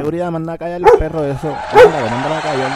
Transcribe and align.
Seguridad, 0.00 0.30
manda 0.30 0.54
a 0.54 0.58
callar 0.58 0.80
los 0.80 0.92
perros 0.92 1.20
de 1.26 1.32
eso. 1.32 1.54
Mándalo, 1.74 2.08
mándalo 2.08 2.34
a 2.34 2.40
callar. 2.40 2.70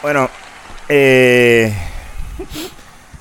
Bueno, 0.00 0.30
eh, 0.88 1.70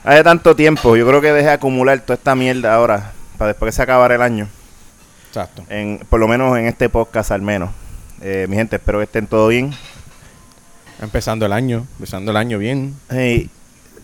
hace 0.06 0.24
tanto 0.24 0.56
tiempo, 0.56 0.96
yo 0.96 1.06
creo 1.06 1.20
que 1.20 1.34
dejé 1.34 1.50
acumular 1.50 2.00
toda 2.00 2.14
esta 2.14 2.34
mierda 2.34 2.74
ahora, 2.74 3.12
para 3.38 3.50
después 3.50 3.74
que 3.74 3.76
se 3.76 3.82
acabara 3.82 4.16
el 4.16 4.22
año. 4.22 4.48
Exacto. 5.34 5.64
En, 5.68 5.98
por 6.12 6.20
lo 6.20 6.28
menos 6.28 6.56
en 6.60 6.68
este 6.68 6.90
podcast 6.90 7.32
al 7.32 7.42
menos. 7.42 7.72
Eh, 8.22 8.46
mi 8.48 8.56
gente, 8.56 8.76
espero 8.76 9.00
que 9.00 9.06
estén 9.06 9.26
todo 9.26 9.48
bien. 9.48 9.72
Empezando 11.02 11.48
el 11.48 11.54
año, 11.54 11.88
empezando 11.98 12.30
el 12.30 12.38
año 12.38 12.60
bien. 12.60 12.94
Hey, 13.10 13.50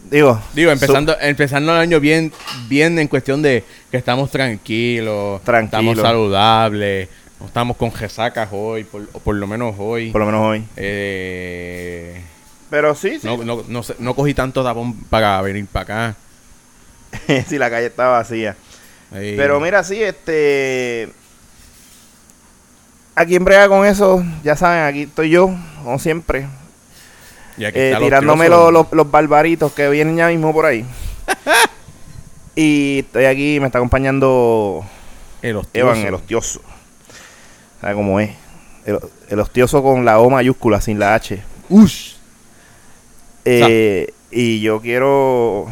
digo, 0.09 0.41
Digo, 0.55 0.71
empezando, 0.71 1.15
empezando 1.21 1.71
el 1.73 1.77
año 1.79 1.99
bien, 1.99 2.33
bien 2.67 2.97
en 2.97 3.07
cuestión 3.07 3.43
de 3.43 3.63
que 3.91 3.97
estamos 3.97 4.31
tranquilos, 4.31 5.41
Tranquilos. 5.43 5.91
estamos 5.93 5.97
saludables, 6.01 7.09
no 7.39 7.45
estamos 7.45 7.77
con 7.77 7.91
resacas 7.93 8.49
hoy, 8.51 8.83
por, 8.85 9.03
o 9.13 9.19
por 9.19 9.35
lo 9.35 9.45
menos 9.45 9.75
hoy. 9.77 10.09
por 10.09 10.21
lo 10.21 10.25
menos 10.25 10.41
hoy. 10.41 10.63
Eh, 10.77 12.21
Pero 12.71 12.95
sí, 12.95 13.19
sí. 13.21 13.27
no, 13.27 13.37
no, 13.43 13.63
no, 13.67 13.83
sé- 13.83 13.95
no 13.99 14.15
cogí 14.15 14.33
tanto 14.33 14.63
tapón 14.63 14.95
para 15.05 15.39
venir 15.43 15.67
para 15.67 15.83
acá. 15.83 16.15
sí, 17.47 17.59
la 17.59 17.69
calle 17.69 17.85
está 17.85 18.07
vacía. 18.07 18.55
Pero 19.11 19.59
mira, 19.59 19.83
sí, 19.83 20.01
este. 20.03 21.09
Aquí 23.19 23.35
en 23.35 23.43
brega 23.43 23.67
con 23.67 23.85
eso, 23.85 24.23
ya 24.45 24.55
saben, 24.55 24.85
aquí 24.85 25.01
estoy 25.01 25.29
yo, 25.29 25.53
como 25.83 25.99
siempre, 25.99 26.47
y 27.57 27.65
aquí 27.65 27.77
eh, 27.77 27.97
tirándome 27.99 28.47
los, 28.47 28.71
los, 28.71 28.85
los 28.93 29.11
barbaritos 29.11 29.73
que 29.73 29.89
vienen 29.89 30.15
ya 30.15 30.29
mismo 30.29 30.53
por 30.53 30.65
ahí. 30.65 30.85
y 32.55 32.99
estoy 32.99 33.25
aquí, 33.25 33.59
me 33.59 33.65
está 33.65 33.79
acompañando 33.79 34.85
El. 35.41 35.59
Evan, 35.73 35.97
el 35.97 36.13
hostioso. 36.13 36.61
¿Sabe 37.81 37.95
cómo 37.95 38.21
es? 38.21 38.29
El, 38.85 38.99
el 39.27 39.39
hostioso 39.41 39.83
con 39.83 40.05
la 40.05 40.19
O 40.19 40.29
mayúscula, 40.29 40.79
sin 40.79 40.97
la 40.97 41.15
H. 41.15 41.43
Ush. 41.67 42.13
Eh, 43.43 44.13
y 44.31 44.61
yo 44.61 44.79
quiero. 44.79 45.67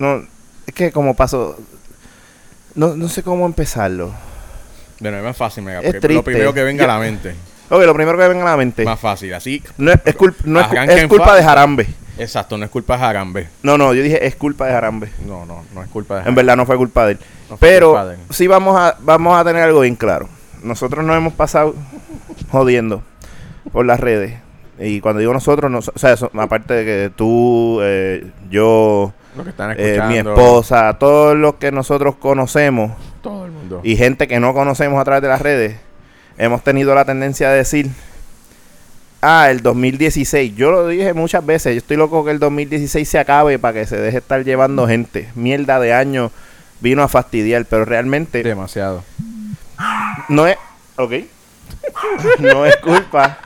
No, 0.00 0.26
es 0.66 0.74
que 0.74 0.90
como 0.90 1.14
paso. 1.14 1.56
No, 2.74 2.96
no 2.96 3.08
sé 3.08 3.22
cómo 3.22 3.46
empezarlo. 3.46 4.25
Bueno, 5.00 5.18
es 5.18 5.24
más 5.24 5.36
fácil, 5.36 5.64
mega, 5.64 5.78
Es 5.80 5.84
porque 5.86 6.00
triste. 6.00 6.14
lo 6.14 6.22
primero 6.24 6.54
que 6.54 6.62
venga 6.64 6.84
Yo- 6.84 6.90
a 6.90 6.94
la 6.94 7.00
mente. 7.00 7.34
Ok, 7.68 7.82
lo 7.84 7.94
primero 7.94 8.16
que 8.16 8.28
venga 8.28 8.42
a 8.42 8.50
la 8.52 8.56
mente. 8.56 8.84
Más 8.84 8.98
fácil, 9.00 9.34
así. 9.34 9.62
No 9.76 9.90
es, 9.92 9.98
es, 10.04 10.16
culp- 10.16 10.44
no 10.44 10.60
es, 10.60 11.06
culpa 11.08 11.34
de 11.36 11.42
Jarambe. 11.42 11.86
Exacto, 12.18 12.56
no 12.56 12.64
es 12.64 12.70
culpa 12.70 12.94
de 12.94 13.00
Jarambe. 13.00 13.48
No, 13.62 13.76
no, 13.76 13.92
yo 13.92 14.02
dije 14.02 14.24
es 14.26 14.36
culpa 14.36 14.66
de 14.66 14.72
Jarambe. 14.72 15.10
No, 15.26 15.44
no, 15.44 15.64
no 15.74 15.82
es 15.82 15.88
culpa 15.90 16.14
de 16.14 16.20
En 16.20 16.24
Jarambe. 16.24 16.42
verdad 16.42 16.56
no 16.56 16.64
fue 16.66 16.76
culpa 16.76 17.04
de 17.06 17.12
él. 17.12 17.18
No 17.50 17.56
Pero 17.58 18.06
de 18.06 18.14
él. 18.14 18.20
sí 18.30 18.46
vamos 18.46 18.76
a, 18.78 18.96
vamos 19.00 19.38
a 19.38 19.44
tener 19.44 19.62
algo 19.64 19.80
bien 19.80 19.96
claro. 19.96 20.28
Nosotros 20.62 21.04
nos 21.04 21.16
hemos 21.16 21.32
pasado 21.34 21.74
jodiendo 22.50 23.02
por 23.72 23.84
las 23.84 24.00
redes. 24.00 24.34
Y 24.78 25.00
cuando 25.00 25.20
digo 25.20 25.32
nosotros, 25.32 25.70
no, 25.70 25.78
o 25.78 25.98
sea, 25.98 26.12
eso, 26.12 26.30
aparte 26.34 26.74
de 26.74 26.84
que 26.84 27.10
tú, 27.14 27.80
eh, 27.82 28.26
yo, 28.50 29.12
Lo 29.36 29.44
que 29.44 29.50
están 29.50 29.74
eh, 29.78 30.00
mi 30.08 30.16
esposa, 30.18 30.96
todos 30.98 31.36
los 31.36 31.54
que 31.56 31.70
nosotros 31.72 32.16
conocemos 32.16 32.92
Todo 33.22 33.44
el 33.44 33.52
mundo. 33.52 33.80
y 33.82 33.96
gente 33.96 34.26
que 34.28 34.40
no 34.40 34.54
conocemos 34.54 35.00
a 35.00 35.04
través 35.04 35.22
de 35.22 35.28
las 35.28 35.42
redes, 35.42 35.76
hemos 36.38 36.62
tenido 36.62 36.94
la 36.94 37.04
tendencia 37.04 37.50
de 37.50 37.58
decir, 37.58 37.90
ah, 39.20 39.50
el 39.50 39.62
2016, 39.62 40.54
yo 40.56 40.70
lo 40.70 40.88
dije 40.88 41.12
muchas 41.14 41.44
veces, 41.44 41.74
yo 41.74 41.78
estoy 41.78 41.96
loco 41.96 42.24
que 42.24 42.30
el 42.30 42.38
2016 42.38 43.08
se 43.08 43.18
acabe 43.18 43.58
para 43.58 43.74
que 43.74 43.86
se 43.86 43.96
deje 43.98 44.18
estar 44.18 44.42
llevando 44.44 44.86
gente. 44.86 45.28
Mierda 45.34 45.78
de 45.80 45.92
año 45.92 46.30
vino 46.80 47.02
a 47.02 47.08
fastidiar, 47.08 47.64
pero 47.66 47.84
realmente 47.84 48.42
Demasiado. 48.42 49.02
no 50.28 50.46
es, 50.46 50.56
ok, 50.96 51.12
no 52.40 52.66
es 52.66 52.76
culpa, 52.76 53.38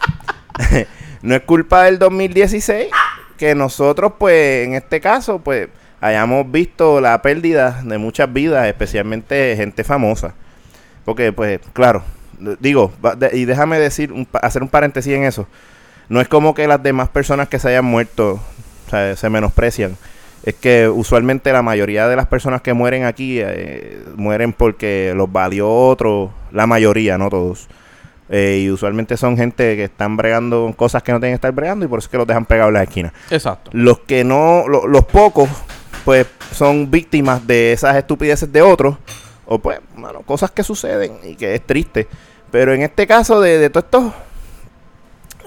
no 1.23 1.35
es 1.35 1.43
culpa 1.43 1.85
del 1.85 1.99
2016 1.99 2.89
que 3.37 3.55
nosotros, 3.55 4.13
pues, 4.19 4.67
en 4.67 4.75
este 4.75 5.01
caso, 5.01 5.39
pues, 5.39 5.69
hayamos 6.01 6.51
visto 6.51 7.01
la 7.01 7.21
pérdida 7.23 7.83
de 7.85 7.99
muchas 7.99 8.33
vidas, 8.33 8.67
especialmente 8.67 9.55
gente 9.57 9.85
famosa. 9.85 10.35
Porque, 11.05 11.33
pues, 11.33 11.61
claro, 11.73 12.03
digo, 12.61 12.93
y 13.33 13.45
déjame 13.45 13.79
decir, 13.79 14.13
un 14.13 14.27
hacer 14.43 14.63
un 14.63 14.69
paréntesis 14.69 15.13
en 15.15 15.25
eso. 15.25 15.47
No 16.09 16.21
es 16.21 16.29
como 16.29 16.55
que 16.55 16.67
las 16.67 16.83
demás 16.83 17.09
personas 17.09 17.49
que 17.49 17.59
se 17.59 17.69
hayan 17.69 17.85
muerto 17.85 18.41
o 18.87 18.91
sea, 18.91 19.15
se 19.17 19.31
menosprecian. 19.31 19.97
Es 20.43 20.55
que 20.55 20.89
usualmente 20.89 21.53
la 21.53 21.63
mayoría 21.63 22.09
de 22.09 22.17
las 22.17 22.27
personas 22.27 22.63
que 22.63 22.73
mueren 22.73 23.05
aquí 23.05 23.39
eh, 23.41 24.03
mueren 24.17 24.53
porque 24.55 25.13
los 25.15 25.31
valió 25.31 25.71
otro, 25.71 26.33
la 26.51 26.67
mayoría, 26.67 27.19
no 27.19 27.29
todos. 27.29 27.69
Eh, 28.31 28.63
y 28.65 28.71
usualmente 28.71 29.17
son 29.17 29.37
gente 29.37 29.77
que 29.77 29.85
están 29.85 30.17
bregando 30.17 30.73
cosas 30.77 31.03
que 31.03 31.13
no 31.13 31.19
tienen 31.21 31.33
que 31.33 31.37
estar 31.37 31.53
bregando 31.53 31.85
y 31.85 31.89
por 31.89 31.99
eso 31.99 32.07
es 32.07 32.11
que 32.11 32.17
los 32.17 32.27
dejan 32.27 32.47
pegados 32.47 32.71
en 32.71 32.75
la 32.75 32.83
esquina. 32.85 33.13
Exacto. 33.31 33.71
Los 33.75 33.99
que 34.01 34.25
no, 34.25 34.65
lo- 34.67 34.87
los 34.87 35.05
pocos, 35.05 35.49
pues 36.05 36.27
son 36.53 36.91
víctimas 36.91 37.47
de 37.47 37.73
esas 37.73 37.97
estupideces 37.97 38.53
de 38.53 38.63
otros, 38.63 38.97
o 39.47 39.59
pues, 39.59 39.81
bueno, 39.97 40.23
cosas 40.23 40.51
que 40.51 40.63
suceden 40.63 41.19
y 41.25 41.35
que 41.37 41.55
es 41.55 41.67
triste. 41.67 42.09
Pero 42.51 42.73
en 42.73 42.83
este 42.83 43.07
caso 43.07 43.41
de, 43.41 43.59
de 43.59 43.71
todos 43.71 43.85
estos 43.85 44.13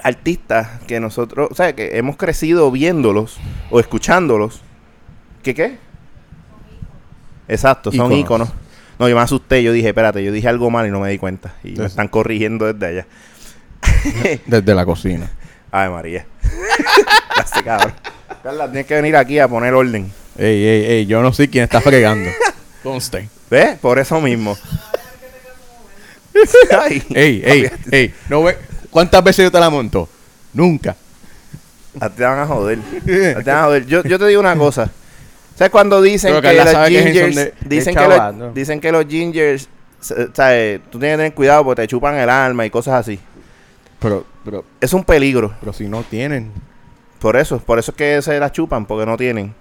artistas 0.04 0.82
que 0.88 1.00
nosotros, 1.00 1.50
o 1.52 1.56
sea, 1.56 1.74
que 1.74 1.98
hemos 1.98 2.18
crecido 2.18 2.70
viéndolos 2.72 3.38
o 3.72 3.80
escuchándolos, 3.80 4.62
¿qué 5.42 5.54
qué? 5.54 5.78
Exacto, 7.48 7.92
son 7.92 8.12
Íconos. 8.12 8.50
íconos. 8.50 8.64
No, 9.00 9.10
yo 9.10 9.16
me 9.16 9.22
asusté, 9.22 9.64
yo 9.64 9.72
dije, 9.72 9.90
espérate, 9.90 10.24
yo 10.24 10.32
dije 10.32 10.48
algo 10.48 10.70
mal 10.70 10.88
y 10.88 10.92
no 10.92 11.00
me 11.00 11.10
di 11.10 11.18
cuenta. 11.18 11.56
Y 11.64 11.72
me 11.72 11.86
están 11.86 12.08
corrigiendo 12.08 12.72
desde 12.72 12.86
allá. 12.86 13.08
Desde 14.46 14.76
la 14.76 14.86
cocina. 14.86 15.30
Ay, 15.72 15.90
María. 15.90 16.26
Cabrón. 17.66 17.94
Carla, 18.42 18.66
tienes 18.66 18.86
que 18.86 18.96
venir 18.96 19.16
aquí 19.16 19.40
a 19.40 19.48
poner 19.48 19.74
orden. 19.74 20.12
Ey, 20.38 20.66
ey, 20.66 20.86
ey, 20.86 21.06
yo 21.06 21.22
no 21.22 21.32
sé 21.34 21.50
quién 21.50 21.64
está 21.64 21.80
fregando. 21.82 22.30
Conste. 22.84 23.30
¿Ves? 23.50 23.78
Por 23.80 24.00
eso 24.00 24.20
mismo. 24.20 24.58
Ay, 26.80 27.04
Ey, 27.14 27.42
ey, 27.46 27.70
ey. 27.92 28.14
No 28.30 28.44
ve. 28.44 28.58
¿Cuántas 28.90 29.24
veces 29.24 29.44
yo 29.46 29.52
te 29.52 29.60
la 29.60 29.70
monto? 29.70 30.10
Nunca. 30.54 30.96
a 32.00 32.10
te 32.10 32.24
van 32.24 32.40
a 32.40 32.48
joder. 32.48 32.80
A 32.80 33.44
te 33.44 33.52
van 33.52 33.60
a 33.60 33.64
joder. 33.66 33.86
Yo, 33.86 34.04
yo 34.04 34.18
te 34.20 34.28
digo 34.28 34.40
una 34.42 34.56
cosa. 34.56 34.90
¿Sabes 35.56 35.72
cuando 35.72 36.02
dicen 36.02 36.42
que 36.42 36.54
los 36.54 36.66
que 36.66 36.90
gingers... 37.04 37.36
de- 37.36 37.54
dicen, 37.66 37.96
que 37.96 38.08
los, 38.08 38.34
¿no? 38.36 38.52
dicen 38.54 38.80
que 38.82 38.92
los 38.92 39.06
gingers... 39.08 39.70
se- 40.00 40.30
¿Sabes? 40.34 40.82
Tú 40.90 40.98
tienes 40.98 41.14
que 41.16 41.18
tener 41.18 41.34
cuidado 41.36 41.64
porque 41.64 41.84
te 41.84 41.88
chupan 41.88 42.16
el 42.16 42.30
alma 42.30 42.66
y 42.66 42.72
cosas 42.72 42.96
así. 42.96 43.20
Pero, 44.00 44.26
pero, 44.44 44.66
Es 44.82 44.94
un 44.94 45.04
peligro. 45.04 45.54
pero 45.60 45.72
si 45.72 45.88
no 45.88 46.02
tienen. 46.04 46.52
Por 47.20 47.38
eso. 47.38 47.60
Por 47.60 47.78
eso 47.78 47.92
es 47.92 47.98
que 47.98 48.22
se 48.24 48.40
la 48.40 48.52
chupan. 48.52 48.86
Porque 48.88 49.06
no 49.06 49.16
tienen. 49.16 49.54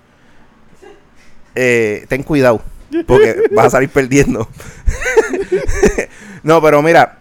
Eh, 1.54 2.06
ten 2.08 2.22
cuidado. 2.22 2.62
Porque 3.06 3.42
vas 3.52 3.66
a 3.66 3.70
salir 3.70 3.88
perdiendo. 3.88 4.48
no, 6.42 6.60
pero 6.62 6.82
mira. 6.82 7.18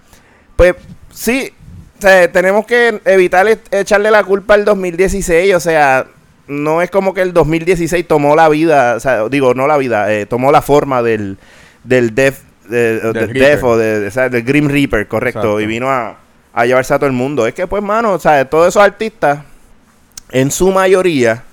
Pues 0.55 0.75
sí. 1.13 1.53
o 1.97 2.01
sea, 2.01 2.31
tenemos 2.31 2.65
que 2.65 3.01
evitar 3.05 3.47
e- 3.47 3.59
echarle 3.71 4.11
la 4.11 4.23
culpa 4.23 4.53
al 4.55 4.65
2016. 4.65 5.55
O 5.55 5.59
sea, 5.59 6.07
no 6.47 6.81
es 6.81 6.89
como 6.91 7.13
que 7.13 7.21
el 7.21 7.33
2016 7.33 8.07
tomó 8.07 8.35
la 8.35 8.49
vida. 8.49 8.95
O 8.95 8.99
sea, 8.99 9.27
digo, 9.29 9.53
no 9.53 9.67
la 9.67 9.77
vida. 9.77 10.11
eh, 10.13 10.25
tomó 10.25 10.51
la 10.51 10.61
forma 10.61 11.01
del, 11.01 11.37
del 11.83 12.13
Death. 12.15 12.35
de- 12.69 12.99
Del 12.99 13.63
o 13.63 13.77
de, 13.77 14.07
o 14.07 14.11
sea, 14.11 14.29
del 14.29 14.43
Grim 14.43 14.67
Reaper, 14.67 15.07
correcto. 15.07 15.39
Exacto. 15.39 15.61
Y 15.61 15.65
vino 15.65 15.89
a, 15.89 16.17
a 16.53 16.65
llevarse 16.65 16.93
a 16.93 16.97
todo 16.99 17.07
el 17.07 17.13
mundo. 17.13 17.47
Es 17.47 17.53
que, 17.53 17.65
pues, 17.67 17.81
mano, 17.81 18.13
o 18.13 18.19
sea, 18.19 18.43
todos 18.49 18.67
esos 18.67 18.81
artistas, 18.83 19.39
en 20.31 20.51
su 20.51 20.71
mayoría, 20.71 21.43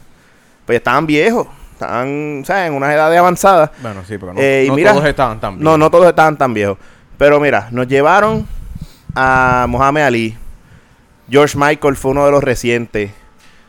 pues 0.67 0.77
estaban 0.79 1.07
viejos. 1.07 1.47
Estaban, 1.79 2.41
o 2.43 2.45
sea, 2.45 2.67
en 2.67 2.73
una 2.75 2.93
edad 2.93 3.15
avanzada. 3.17 3.71
Bueno, 3.81 4.03
sí, 4.07 4.19
pero 4.19 4.35
no, 4.35 4.41
Eh, 4.41 4.65
y 4.67 4.69
no 4.69 4.75
mira- 4.75 4.93
todos 4.93 5.07
estaban 5.07 5.39
tan 5.39 5.55
bien. 5.55 5.65
No, 5.65 5.79
no 5.79 5.91
todos 5.91 6.09
estaban 6.09 6.37
tan 6.37 6.53
viejos. 6.53 6.77
Pero 7.17 7.39
mira, 7.39 7.69
nos 7.71 7.87
llevaron 7.87 8.49
a 9.15 9.67
Muhammad 9.69 10.05
Ali. 10.07 10.37
George 11.31 11.57
Michael 11.57 11.95
fue 11.97 12.11
uno 12.11 12.25
de 12.25 12.33
los 12.33 12.43
recientes. 12.43 13.13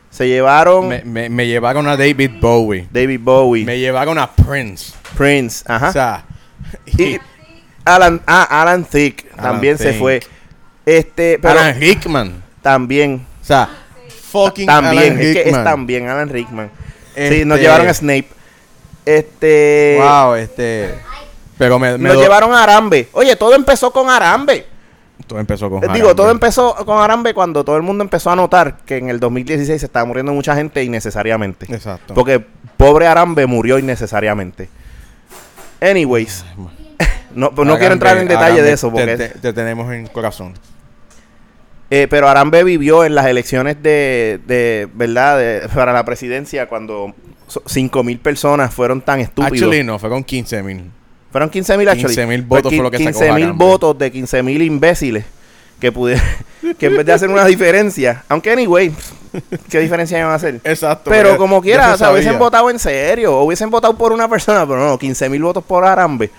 Se 0.10 0.28
llevaron 0.28 0.88
Me, 0.88 1.04
me, 1.04 1.30
me 1.30 1.46
llevaron 1.46 1.88
a 1.88 1.96
David 1.96 2.32
Bowie. 2.42 2.88
David 2.92 3.20
Bowie, 3.22 3.64
Me 3.66 3.78
llevaron 3.78 4.18
a 4.18 4.32
Prince. 4.32 4.94
Prince, 5.16 5.64
ajá. 5.68 5.90
O 5.90 5.92
sea, 5.92 6.24
y 6.98 7.20
Alan, 7.86 8.22
ah, 8.26 8.62
Alan 8.62 8.84
Thicke 8.86 9.28
Alan 9.34 9.44
también 9.44 9.78
se 9.78 9.94
fue. 9.94 10.20
Este, 10.84 11.38
pero 11.40 11.60
Alan 11.60 11.80
Rickman. 11.80 12.44
también, 12.64 13.24
O 13.42 13.46
sea, 13.46 13.70
fucking 14.32 14.66
también, 14.66 15.14
Alan 15.14 15.20
es 15.22 15.34
que 15.36 15.50
es 15.50 15.64
también 15.64 16.08
Alan 16.10 16.30
Rickman. 16.30 16.72
Sí, 17.28 17.34
Este- 17.36 17.46
nos 17.46 17.60
llevaron 17.60 17.88
a 17.88 17.94
Snape. 17.94 18.28
Este, 19.06 19.98
Wow, 20.00 20.36
este. 20.36 20.96
Pero 21.58 21.78
me, 21.80 21.98
me 21.98 22.10
nos 22.10 22.16
do- 22.18 22.22
llevaron 22.22 22.54
a 22.54 22.64
Arambe. 22.64 23.10
Oye, 23.12 23.36
todo 23.36 23.54
empezó 23.56 23.92
con 23.92 24.10
Arambe. 24.10 24.66
Todo 25.28 25.40
empezó 25.40 25.70
con 25.70 25.84
Eh, 25.84 25.88
Digo, 25.94 26.16
todo 26.16 26.32
empezó 26.32 26.74
con 26.86 26.98
Arambe 27.02 27.34
cuando 27.34 27.64
todo 27.64 27.76
el 27.76 27.84
mundo 27.84 28.04
empezó 28.04 28.32
a 28.32 28.36
notar 28.36 28.78
que 28.86 28.98
en 28.98 29.10
el 29.10 29.20
2016 29.20 29.80
se 29.82 29.86
estaba 29.86 30.06
muriendo 30.06 30.32
mucha 30.34 30.56
gente 30.56 30.84
innecesariamente. 30.84 31.66
Exacto. 31.74 32.14
Porque 32.14 32.40
pobre 32.78 33.06
Arambe 33.08 33.46
murió 33.46 33.78
innecesariamente. 33.78 34.70
Anyways, 35.82 36.46
no, 37.36 37.52
pues 37.54 37.68
no 37.68 37.78
quiero 37.78 37.94
entrar 37.94 38.18
en 38.18 38.28
detalle 38.28 38.62
de 38.62 38.72
eso. 38.72 38.88
Te, 38.88 38.94
Porque, 38.94 39.18
te- 39.18 39.30
te 39.40 39.54
tenemos 39.54 39.92
en 39.94 40.08
corazón. 40.08 40.54
Eh, 41.90 42.08
pero 42.10 42.28
Arambe 42.28 42.64
vivió 42.64 43.04
en 43.06 43.16
las 43.16 43.26
elecciones 43.26 43.82
de, 43.82 44.40
de 44.46 44.88
¿verdad? 44.94 45.38
De- 45.38 45.70
para 45.74 45.94
la 45.94 46.06
presidencia 46.06 46.68
cuando 46.68 47.16
5 47.66 48.04
mil 48.04 48.20
personas 48.20 48.74
fueron 48.74 49.02
tan 49.02 49.20
estúpidos. 49.20 49.54
Actually, 49.54 49.84
no, 49.84 49.98
fue 50.00 50.10
con 50.10 50.24
15 50.24 50.64
mil. 50.64 50.92
Fueron 51.32 51.50
15 51.50 51.78
mil 51.78 51.88
15.000 51.88 52.48
votos 52.48 52.74
fue 52.74 52.84
lo 52.84 52.92
que 52.92 52.98
sacó 52.98 53.20
15 53.20 53.34
mil 53.34 53.54
votos 53.54 53.98
de 53.98 54.12
15 54.12 54.44
mil 54.44 54.62
imbéciles 54.62 55.26
que 55.80 55.92
pudieron, 55.92 56.24
que 56.80 56.88
en 56.88 56.98
vez 56.98 57.06
de 57.06 57.14
hacer 57.14 57.30
una 57.30 57.46
diferencia, 57.46 58.24
aunque 58.28 58.52
anyway, 58.52 58.92
¿qué 59.70 59.80
diferencia 59.80 60.20
iban 60.20 60.32
a 60.32 60.36
hacer? 60.36 60.60
Exacto. 60.64 61.10
Pero 61.10 61.38
como 61.38 61.62
quiera, 61.62 61.90
se 61.90 61.94
o 61.94 61.98
sea, 61.98 62.12
hubiesen 62.12 62.38
votado 62.38 62.70
en 62.70 62.80
serio, 62.80 63.38
o 63.38 63.44
hubiesen 63.44 63.70
votado 63.70 63.98
por 63.98 64.12
una 64.12 64.28
persona, 64.28 64.68
pero 64.68 64.86
no, 64.86 64.98
15 64.98 65.30
mil 65.30 65.42
votos 65.44 65.64
por 65.64 65.86
Arambe. 65.86 66.30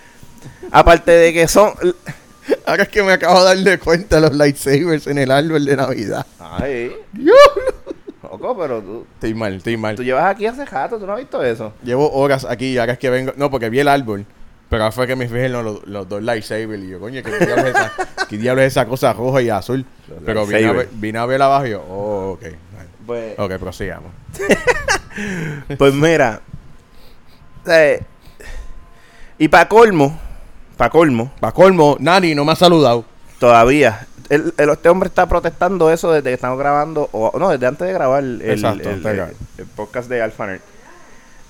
Aparte 0.71 1.11
de 1.11 1.33
que 1.33 1.49
son... 1.49 1.73
Ahora 2.67 2.85
es 2.85 2.89
que 2.89 3.03
me 3.03 3.13
acabo 3.13 3.41
de 3.41 3.45
darle 3.47 3.79
cuenta 3.79 4.21
los 4.21 4.35
lightsabers 4.35 5.07
en 5.07 5.19
el 5.19 5.31
árbol 5.31 5.65
de 5.65 5.77
Navidad. 5.77 6.27
Ay, 6.39 6.93
loco, 8.23 8.57
pero 8.59 8.81
tú, 8.81 9.07
Estoy 9.15 9.35
mal, 9.35 9.55
estoy 9.55 9.77
mal. 9.77 9.97
tú 9.97 10.03
llevas 10.03 10.25
aquí 10.27 10.47
hace 10.47 10.65
rato, 10.65 10.99
¿tú 10.99 11.07
no 11.07 11.13
has 11.13 11.19
visto 11.19 11.43
eso? 11.43 11.73
Llevo 11.83 12.11
horas 12.13 12.45
aquí 12.45 12.73
y 12.73 12.79
ahora 12.79 12.93
es 12.93 12.99
que 12.99 13.11
vengo. 13.11 13.33
No, 13.37 13.51
porque 13.51 13.71
vi 13.71 13.81
el 13.81 13.89
árbol. 13.89 14.25
Pero 14.69 14.85
ahora 14.85 14.93
fue 14.93 15.07
que 15.09 15.17
me 15.17 15.27
fijé 15.27 15.47
en 15.47 15.53
los, 15.53 15.85
los 15.87 16.09
dos 16.09 16.23
lightsabers. 16.23 16.83
Y 16.83 16.91
yo, 16.91 17.01
coño, 17.01 17.23
¿qué 17.25 17.45
diablo 17.45 17.67
es 17.67 17.75
esa, 17.75 17.93
qué 18.29 18.39
diablo 18.39 18.63
es 18.63 18.69
esa 18.69 18.87
cosa 18.87 19.13
roja 19.13 19.43
y 19.43 19.51
azul? 19.51 19.85
Los 20.09 20.19
Pero 20.25 20.47
vine 20.47 20.67
a, 20.67 20.73
ver, 20.73 20.89
vine 20.93 21.19
a 21.19 21.27
ver 21.27 21.43
abajo 21.43 21.67
y 21.67 21.71
yo, 21.71 21.83
oh, 21.83 22.33
ok. 22.33 22.47
Pues, 23.05 23.37
Ok, 23.37 23.55
prosigamos. 23.59 24.13
pues 25.79 25.93
mira, 25.93 26.41
sea, 27.65 27.99
y 29.39 29.49
para 29.49 29.69
colmo, 29.69 30.19
para 30.81 30.91
colmo, 30.91 31.31
Para 31.41 31.53
colmo, 31.53 31.97
Nani 32.01 32.35
no 32.35 32.43
me 32.47 32.53
ha 32.53 32.57
saludado. 32.57 33.05
Todavía. 33.39 34.07
El, 34.31 34.55
el- 34.57 34.71
este 34.71 34.89
hombre 34.89 35.09
está 35.09 35.27
protestando 35.29 35.91
eso 35.93 36.11
desde 36.11 36.31
que 36.31 36.35
estamos 36.35 36.59
grabando, 36.59 37.11
o 37.13 37.39
no, 37.39 37.51
desde 37.51 37.67
antes 37.67 37.87
de 37.87 37.93
grabar 37.93 38.23
el, 38.23 38.41
Exacto, 38.43 38.89
podcast 39.77 40.09
de 40.09 40.23
Alpha 40.23 40.47
Nerd. 40.47 40.61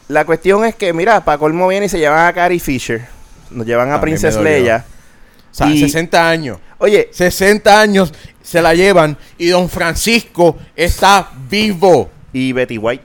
La 0.08 0.24
cuestión 0.24 0.64
es 0.64 0.74
que, 0.74 0.92
mira, 0.92 1.24
para 1.24 1.38
colmo 1.38 1.68
viene 1.68 1.86
y 1.86 1.88
se 1.88 2.00
llevan 2.00 2.26
a 2.26 2.32
Carrie 2.32 2.58
Fisher, 2.58 3.06
nos 3.52 3.64
llevan 3.64 3.90
a 3.90 4.00
También 4.00 4.18
Princess. 4.18 4.36
Leia. 4.42 4.84
O 5.52 5.54
sea, 5.54 5.68
Y- 5.68 5.78
60 5.80 6.28
años. 6.28 6.58
Oye, 6.78 7.08
60 7.12 7.80
años 7.80 8.12
se 8.42 8.60
la 8.60 8.74
llevan 8.74 9.16
y 9.38 9.46
don 9.48 9.68
Francisco 9.68 10.56
está 10.74 11.30
vivo. 11.48 12.10
y 12.32 12.52
Betty 12.52 12.78
White. 12.78 13.04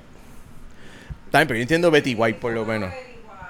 También, 1.30 1.48
pero 1.48 1.57
yo 1.57 1.62
entiendo 1.62 1.92
Betty 1.92 2.16
White 2.16 2.39
por 2.39 2.51
lo 2.54 2.66
menos. 2.66 2.92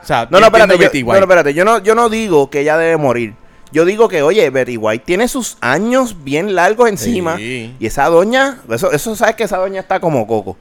O 0.06 0.08
sea, 0.08 0.28
No, 0.30 0.40
no, 0.40 0.46
espérate, 0.46 0.74
entiendo 0.74 0.76
yo, 0.76 0.90
Betty 0.92 1.04
no, 1.04 1.16
espérate, 1.16 1.54
yo 1.56 1.66
no, 1.66 1.80
yo 1.80 1.96
no 1.96 2.10
digo 2.10 2.50
que 2.52 2.60
ella 2.62 2.78
debe 2.78 2.96
morir. 2.98 3.34
Yo 3.72 3.84
digo 3.86 4.08
que, 4.08 4.22
oye, 4.22 4.50
Betty 4.52 4.78
White 4.78 5.04
tiene 5.06 5.28
sus 5.28 5.58
años 5.62 6.24
bien 6.24 6.54
largos 6.56 6.88
encima. 6.88 7.38
Sí. 7.38 7.76
Y 7.80 7.88
esa 7.88 8.06
doña, 8.06 8.60
eso, 8.70 8.92
eso 8.92 9.16
sabes 9.16 9.36
que 9.36 9.44
esa 9.46 9.58
doña 9.58 9.82
está 9.82 10.00
como 10.00 10.26
coco. 10.28 10.56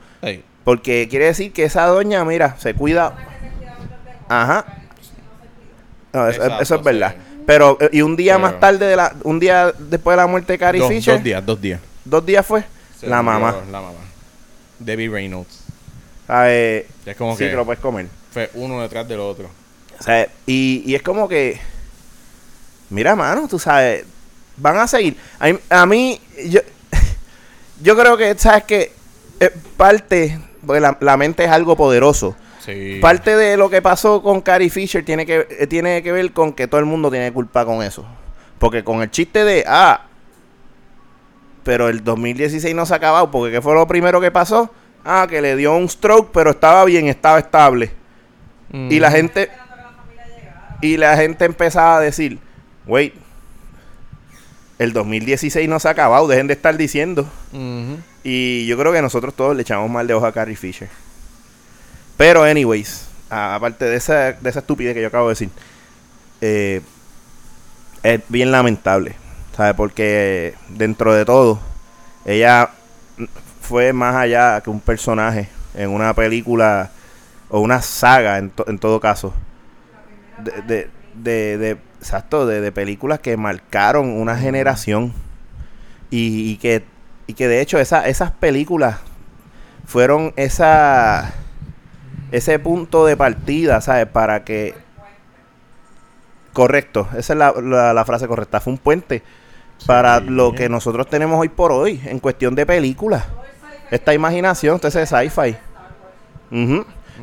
Porque 0.65 1.07
quiere 1.11 1.27
decir 1.27 1.53
que 1.53 1.65
esa 1.65 1.85
doña, 1.87 2.25
mira, 2.25 2.57
se 2.59 2.73
cuida. 2.75 3.15
Ajá. 4.29 4.65
No, 6.15 6.27
eso, 6.29 6.43
Exacto, 6.43 6.63
eso 6.63 6.75
es 6.77 6.83
verdad. 6.83 7.15
sí. 7.17 7.43
Pero, 7.47 7.77
eh, 7.81 7.91
y 7.93 8.01
un 8.01 8.17
día 8.17 8.37
Pero- 8.37 8.47
más 8.49 8.59
tarde, 8.61 8.87
de 8.87 8.97
la, 8.97 9.15
un 9.25 9.39
día 9.39 9.73
después 9.79 10.17
de 10.17 10.23
la 10.23 10.27
muerte 10.27 10.55
de 10.55 10.59
Carrie 10.59 10.81
dos, 10.81 10.89
Fisher, 10.91 11.15
dos 11.17 11.23
días, 11.25 11.45
dos 11.45 11.61
días. 11.61 11.81
dos 12.05 12.25
días 12.25 12.47
fue, 12.47 12.65
Se 12.99 13.07
la 13.07 13.23
mamá. 13.23 13.55
La 13.71 13.81
mamá. 13.83 13.99
Debbie 14.79 15.11
Reynolds. 15.11 15.61
¿Sabes? 16.27 16.87
Es 17.05 17.17
como 17.17 17.33
sí, 17.37 17.45
que 17.45 17.51
que 17.51 17.57
lo 17.57 17.67
puedes 17.67 17.81
comer. 17.83 18.07
Fue 18.35 18.51
uno 18.55 18.83
detrás 18.83 19.09
del 19.09 19.21
otro. 19.21 19.49
O 19.99 20.03
sea, 20.03 20.29
y, 20.45 20.83
y 20.85 20.95
es 20.95 21.03
como 21.03 21.29
que, 21.29 21.59
mira, 22.91 23.17
mano, 23.17 23.49
tú 23.49 23.59
sabes, 23.59 24.05
van 24.57 24.77
a 24.77 24.87
seguir. 24.87 25.17
A 25.39 25.47
mí, 25.47 25.59
a 25.71 25.87
mí, 25.87 26.21
yo, 26.49 26.61
yo 27.81 27.97
creo 27.97 28.17
que, 28.19 28.37
¿sabes 28.37 28.65
que 28.65 28.93
Parte, 29.77 30.39
porque 30.67 30.81
la, 30.81 30.97
la 31.01 31.17
mente 31.17 31.45
es 31.45 31.51
algo 31.51 31.77
poderoso. 31.77 32.37
Sí. 32.65 32.99
Parte 33.03 33.37
de 33.37 33.57
lo 33.57 33.69
que 33.69 33.83
pasó 33.83 34.23
con 34.23 34.41
Carrie 34.41 34.71
Fisher 34.71 35.05
tiene 35.05 35.27
que, 35.27 35.47
eh, 35.51 35.67
tiene 35.67 36.03
que 36.03 36.13
ver 36.13 36.33
con 36.33 36.53
que 36.53 36.67
todo 36.67 36.81
el 36.81 36.87
mundo 36.87 37.11
tiene 37.11 37.33
culpa 37.33 37.65
con 37.65 37.83
eso. 37.83 38.05
Porque 38.59 38.83
con 38.85 39.03
el 39.03 39.11
chiste 39.11 39.45
de, 39.45 39.65
ah, 39.67 40.07
pero 41.63 41.89
el 41.89 42.03
2016 42.03 42.75
no 42.75 42.87
se 42.87 42.95
ha 42.95 42.97
acabado, 42.97 43.31
porque 43.31 43.53
¿qué 43.53 43.61
fue 43.61 43.75
lo 43.75 43.87
primero 43.87 44.21
que 44.21 44.31
pasó? 44.31 44.71
Ah, 45.05 45.27
que 45.29 45.43
le 45.43 45.57
dio 45.57 45.75
un 45.77 45.89
stroke, 45.89 46.31
pero 46.33 46.51
estaba 46.51 46.85
bien, 46.85 47.09
estaba 47.09 47.39
estable. 47.39 47.93
Y 48.75 48.99
la 48.99 49.13
gente 49.13 49.51
y 50.81 50.97
la 50.97 51.17
gente 51.17 51.45
empezaba 51.45 51.99
a 51.99 52.01
decir, 52.01 52.39
wait, 52.87 53.15
el 54.79 54.93
2016 54.93 55.69
no 55.69 55.79
se 55.79 55.89
ha 55.89 55.93
acabado, 55.93 56.27
dejen 56.27 56.47
de 56.47 56.55
estar 56.55 56.77
diciendo. 56.77 57.27
Y 58.23 58.67
yo 58.67 58.77
creo 58.77 58.93
que 58.93 59.01
nosotros 59.01 59.33
todos 59.35 59.55
le 59.57 59.63
echamos 59.63 59.89
mal 59.91 60.07
de 60.07 60.15
ojo 60.15 60.27
a 60.27 60.33
Carrie 60.33 60.57
Fisher. 60.57 60.89
Pero, 62.17 62.43
anyways, 62.43 63.07
aparte 63.31 63.85
de 63.85 63.97
esa, 63.97 64.33
de 64.33 64.51
esa 64.51 64.59
estupidez 64.59 64.95
que 64.95 65.03
yo 65.03 65.09
acabo 65.09 65.29
de 65.29 65.33
decir, 65.33 65.51
eh, 66.41 66.81
es 68.03 68.21
bien 68.29 68.51
lamentable, 68.51 69.17
¿sabes? 69.57 69.75
Porque 69.75 70.55
dentro 70.69 71.15
de 71.15 71.25
todo, 71.25 71.61
ella 72.25 72.71
fue 73.63 73.93
más 73.93 74.17
allá 74.17 74.61
que 74.61 74.71
un 74.71 74.81
personaje 74.81 75.49
en 75.75 75.91
una 75.91 76.13
película 76.15 76.91
o 77.55 77.61
una 77.61 77.81
saga, 77.83 78.39
en, 78.39 78.51
to- 78.51 78.65
en 78.67 78.81
todo 78.81 78.99
caso. 78.99 79.33
De, 80.43 80.63
de, 80.63 80.91
de, 81.15 81.57
de- 81.59 81.79
exacto, 82.01 82.47
de, 82.47 82.61
de 82.61 82.73
películas 82.73 83.21
que 83.21 83.37
marcaron 83.37 84.11
una 84.11 84.37
generación. 84.37 85.13
Y, 86.11 86.51
y 86.51 86.57
que, 86.57 86.85
y 87.29 87.35
que 87.35 87.47
de 87.47 87.61
hecho 87.61 87.79
esa, 87.79 88.09
esas 88.09 88.33
películas 88.33 88.97
fueron 89.87 90.33
esa 90.37 91.33
ese 92.33 92.59
punto 92.59 93.07
de 93.07 93.17
partida, 93.17 93.81
¿sabes? 93.81 94.07
Para 94.07 94.43
que... 94.43 94.75
Correcto, 96.53 97.09
esa 97.17 97.33
es 97.35 97.39
la, 97.39 97.53
la- 97.63 97.95
la 97.95 98.05
frase 98.05 98.27
correcta. 98.27 98.61
Fue 98.61 98.73
un 98.73 98.79
puente 98.81 99.23
para 99.87 100.19
Sí. 100.19 100.27
lo 100.29 100.53
que 100.55 100.69
nosotros 100.69 101.09
tenemos 101.09 101.39
hoy 101.41 101.49
por 101.51 101.71
hoy 101.71 102.01
en 102.05 102.19
cuestión 102.19 102.57
de 102.57 102.67
películas. 102.67 103.25
Esta 103.93 104.13
imaginación, 104.13 104.77
este 104.83 104.89
ese 104.89 105.07
sci-fi. 105.07 105.57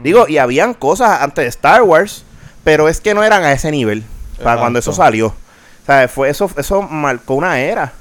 Digo, 0.03 0.27
y 0.27 0.38
habían 0.38 0.74
cosas 0.74 1.21
antes 1.21 1.43
de 1.45 1.50
Star 1.50 1.81
Wars, 1.83 2.24
pero 2.63 2.88
es 2.89 3.01
que 3.01 3.13
no 3.13 3.24
eran 3.24 3.43
a 3.43 3.51
ese 3.51 3.71
nivel. 3.71 4.03
Para 4.43 4.60
cuando 4.60 4.79
eso 4.79 4.91
salió. 4.93 5.33
¿Sabes? 5.86 6.12
Fue 6.12 6.29
eso, 6.29 6.50
eso 6.57 6.81
marcó 6.81 7.36
una 7.36 7.60
era. 7.60 7.93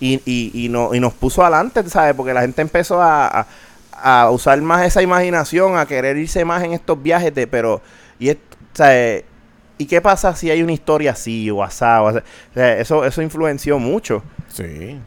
Y, 0.00 0.20
y, 0.24 0.50
y, 0.64 0.68
no, 0.68 0.94
y 0.94 1.00
nos 1.00 1.12
puso 1.14 1.42
adelante, 1.42 1.82
¿sabes? 1.88 2.14
Porque 2.14 2.32
la 2.34 2.40
gente 2.42 2.60
empezó 2.62 3.00
a, 3.00 3.26
a- 3.26 3.46
a 4.24 4.30
usar 4.30 4.60
más 4.62 4.84
esa 4.84 5.00
imaginación, 5.02 5.76
a 5.76 5.86
querer 5.86 6.16
irse 6.16 6.44
más 6.44 6.62
en 6.64 6.72
estos 6.72 7.00
viajes 7.02 7.32
de, 7.34 7.46
pero, 7.46 7.80
y 8.18 8.30
es- 8.30 8.36
¿sabes? 8.74 9.24
¿Y 9.78 9.86
qué 9.86 10.00
pasa 10.00 10.34
si 10.36 10.50
hay 10.50 10.62
una 10.62 10.72
historia 10.72 11.12
así 11.12 11.50
o 11.50 11.62
asado? 11.62 12.04
O 12.06 12.22
sea, 12.54 12.78
eso, 12.78 13.04
eso 13.04 13.22
influenció 13.22 13.78
mucho. 13.78 14.22
Sí. 14.48 14.98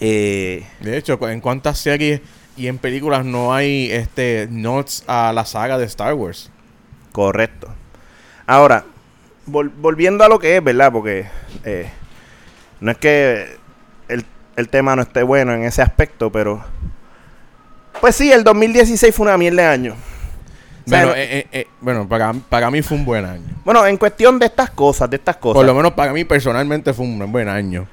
Eh, 0.00 0.66
De 0.80 0.96
hecho, 0.96 1.18
en 1.28 1.40
cuántas 1.40 1.78
series 1.78 2.20
y 2.56 2.68
en 2.68 2.78
películas 2.78 3.24
no 3.24 3.54
hay 3.54 3.90
este 3.92 4.48
notes 4.50 5.04
a 5.06 5.32
la 5.32 5.44
saga 5.44 5.78
de 5.78 5.84
Star 5.86 6.14
Wars. 6.14 6.50
Correcto. 7.12 7.68
Ahora, 8.46 8.84
vol- 9.48 9.72
volviendo 9.76 10.24
a 10.24 10.28
lo 10.28 10.38
que 10.38 10.56
es, 10.56 10.64
¿verdad? 10.64 10.92
Porque 10.92 11.26
eh, 11.64 11.90
no 12.80 12.90
es 12.90 12.98
que 12.98 13.56
el, 14.08 14.24
el 14.56 14.68
tema 14.68 14.94
no 14.96 15.02
esté 15.02 15.22
bueno 15.22 15.52
en 15.52 15.64
ese 15.64 15.82
aspecto, 15.82 16.30
pero... 16.30 16.64
Pues 18.00 18.14
sí, 18.14 18.30
el 18.30 18.44
2016 18.44 19.14
fue 19.14 19.26
una 19.26 19.38
mierda 19.38 19.62
de 19.62 19.68
año. 19.68 19.92
O 19.94 20.88
sea, 20.88 20.98
Bueno, 21.00 21.06
no- 21.08 21.14
eh, 21.16 21.38
eh, 21.38 21.46
eh, 21.52 21.66
bueno 21.80 22.06
para, 22.08 22.32
para 22.32 22.70
mí 22.70 22.82
fue 22.82 22.96
un 22.98 23.04
buen 23.04 23.24
año. 23.24 23.42
bueno, 23.64 23.84
en 23.86 23.96
cuestión 23.96 24.38
de 24.38 24.46
estas 24.46 24.70
cosas, 24.70 25.08
de 25.10 25.16
estas 25.16 25.36
cosas, 25.36 25.54
Por 25.56 25.66
lo 25.66 25.74
menos 25.74 25.92
para 25.94 26.12
mí 26.12 26.24
personalmente 26.24 26.92
fue 26.92 27.04
un 27.06 27.32
buen 27.32 27.48
año. 27.48 27.86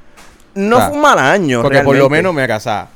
no 0.56 0.76
o 0.76 0.80
sea, 0.80 0.88
fue 0.90 0.98
un 0.98 1.02
mal 1.02 1.18
año. 1.20 1.62
Porque 1.62 1.80
por 1.82 1.96
lo 1.96 2.10
menos 2.10 2.34
me 2.34 2.46
casaba. 2.48 2.90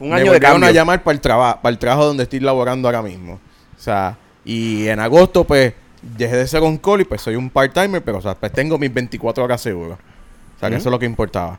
Fue 0.00 0.08
un 0.08 0.14
me 0.14 0.20
año 0.20 0.32
de 0.32 0.40
cambio. 0.40 0.66
a 0.68 0.72
llamar 0.72 1.02
para 1.04 1.14
el 1.14 1.20
trabajo, 1.20 1.60
para 1.62 1.70
el 1.72 1.78
trabajo 1.78 2.06
donde 2.06 2.24
estoy 2.24 2.40
laborando 2.40 2.88
ahora 2.88 3.02
mismo. 3.02 3.34
O 3.34 3.80
sea, 3.80 4.16
y 4.44 4.88
en 4.88 4.98
agosto 4.98 5.44
pues 5.44 5.74
dejé 6.16 6.36
de 6.36 6.46
ser 6.48 6.62
un 6.62 6.76
call 6.78 7.02
y 7.02 7.04
pues 7.04 7.20
soy 7.20 7.36
un 7.36 7.48
part-timer, 7.50 8.02
pero 8.02 8.18
o 8.18 8.20
sea, 8.22 8.34
pues 8.34 8.50
tengo 8.52 8.76
mis 8.78 8.92
24 8.92 9.44
horas 9.44 9.60
seguras. 9.60 9.98
O 10.56 10.58
sea, 10.58 10.68
que 10.70 10.76
eso 10.76 10.88
es 10.88 10.92
lo 10.92 10.98
que 10.98 11.06
importaba. 11.06 11.58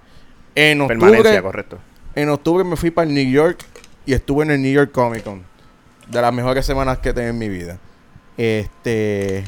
En 0.55 0.85
Permanencia, 0.87 1.19
octubre, 1.19 1.41
correcto. 1.41 1.77
en 2.15 2.29
octubre 2.29 2.63
me 2.65 2.75
fui 2.75 2.91
para 2.91 3.07
el 3.07 3.13
New 3.13 3.29
York 3.31 3.63
y 4.05 4.13
estuve 4.13 4.43
en 4.43 4.51
el 4.51 4.61
New 4.61 4.73
York 4.73 4.91
Comic 4.91 5.23
Con. 5.23 5.43
De 6.07 6.19
las 6.21 6.33
mejores 6.33 6.65
semanas 6.65 6.97
que 6.97 7.13
tengo 7.13 7.29
en 7.29 7.37
mi 7.37 7.47
vida. 7.47 7.77
Este. 8.37 9.43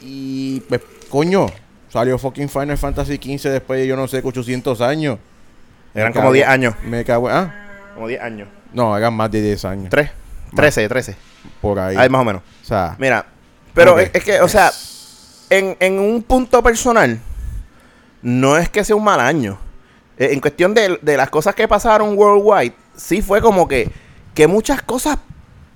Y 0.00 0.60
pues, 0.60 0.80
coño. 1.08 1.46
Salió 1.90 2.18
fucking 2.18 2.48
Final 2.48 2.76
Fantasy 2.76 3.16
XV 3.16 3.50
después 3.50 3.78
de 3.80 3.86
yo 3.86 3.94
no 3.94 4.08
sé, 4.08 4.20
800 4.24 4.80
años. 4.80 5.18
Eran 5.94 6.08
Me 6.08 6.14
como 6.14 6.24
cago- 6.24 6.32
10 6.34 6.48
años. 6.48 6.74
Me 6.84 7.04
cago 7.04 7.30
en- 7.30 7.36
¿Ah? 7.36 7.54
Como 7.94 8.08
10 8.08 8.20
años. 8.22 8.48
No, 8.72 8.96
eran 8.96 9.14
más 9.14 9.30
de 9.30 9.40
10 9.40 9.64
años. 9.64 9.90
3. 9.90 10.10
13, 10.54 10.88
13. 10.88 11.16
Por 11.60 11.78
ahí. 11.78 11.96
Ahí 11.96 12.08
más 12.08 12.20
o 12.20 12.24
menos. 12.24 12.42
O 12.62 12.66
sea, 12.66 12.96
Mira, 12.98 13.24
pero 13.72 13.98
es 13.98 14.10
que, 14.24 14.40
o 14.40 14.48
sea, 14.48 14.70
en, 15.50 15.76
en 15.80 15.98
un 15.98 16.22
punto 16.22 16.62
personal, 16.62 17.18
no 18.22 18.56
es 18.56 18.68
que 18.68 18.84
sea 18.84 18.96
un 18.96 19.04
mal 19.04 19.20
año. 19.20 19.58
Eh, 20.16 20.30
En 20.32 20.40
cuestión 20.40 20.74
de, 20.74 20.98
de 21.02 21.16
las 21.16 21.28
cosas 21.30 21.54
que 21.54 21.66
pasaron 21.66 22.16
worldwide, 22.16 22.72
sí 22.96 23.20
fue 23.20 23.40
como 23.40 23.66
que, 23.66 23.90
que 24.34 24.46
muchas 24.46 24.82
cosas 24.82 25.18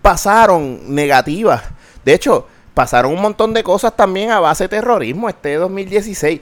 pasaron 0.02 0.94
negativas. 0.94 1.62
De 2.04 2.14
hecho, 2.14 2.46
pasaron 2.74 3.12
un 3.12 3.20
montón 3.20 3.52
de 3.52 3.62
cosas 3.64 3.96
también 3.96 4.30
a 4.30 4.40
base 4.40 4.64
de 4.64 4.68
terrorismo 4.68 5.28
este 5.28 5.54
2016. 5.56 6.40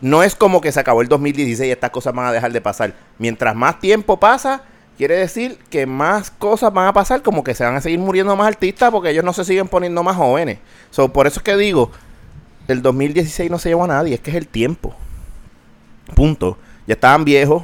No 0.00 0.22
es 0.22 0.34
como 0.34 0.60
que 0.60 0.72
se 0.72 0.80
acabó 0.80 1.02
el 1.02 1.08
2016 1.08 1.68
y 1.68 1.72
estas 1.72 1.90
cosas 1.90 2.14
van 2.14 2.26
a 2.26 2.32
dejar 2.32 2.52
de 2.52 2.60
pasar. 2.60 2.94
Mientras 3.18 3.54
más 3.54 3.80
tiempo 3.80 4.18
pasa, 4.18 4.62
quiere 4.96 5.16
decir 5.16 5.58
que 5.70 5.86
más 5.86 6.30
cosas 6.30 6.72
van 6.72 6.86
a 6.86 6.92
pasar, 6.92 7.22
como 7.22 7.44
que 7.44 7.54
se 7.54 7.64
van 7.64 7.76
a 7.76 7.80
seguir 7.80 7.98
muriendo 7.98 8.36
más 8.36 8.48
artistas 8.48 8.90
porque 8.90 9.10
ellos 9.10 9.24
no 9.24 9.32
se 9.32 9.44
siguen 9.44 9.68
poniendo 9.68 10.02
más 10.02 10.16
jóvenes. 10.16 10.58
So, 10.90 11.12
por 11.12 11.26
eso 11.26 11.40
es 11.40 11.44
que 11.44 11.56
digo, 11.56 11.90
el 12.68 12.82
2016 12.82 13.50
no 13.50 13.58
se 13.58 13.70
llevó 13.70 13.84
a 13.84 13.88
nadie, 13.88 14.14
es 14.14 14.20
que 14.20 14.30
es 14.30 14.36
el 14.36 14.48
tiempo. 14.48 14.94
Punto. 16.14 16.58
Ya 16.86 16.94
estaban 16.94 17.24
viejos, 17.24 17.62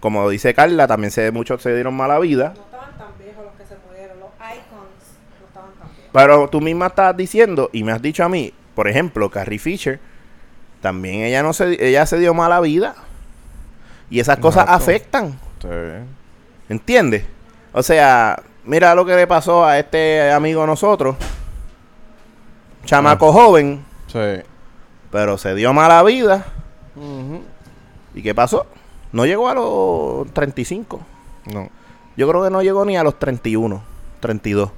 como 0.00 0.28
dice 0.30 0.54
Carla, 0.54 0.86
también 0.86 1.10
se 1.10 1.30
muchos 1.30 1.62
se 1.62 1.74
dieron 1.74 1.94
mala 1.94 2.18
vida. 2.18 2.54
No 2.56 2.62
estaban 2.62 2.96
tan 2.96 3.18
viejos 3.18 3.44
los 3.44 3.54
que 3.54 3.66
se 3.66 3.76
murieron, 3.86 4.20
los 4.20 4.30
icons 4.38 5.18
no 5.40 5.46
estaban 5.46 5.72
tan 5.72 5.88
viejos. 5.88 6.10
Pero 6.12 6.48
tú 6.48 6.60
misma 6.60 6.86
estás 6.86 7.16
diciendo 7.16 7.70
y 7.72 7.84
me 7.84 7.92
has 7.92 8.00
dicho 8.00 8.24
a 8.24 8.28
mí, 8.28 8.52
por 8.74 8.88
ejemplo, 8.88 9.30
Carrie 9.30 9.58
Fisher, 9.58 10.00
también 10.80 11.22
ella 11.22 11.42
no 11.42 11.52
se 11.52 11.86
ella 11.86 12.06
se 12.06 12.18
dio 12.18 12.32
mala 12.32 12.60
vida. 12.60 12.94
Y 14.08 14.18
esas 14.18 14.38
cosas 14.38 14.64
Exacto. 14.64 14.82
afectan, 14.82 15.40
sí. 15.60 15.68
¿Entiendes? 16.70 17.24
O 17.72 17.82
sea, 17.82 18.42
mira 18.64 18.94
lo 18.94 19.04
que 19.04 19.14
le 19.14 19.26
pasó 19.26 19.64
a 19.66 19.78
este 19.78 20.32
amigo 20.32 20.66
nosotros. 20.66 21.16
Chamaco 22.86 23.32
joven, 23.32 23.84
Sí. 24.06 24.42
pero 25.10 25.36
se 25.36 25.54
dio 25.54 25.72
mala 25.74 26.02
vida. 26.02 26.46
¿Y 28.14 28.22
qué 28.22 28.34
pasó? 28.34 28.66
No 29.12 29.26
llegó 29.26 29.48
a 29.48 29.54
los 29.54 30.32
35. 30.32 31.00
No. 31.52 31.68
Yo 32.16 32.28
creo 32.28 32.42
que 32.44 32.50
no 32.50 32.62
llegó 32.62 32.84
ni 32.84 32.96
a 32.96 33.02
los 33.04 33.18
31, 33.18 33.82
32. 34.20 34.70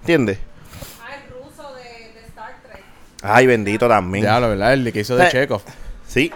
¿Entiendes? 0.00 0.38
Ah, 1.04 1.14
el 1.14 1.30
ruso 1.32 1.72
de, 1.74 1.82
de 2.14 2.26
Star 2.28 2.56
Trek. 2.66 2.82
Ay, 3.22 3.46
bendito 3.46 3.88
también. 3.88 4.24
Ya, 4.24 4.40
la 4.40 4.48
verdad, 4.48 4.72
el 4.72 4.92
que 4.92 5.00
hizo 5.00 5.16
de 5.16 5.26
Eh, 5.26 5.30
Chekhov. 5.30 5.62
Sí. 6.06 6.32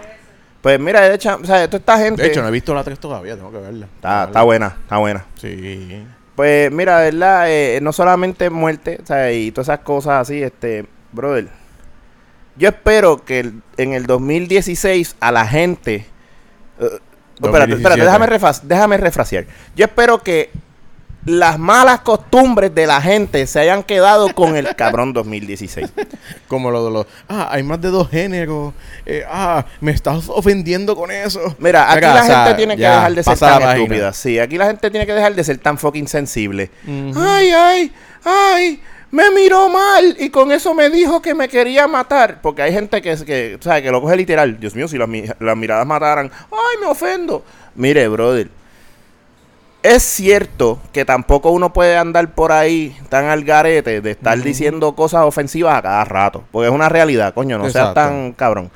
Pues 0.61 0.79
mira, 0.79 1.01
de 1.01 1.15
hecho, 1.15 1.37
o 1.41 1.45
sea, 1.45 1.67
toda 1.67 1.77
esta 1.79 1.97
gente. 1.97 2.21
De 2.23 2.29
hecho, 2.29 2.41
no 2.41 2.47
he 2.47 2.51
visto 2.51 2.73
la 2.73 2.83
3 2.83 2.99
todavía, 2.99 3.35
tengo 3.35 3.51
que 3.51 3.59
verla. 3.59 3.85
está, 3.95 4.25
está 4.25 4.41
buena, 4.43 4.75
está 4.81 4.97
buena. 4.97 5.25
Sí. 5.35 6.05
Pues 6.35 6.71
mira, 6.71 6.99
de 6.99 7.11
verdad, 7.11 7.45
eh, 7.49 7.79
no 7.81 7.91
solamente 7.93 8.49
muerte, 8.49 8.99
o 9.01 9.05
sea, 9.05 9.31
y 9.31 9.51
todas 9.51 9.67
esas 9.69 9.79
cosas 9.79 10.21
así, 10.21 10.41
este, 10.43 10.85
brother. 11.11 11.47
Yo 12.57 12.69
espero 12.69 13.23
que 13.23 13.39
el- 13.39 13.61
en 13.77 13.93
el 13.93 14.05
2016 14.07 15.15
a 15.19 15.31
la 15.31 15.45
gente. 15.47 16.05
eh, 16.79 16.85
espérate, 16.85 17.01
2017. 17.39 17.77
espérate, 17.77 18.01
déjame, 18.03 18.27
refas- 18.27 18.61
déjame 18.63 18.97
refrasear. 18.97 19.45
Yo 19.75 19.85
espero 19.85 20.21
que 20.23 20.51
las 21.25 21.59
malas 21.59 22.01
costumbres 22.01 22.73
de 22.73 22.87
la 22.87 23.01
gente 23.01 23.45
se 23.47 23.59
hayan 23.59 23.83
quedado 23.83 24.33
con 24.33 24.55
el 24.55 24.75
cabrón 24.75 25.11
2016. 25.13 25.89
Como 26.47 26.71
lo 26.71 26.85
de 26.85 26.91
los. 26.91 27.05
Ah, 27.27 27.49
hay 27.51 27.63
más 27.63 27.81
de 27.81 27.89
dos 27.89 28.09
géneros. 28.09 28.73
eh, 29.05 29.23
ah, 29.29 29.65
me 29.81 29.91
estás 29.91 30.29
ofendiendo 30.29 30.95
con 30.95 31.11
eso. 31.11 31.55
Mira, 31.59 31.91
aquí 31.91 32.01
la 32.01 32.21
o 32.21 32.25
sea, 32.25 32.43
gente 32.45 32.57
tiene 32.57 32.75
que 32.77 32.83
dejar 32.83 33.13
de 33.13 33.23
ser 33.23 33.37
tan 33.37 33.61
estúpida. 33.61 34.13
Sí, 34.13 34.39
aquí 34.39 34.57
la 34.57 34.67
gente 34.67 34.89
tiene 34.89 35.05
que 35.05 35.13
dejar 35.13 35.35
de 35.35 35.43
ser 35.43 35.57
tan 35.57 35.77
fucking 35.77 36.07
sensible. 36.07 36.71
Ay, 36.87 37.51
ay, 37.51 37.91
ay, 38.23 38.81
me 39.11 39.31
miró 39.31 39.69
mal 39.69 40.15
y 40.19 40.29
con 40.29 40.51
eso 40.51 40.73
me 40.73 40.89
dijo 40.89 41.21
que 41.21 41.33
me 41.33 41.49
quería 41.49 41.87
matar. 41.87 42.41
Porque 42.41 42.61
hay 42.61 42.71
gente 42.71 43.01
que, 43.01 43.15
que, 43.25 43.57
¿sabe? 43.61 43.83
que 43.83 43.91
lo 43.91 44.01
coge 44.01 44.15
literal. 44.15 44.59
Dios 44.59 44.75
mío, 44.75 44.87
si 44.87 44.97
las, 44.97 45.09
las 45.39 45.57
miradas 45.57 45.85
mataran, 45.85 46.31
ay, 46.51 46.81
me 46.81 46.87
ofendo. 46.87 47.43
Mire, 47.75 48.07
brother, 48.07 48.49
es 49.95 50.03
cierto 50.03 50.79
que 50.91 51.05
tampoco 51.05 51.51
uno 51.51 51.71
puede 51.73 51.97
andar 51.97 52.33
por 52.33 52.51
ahí 52.51 52.95
tan 53.09 53.25
al 53.25 53.43
garete 53.43 54.01
de 54.01 54.11
estar 54.11 54.41
diciendo 54.41 54.95
cosas 54.95 55.23
ofensivas 55.23 55.77
a 55.77 55.81
cada 55.81 56.05
rato. 56.05 56.43
Porque 56.51 56.67
es 56.67 56.73
una 56.73 56.89
realidad, 56.89 57.33
coño, 57.33 57.57
no 57.57 57.69
seas 57.69 57.93
tan 57.93 58.33
cabrón. 58.33 58.69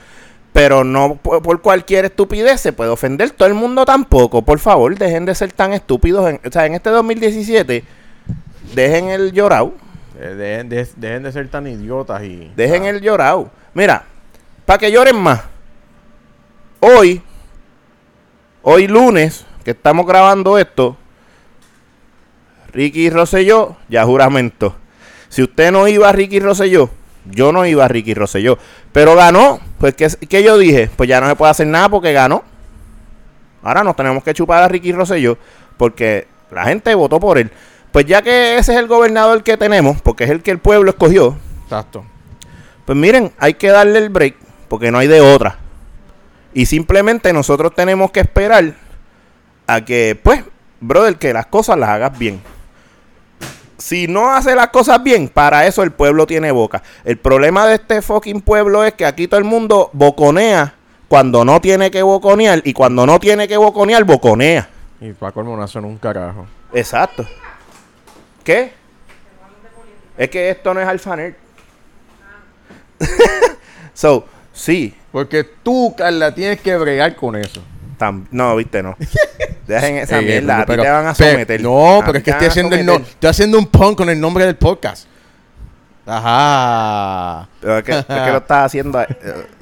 Pero 0.53 0.83
no 0.83 1.15
por, 1.15 1.41
por 1.41 1.61
cualquier 1.61 2.05
estupidez 2.05 2.59
se 2.61 2.73
puede 2.73 2.89
ofender 2.89 3.31
todo 3.31 3.47
el 3.47 3.53
mundo 3.53 3.85
tampoco. 3.85 4.41
Por 4.41 4.59
favor, 4.59 4.97
dejen 4.97 5.25
de 5.25 5.35
ser 5.35 5.53
tan 5.53 5.73
estúpidos. 5.73 6.29
En, 6.29 6.41
o 6.45 6.51
sea, 6.51 6.65
en 6.65 6.75
este 6.75 6.89
2017, 6.89 7.83
dejen 8.73 9.09
el 9.09 9.31
llorado. 9.31 9.73
Eh, 10.19 10.35
dejen, 10.35 10.69
de, 10.69 10.87
dejen 10.97 11.23
de 11.23 11.31
ser 11.31 11.49
tan 11.49 11.67
idiotas 11.67 12.23
y. 12.23 12.51
Dejen 12.55 12.83
ah, 12.83 12.89
el 12.89 13.01
llorado. 13.01 13.49
Mira, 13.73 14.03
para 14.65 14.77
que 14.77 14.91
lloren 14.91 15.17
más. 15.17 15.41
Hoy, 16.79 17.21
hoy 18.61 18.87
lunes, 18.87 19.45
que 19.63 19.71
estamos 19.71 20.05
grabando 20.05 20.57
esto, 20.57 20.97
Ricky 22.73 23.09
Rosselló 23.09 23.77
ya 23.89 24.05
juramento. 24.05 24.75
Si 25.29 25.43
usted 25.43 25.71
no 25.71 25.87
iba 25.87 26.09
a 26.09 26.11
Ricky 26.11 26.39
Rosselló, 26.39 26.89
yo 27.25 27.51
no 27.51 27.65
iba 27.65 27.85
a 27.85 27.87
Ricky 27.87 28.13
Rosselló. 28.13 28.57
Pero 28.91 29.15
ganó. 29.15 29.59
Pues, 29.77 29.95
¿qué, 29.95 30.07
qué 30.27 30.43
yo 30.43 30.57
dije? 30.57 30.89
Pues 30.95 31.07
ya 31.09 31.21
no 31.21 31.27
se 31.27 31.35
puede 31.35 31.51
hacer 31.51 31.67
nada 31.67 31.89
porque 31.89 32.13
ganó. 32.13 32.43
Ahora 33.63 33.83
nos 33.83 33.95
tenemos 33.95 34.23
que 34.23 34.33
chupar 34.33 34.63
a 34.63 34.67
Ricky 34.67 34.91
Rosselló 34.91 35.37
porque 35.77 36.27
la 36.51 36.65
gente 36.65 36.93
votó 36.95 37.19
por 37.19 37.37
él. 37.37 37.51
Pues 37.91 38.05
ya 38.05 38.21
que 38.21 38.57
ese 38.57 38.73
es 38.73 38.79
el 38.79 38.87
gobernador 38.87 39.43
que 39.43 39.57
tenemos, 39.57 40.01
porque 40.01 40.23
es 40.23 40.29
el 40.29 40.41
que 40.41 40.51
el 40.51 40.59
pueblo 40.59 40.91
escogió, 40.91 41.35
Exacto. 41.63 42.05
pues 42.85 42.97
miren, 42.97 43.33
hay 43.37 43.55
que 43.55 43.67
darle 43.67 43.99
el 43.99 44.09
break 44.09 44.35
porque 44.69 44.91
no 44.91 44.99
hay 44.99 45.07
de 45.07 45.19
otra. 45.19 45.57
Y 46.53 46.65
simplemente 46.65 47.33
nosotros 47.33 47.75
tenemos 47.75 48.11
que 48.11 48.21
esperar 48.21 48.75
a 49.67 49.81
que, 49.83 50.17
pues, 50.21 50.43
brother, 50.79 51.17
que 51.17 51.33
las 51.33 51.47
cosas 51.47 51.77
las 51.77 51.89
hagas 51.89 52.17
bien. 52.17 52.41
Si 53.81 54.07
no 54.07 54.31
hace 54.31 54.53
las 54.55 54.67
cosas 54.67 55.01
bien, 55.01 55.27
para 55.27 55.65
eso 55.65 55.81
el 55.81 55.91
pueblo 55.91 56.27
tiene 56.27 56.51
boca. 56.51 56.83
El 57.03 57.17
problema 57.17 57.65
de 57.65 57.75
este 57.75 58.03
fucking 58.03 58.41
pueblo 58.41 58.83
es 58.83 58.93
que 58.93 59.07
aquí 59.07 59.27
todo 59.27 59.39
el 59.39 59.43
mundo 59.43 59.89
boconea 59.93 60.75
cuando 61.07 61.43
no 61.43 61.59
tiene 61.59 61.89
que 61.89 62.03
boconear 62.03 62.61
y 62.63 62.73
cuando 62.73 63.07
no 63.07 63.19
tiene 63.19 63.47
que 63.47 63.57
boconear, 63.57 64.03
boconea. 64.03 64.69
Y 65.01 65.13
para 65.13 65.31
colmo 65.31 65.57
no 65.57 65.63
hacen 65.63 65.83
un 65.83 65.97
carajo. 65.97 66.45
Exacto. 66.71 67.27
¿Qué? 68.43 68.71
Es 70.15 70.29
que 70.29 70.51
esto 70.51 70.75
no 70.75 70.79
es 70.79 70.87
alfaner. 70.87 71.35
so, 73.95 74.27
sí. 74.53 74.95
Porque 75.11 75.43
tú, 75.43 75.95
Carla, 75.97 76.35
tienes 76.35 76.61
que 76.61 76.77
bregar 76.77 77.15
con 77.15 77.35
eso. 77.35 77.63
Tam- 78.01 78.25
no, 78.31 78.55
viste, 78.55 78.81
no. 78.83 78.95
Dejen 79.67 79.97
esa 79.97 80.19
Eh, 80.19 80.21
mierda. 80.23 80.57
A 80.57 80.59
ti 80.61 80.65
pero- 80.67 80.83
te 80.83 80.89
van 80.89 81.07
a 81.07 81.13
pero- 81.13 81.31
someter. 81.31 81.61
no, 81.61 82.01
pero 82.05 82.17
es 82.17 82.23
que 82.23 82.31
estoy 82.31 82.47
haciendo, 82.47 82.75
el 82.75 82.85
no- 82.85 82.95
estoy 82.97 83.29
haciendo 83.29 83.57
un 83.59 83.67
pun 83.67 83.95
con 83.95 84.09
el 84.09 84.19
nombre 84.19 84.45
del 84.45 84.55
podcast. 84.55 85.07
Ajá. 86.05 87.47
Pero 87.61 87.77
es 87.77 87.83
que, 87.83 87.91
es 87.99 88.05
que 88.05 88.13
lo 88.31 88.37
estás 88.37 88.65
haciendo. 88.65 88.99
eh, 89.01 89.07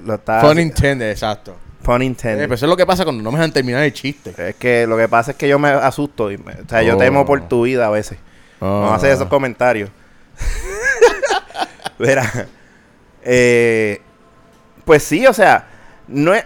Lo 0.06 0.16
estás 0.16 0.44
Pun 0.44 0.60
intended, 0.60 1.12
exacto. 1.12 1.56
Pun 1.84 2.02
Eh, 2.02 2.06
intended. 2.06 2.44
pero 2.44 2.56
eso 2.56 2.66
es 2.66 2.70
lo 2.70 2.78
que 2.78 2.86
pasa 2.86 3.04
cuando 3.04 3.22
no 3.22 3.32
me 3.32 3.38
dejan 3.38 3.52
terminar 3.52 3.84
el 3.84 3.94
chiste. 3.94 4.34
Es 4.38 4.56
que 4.56 4.88
lo 4.88 4.98
que 4.98 5.08
pasa 5.08 5.32
es 5.32 5.38
que 5.38 5.48
yo 5.48 5.60
me 5.60 5.70
asusto. 5.70 6.32
Y 6.32 6.38
me- 6.38 6.54
o 6.54 6.68
sea, 6.70 6.82
yo 6.82 6.96
Oh. 6.96 6.98
temo 6.98 7.26
por 7.26 7.48
tu 7.48 7.64
vida 7.64 7.86
a 7.88 7.90
veces. 7.90 8.18
No 8.62 8.90
Ah. 8.92 8.96
haces 8.96 9.16
esos 9.16 9.28
comentarios. 9.28 9.90
Verá. 12.00 12.48
eh, 13.24 14.02
pues 14.86 15.04
sí, 15.04 15.28
o 15.28 15.34
sea, 15.34 15.68
no 16.08 16.34
es. 16.34 16.46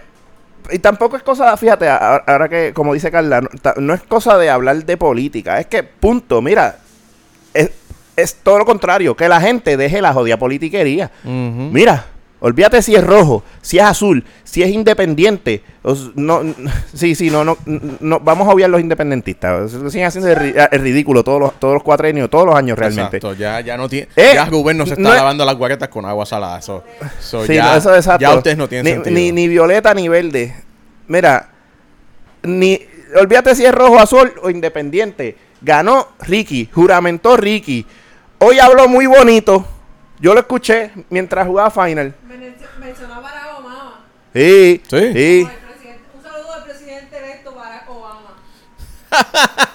Y 0.70 0.78
tampoco 0.78 1.16
es 1.16 1.22
cosa, 1.22 1.56
fíjate, 1.56 1.88
ahora 1.88 2.48
que, 2.48 2.72
como 2.72 2.94
dice 2.94 3.10
Carla, 3.10 3.42
no, 3.76 3.94
es 3.94 4.02
cosa 4.02 4.38
de 4.38 4.50
hablar 4.50 4.84
de 4.84 4.96
política. 4.96 5.60
Es 5.60 5.66
que, 5.66 5.82
punto, 5.82 6.40
mira, 6.40 6.78
es, 7.52 7.70
es 8.16 8.34
todo 8.36 8.58
lo 8.58 8.64
contrario, 8.64 9.14
que 9.16 9.28
la 9.28 9.40
gente 9.40 9.76
deje 9.76 10.00
la 10.00 10.12
jodida 10.12 10.38
politiquería. 10.38 11.10
Mira, 11.24 12.06
olvídate 12.44 12.82
si 12.82 12.94
es 12.94 13.02
rojo, 13.02 13.42
si 13.62 13.78
es 13.78 13.84
azul, 13.84 14.22
si 14.44 14.62
es 14.62 14.68
independiente. 14.68 15.62
no, 16.14 16.42
sí, 16.94 17.14
sí, 17.14 17.30
no, 17.30 17.42
no, 17.42 17.56
no, 18.00 18.20
vamos 18.20 18.46
a 18.46 18.50
obviar 18.52 18.68
los 18.68 18.80
independentistas. 18.82 19.70
Se 19.70 19.90
Siguen 19.90 20.06
haciendo 20.06 20.30
el, 20.30 20.36
ri- 20.36 20.68
el 20.70 20.80
ridículo 20.80 21.24
todos 21.24 21.40
los, 21.40 21.58
todos 21.58 21.72
los 21.74 21.82
cuatrenios, 21.82 22.28
todos 22.28 22.44
los 22.46 22.54
años 22.54 22.78
realmente. 22.78 23.16
Exacto, 23.16 23.34
ya, 23.34 23.60
ya 23.60 23.76
no 23.78 23.88
tiene. 23.88 24.08
Eh, 24.14 24.32
ya 24.34 24.44
Rubén 24.44 24.76
no 24.76 24.84
se 24.84 24.90
está 24.92 25.02
no 25.02 25.14
lavando 25.14 25.44
las 25.44 25.56
guaretas 25.56 25.88
con 25.88 26.04
agua 26.04 26.26
salada. 26.26 26.60
So, 26.60 26.84
so 27.18 27.44
Sí, 27.46 27.54
ya, 27.54 27.76
eso 27.76 27.94
exacto. 27.96 28.20
ya 28.20 28.34
ustedes 28.34 28.58
no 28.58 28.68
tienen 28.68 28.84
ni, 28.84 28.90
sentido. 28.92 29.14
Ni, 29.14 29.32
ni 29.32 29.48
violeta 29.48 29.94
ni 29.94 30.08
verde. 30.08 30.54
Mira, 31.08 31.48
ni 32.42 32.78
olvídate 33.18 33.54
si 33.54 33.64
es 33.64 33.72
rojo, 33.74 33.98
azul 33.98 34.32
o 34.42 34.50
independiente. 34.50 35.36
Ganó 35.62 36.08
Ricky, 36.20 36.68
juramentó 36.72 37.36
Ricky. 37.38 37.86
Hoy 38.38 38.58
habló 38.58 38.86
muy 38.86 39.06
bonito. 39.06 39.66
Yo 40.20 40.32
lo 40.34 40.40
escuché 40.40 40.90
mientras 41.10 41.46
jugaba 41.46 41.70
Final. 41.70 42.14
Menc- 42.94 42.98
mencionó 42.98 43.14
a 43.14 43.20
Barack 43.20 43.58
Obama. 43.60 44.00
Sí, 44.34 44.82
Sí. 44.88 45.48
un 46.14 46.22
saludo 46.22 46.52
al 46.54 46.64
presidente 46.64 47.18
electo 47.18 47.54
Barack 47.54 47.90
Obama. 47.90 48.36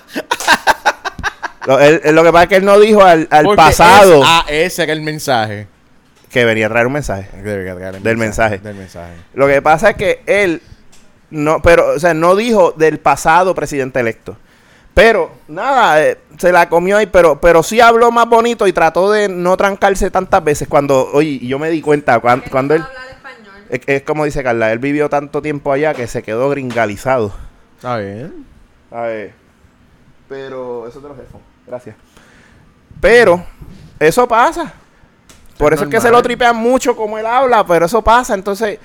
Lo, 1.65 1.79
él- 1.79 2.01
él- 2.03 2.15
lo 2.15 2.23
que 2.23 2.31
pasa 2.31 2.43
es 2.43 2.49
que 2.49 2.55
él 2.55 2.65
no 2.65 2.79
dijo 2.79 3.03
al, 3.03 3.27
al 3.29 3.43
Porque 3.45 3.57
pasado 3.57 4.15
es- 4.23 4.25
ah, 4.27 4.45
ese 4.47 4.83
era 4.83 4.93
el 4.93 5.01
mensaje. 5.01 5.67
que 6.31 6.45
venía 6.45 6.67
a 6.67 6.69
traer 6.69 6.87
un 6.87 6.93
mensaje. 6.93 7.27
Debería 7.41 7.75
traer 7.75 7.95
el 7.95 8.03
Del 8.03 8.17
mensaje. 8.17 8.57
Del 8.59 8.75
mensaje. 8.75 9.13
Lo 9.33 9.47
que 9.47 9.61
pasa 9.61 9.91
es 9.91 9.95
que 9.97 10.21
él 10.27 10.61
no, 11.31 11.61
pero, 11.61 11.95
o 11.95 11.99
sea, 11.99 12.13
no 12.13 12.35
dijo 12.35 12.71
del 12.71 12.99
pasado 12.99 13.53
presidente 13.55 13.99
electo. 13.99 14.37
Pero, 15.01 15.31
nada, 15.47 16.03
eh, 16.03 16.17
se 16.37 16.51
la 16.51 16.67
comió 16.67 16.97
ahí, 16.97 17.05
pero, 17.05 17.39
pero 17.39 17.63
sí 17.63 17.79
habló 17.79 18.11
más 18.11 18.27
bonito 18.27 18.67
y 18.67 18.73
trató 18.73 19.09
de 19.09 19.29
no 19.29 19.55
trancarse 19.55 20.11
tantas 20.11 20.43
veces. 20.43 20.67
Cuando, 20.67 21.09
oye, 21.13 21.39
yo 21.39 21.57
me 21.57 21.69
di 21.69 21.81
cuenta, 21.81 22.19
cuando, 22.19 22.45
no 22.51 22.73
él, 22.73 22.83
es, 23.69 23.79
es 23.87 24.01
como 24.01 24.25
dice 24.25 24.43
Carla, 24.43 24.73
él 24.73 24.79
vivió 24.79 25.07
tanto 25.07 25.41
tiempo 25.41 25.71
allá 25.71 25.93
que 25.93 26.05
se 26.05 26.21
quedó 26.21 26.49
gringalizado. 26.49 27.31
Está 27.77 27.95
bien. 27.95 28.45
A 28.91 29.03
ver. 29.03 29.33
Pero, 30.27 30.85
eso 30.85 30.99
te 30.99 31.07
lo 31.07 31.15
jefo. 31.15 31.39
Gracias. 31.65 31.95
Pero, 32.99 33.41
eso 34.01 34.27
pasa. 34.27 34.73
Por 35.57 35.71
Es 35.71 35.79
eso 35.79 35.85
es 35.85 35.95
que 35.95 36.01
se 36.01 36.11
lo 36.11 36.21
tripean 36.21 36.57
mucho 36.57 36.97
como 36.97 37.17
él 37.17 37.25
habla, 37.25 37.65
pero 37.65 37.85
eso 37.85 38.01
pasa. 38.01 38.33
Entonces, 38.33 38.79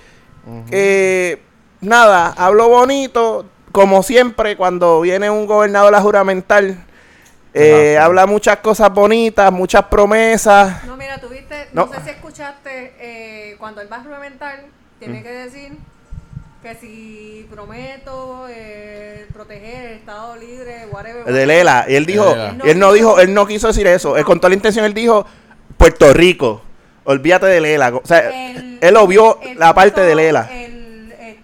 eh, 0.71 1.43
nada, 1.81 2.33
hablo 2.37 2.69
bonito. 2.69 3.47
Como 3.75 4.05
siempre, 4.05 4.57
cuando 4.57 5.01
viene 5.01 5.29
un 5.31 5.47
gobernador 5.47 5.93
a 5.97 6.01
juramentar, 6.01 6.63
eh, 7.53 7.97
Ajá. 7.99 8.07
habla 8.07 8.25
muchas 8.27 8.59
cosas 8.59 8.95
bonitas, 8.95 9.51
muchas 9.51 9.83
promesas. 9.87 10.85
No, 10.87 10.97
mira, 10.97 11.19
tuviste, 11.19 11.67
no, 11.73 11.87
No. 11.87 11.93
sé 11.93 12.01
si 12.05 12.11
escuchaste, 12.11 12.93
eh, 13.01 13.57
cuando 13.59 13.81
él 13.81 13.89
va 13.93 13.97
a 13.97 14.03
juramentar, 14.05 14.61
tiene 15.01 15.19
Mm. 15.19 15.23
que 15.25 15.29
decir 15.33 15.73
que 16.63 16.77
si 16.77 17.49
prometo 17.51 18.47
eh, 18.49 19.27
proteger 19.33 19.87
el 19.87 19.93
Estado 19.97 20.37
libre, 20.37 20.87
whatever. 20.93 21.25
De 21.25 21.45
Lela. 21.45 21.85
Y 21.89 21.97
él 21.97 22.07
dijo, 22.07 22.31
Lela. 22.31 22.55
él 22.65 22.79
no 22.79 22.93
dijo, 22.93 23.19
él 23.19 23.35
no 23.35 23.45
quiso 23.45 23.67
decir 23.67 23.89
eso. 23.89 24.17
Él, 24.17 24.25
con 24.25 24.39
toda 24.39 24.51
la 24.51 24.55
intención, 24.55 24.85
él 24.85 24.95
dijo 24.95 25.27
Puerto 25.77 26.13
Rico. 26.13 26.63
Olvídate 27.03 27.47
de 27.47 27.61
Lela. 27.61 27.93
O 27.93 28.07
sea, 28.07 28.21
El- 28.51 28.79
él 28.81 28.97
obvió 28.97 29.41
la 29.57 29.75
parte 29.75 30.01
de 30.01 30.15
Lela. 30.15 30.49
el, 30.53 30.74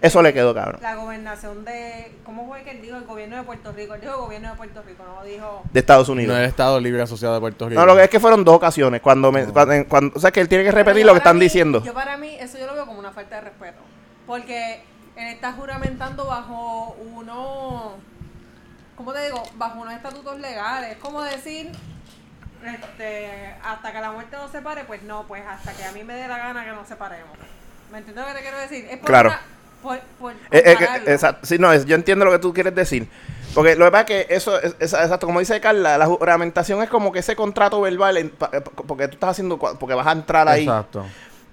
Eso 0.01 0.21
le 0.23 0.33
quedó 0.33 0.53
cabrón. 0.55 0.79
La 0.81 0.95
gobernación 0.95 1.63
de, 1.63 2.11
¿cómo 2.25 2.47
fue 2.47 2.63
que 2.63 2.71
él 2.71 2.81
dijo? 2.81 2.97
El 2.97 3.03
gobierno 3.03 3.35
de 3.37 3.43
Puerto 3.43 3.71
Rico. 3.71 3.93
Él 3.93 4.01
dijo 4.01 4.17
gobierno 4.17 4.49
de 4.49 4.55
Puerto 4.55 4.81
Rico, 4.81 5.03
no 5.05 5.23
dijo... 5.23 5.61
De 5.71 5.79
Estados 5.79 6.07
No 6.07 6.13
Unidos. 6.13 6.35
es 6.37 6.39
el 6.43 6.49
Estado 6.49 6.79
Libre 6.79 7.03
Asociado 7.03 7.35
de 7.35 7.39
Puerto 7.39 7.69
Rico. 7.69 7.79
No, 7.79 7.85
lo 7.85 7.95
que 7.95 8.03
es 8.05 8.09
que 8.09 8.19
fueron 8.19 8.43
dos 8.43 8.55
ocasiones. 8.55 8.99
Cuando, 9.01 9.31
me, 9.31 9.45
cuando, 9.85 10.11
o 10.15 10.19
sea, 10.19 10.31
que 10.31 10.39
él 10.41 10.49
tiene 10.49 10.63
que 10.63 10.71
repetir 10.71 11.05
lo 11.05 11.11
que 11.13 11.19
están 11.19 11.37
mí- 11.37 11.43
diciendo. 11.43 11.83
Yo 11.83 11.93
para 11.93 12.17
mí, 12.17 12.35
eso 12.39 12.57
yo 12.57 12.65
lo 12.65 12.73
veo 12.73 12.87
como 12.87 12.97
una 12.97 13.11
falta 13.11 13.35
de 13.35 13.41
respeto. 13.41 13.77
Porque 14.25 14.81
él 15.15 15.27
está 15.27 15.51
juramentando 15.53 16.25
bajo 16.25 16.95
uno, 17.13 17.93
¿cómo 18.95 19.13
te 19.13 19.23
digo? 19.25 19.43
Bajo 19.55 19.81
unos 19.81 19.93
estatutos 19.93 20.39
legales. 20.39 20.93
Es 20.93 20.97
como 20.97 21.21
decir, 21.21 21.69
este, 22.65 23.55
hasta 23.63 23.91
que 23.91 23.99
la 24.01 24.11
muerte 24.11 24.35
nos 24.37 24.51
separe, 24.51 24.83
pues 24.85 25.03
no, 25.03 25.27
pues 25.27 25.43
hasta 25.47 25.73
que 25.73 25.83
a 25.83 25.91
mí 25.91 26.03
me 26.03 26.15
dé 26.15 26.27
la 26.27 26.37
gana 26.37 26.63
que 26.65 26.71
nos 26.71 26.87
separemos. 26.87 27.29
¿Me 27.91 27.99
entiendes 27.99 28.23
lo 28.25 28.31
que 28.31 28.37
te 28.37 28.41
quiero 28.41 28.57
decir? 28.57 28.85
Es 28.89 28.97
por 28.97 29.07
Claro. 29.07 29.29
una- 29.29 29.41
por, 29.81 29.99
por 30.19 30.31
Eh, 30.51 30.63
eh, 30.65 30.77
exacto. 31.07 31.45
Sí, 31.45 31.57
no, 31.57 31.71
es- 31.73 31.85
yo 31.85 31.95
entiendo 31.95 32.25
lo 32.25 32.31
que 32.31 32.39
tú 32.39 32.53
quieres 32.53 32.73
decir. 32.75 33.07
Porque 33.53 33.75
lo 33.75 33.83
que 33.85 33.91
pasa 33.91 34.01
es 34.03 34.07
que 34.27 34.33
eso, 34.35 34.57
es, 34.61 34.75
es- 34.79 34.93
exacto, 34.93 35.25
como 35.25 35.39
dice 35.39 35.59
Carla, 35.59 35.97
la 35.97 36.05
juramentación 36.05 36.81
es 36.83 36.89
como 36.89 37.11
que 37.11 37.19
ese 37.19 37.35
contrato 37.35 37.81
verbal, 37.81 38.17
en- 38.17 38.29
pa- 38.29 38.49
eh, 38.53 38.61
porque 38.61 39.07
tú 39.09 39.15
estás 39.15 39.31
haciendo, 39.31 39.57
porque 39.57 39.93
vas 39.93 40.07
a 40.07 40.13
entrar 40.13 40.47
ahí. 40.47 40.63
Exacto. 40.63 41.05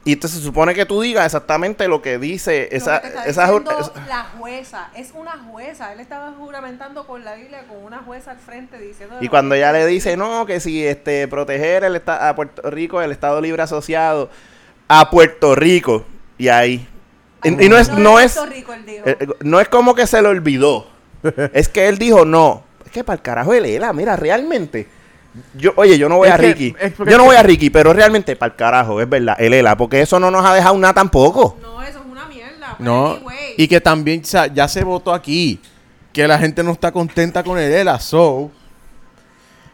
Y 0.04 0.12
entonces 0.12 0.38
se 0.38 0.46
supone 0.46 0.74
que 0.74 0.86
tú 0.86 1.02
digas 1.02 1.26
exactamente 1.26 1.86
lo 1.88 2.00
que 2.00 2.18
dice 2.18 2.68
Lo 2.70 2.76
esa, 2.78 3.00
que 3.02 3.08
te 3.08 3.18
está 3.18 3.28
esa, 3.28 3.46
esa- 3.46 4.06
la 4.06 4.24
jueza, 4.38 4.88
es 4.94 5.10
una 5.12 5.32
jueza. 5.50 5.92
Él 5.92 6.00
estaba 6.00 6.32
juramentando 6.38 7.04
con 7.06 7.24
la 7.24 7.34
Biblia, 7.34 7.64
con 7.68 7.84
una 7.84 7.98
jueza 7.98 8.30
al 8.30 8.38
frente 8.38 8.78
diciendo. 8.78 9.16
Y 9.20 9.28
cuando 9.28 9.54
ella 9.56 9.72
le 9.72 9.84
dice, 9.86 10.16
no, 10.16 10.46
que 10.46 10.60
si 10.60 10.86
este 10.86 11.26
proteger 11.28 11.82
el 11.84 12.00
a 12.06 12.34
Puerto 12.36 12.70
Rico, 12.70 13.02
el 13.02 13.10
Estado 13.10 13.40
Libre 13.40 13.60
Asociado, 13.62 14.30
a 14.86 15.10
Puerto 15.10 15.54
Rico, 15.56 16.06
y 16.38 16.48
ahí. 16.48 16.88
Y, 17.44 17.66
y 17.66 17.68
no 17.68 17.78
es, 17.78 17.90
no 17.90 18.18
es, 18.18 18.34
Puerto 18.34 18.52
Rico, 18.54 18.72
él 18.74 18.84
dijo. 18.86 19.06
eh, 19.06 19.16
eh, 19.20 19.26
no 19.40 19.60
es 19.60 19.68
como 19.68 19.94
que 19.94 20.06
se 20.06 20.20
le 20.20 20.28
olvidó. 20.28 20.86
es 21.52 21.68
que 21.68 21.88
él 21.88 21.98
dijo, 21.98 22.24
no, 22.24 22.62
es 22.84 22.90
que 22.92 23.04
para 23.04 23.16
el 23.16 23.22
carajo 23.22 23.52
de 23.52 23.60
Lela, 23.60 23.92
mira, 23.92 24.16
realmente. 24.16 24.88
Yo, 25.54 25.72
oye, 25.76 25.96
yo 25.98 26.08
no 26.08 26.16
voy 26.16 26.28
Es 26.28 26.34
a 26.34 26.38
que- 26.38 26.42
Ricky. 26.54 26.74
Yo 27.06 27.16
no 27.18 27.24
voy 27.24 27.36
a 27.36 27.42
Ricky, 27.42 27.70
pero 27.70 27.92
realmente 27.92 28.34
para 28.34 28.50
el 28.52 28.56
carajo, 28.56 29.00
es 29.00 29.08
verdad, 29.08 29.36
el 29.38 29.54
Ela, 29.54 29.76
porque 29.76 30.00
eso 30.00 30.18
no 30.18 30.30
nos 30.30 30.44
ha 30.44 30.54
dejado 30.54 30.76
nada 30.78 30.94
tampoco. 30.94 31.56
No, 31.62 31.80
eso 31.82 32.00
es 32.00 32.06
una 32.10 32.26
mierda. 32.26 32.74
No. 32.80 33.12
anyway. 33.12 33.54
Y 33.56 33.68
que 33.68 33.80
también 33.80 34.22
ya 34.22 34.66
se 34.68 34.82
votó 34.84 35.12
aquí. 35.14 35.60
Que 36.12 36.26
la 36.26 36.38
gente 36.38 36.64
no 36.64 36.72
está 36.72 36.90
contenta 36.90 37.44
con 37.44 37.58
el 37.58 37.70
ELA. 37.70 38.00
So. 38.00 38.50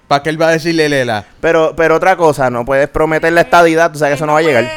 ¿Para 0.08 0.22
qué 0.22 0.28
él 0.30 0.40
va 0.40 0.48
a 0.48 0.50
decirle 0.50 0.86
el 0.86 0.92
ELA? 0.92 1.24
Pero, 1.40 1.74
pero 1.74 1.94
otra 1.94 2.16
cosa, 2.16 2.50
no 2.50 2.64
puedes 2.66 2.88
prometer 2.88 3.32
la 3.32 3.40
estadidad, 3.42 3.90
tú 3.90 3.98
sabes 3.98 4.12
que 4.12 4.16
eso 4.16 4.26
no 4.26 4.34
va 4.34 4.40
a 4.40 4.42
llegar. 4.42 4.70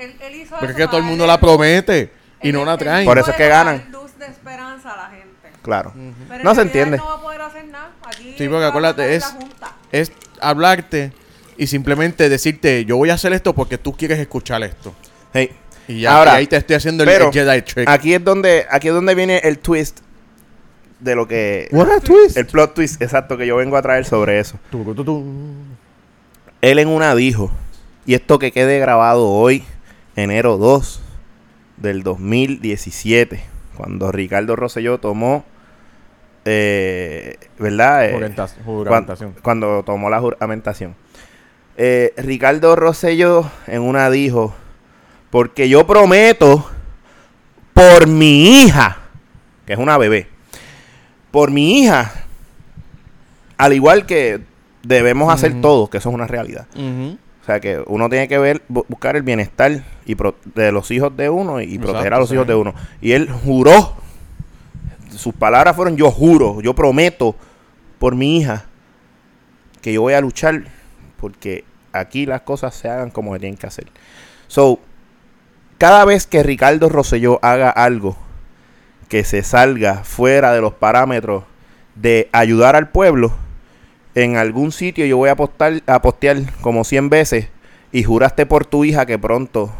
Él- 0.00 0.34
hizo 0.34 0.50
Porque 0.56 0.66
es 0.66 0.70
eso 0.70 0.78
que 0.78 0.86
todo 0.86 0.98
el 0.98 1.04
mundo 1.04 1.26
la 1.26 1.38
promete. 1.38 2.12
Y 2.42 2.48
él- 2.48 2.54
no 2.54 2.64
la 2.64 2.76
traen. 2.78 3.04
Por 3.04 3.18
eso 3.18 3.30
es 3.30 3.36
que 3.36 3.48
ganan. 3.48 3.78
dar 3.78 3.88
luz 4.02 4.18
de 4.18 4.26
esperanza 4.26 4.92
a 4.92 4.96
la 4.96 5.16
gente. 5.16 5.26
Claro. 5.62 5.92
Pero 6.28 6.42
No 6.44 6.54
se 6.54 6.62
entiende. 6.62 6.96
No 6.96 7.04
va 7.06 7.14
a 7.14 7.20
poder 7.20 7.40
hacer 7.42 7.64
nada. 7.66 7.90
Aquí 8.06 8.34
Sí, 8.38 8.48
porque 8.48 8.64
acuérdate, 8.64 9.14
es- 9.14 9.22
la 9.22 9.28
Junta. 9.40 9.76
Es 9.92 10.12
hablarte 10.40 11.12
y 11.58 11.66
simplemente 11.66 12.28
decirte, 12.28 12.84
yo 12.86 12.96
voy 12.96 13.10
a 13.10 13.14
hacer 13.14 13.32
esto 13.34 13.54
porque 13.54 13.76
tú 13.76 13.92
quieres 13.94 14.18
escuchar 14.18 14.62
esto. 14.62 14.94
Hey. 15.34 15.50
Y 15.88 16.00
ya 16.02 16.16
Ahora, 16.16 16.34
y 16.34 16.36
ahí 16.38 16.46
te 16.46 16.56
estoy 16.56 16.76
haciendo 16.76 17.02
el, 17.02 17.10
pero 17.10 17.26
el 17.26 17.32
Jedi 17.32 17.62
trick. 17.62 17.88
Aquí 17.88 18.14
es 18.14 18.22
donde, 18.24 18.64
aquí 18.70 18.88
es 18.88 18.94
donde 18.94 19.14
viene 19.14 19.38
el 19.42 19.58
twist 19.58 19.98
de 21.00 21.14
lo 21.16 21.26
que 21.26 21.68
What 21.72 21.90
a 21.90 22.00
twist. 22.00 22.36
el 22.36 22.46
plot 22.46 22.74
twist 22.74 23.02
exacto 23.02 23.36
que 23.36 23.46
yo 23.46 23.56
vengo 23.56 23.76
a 23.76 23.82
traer 23.82 24.04
sobre 24.04 24.38
eso. 24.38 24.58
Tu. 24.70 24.84
Él 26.60 26.78
en 26.78 26.88
una 26.88 27.14
dijo, 27.14 27.50
y 28.06 28.14
esto 28.14 28.38
que 28.38 28.52
quede 28.52 28.78
grabado 28.78 29.28
hoy, 29.28 29.64
enero 30.20 30.56
2 30.56 31.00
del 31.76 32.02
2017, 32.02 33.42
cuando 33.76 34.12
Ricardo 34.12 34.56
Rosselló 34.56 34.98
tomó, 34.98 35.44
eh, 36.44 37.36
¿verdad? 37.58 38.06
Eh, 38.06 38.12
juramentación. 38.64 39.34
cuando 39.42 39.82
tomó 39.82 40.10
la 40.10 40.20
juramentación. 40.20 40.94
Eh, 41.76 42.12
Ricardo 42.16 42.76
Rosselló 42.76 43.50
en 43.66 43.82
una 43.82 44.10
dijo, 44.10 44.54
porque 45.30 45.68
yo 45.68 45.86
prometo 45.86 46.68
por 47.72 48.06
mi 48.06 48.62
hija, 48.64 48.98
que 49.66 49.72
es 49.72 49.78
una 49.78 49.96
bebé, 49.96 50.28
por 51.30 51.50
mi 51.50 51.80
hija, 51.80 52.12
al 53.56 53.72
igual 53.72 54.06
que 54.06 54.40
debemos 54.82 55.32
hacer 55.32 55.60
todos, 55.60 55.88
que 55.88 55.98
eso 55.98 56.08
es 56.08 56.14
una 56.14 56.26
realidad. 56.26 56.66
O 56.76 57.29
sea 57.50 57.60
que 57.60 57.82
uno 57.86 58.08
tiene 58.08 58.28
que 58.28 58.38
ver, 58.38 58.62
bu- 58.68 58.84
buscar 58.88 59.16
el 59.16 59.22
bienestar 59.22 59.82
y 60.06 60.14
pro- 60.14 60.36
de 60.54 60.72
los 60.72 60.90
hijos 60.90 61.16
de 61.16 61.28
uno 61.28 61.60
y 61.60 61.78
proteger 61.78 62.14
a 62.14 62.18
los 62.18 62.28
sí. 62.28 62.34
hijos 62.34 62.46
de 62.46 62.54
uno. 62.54 62.74
Y 63.00 63.12
él 63.12 63.28
juró, 63.44 63.94
sus 65.16 65.34
palabras 65.34 65.74
fueron 65.76 65.96
yo 65.96 66.10
juro, 66.10 66.60
yo 66.60 66.74
prometo 66.74 67.34
por 67.98 68.14
mi 68.14 68.38
hija 68.38 68.64
que 69.82 69.92
yo 69.92 70.02
voy 70.02 70.14
a 70.14 70.20
luchar 70.20 70.64
porque 71.16 71.64
aquí 71.92 72.26
las 72.26 72.42
cosas 72.42 72.74
se 72.74 72.88
hagan 72.88 73.10
como 73.10 73.32
se 73.34 73.40
tienen 73.40 73.58
que 73.58 73.66
hacer. 73.66 73.86
So, 74.46 74.78
cada 75.78 76.04
vez 76.04 76.26
que 76.26 76.42
Ricardo 76.42 76.88
Rosselló 76.88 77.38
haga 77.42 77.70
algo 77.70 78.16
que 79.08 79.24
se 79.24 79.42
salga 79.42 80.04
fuera 80.04 80.52
de 80.52 80.60
los 80.60 80.74
parámetros 80.74 81.44
de 81.94 82.28
ayudar 82.32 82.76
al 82.76 82.90
pueblo, 82.90 83.32
en 84.14 84.36
algún 84.36 84.72
sitio 84.72 85.06
yo 85.06 85.16
voy 85.16 85.28
a, 85.30 85.36
postar, 85.36 85.82
a 85.86 86.02
postear 86.02 86.38
como 86.60 86.84
100 86.84 87.08
veces 87.10 87.48
y 87.92 88.02
juraste 88.02 88.46
por 88.46 88.64
tu 88.66 88.84
hija 88.84 89.06
que 89.06 89.18
pronto, 89.18 89.70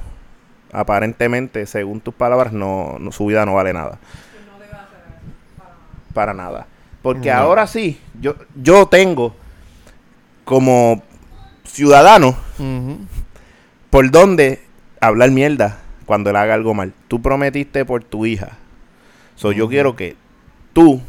aparentemente, 0.73 1.67
según 1.67 2.01
tus 2.01 2.15
palabras, 2.15 2.53
no, 2.53 2.97
no- 3.01 3.13
su 3.13 3.27
vida 3.27 3.45
no 3.47 3.55
vale 3.55 3.73
nada. 3.73 3.99
No 4.53 4.59
debe 4.59 4.73
hacer 4.73 4.99
eso. 5.09 5.57
Para 5.59 5.75
para 6.15 6.35
nada. 6.35 6.67
Porque 7.03 7.31
No. 7.31 7.37
ahora 7.37 7.67
sí, 7.67 7.99
yo, 8.21 8.35
yo 8.55 8.87
tengo 8.87 9.35
como 10.45 11.03
ciudadano 11.65 12.37
por 13.91 14.11
dónde 14.11 14.61
hablar 15.01 15.31
mierda 15.31 15.79
cuando 16.07 16.31
él 16.31 16.37
haga 16.37 16.55
algo 16.55 16.75
mal. 16.75 16.93
Tú 17.09 17.23
prometiste 17.23 17.85
por 17.85 18.03
tu 18.05 18.27
hija. 18.27 18.59
So, 19.37 19.53
yo 19.53 19.69
quiero 19.69 19.97
que 19.97 20.17
tú 20.73 21.01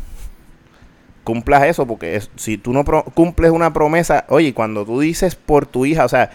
cumplas 1.23 1.63
eso, 1.63 1.85
porque 1.85 2.15
es- 2.15 2.29
si 2.35 2.57
tú 2.57 2.73
no 2.73 2.83
pro- 2.83 3.03
cumples 3.03 3.51
una 3.51 3.73
promesa, 3.73 4.25
oye, 4.29 4.53
cuando 4.53 4.85
tú 4.85 4.99
dices 4.99 5.35
por 5.35 5.65
tu 5.65 5.85
hija, 5.85 6.05
o 6.05 6.09
sea, 6.09 6.31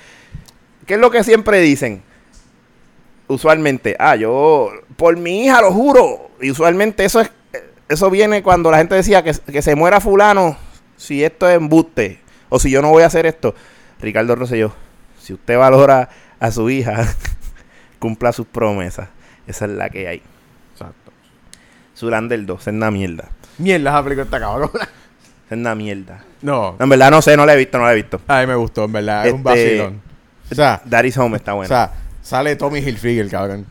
¿qué 0.87 0.94
es 0.94 1.01
lo 1.01 1.11
que 1.11 1.25
siempre 1.25 1.61
dicen? 1.61 2.03
Usualmente, 3.29 3.96
ah, 3.99 4.14
yo 4.14 4.70
por 4.96 5.16
mi 5.16 5.44
hija 5.44 5.61
lo 5.61 5.72
juro. 5.72 6.31
Y 6.40 6.51
usualmente 6.51 7.05
eso 7.05 7.20
es 7.20 7.31
eso 7.88 8.11
viene 8.11 8.42
cuando 8.42 8.70
la 8.70 8.79
gente 8.79 8.94
decía 8.96 9.22
que, 9.22 9.33
que 9.33 9.62
se 9.62 9.77
muera 9.77 10.01
fulano 10.01 10.57
si 10.96 11.22
esto 11.22 11.49
es 11.49 11.55
embuste 11.57 12.18
o 12.49 12.59
si 12.59 12.68
yo 12.70 12.83
no 12.83 12.90
voy 12.90 13.03
a 13.05 13.07
hacer 13.07 13.27
esto. 13.27 13.55
Ricardo 14.01 14.35
Rosselló, 14.35 14.72
si 15.20 15.33
usted 15.35 15.57
valora 15.57 16.09
a 16.40 16.51
su 16.51 16.68
hija, 16.70 17.07
cumpla 18.01 18.33
sus 18.33 18.46
promesas. 18.46 19.09
Esa 19.46 19.66
es 19.66 19.70
la 19.72 19.88
que 19.90 20.09
hay. 20.09 20.22
Exacto. 20.72 21.12
Zulander 21.96 22.44
2, 22.44 22.61
es 22.61 22.75
una 22.75 22.90
mierda. 22.90 23.29
Mierda, 23.59 23.90
esa 23.90 24.03
película 24.03 24.25
está 24.25 24.40
cabrón. 24.40 24.71
Es 25.49 25.53
una 25.57 25.75
mierda. 25.75 26.25
No. 26.42 26.77
En 26.79 26.88
verdad 26.88 27.11
no 27.11 27.23
sé, 27.23 27.37
no 27.37 27.47
la 27.47 27.55
he 27.55 27.57
visto, 27.57 27.79
no 27.79 27.85
la 27.85 27.92
he 27.92 27.97
visto. 27.97 28.21
A 28.27 28.40
mí 28.40 28.47
me 28.47 28.55
gustó, 28.57 28.85
en 28.85 28.92
verdad. 28.92 29.27
Es 29.27 29.33
un 29.33 29.38
Este, 29.40 29.51
vacilón. 29.51 30.03
O 30.51 30.55
sea, 30.55 30.83
Daddy's 30.85 31.16
Home 31.19 31.37
está 31.37 31.55
o 31.55 31.57
bueno. 31.57 31.69
sea, 31.69 31.92
sale 32.23 32.57
Tommy 32.57 32.81
Hilfiger, 32.81 33.29
cabrón. 33.31 33.66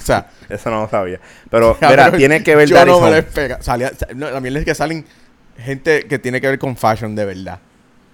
O 0.00 0.04
sea, 0.04 0.28
Eso 0.48 0.70
no 0.70 0.82
lo 0.82 0.88
sabía. 0.88 1.18
Pero, 1.50 1.76
verá, 1.80 2.12
tiene 2.12 2.42
que 2.42 2.54
ver 2.54 2.68
Yo 2.68 2.76
Daddy's 2.76 2.94
no 2.94 3.00
me 3.00 3.10
lo 3.10 3.16
Home. 3.18 3.56
Salía, 3.62 3.90
sa- 3.96 4.08
no, 4.14 4.30
la 4.30 4.40
mierda 4.40 4.58
es 4.58 4.64
que 4.64 4.74
salen 4.74 5.04
gente 5.58 6.04
que 6.04 6.18
tiene 6.18 6.40
que 6.40 6.48
ver 6.48 6.58
con 6.58 6.76
fashion 6.76 7.14
de 7.14 7.24
verdad. 7.24 7.58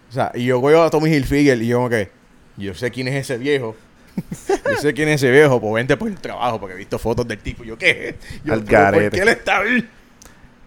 O 0.08 0.12
sea, 0.12 0.30
y 0.34 0.44
yo 0.44 0.60
veo 0.62 0.82
a 0.84 0.90
Tommy 0.90 1.10
Hilfiger 1.10 1.60
y 1.60 1.66
yo 1.66 1.78
como 1.78 1.88
que, 1.90 2.10
yo 2.56 2.74
sé 2.74 2.90
quién 2.90 3.08
es 3.08 3.14
ese 3.16 3.38
viejo. 3.38 3.76
yo 4.48 4.76
sé 4.80 4.92
quién 4.94 5.08
es 5.08 5.22
ese 5.22 5.30
viejo, 5.30 5.60
pues 5.60 5.74
vente 5.74 5.96
por 5.96 6.08
el 6.08 6.18
trabajo, 6.18 6.58
porque 6.60 6.74
he 6.74 6.78
visto 6.78 6.98
fotos 6.98 7.26
del 7.26 7.38
tipo. 7.38 7.64
Yo, 7.64 7.76
¿qué? 7.76 8.16
Yo, 8.44 8.54
Al 8.54 8.60
¿por 8.64 9.10
qué 9.10 9.20
él 9.20 9.28
está 9.28 9.58
ahí? 9.58 9.88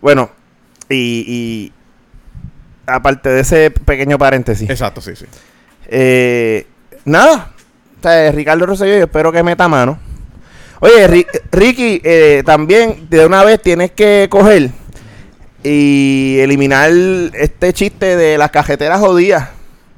Bueno, 0.02 0.30
y, 0.90 1.24
y 1.28 1.72
aparte 2.88 3.30
de 3.30 3.42
ese 3.42 3.72
pequeño 3.72 4.18
paréntesis, 4.18 4.70
Exacto, 4.70 5.00
sí, 5.02 5.16
sí. 5.16 5.26
eh, 5.88 6.66
nada. 7.06 7.52
O 8.00 8.02
sea, 8.04 8.32
Ricardo 8.32 8.66
Rosselló, 8.66 8.98
yo 8.98 9.04
espero 9.04 9.32
que 9.32 9.44
meta 9.44 9.68
mano. 9.68 10.00
Oye, 10.80 11.08
Ri- 11.08 11.28
Ricky, 11.52 12.02
eh, 12.04 12.42
también 12.44 13.08
de 13.10 13.26
una 13.26 13.44
vez 13.44 13.62
tienes 13.62 13.92
que 13.92 14.28
coger 14.32 14.72
y 15.64 16.38
eliminar 16.40 16.90
este 17.34 17.72
chiste 17.74 18.16
de 18.18 18.40
las 18.40 18.50
cajeteras 18.50 19.00
jodidas 19.00 19.50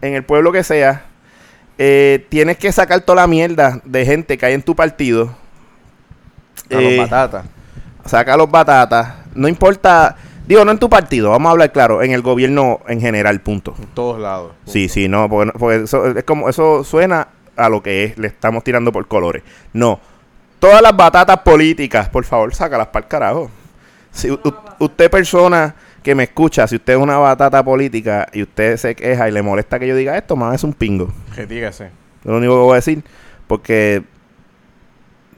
en 0.02 0.16
el 0.16 0.24
pueblo 0.24 0.52
que 0.52 0.64
sea. 0.66 1.06
Eh, 1.78 2.26
tienes 2.30 2.58
que 2.58 2.72
sacar 2.74 3.00
toda 3.02 3.22
la 3.22 3.28
mierda 3.28 3.80
de 3.86 4.06
gente 4.06 4.38
que 4.38 4.46
hay 4.46 4.54
en 4.54 4.62
tu 4.62 4.76
partido. 4.76 5.34
A 6.70 6.76
los 6.76 6.84
Eh, 6.92 6.98
batatas. 6.98 7.46
Saca 8.06 8.38
los 8.38 8.50
batatas. 8.50 9.14
No 9.36 9.48
importa, 9.48 10.16
digo, 10.48 10.64
no 10.66 10.72
en 10.72 10.80
tu 10.80 10.90
partido, 10.90 11.30
vamos 11.32 11.50
a 11.50 11.52
hablar 11.52 11.72
claro, 11.72 12.02
en 12.04 12.12
el 12.12 12.22
gobierno 12.22 12.80
en 12.88 13.02
general, 13.02 13.42
punto. 13.42 13.74
En 13.80 13.88
todos 13.88 14.20
lados. 14.20 14.52
Sí, 14.66 14.90
sí, 14.90 15.08
no, 15.08 15.30
porque, 15.30 15.52
porque 15.58 15.84
eso 15.84 16.06
es 16.08 16.24
como 16.24 16.50
eso 16.50 16.84
suena 16.84 17.28
a 17.56 17.70
lo 17.70 17.82
que 17.84 18.04
es, 18.06 18.18
le 18.18 18.28
estamos 18.28 18.64
tirando 18.64 18.92
por 18.92 19.08
colores. 19.08 19.44
No, 19.74 20.00
todas 20.60 20.82
las 20.82 20.96
batatas 20.96 21.40
políticas, 21.40 22.10
por 22.10 22.26
favor, 22.26 22.54
sácalas 22.54 22.88
para 22.88 23.04
el 23.06 23.10
carajo. 23.10 23.52
Si 24.12 24.30
u- 24.30 24.40
usted 24.80 25.10
persona 25.10 25.74
que 26.04 26.14
me 26.16 26.24
escucha, 26.24 26.68
si 26.68 26.76
usted 26.76 26.94
es 26.94 27.00
una 27.00 27.18
batata 27.18 27.64
política 27.64 28.28
y 28.34 28.44
usted 28.44 28.78
se 28.78 28.94
queja 28.96 29.28
y 29.28 29.32
le 29.32 29.42
molesta 29.42 29.80
que 29.80 29.88
yo 29.88 29.96
diga 29.96 30.18
esto, 30.18 30.36
más 30.36 30.54
es 30.56 30.64
un 30.64 30.74
pingo. 30.74 31.12
Retírese. 31.36 31.86
Es 31.86 31.92
lo 32.26 32.38
único 32.38 32.54
que 32.54 32.60
voy 32.62 32.72
a 32.74 32.76
decir. 32.76 33.04
Porque 33.48 34.04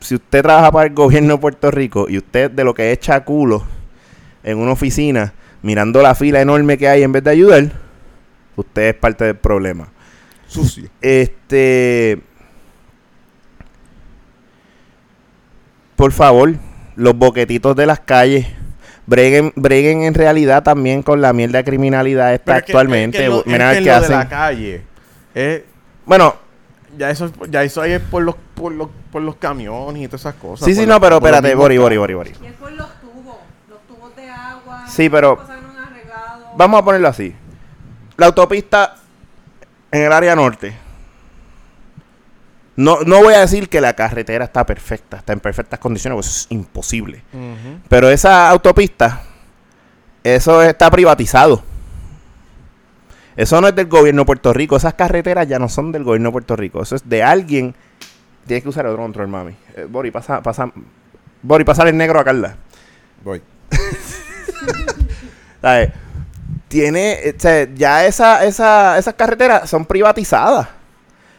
si 0.06 0.16
usted 0.16 0.42
trabaja 0.42 0.72
para 0.72 0.88
el 0.88 0.94
gobierno 0.94 1.34
de 1.36 1.40
Puerto 1.40 1.72
Rico 1.72 2.08
y 2.10 2.18
usted 2.18 2.52
de 2.52 2.64
lo 2.64 2.74
que 2.74 2.92
echa 2.92 3.24
culo 3.24 3.66
en 4.44 4.58
una 4.58 4.72
oficina, 4.72 5.34
mirando 5.62 6.02
la 6.02 6.14
fila 6.16 6.42
enorme 6.42 6.78
que 6.78 6.88
hay 6.88 7.04
en 7.04 7.12
vez 7.12 7.24
de 7.24 7.32
ayudar, 7.32 7.72
usted 8.56 8.90
es 8.90 8.94
parte 8.96 9.26
del 9.26 9.36
problema. 9.36 9.88
Sucio. 10.48 10.88
Este. 11.02 12.20
Por 15.96 16.12
favor, 16.12 16.54
los 16.96 17.16
boquetitos 17.18 17.76
de 17.76 17.86
las 17.86 18.00
calles. 18.02 18.48
Breguen, 19.08 19.54
breguen 19.56 20.04
en 20.04 20.14
realidad 20.16 20.64
también 20.64 21.04
con 21.04 21.22
la 21.22 21.32
mierda 21.32 21.60
de 21.60 21.64
criminalidad 21.64 22.34
esta 22.34 22.46
Pero 22.46 22.58
es 22.58 22.64
que- 22.66 22.72
actualmente. 22.72 23.18
es 23.18 23.24
que 23.24 23.30
lo- 23.30 23.44
Mira 23.46 23.72
es 23.72 23.78
el 23.78 23.84
que 23.84 23.90
que 23.90 23.96
lo 23.96 24.02
de 24.02 24.10
la 24.10 24.18
hacen. 24.20 24.30
calle. 24.30 24.82
es- 25.36 25.62
Bueno, 26.06 26.36
ya 26.98 27.10
eso, 27.10 27.32
ya 27.50 27.64
eso 27.64 27.82
ahí 27.82 27.94
es 27.94 28.02
por 28.02 28.24
los, 28.24 28.36
por 28.56 28.72
los, 28.72 28.90
por 29.12 29.22
los 29.22 29.36
camiones 29.36 30.04
y 30.04 30.08
todas 30.08 30.22
esas 30.22 30.36
cosas. 30.36 30.66
sí, 30.66 30.74
sí, 30.74 30.82
los- 30.82 30.90
no, 30.90 31.02
pero 31.02 31.18
espérate, 31.18 31.54
Bori, 31.56 31.78
Bori. 31.78 31.98
Bori, 31.98 32.14
Bori. 32.14 32.34
Y 32.42 32.46
es 32.48 32.54
por 32.54 32.72
los 32.72 32.88
tubos, 33.02 33.36
los 33.70 33.80
tubos 33.88 34.16
de 34.16 34.30
agua. 34.30 34.86
Sí, 34.88 35.10
pero- 35.10 35.38
cosas 35.38 35.62
no 35.62 35.70
han 35.80 35.88
arreglado. 35.92 36.48
Vamos 36.58 36.82
a 36.82 36.86
ponerlo 36.86 37.08
así. 37.08 37.36
La 38.18 38.28
autopista 38.28 38.96
en 39.92 40.02
el 40.04 40.12
área 40.14 40.36
norte. 40.36 40.76
No, 42.78 43.00
no 43.06 43.24
voy 43.24 43.34
a 43.34 43.40
decir 43.40 43.70
que 43.70 43.80
la 43.80 43.94
carretera 43.94 44.44
está 44.46 44.66
perfecta, 44.66 45.18
está 45.18 45.32
en 45.32 45.40
perfectas 45.40 45.80
condiciones, 45.80 46.16
pues 46.18 46.28
eso 46.28 46.40
es 46.42 46.52
imposible. 46.52 47.24
Pero 47.88 48.10
esa 48.10 48.50
autopista, 48.50 49.22
eso 50.24 50.62
está 50.62 50.92
privatizado. 50.92 51.64
Eso 53.36 53.60
no 53.60 53.68
es 53.68 53.76
del 53.76 53.88
gobierno 53.88 54.22
de 54.22 54.26
Puerto 54.26 54.54
Rico. 54.54 54.78
Esas 54.78 54.94
carreteras 54.94 55.48
ya 55.48 55.60
no 55.60 55.68
son 55.70 55.92
del 55.92 56.04
gobierno 56.04 56.30
de 56.30 56.34
Puerto 56.34 56.56
Rico. 56.56 56.82
Eso 56.82 56.96
es 56.96 57.08
de 57.08 57.22
alguien. 57.24 57.76
Tienes 58.48 58.64
que 58.64 58.70
usar 58.70 58.86
otro 58.86 59.02
control, 59.02 59.28
mami. 59.28 59.56
Eh, 59.76 59.88
Bori, 59.90 60.12
pasa, 60.12 60.42
pasa. 60.42 60.72
Bori, 61.42 61.64
pasa 61.64 61.84
el 61.88 61.98
negro 61.98 62.20
a 62.20 62.24
Carla. 62.24 62.56
Voy. 63.24 63.42
¿Sabes? 65.62 65.90
Tiene, 66.68 67.14
eh, 67.14 67.36
o 67.38 67.40
sea, 67.40 67.68
ya 67.74 68.06
esa, 68.06 68.46
esa, 68.46 68.98
esas 68.98 69.14
carreteras 69.16 69.70
son 69.70 69.86
privatizadas. 69.86 70.68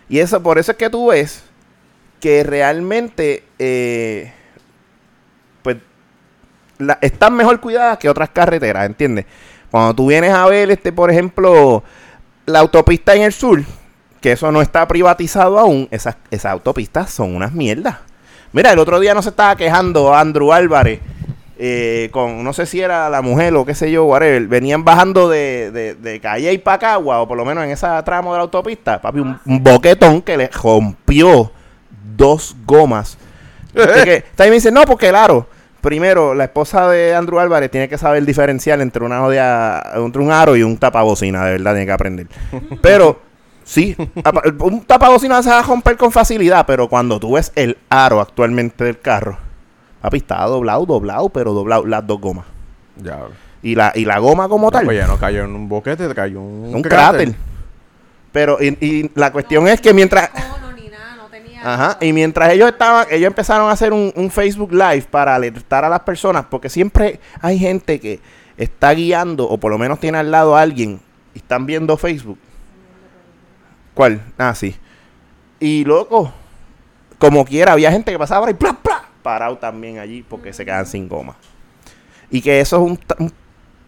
Y 0.09 0.19
eso, 0.19 0.43
por 0.43 0.59
eso 0.59 0.73
es 0.73 0.79
que 0.79 0.91
tú 0.91 1.09
ves 1.09 1.43
que 2.21 2.43
realmente, 2.43 3.45
eh, 3.59 4.33
pues, 5.63 5.77
la- 6.79 6.99
están 7.01 7.35
mejor 7.35 7.61
cuidadas 7.61 7.99
que 7.99 8.09
otras 8.09 8.31
carreteras, 8.31 8.87
¿entiendes? 8.87 9.27
Cuando 9.71 9.95
tú 9.95 10.07
vienes 10.07 10.33
a 10.33 10.47
ver, 10.47 10.71
este, 10.71 10.93
por 10.93 11.11
ejemplo, 11.11 11.83
la 12.47 12.61
autopista 12.61 13.15
en 13.15 13.23
el 13.23 13.33
sur, 13.33 13.63
que 14.21 14.33
eso 14.33 14.51
no 14.53 14.63
está 14.63 14.87
privatizado 14.89 15.59
aún, 15.59 15.89
esas, 15.91 16.17
esas 16.31 16.53
autopistas 16.53 17.11
son 17.11 17.35
unas 17.35 17.53
mierdas. 17.53 17.97
Mira, 18.53 18.73
el 18.73 18.79
otro 18.79 19.01
día 19.01 19.15
no 19.15 19.23
se 19.23 19.31
estaba 19.31 19.57
quejando 19.57 20.15
Andrew 20.15 20.53
Álvarez 20.53 21.01
eh, 21.59 22.11
con, 22.13 22.45
no 22.45 22.53
sé 22.53 22.67
si 22.67 22.83
era 22.83 23.09
la 23.09 23.23
mujer 23.23 23.55
o 23.55 23.65
qué 23.65 23.75
sé 23.75 23.91
yo, 23.91 24.05
whatever. 24.05 24.47
Venían 24.47 24.85
bajando 24.85 25.29
de, 25.29 25.71
de, 25.71 25.95
de 25.95 26.21
Calle 26.21 26.53
y 26.53 26.59
Pacagua, 26.59 27.21
o 27.21 27.29
por 27.29 27.37
lo 27.37 27.45
menos 27.45 27.65
en 27.65 27.71
esa 27.71 28.03
tramo 28.05 28.33
de 28.33 28.39
la 28.39 28.43
autopista, 28.43 29.01
papi, 29.01 29.21
un, 29.21 29.39
un 29.45 29.63
boquetón 29.63 30.21
que 30.21 30.37
le 30.37 30.49
rompió 30.49 31.51
dos 32.17 32.55
gomas. 32.67 33.17
Que, 33.73 34.25
también 34.35 34.51
me 34.51 34.55
dice, 34.57 34.71
no, 34.71 34.83
porque 34.83 35.09
claro, 35.09 35.49
primero, 35.87 36.35
la 36.35 36.45
esposa 36.45 36.89
de 36.89 37.15
Andrew 37.15 37.39
Álvarez 37.39 37.71
tiene 37.71 37.89
que 37.89 37.97
saber 37.97 38.25
diferenciar 38.27 38.81
entre, 38.81 39.05
una 39.05 39.21
jodida- 39.21 39.93
entre 39.95 40.21
un 40.21 40.33
aro 40.33 40.57
y 40.57 40.65
un 40.65 40.77
tapabocina, 40.77 41.45
de 41.45 41.53
verdad, 41.53 41.71
tiene 41.75 41.87
que 41.87 41.93
aprender. 41.93 42.27
Pero, 42.83 43.21
sí, 43.63 43.97
un 44.61 44.85
tapabocina 44.85 45.41
se 45.45 45.51
va 45.51 45.61
a 45.61 45.63
romper 45.63 45.97
con 45.97 46.11
facilidad, 46.11 46.67
pero 46.67 46.89
cuando 46.89 47.21
tú 47.21 47.35
ves 47.35 47.53
el 47.55 47.79
aro 47.89 48.21
actualmente 48.21 48.83
del 48.83 48.99
carro, 48.99 49.39
papi, 50.03 50.17
está 50.17 50.43
doblado, 50.47 50.85
doblado, 50.87 51.29
pero 51.29 51.53
doblado 51.53 51.87
las 51.87 52.05
dos 52.05 52.21
gomas. 52.21 52.47
Ya. 52.97 53.21
Y 53.63 53.75
la, 53.77 53.93
y 53.95 54.05
la 54.05 54.19
goma 54.19 54.49
como 54.49 54.71
tal, 54.73 54.85
Pues 54.87 54.99
ya 54.99 55.07
no 55.07 55.19
cayó 55.19 55.45
en 55.45 55.55
un 55.55 55.69
boquete, 55.69 56.13
cayó 56.15 56.39
en 56.41 56.45
un, 56.45 56.75
un 56.75 56.83
cráter. 56.83 57.35
Pero, 58.33 58.59
y, 58.61 58.77
y 58.85 59.11
la 59.15 59.31
cuestión 59.33 59.67
es 59.69 59.81
que 59.81 59.95
mientras... 59.95 60.31
cono 60.31 60.73
ni 60.73 60.89
nada, 60.89 61.17
no 61.17 61.29
tenía. 61.29 61.56
Ajá, 61.67 61.99
y 62.01 62.13
mientras 62.13 62.53
ellos 62.53 62.69
estaban, 62.69 63.09
ellos 63.11 63.27
empezaron 63.27 63.69
a 63.69 63.73
hacer 63.73 63.93
un, 63.93 64.31
Facebook 64.31 64.71
Live 64.71 65.09
para 65.11 65.35
alertar 65.35 65.85
a 65.85 65.89
las 65.89 65.99
personas, 65.99 66.47
porque 66.49 66.71
siempre 66.71 67.19
hay 67.41 67.59
gente 67.59 67.99
que 67.99 68.21
está 68.57 68.93
guiando, 68.93 69.49
o 69.49 69.59
por 69.59 69.73
lo 69.73 69.77
menos 69.77 69.99
tiene 69.99 70.19
al 70.19 70.31
lado 70.31 70.57
a 70.57 70.61
alguien, 70.61 71.01
y 71.35 71.39
están 71.39 71.67
viendo 71.67 71.97
Facebook. 71.97 72.39
¿Cuál? 73.95 74.23
Ah, 74.39 74.55
sí. 74.55 74.77
Y 75.59 75.85
loco, 75.85 76.33
como 77.19 77.45
quiera, 77.45 77.73
había 77.73 77.91
gente 77.91 78.13
que 78.13 78.19
pasaba 78.21 78.47
ahí, 78.47 78.55
¡plá, 78.55 78.73
plá! 78.81 79.05
parado 79.25 79.59
también 79.59 79.99
allí, 79.99 80.23
porque 80.23 80.53
se 80.53 80.65
quedan 80.65 80.87
sin 80.87 81.09
goma. 81.09 81.35
Y 82.31 82.43
que 82.43 82.61
eso 82.61 82.77
es 82.77 82.83
un, 82.83 83.01
un 83.19 83.33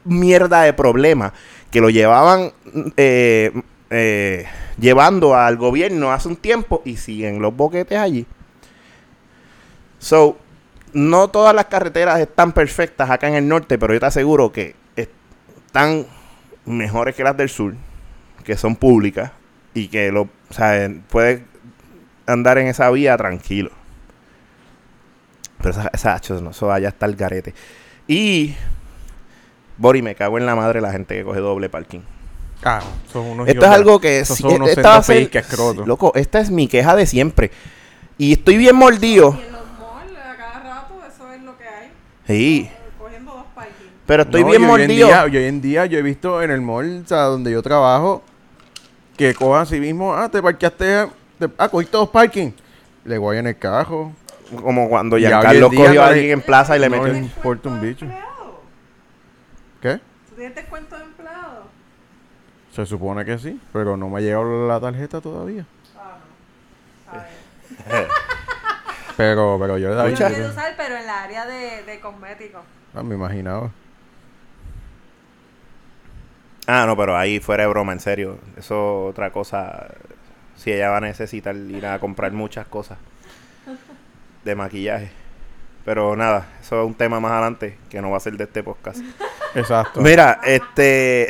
mierda 0.03 0.63
de 0.63 0.73
problema, 0.73 1.33
que 1.71 1.81
lo 1.81 1.91
llevaban 1.91 2.53
eh, 2.97 3.53
eh, 3.91 4.47
llevando 4.79 5.35
al 5.35 5.57
gobierno 5.57 6.13
hace 6.13 6.29
un 6.29 6.37
tiempo 6.37 6.83
y 6.85 6.97
siguen 6.97 7.41
los 7.41 7.55
boquetes 7.55 7.99
allí. 7.99 8.27
So, 9.99 10.39
no 10.93 11.29
todas 11.29 11.55
las 11.55 11.67
carreteras 11.67 12.21
están 12.21 12.53
perfectas 12.53 13.11
acá 13.11 13.29
en 13.29 13.35
el 13.35 13.49
norte, 13.49 13.79
pero 13.79 13.95
yo 13.95 14.01
te 14.01 14.07
aseguro 14.07 14.53
que 14.53 14.75
están 14.97 16.07
mejores 16.65 17.15
que 17.15 17.25
las 17.25 17.37
del 17.37 17.49
sur, 17.49 17.75
que 18.45 18.57
son 18.57 18.77
públicas 18.77 19.33
y 19.75 19.89
que 19.89 20.13
lo, 20.13 20.23
o 20.23 20.55
sea, 20.55 20.91
puedes 21.09 21.43
andar 22.27 22.59
en 22.59 22.69
esa 22.69 22.91
vía 22.91 23.17
tranquilo. 23.17 23.71
Pero 25.59 25.71
esa, 25.71 25.91
esa 25.93 26.41
no, 26.41 26.51
eso 26.51 26.71
allá 26.71 26.89
está 26.89 27.07
el 27.07 27.17
garete. 27.17 27.55
Y 28.07 28.55
Bori, 29.77 30.03
me 30.03 30.15
cago 30.15 30.39
en 30.39 30.47
la 30.47 30.55
madre 30.55 30.81
la 30.81 30.93
gente 30.93 31.17
que 31.17 31.25
coge 31.25 31.41
doble 31.41 31.69
parking. 31.69 32.01
Ah, 32.65 32.81
son 33.13 33.27
unos 33.27 33.49
Esto 33.49 33.65
es 33.65 33.71
algo 33.71 34.01
que 34.01 34.25
sí, 34.25 34.43
son 34.43 34.55
unos 34.55 34.71
esta 34.71 34.89
va 34.91 34.97
a 34.97 35.03
ser- 35.03 35.31
que 35.31 35.39
escroto. 35.39 35.87
loco, 35.87 36.13
esta 36.17 36.41
es 36.41 36.51
mi 36.51 36.67
queja 36.69 36.97
de 36.97 37.07
siempre. 37.07 37.51
Y 38.19 38.33
estoy 38.33 38.57
bien 38.57 38.75
mordido. 38.75 39.37
Y 39.39 39.47
en 39.47 39.53
los 39.53 39.63
malls, 39.63 40.19
a 40.19 40.37
cada 40.37 40.59
rato, 40.61 40.95
eso 41.07 41.33
es 41.33 41.43
lo 41.43 41.57
que 41.57 41.65
hay. 41.65 41.91
Sí, 42.27 42.71
Cogiendo 42.99 43.33
dos 43.33 43.45
parking. 43.55 43.87
pero 44.07 44.23
estoy 44.25 44.41
No, 44.43 44.49
bien 44.49 44.63
hoy 44.63 44.65
en 44.65 44.69
mordido. 44.71 45.07
día- 45.07 45.27
y 45.29 45.37
hoy 45.37 45.45
en 45.45 45.61
día 45.61 45.87
yo 45.87 45.99
he 45.99 46.03
visto 46.03 46.43
en 46.43 46.51
el 46.51 46.61
mall, 46.61 47.03
o 47.05 47.09
sea, 47.09 47.23
donde 47.23 47.53
yo 47.53 47.63
trabajo, 47.63 48.23
que 49.17 49.35
cojan 49.35 49.63
así 49.63 49.79
mismo, 49.79 50.15
ah, 50.15 50.29
te 50.29 50.43
parqueaste, 50.43 51.07
te, 51.39 51.49
ah, 51.59 51.69
cogiste 51.69 51.97
dos 51.97 52.09
parking. 52.09 52.51
Le 53.05 53.19
guayan 53.19 53.47
el 53.47 53.57
cajo. 53.59 54.13
Como 54.63 54.89
cuando 54.89 55.17
hoy 55.17 55.23
Giancarlo 55.23 55.67
en 55.67 55.77
cogió 55.77 55.95
no 55.95 56.03
a 56.03 56.07
alguien 56.09 56.31
en 56.33 56.41
plaza 56.43 56.77
y 56.77 56.81
le 56.81 56.89
no 56.89 56.97
metió... 56.97 57.13
un- 57.17 57.25
importa 57.25 57.69
un 57.69 57.81
bicho. 57.81 58.07
¿Qué? 59.81 60.01
¿Tú 60.29 60.35
tienes 60.37 60.55
descuento 60.57 60.97
de 60.97 61.05
empleado? 61.05 61.18
Se 62.73 62.87
supone 62.87 63.25
que 63.25 63.39
sí, 63.39 63.61
pero 63.73 63.97
no 63.97 64.09
me 64.09 64.19
ha 64.19 64.21
llegado 64.21 64.69
la 64.69 64.79
tarjeta 64.81 65.21
todavía. 65.21 65.65
Ah, 65.97 66.19
no. 67.13 67.19
A 67.93 67.93
ver. 67.99 68.09
Pero, 69.17 69.57
pero 69.59 69.79
yo 69.79 69.89
Yo 69.91 69.95
lo 69.95 70.05
vi. 70.05 70.15
quiero 70.15 70.49
usar, 70.49 70.75
pero 70.77 70.97
en 70.97 71.07
la 71.07 71.23
área 71.25 71.45
de, 71.47 71.83
de 71.83 72.01
cosméticos. 72.01 72.63
Ah, 72.95 73.03
me 73.03 73.15
imaginaba. 73.17 73.71
Ah, 76.67 76.85
no, 76.87 76.97
pero 76.97 77.17
ahí 77.17 77.41
fuera 77.41 77.65
de 77.65 77.69
broma, 77.71 77.93
en 77.93 78.01
serio. 78.01 78.39
Eso 78.57 79.07
otra 79.07 79.31
cosa. 79.33 79.89
Si 80.57 80.71
ella 80.73 80.91
va 80.91 80.99
a 80.99 81.01
necesitar 81.01 81.57
ir 81.57 81.87
a 81.87 81.99
comprar 81.99 82.33
muchas 82.33 82.67
cosas 82.67 82.99
de 84.45 84.55
maquillaje. 84.55 85.11
Pero 85.85 86.15
nada, 86.15 86.47
eso 86.61 86.83
es 86.83 86.87
un 86.87 86.95
tema 86.95 87.21
más 87.21 87.33
adelante 87.33 87.79
que 87.89 88.03
no 88.03 88.11
va 88.11 88.19
a 88.19 88.21
ser 88.21 88.37
de 88.37 88.45
este 88.45 88.63
podcast. 88.63 89.01
Exacto. 89.55 90.01
Mira, 90.01 90.41
este. 90.45 91.29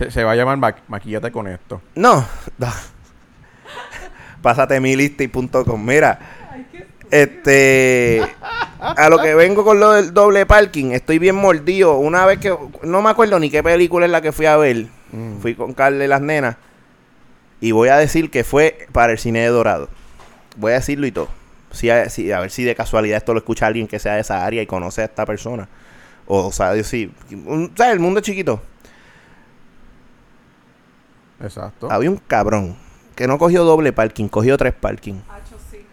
Se, 0.00 0.10
se 0.10 0.24
va 0.24 0.32
a 0.32 0.34
llamar 0.34 0.56
ma- 0.56 0.74
Maquillate 0.88 1.30
con 1.30 1.46
esto. 1.46 1.82
No. 1.94 2.26
no. 2.56 2.66
Pásate 4.40 4.80
mi 4.80 4.96
lista 4.96 5.22
y 5.22 5.28
punto 5.28 5.62
com. 5.66 5.84
Mira, 5.84 6.18
este. 7.10 8.22
A 8.80 9.10
lo 9.10 9.18
que 9.18 9.34
vengo 9.34 9.62
con 9.62 9.78
lo 9.78 9.92
del 9.92 10.14
doble 10.14 10.46
parking, 10.46 10.92
estoy 10.92 11.18
bien 11.18 11.34
mordido. 11.36 11.98
Una 11.98 12.24
vez 12.24 12.38
que. 12.38 12.56
No 12.82 13.02
me 13.02 13.10
acuerdo 13.10 13.38
ni 13.38 13.50
qué 13.50 13.62
película 13.62 14.06
es 14.06 14.12
la 14.12 14.22
que 14.22 14.32
fui 14.32 14.46
a 14.46 14.56
ver. 14.56 14.86
Mm. 15.12 15.40
Fui 15.40 15.54
con 15.54 15.74
Carla 15.74 16.02
y 16.02 16.08
las 16.08 16.22
nenas. 16.22 16.56
Y 17.60 17.72
voy 17.72 17.90
a 17.90 17.98
decir 17.98 18.30
que 18.30 18.42
fue 18.42 18.86
para 18.92 19.12
el 19.12 19.18
cine 19.18 19.40
de 19.40 19.48
Dorado. 19.48 19.90
Voy 20.56 20.72
a 20.72 20.76
decirlo 20.76 21.06
y 21.06 21.12
todo. 21.12 21.28
A, 21.92 22.08
sí, 22.08 22.32
a 22.32 22.40
ver 22.40 22.50
si 22.50 22.64
de 22.64 22.74
casualidad 22.74 23.18
esto 23.18 23.34
lo 23.34 23.40
escucha 23.40 23.66
alguien 23.66 23.86
que 23.86 23.98
sea 23.98 24.14
de 24.14 24.22
esa 24.22 24.46
área 24.46 24.62
y 24.62 24.66
conoce 24.66 25.02
a 25.02 25.04
esta 25.04 25.26
persona. 25.26 25.68
O, 26.26 26.46
o 26.46 26.52
sea, 26.52 26.74
yo 26.74 26.84
sí. 26.84 27.12
un- 27.30 27.70
¿Sabes? 27.76 27.92
El 27.92 28.00
mundo 28.00 28.20
es 28.20 28.24
chiquito. 28.26 28.62
Exacto. 31.42 31.90
Había 31.90 32.10
un 32.10 32.16
cabrón 32.26 32.76
que 33.14 33.26
no 33.26 33.38
cogió 33.38 33.64
doble 33.64 33.92
parking, 33.92 34.28
cogió 34.28 34.56
tres 34.56 34.72
parking. 34.72 35.14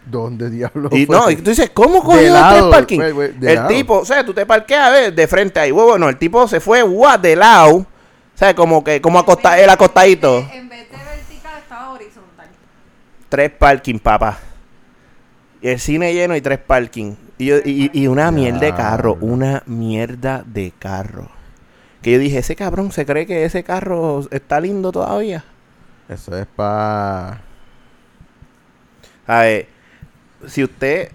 ¿Dónde 0.06 0.50
diablo 0.50 0.88
Y 0.94 1.06
fue? 1.06 1.16
no, 1.18 1.30
y 1.30 1.36
tú 1.36 1.50
dices, 1.50 1.70
¿cómo 1.72 2.02
cogió 2.02 2.22
De 2.34 2.40
tres 2.50 2.64
parking? 2.72 3.02
el 3.02 3.56
lado. 3.56 3.68
tipo, 3.68 3.98
o 4.00 4.06
sea, 4.06 4.26
tú 4.26 4.34
te 4.34 4.46
parqueas 4.46 4.88
a 4.88 4.90
ver, 4.92 5.14
de 5.14 5.28
frente 5.28 5.60
ahí, 5.60 5.70
huevo, 5.72 5.98
no, 5.98 6.08
el 6.08 6.16
tipo 6.18 6.48
se 6.48 6.62
fue, 6.62 6.82
guau, 6.82 7.20
de 7.20 7.36
lado. 7.36 7.76
O 7.78 7.86
sea, 8.34 8.56
como 8.56 8.84
que, 8.84 9.02
como 9.02 9.20
acosta, 9.20 9.60
el 9.60 9.70
acostadito. 9.70 10.38
En 10.54 10.70
vez, 10.70 10.90
de, 10.90 10.96
vertical, 10.98 11.58
estaba 11.62 11.90
horizontal. 11.92 12.48
Tres 13.28 13.52
parking, 13.52 14.00
papá. 14.00 14.38
Y 15.62 15.68
el 15.70 15.80
cine 15.80 16.14
lleno 16.14 16.36
y 16.38 16.42
tres 16.42 16.60
parking. 16.60 17.16
Y, 17.38 17.48
yo- 17.48 17.58
y, 17.66 17.90
y 17.94 18.08
una 18.08 18.32
mierda 18.32 18.60
de 18.60 18.74
carro, 18.76 19.18
una 19.20 19.64
mierda 19.66 20.42
de 20.46 20.72
carro. 20.80 21.28
Que 22.02 22.12
yo 22.12 22.20
dije, 22.20 22.38
ese 22.38 22.56
cabrón 22.56 22.92
se 22.92 23.06
cree 23.06 23.26
que 23.26 23.46
ese 23.46 23.64
carro 23.64 24.28
está 24.32 24.60
lindo 24.60 24.92
todavía. 24.92 25.44
Eso 26.10 26.38
es 26.38 26.46
para... 26.48 27.42
A 29.26 29.42
ver, 29.42 29.68
si 30.46 30.64
usted 30.64 31.12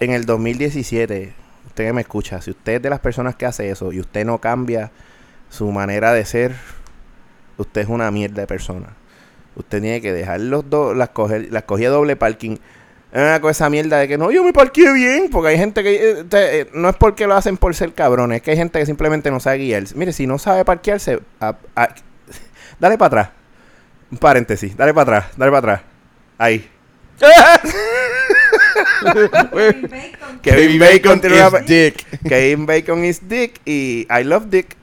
en 0.00 0.10
el 0.10 0.26
2017, 0.26 1.32
usted 1.66 1.84
que 1.86 1.92
me 1.92 2.02
escucha, 2.02 2.40
si 2.42 2.50
usted 2.50 2.74
es 2.74 2.82
de 2.82 2.90
las 2.90 3.00
personas 3.00 3.36
que 3.36 3.46
hace 3.46 3.70
eso 3.70 3.92
y 3.92 4.00
usted 4.00 4.24
no 4.26 4.38
cambia 4.38 4.90
su 5.48 5.70
manera 5.70 6.12
de 6.12 6.24
ser, 6.24 6.54
usted 7.56 7.82
es 7.82 7.88
una 7.88 8.10
mierda 8.10 8.42
de 8.42 8.46
persona. 8.46 8.88
Usted 9.56 9.80
tiene 9.80 10.00
que 10.00 10.12
dejar 10.12 10.40
los 10.40 10.68
dos, 10.68 10.96
las 10.96 11.10
coger, 11.10 11.48
las 11.52 11.62
cogía 11.62 11.90
doble 11.90 12.16
parking. 12.16 12.56
Eh, 13.16 13.38
con 13.40 13.48
esa 13.52 13.70
mierda 13.70 13.98
de 13.98 14.08
que 14.08 14.18
no, 14.18 14.32
yo 14.32 14.42
me 14.42 14.52
parqué 14.52 14.92
bien, 14.92 15.28
porque 15.30 15.50
hay 15.50 15.56
gente 15.56 15.84
que 15.84 16.10
eh, 16.10 16.24
te- 16.24 16.60
eh, 16.62 16.66
no 16.74 16.88
es 16.88 16.96
porque 16.96 17.28
lo 17.28 17.36
hacen 17.36 17.56
por 17.56 17.72
ser 17.74 17.92
cabrones, 17.92 18.36
es 18.38 18.42
que 18.42 18.50
hay 18.50 18.56
gente 18.56 18.78
que 18.80 18.86
simplemente 18.86 19.30
no 19.30 19.38
sabe 19.38 19.58
guiar. 19.58 19.84
Mire, 19.94 20.12
si 20.12 20.26
no 20.26 20.36
sabe 20.36 20.64
parquearse, 20.64 21.20
a- 21.40 21.54
a- 21.76 21.94
dale 22.80 22.98
para 22.98 23.06
atrás. 23.06 23.28
Un 24.10 24.18
paréntesis, 24.18 24.76
dale 24.76 24.92
para 24.92 25.18
atrás, 25.18 25.32
dale 25.36 25.52
para 25.52 25.58
atrás. 25.74 25.80
Ahí. 26.38 26.68
Kevin 29.02 29.88
Bacon. 29.88 30.38
Kevin 30.42 30.78
Bacon 30.78 31.20
tiene 31.20 31.46
una 31.46 31.60
dick. 31.60 32.20
Kevin 32.28 32.66
Bacon 32.66 33.04
is 33.04 33.28
Dick 33.28 33.60
y 33.64 34.06
I 34.10 34.24
Love 34.24 34.46
Dick. 34.46 34.76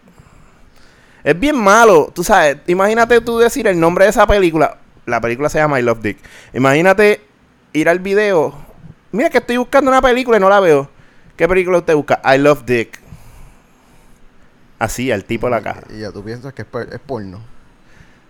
Es 1.24 1.40
bien 1.40 1.56
malo, 1.58 2.12
tú 2.16 2.24
sabes. 2.24 2.58
Imagínate 2.68 3.20
tú 3.22 3.38
decir 3.38 3.68
el 3.68 3.80
nombre 3.80 4.06
de 4.06 4.12
esa 4.12 4.26
película. 4.26 4.78
La 5.06 5.20
película 5.22 5.50
se 5.50 5.60
llama 5.60 5.80
I 5.80 5.84
Love 5.84 6.02
Dick. 6.02 6.18
Imagínate 6.54 7.22
ir 7.74 7.90
al 7.90 8.00
video. 8.00 8.54
Mira 9.12 9.30
que 9.30 9.40
estoy 9.40 9.58
buscando 9.58 9.92
una 9.92 10.02
película 10.02 10.38
y 10.38 10.40
no 10.40 10.50
la 10.50 10.60
veo. 10.60 10.90
¿Qué 11.36 11.48
película 11.48 11.80
usted 11.80 11.96
busca? 11.96 12.22
I 12.24 12.38
Love 12.38 12.64
Dick. 12.66 13.00
Así, 14.80 15.12
al 15.12 15.26
tipo 15.26 15.48
de 15.48 15.52
la 15.52 15.62
caja. 15.62 15.82
Y 15.90 16.00
ya 16.00 16.12
tú 16.12 16.24
piensas 16.24 16.54
que 16.54 16.64
es, 16.64 16.68
por- 16.68 16.92
es 16.94 17.00
porno. 17.00 17.40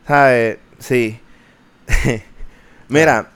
¿Sabes? 0.07 0.57
Sí. 0.79 1.19
Mira, 2.89 3.29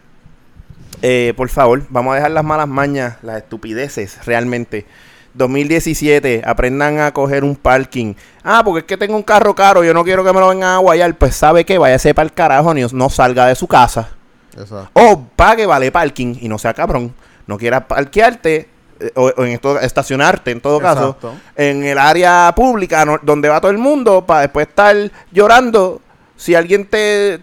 eh, 1.02 1.34
por 1.38 1.50
favor, 1.50 1.84
vamos 1.89 2.12
a 2.13 2.15
dejar 2.15 2.32
las 2.32 2.44
malas 2.44 2.68
mañas, 2.68 3.18
las 3.22 3.38
estupideces, 3.38 4.26
realmente. 4.26 4.86
2017, 5.34 6.44
aprendan 6.46 7.00
a 7.00 7.12
coger 7.13 7.44
un 7.44 7.56
parking. 7.56 8.15
Ah, 8.44 8.62
porque 8.63 8.80
es 8.80 8.86
que 8.86 8.98
tengo 8.98 9.15
un 9.18 9.24
carro 9.24 9.54
caro, 9.54 9.84
yo 9.84 9.94
no 9.94 10.04
quiero 10.04 10.24
que 10.24 10.32
me 10.34 10.39
lo 10.39 10.48
vengan 10.50 10.72
a 10.76 10.78
guayar. 10.78 11.13
Pues 11.18 11.36
sabe 11.36 11.65
que 11.65 11.78
váyase 11.78 12.13
para 12.13 12.26
el 12.26 12.34
carajo, 12.34 12.74
ni 12.74 12.82
no 12.91 13.10
salga 13.10 13.48
de 13.48 13.56
su 13.56 13.68
casa. 13.68 14.10
Exacto. 14.58 14.89
O 14.94 15.22
pague 15.36 15.65
vale 15.65 15.91
parking 15.91 16.36
y 16.41 16.48
no 16.48 16.58
sea 16.58 16.74
cabrón. 16.74 17.13
No 17.48 17.58
quieras 17.58 17.84
parquearte 17.86 18.70
eh, 19.00 19.12
o, 19.15 19.26
o 19.38 19.44
en 19.46 19.52
esto, 19.52 19.80
estacionarte 19.80 20.52
en 20.52 20.62
todo 20.62 20.80
caso 20.80 21.10
Exacto. 21.18 21.36
en 21.56 21.84
el 21.84 21.98
área 21.98 22.54
pública 22.56 23.06
no- 23.06 23.20
donde 23.22 23.50
va 23.50 23.60
todo 23.62 23.72
el 23.72 23.78
mundo 23.78 24.26
para 24.26 24.41
después 24.41 24.68
estar 24.68 24.96
llorando 25.32 26.02
si 26.38 26.56
alguien 26.56 26.86
te, 26.86 27.39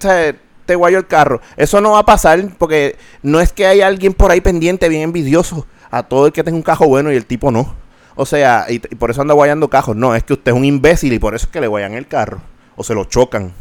te 0.66 0.74
guayó 0.74 0.98
el 0.98 1.06
carro. 1.06 1.40
Eso 1.56 1.80
no 1.80 1.92
va 1.92 2.00
a 2.00 2.04
pasar 2.06 2.42
porque 2.58 2.96
no 3.22 3.40
es 3.40 3.52
que 3.52 3.66
hay 3.66 3.80
alguien 3.82 4.14
por 4.14 4.30
ahí 4.30 4.40
pendiente 4.40 4.88
bien 4.88 5.02
envidioso 5.02 5.66
a 5.90 6.02
todo 6.02 6.26
el 6.26 6.32
que 6.32 6.42
tenga 6.42 6.56
un 6.56 6.62
cajo 6.62 6.86
bueno 6.88 7.12
y 7.12 7.16
el 7.16 7.26
tipo 7.26 7.50
no. 7.50 7.74
O 8.14 8.26
sea, 8.26 8.66
y, 8.68 8.74
y 8.74 8.94
por 8.96 9.10
eso 9.10 9.22
anda 9.22 9.32
guayando 9.34 9.68
cajos. 9.70 9.96
No, 9.96 10.14
es 10.14 10.22
que 10.24 10.34
usted 10.34 10.52
es 10.52 10.56
un 10.56 10.64
imbécil 10.64 11.12
y 11.12 11.18
por 11.18 11.34
eso 11.34 11.46
es 11.46 11.52
que 11.52 11.60
le 11.60 11.66
guayan 11.66 11.94
el 11.94 12.06
carro. 12.06 12.40
O 12.76 12.84
se 12.84 12.94
lo 12.94 13.04
chocan. 13.04 13.52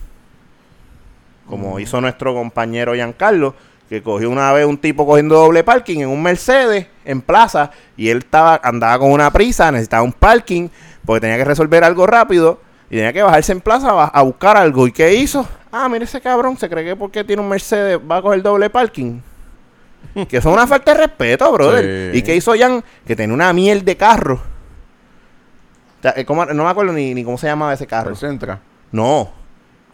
Como 1.52 1.80
hizo 1.80 2.00
nuestro 2.00 2.34
compañero 2.34 2.94
Giancarlo, 2.96 3.54
que 3.90 4.02
cogió 4.02 4.30
una 4.30 4.54
vez 4.54 4.66
un 4.66 4.78
tipo 4.78 5.06
cogiendo 5.06 5.36
doble 5.36 5.66
parking 5.66 6.00
en 6.00 6.08
un 6.08 6.24
Mercedes 6.24 6.88
en 7.04 7.22
plaza 7.22 7.72
y 7.98 8.08
él 8.08 8.20
estaba 8.20 8.62
andaba 8.64 8.98
con 9.00 9.12
una 9.12 9.30
prisa, 9.32 9.70
necesitaba 9.70 10.02
un 10.02 10.14
parking 10.14 10.70
porque 11.06 11.20
tenía 11.20 11.36
que 11.36 11.44
resolver 11.44 11.84
algo 11.84 12.08
rápido 12.08 12.62
y 12.90 12.96
tenía 12.96 13.12
que 13.12 13.22
bajarse 13.22 13.52
en 13.52 13.60
plaza 13.60 14.06
a, 14.06 14.22
buscar 14.22 14.56
algo. 14.56 14.88
¿Y 14.88 14.94
qué 14.94 15.14
hizo? 15.14 15.46
Ah, 15.74 15.90
mire 15.90 16.06
ese 16.06 16.22
cabrón, 16.22 16.58
se 16.58 16.70
cree 16.70 16.86
que 16.86 16.96
porque 16.96 17.26
tiene 17.26 17.42
un 17.42 17.50
Mercedes 17.50 18.00
va 18.00 18.18
a 18.18 18.22
coger 18.22 18.42
doble 18.42 18.70
parking. 18.70 19.20
que 20.30 20.38
eso 20.38 20.50
es 20.50 20.56
una 20.56 20.68
falta 20.68 20.94
de 20.94 21.00
respeto, 21.02 21.52
brother. 21.52 22.14
Sí. 22.14 22.18
¿Y 22.18 22.22
qué 22.22 22.34
hizo 22.34 22.54
Jan? 22.58 22.82
Que 23.06 23.16
tenía 23.16 23.34
una 23.34 23.52
miel 23.52 23.84
de 23.84 23.98
carro. 23.98 24.36
O 26.00 26.02
sea, 26.02 26.14
eh, 26.16 26.24
¿cómo- 26.24 26.46
no 26.46 26.64
me 26.64 26.70
acuerdo 26.70 26.94
ni, 26.94 27.14
ni 27.14 27.26
cómo 27.26 27.38
se 27.38 27.48
llamaba 27.48 27.74
ese 27.74 27.86
carro. 27.88 28.10
¿El 28.12 28.16
Centra? 28.16 28.60
No, 28.94 29.42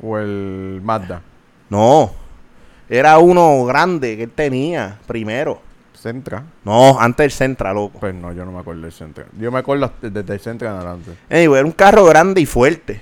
¿O 0.01 0.17
el 0.17 0.79
Mazda? 0.83 1.21
No. 1.69 2.11
Era 2.89 3.17
uno 3.17 3.65
grande 3.65 4.15
que 4.15 4.23
él 4.23 4.31
tenía 4.31 4.97
primero. 5.07 5.61
¿Centra? 5.93 6.43
No, 6.63 6.99
antes 6.99 7.23
del 7.25 7.31
Centra, 7.31 7.73
loco. 7.73 7.99
Pues 7.99 8.13
no, 8.13 8.31
yo 8.31 8.45
no 8.45 8.51
me 8.51 8.59
acuerdo 8.59 8.81
del 8.83 8.91
Centra. 8.93 9.25
Yo 9.37 9.51
me 9.51 9.59
acuerdo 9.59 9.91
desde 10.01 10.33
el 10.33 10.39
Centra 10.39 10.69
en 10.69 10.75
adelante. 10.77 11.11
Anyway, 11.29 11.59
era 11.59 11.65
un 11.65 11.71
carro 11.73 12.05
grande 12.05 12.39
y 12.39 12.45
fuerte. 12.45 13.01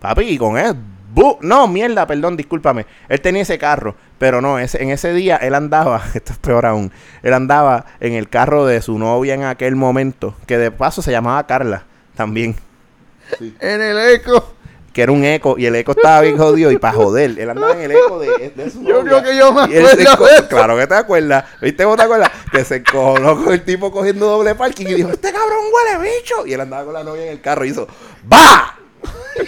Papi, 0.00 0.22
y 0.24 0.36
con 0.38 0.58
él. 0.58 0.74
bu- 1.14 1.38
No, 1.40 1.66
mierda, 1.68 2.06
perdón, 2.06 2.36
discúlpame. 2.36 2.84
Él 3.08 3.20
tenía 3.20 3.42
ese 3.42 3.58
carro, 3.58 3.94
pero 4.18 4.40
no, 4.40 4.58
ese, 4.58 4.82
en 4.82 4.90
ese 4.90 5.12
día 5.14 5.36
él 5.36 5.54
andaba, 5.54 6.02
esto 6.14 6.32
es 6.32 6.38
peor 6.38 6.66
aún, 6.66 6.90
él 7.22 7.32
andaba 7.32 7.86
en 8.00 8.12
el 8.14 8.28
carro 8.28 8.66
de 8.66 8.82
su 8.82 8.98
novia 8.98 9.34
en 9.34 9.44
aquel 9.44 9.76
momento, 9.76 10.34
que 10.46 10.58
de 10.58 10.70
paso 10.70 11.00
se 11.02 11.12
llamaba 11.12 11.46
Carla 11.46 11.84
también, 12.16 12.56
En 13.60 13.80
el 13.80 13.98
eco. 14.14 14.54
Que 14.92 15.02
era 15.02 15.12
un 15.12 15.24
eco, 15.24 15.54
y 15.56 15.66
el 15.66 15.76
eco 15.76 15.92
estaba 15.92 16.20
bien 16.22 16.36
jodido, 16.36 16.70
y 16.72 16.78
para 16.78 16.94
joder, 16.94 17.38
él 17.38 17.48
andaba 17.50 17.72
en 17.74 17.82
el 17.82 17.92
eco 17.92 18.18
de, 18.18 18.50
de 18.50 18.70
su 18.70 18.82
Yo 18.82 19.02
novia. 19.02 19.20
creo 19.20 19.22
que 19.22 19.36
yo 19.38 19.52
me 19.52 19.72
Y 19.72 19.76
él 19.76 19.86
se 19.88 20.08
acuerdo 20.08 20.34
eso. 20.36 20.48
Claro 20.48 20.76
que 20.76 20.86
te 20.86 20.94
acuerdas. 20.94 21.44
¿Viste 21.60 21.84
cómo 21.84 21.96
te 21.96 22.02
acuerdas? 22.02 22.30
Que 22.50 22.64
se 22.64 22.76
encojonó 22.76 23.44
con 23.44 23.52
el 23.52 23.64
tipo 23.64 23.92
cogiendo 23.92 24.26
doble 24.26 24.54
parking 24.56 24.86
y 24.86 24.94
dijo, 24.94 25.10
este 25.10 25.32
cabrón 25.32 25.64
huele 25.72 26.10
bicho. 26.10 26.44
Y 26.46 26.54
él 26.54 26.60
andaba 26.60 26.84
con 26.84 26.94
la 26.94 27.04
novia 27.04 27.22
en 27.26 27.28
el 27.32 27.40
carro 27.40 27.64
y 27.64 27.68
hizo, 27.70 27.86
¡va! 28.32 28.76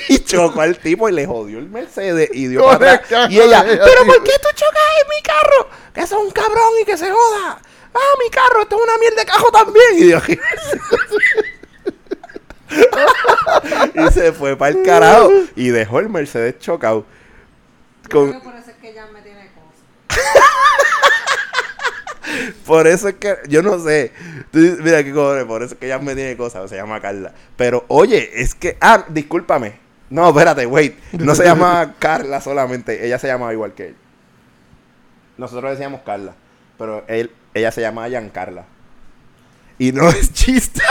Y 0.09 0.21
chocó 0.21 0.61
al 0.61 0.79
tipo 0.79 1.09
y 1.09 1.13
le 1.13 1.27
jodió 1.27 1.59
el 1.59 1.69
Mercedes 1.69 2.31
y 2.33 2.47
dio 2.47 2.65
para 2.65 2.93
atrás. 2.95 3.31
Y 3.31 3.39
ella, 3.41 3.65
¿pero 3.67 4.07
por 4.07 4.23
qué 4.23 4.33
tú 4.41 4.49
chocas 4.55 4.83
en 5.03 5.09
mi 5.09 5.23
carro? 5.23 5.69
Que 5.93 6.01
es 6.03 6.13
un 6.13 6.31
cabrón 6.31 6.73
y 6.81 6.85
que 6.85 6.97
se 6.97 7.11
joda. 7.11 7.61
Ah, 7.95 8.15
mi 8.25 8.31
carro, 8.31 8.63
esto 8.63 8.77
es 8.77 8.83
una 8.83 8.97
mierda 8.97 9.17
de 9.21 9.27
cajo 9.27 9.51
también. 9.51 9.85
Y 9.97 10.03
dijo, 10.05 10.21
y 13.95 14.13
se 14.13 14.33
fue 14.33 14.57
para 14.57 14.77
el 14.77 14.83
carajo 14.83 15.31
y 15.57 15.69
dejó 15.69 16.01
el 16.01 16.09
Mercedes 16.09 16.59
chocado. 16.59 17.05
Con, 18.11 18.41
por 18.41 18.55
eso 18.55 18.71
es 18.71 18.77
que 18.77 18.93
ya 18.93 19.07
me 19.07 19.23
tiene 19.23 19.51
cosas. 19.55 20.23
Por 22.67 22.87
eso 22.87 23.09
es 23.09 23.15
que, 23.17 23.37
yo 23.49 23.63
no 23.63 23.79
sé. 23.79 24.13
Mira 24.53 25.05
qué 25.05 25.13
cojones, 25.13 25.45
por 25.45 25.63
eso 25.63 25.75
es 25.75 25.81
que 25.81 25.87
ella 25.87 25.99
me 25.99 26.15
tiene 26.15 26.37
cosas, 26.37 26.69
se 26.71 26.77
llama 26.77 27.01
Carla. 27.01 27.33
Pero 27.57 27.85
oye, 27.89 28.31
es 28.41 28.55
que, 28.55 28.77
ah, 28.81 29.05
discúlpame. 29.09 29.81
No, 30.09 30.29
espérate, 30.29 30.67
wait. 30.67 30.97
No 31.13 31.35
se 31.35 31.45
llama 31.45 31.95
Carla 31.99 32.41
solamente, 32.41 33.05
ella 33.05 33.19
se 33.19 33.27
llamaba 33.27 33.53
igual 33.53 33.75
que 33.75 33.89
él. 33.89 33.97
Nosotros 35.37 35.73
decíamos 35.73 36.03
Carla, 36.05 36.35
pero 36.79 37.05
él, 37.09 37.31
ella 37.55 37.71
se 37.73 37.81
llama 37.81 38.09
Giancarla. 38.09 38.67
Y 39.79 39.93
no 39.93 40.09
es 40.09 40.33
chiste. 40.33 40.83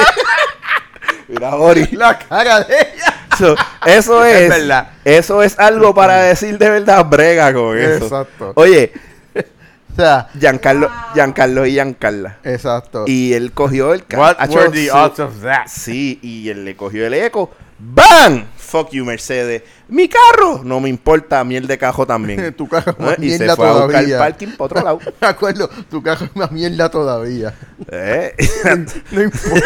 Mira, 1.27 1.55
Ori. 1.55 1.87
La 1.91 2.17
cara 2.17 2.61
de 2.61 2.75
ella. 2.75 3.27
So, 3.37 3.55
eso 3.85 4.23
es, 4.25 4.41
Es 4.41 4.49
verdad. 4.49 4.89
Eso 5.05 5.41
es 5.43 5.57
algo 5.57 5.93
para 5.93 6.21
decir 6.23 6.57
de 6.57 6.69
verdad, 6.69 7.05
brega 7.05 7.53
con 7.53 7.77
eso. 7.77 8.03
Exacto. 8.05 8.53
Oye, 8.55 8.91
O 9.91 9.95
sea, 9.95 10.29
Giancarlo, 10.39 10.89
Giancarlo 11.13 11.65
y 11.65 11.71
Giancarla. 11.73 12.37
exacto. 12.43 13.03
Y 13.07 13.33
él 13.33 13.51
cogió 13.51 13.93
el 13.93 14.03
What 14.15 14.37
were 14.49 14.69
the 14.69 14.83
sí. 14.83 14.89
odds 14.89 15.19
of 15.19 15.41
that? 15.41 15.67
Sí, 15.67 16.19
y 16.21 16.47
él 16.49 16.63
le 16.65 16.75
cogió 16.75 17.05
el 17.05 17.13
eco. 17.13 17.51
¡Bam! 17.83 18.45
Fuck 18.57 18.91
you, 18.91 19.03
Mercedes. 19.03 19.63
Mi 19.89 20.07
carro. 20.07 20.61
No 20.63 20.79
me 20.79 20.87
importa, 20.87 21.43
miel 21.43 21.65
de 21.67 21.77
cajo 21.79 22.05
también. 22.05 22.53
tu 22.57 22.69
caja 22.69 22.91
es 22.91 23.05
¿Eh? 23.09 23.15
Y 23.19 23.31
se 23.31 23.53
fue 23.55 23.67
a 23.67 23.71
buscar 23.71 23.89
todavía. 23.89 24.17
parking 24.19 24.47
para 24.49 24.63
otro 24.65 24.81
lado. 24.83 24.99
Me 25.21 25.27
acuerdo, 25.27 25.67
tu 25.89 26.01
caja 26.01 26.25
es 26.25 26.35
más 26.35 26.51
mierda 26.51 26.89
todavía. 26.89 27.53
¿Eh? 27.91 28.33
No 29.11 29.21
importa. 29.23 29.65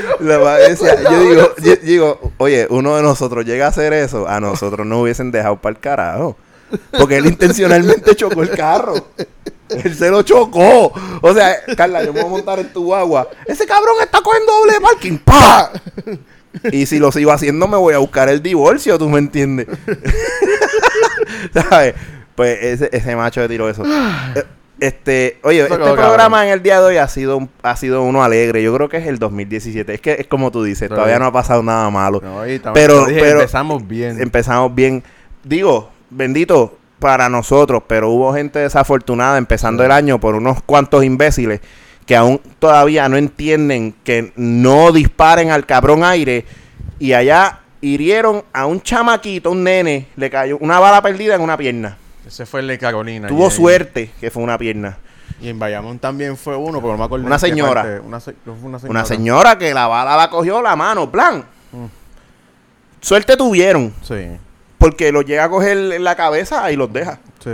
La 0.20 0.68
yo 1.10 1.20
digo, 1.20 1.54
yo 1.58 1.76
digo, 1.76 2.32
oye, 2.38 2.66
uno 2.70 2.96
de 2.96 3.02
nosotros 3.02 3.44
llega 3.44 3.66
a 3.66 3.68
hacer 3.68 3.92
eso, 3.92 4.28
a 4.28 4.40
nosotros 4.40 4.86
nos 4.86 5.02
hubiesen 5.02 5.30
dejado 5.30 5.56
para 5.60 5.74
el 5.74 5.80
carajo. 5.80 6.36
Porque 6.98 7.18
él 7.18 7.26
intencionalmente 7.26 8.16
chocó 8.16 8.42
el 8.42 8.50
carro. 8.50 8.94
Él 9.68 9.94
se 9.94 10.10
lo 10.10 10.22
chocó. 10.22 10.92
O 11.20 11.34
sea, 11.34 11.56
Carla, 11.76 12.04
yo 12.04 12.12
me 12.12 12.20
voy 12.20 12.28
a 12.28 12.32
montar 12.32 12.58
en 12.58 12.72
tu 12.72 12.94
agua. 12.94 13.28
Ese 13.46 13.66
cabrón 13.66 13.96
está 14.02 14.20
cogiendo 14.20 14.52
doble 14.52 14.80
parking. 14.80 15.18
¡Pa! 15.18 15.72
Y 16.70 16.86
si 16.86 16.98
lo 16.98 17.12
sigo 17.12 17.32
haciendo, 17.32 17.66
me 17.66 17.76
voy 17.76 17.94
a 17.94 17.98
buscar 17.98 18.28
el 18.28 18.42
divorcio, 18.42 18.98
¿tú 18.98 19.08
me 19.08 19.18
entiendes? 19.18 19.66
¿Sabes? 21.52 21.94
Pues 22.34 22.58
ese, 22.62 22.90
ese 22.92 23.16
macho 23.16 23.40
le 23.40 23.48
tiró 23.48 23.68
eso. 23.68 23.82
Este, 24.84 25.38
oye, 25.42 25.60
este 25.62 25.76
programa 25.76 26.44
en 26.46 26.52
el 26.52 26.62
día 26.62 26.80
de 26.80 26.86
hoy 26.86 26.96
ha 26.98 27.08
sido, 27.08 27.38
un- 27.38 27.50
ha 27.62 27.74
sido 27.76 28.02
uno 28.02 28.22
alegre. 28.22 28.62
Yo 28.62 28.74
creo 28.74 28.88
que 28.88 28.98
es 28.98 29.06
el 29.06 29.18
2017. 29.18 29.94
Es 29.94 30.00
que 30.00 30.12
es 30.20 30.26
como 30.26 30.50
tú 30.50 30.62
dices, 30.62 30.88
Pero 30.88 30.96
todavía 30.96 31.18
no 31.18 31.26
ha 31.26 31.32
pasado 31.32 31.62
nada 31.62 31.88
malo. 31.90 32.20
No, 32.22 32.42
Pero- 32.74 33.06
dije, 33.06 33.20
pero- 33.20 33.40
empezamos 33.40 33.86
bien. 33.88 34.20
Empezamos 34.20 34.74
bien. 34.74 35.02
Digo, 35.42 35.90
bendito 36.10 36.76
para 36.98 37.28
nosotros, 37.28 37.82
pero 37.86 38.10
hubo 38.10 38.32
gente 38.34 38.58
desafortunada 38.58 39.38
empezando 39.38 39.84
el 39.84 39.90
año 39.90 40.18
por 40.20 40.34
unos 40.34 40.62
cuantos 40.62 41.04
imbéciles 41.04 41.60
que 42.06 42.16
aún 42.16 42.40
todavía 42.58 43.08
no 43.08 43.16
entienden 43.16 43.94
que 44.04 44.32
no 44.36 44.92
disparen 44.92 45.50
al 45.50 45.64
cabrón 45.66 46.04
aire 46.04 46.44
y 46.98 47.14
allá 47.14 47.60
hirieron 47.80 48.44
a 48.52 48.66
un 48.66 48.80
chamaquito, 48.82 49.50
un 49.50 49.64
nene, 49.64 50.08
le 50.16 50.30
cayó 50.30 50.56
una 50.58 50.78
bala 50.78 51.00
perdida 51.02 51.34
en 51.34 51.40
una 51.40 51.56
pierna. 51.56 51.96
Ese 52.26 52.46
fue 52.46 52.60
el 52.60 52.68
de 52.68 52.78
Carolina. 52.78 53.28
Tuvo 53.28 53.50
suerte 53.50 54.10
que 54.20 54.30
fue 54.30 54.42
una 54.42 54.56
pierna. 54.58 54.96
Y 55.40 55.48
en 55.48 55.58
Bayamón 55.58 55.98
también 55.98 56.36
fue 56.36 56.56
uno, 56.56 56.80
pero 56.80 56.92
no 56.92 56.98
me 56.98 57.04
acuerdo. 57.04 57.26
Una 57.26 57.38
señora. 57.38 57.82
parte. 57.82 58.00
Una, 58.00 58.20
se- 58.20 58.34
una 58.46 58.78
señora. 58.78 58.90
Una 58.90 59.04
señora 59.04 59.58
que 59.58 59.74
la 59.74 59.86
bala 59.86 60.16
la 60.16 60.30
cogió 60.30 60.62
la 60.62 60.74
mano, 60.76 61.10
plan. 61.10 61.44
Suerte 63.00 63.36
tuvieron, 63.36 63.92
Sí. 64.02 64.28
porque 64.78 65.12
los 65.12 65.24
llega 65.26 65.44
a 65.44 65.48
coger 65.50 65.76
en 65.92 66.04
la 66.04 66.14
cabeza 66.16 66.70
y 66.72 66.76
los 66.76 66.90
deja. 66.92 67.18
Sí. 67.42 67.50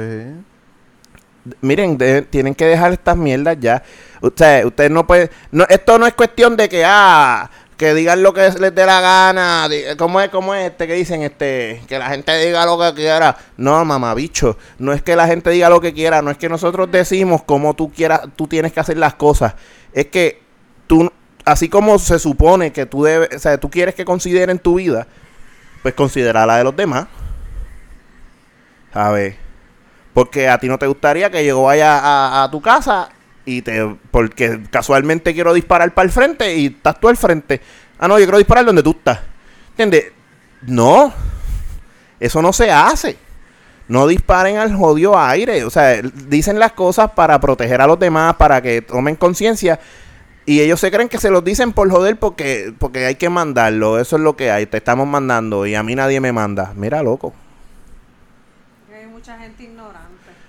Miren, 1.63 1.97
de- 1.99 2.23
tienen 2.23 2.55
que 2.55 2.67
dejar 2.67 2.93
estas 2.93 3.17
mierdas 3.17 3.57
ya. 3.59 3.83
Ustedes, 4.21 4.65
ustedes 4.67 4.91
no 4.91 5.07
pueden. 5.07 5.31
No, 5.51 5.65
esto 5.69 5.99
no 5.99 6.07
es 6.07 6.15
cuestión 6.15 6.57
de 6.57 6.69
que, 6.69 6.85
ah, 6.87 7.51
que 7.81 7.95
digan 7.95 8.23
lo 8.23 8.35
que 8.35 8.43
les 8.43 8.75
dé 8.75 8.85
la 8.85 9.01
gana. 9.01 9.67
¿Cómo 9.97 10.21
es, 10.21 10.29
cómo 10.29 10.55
es 10.55 10.71
este 10.71 10.87
que 10.87 10.93
dicen? 10.93 11.23
este 11.23 11.81
Que 11.89 11.99
la 11.99 12.11
gente 12.11 12.37
diga 12.45 12.67
lo 12.67 12.79
que 12.79 12.93
quiera. 12.93 13.35
No, 13.57 13.83
mamabicho. 13.87 14.59
No 14.79 14.93
es 14.93 15.01
que 15.01 15.17
la 15.17 15.27
gente 15.27 15.49
diga 15.49 15.71
lo 15.71 15.81
que 15.81 15.95
quiera. 15.95 16.21
No 16.21 16.31
es 16.31 16.37
que 16.37 16.51
nosotros 16.51 16.91
decimos 16.93 17.43
cómo 17.43 17.73
tú 17.73 17.91
quieras, 17.91 18.21
tú 18.37 18.47
tienes 18.47 18.75
que 18.75 18.81
hacer 18.81 18.99
las 18.99 19.15
cosas. 19.15 19.55
Es 19.95 20.09
que 20.09 20.43
tú, 20.87 21.11
así 21.47 21.71
como 21.71 21.99
se 21.99 22.19
supone 22.19 22.71
que 22.71 22.85
tú 22.85 23.05
debes, 23.05 23.35
o 23.35 23.39
sea, 23.39 23.59
tú 23.59 23.71
quieres 23.71 23.95
que 23.95 24.05
consideren 24.05 24.59
tu 24.59 24.75
vida, 24.75 25.07
pues 25.81 25.95
considera 25.95 26.45
la 26.45 26.59
de 26.59 26.65
los 26.65 26.77
demás. 26.77 27.07
¿Sabes? 28.93 29.37
Porque 30.13 30.51
a 30.51 30.59
ti 30.59 30.69
no 30.69 30.79
te 30.79 30.87
gustaría 30.87 31.31
que 31.31 31.47
yo 31.47 31.63
vaya 31.63 31.99
a, 31.99 32.43
a 32.43 32.51
tu 32.51 32.61
casa 32.61 33.09
y 33.57 33.63
te. 33.63 33.97
Porque 34.11 34.61
casualmente 34.71 35.35
quiero 35.35 35.53
disparar 35.53 35.93
para 35.93 36.07
el 36.07 36.13
frente 36.13 36.57
y 36.57 36.67
estás 36.67 36.99
tú 37.01 37.09
al 37.09 37.17
frente. 37.17 37.61
Ah, 37.99 38.09
no, 38.09 38.19
yo 38.19 38.25
quiero 38.25 38.39
disparar 38.39 38.65
donde 38.65 38.83
tú 38.83 38.91
estás. 38.91 39.21
¿Entiendes? 39.71 40.13
No. 40.63 41.13
Eso 42.19 42.43
no 42.43 42.53
se 42.53 42.71
hace. 42.71 43.17
No 43.89 44.07
disparen 44.07 44.57
al 44.57 44.75
jodido 44.75 45.19
aire. 45.19 45.65
O 45.65 45.71
sea, 45.71 46.01
dicen 46.03 46.59
las 46.59 46.73
cosas 46.73 47.11
para 47.13 47.41
proteger 47.41 47.81
a 47.81 47.87
los 47.87 47.99
demás, 47.99 48.37
para 48.37 48.63
que 48.63 48.83
tomen 48.83 49.17
conciencia. 49.17 49.81
Y 50.47 50.61
ellos 50.61 50.81
se 50.81 50.91
creen 50.91 51.09
que 51.09 51.19
se 51.19 51.31
los 51.31 51.45
dicen 51.45 51.73
por 51.73 51.91
joder 51.91 52.19
porque, 52.19 52.73
porque 52.79 53.07
hay 53.07 53.17
que 53.17 53.29
mandarlo. 53.29 53.99
Eso 53.99 54.17
es 54.17 54.23
lo 54.23 54.37
que 54.37 54.51
hay. 54.51 54.67
Te 54.67 54.77
estamos 54.77 55.07
mandando 55.07 55.67
y 55.67 55.75
a 55.75 55.83
mí 55.83 55.95
nadie 55.95 56.21
me 56.21 56.33
manda. 56.33 56.73
Mira, 56.77 57.03
loco. 57.03 57.33
Hay 58.95 59.07
mucha 59.07 59.39
gente 59.39 59.65
ignorante. 59.65 60.09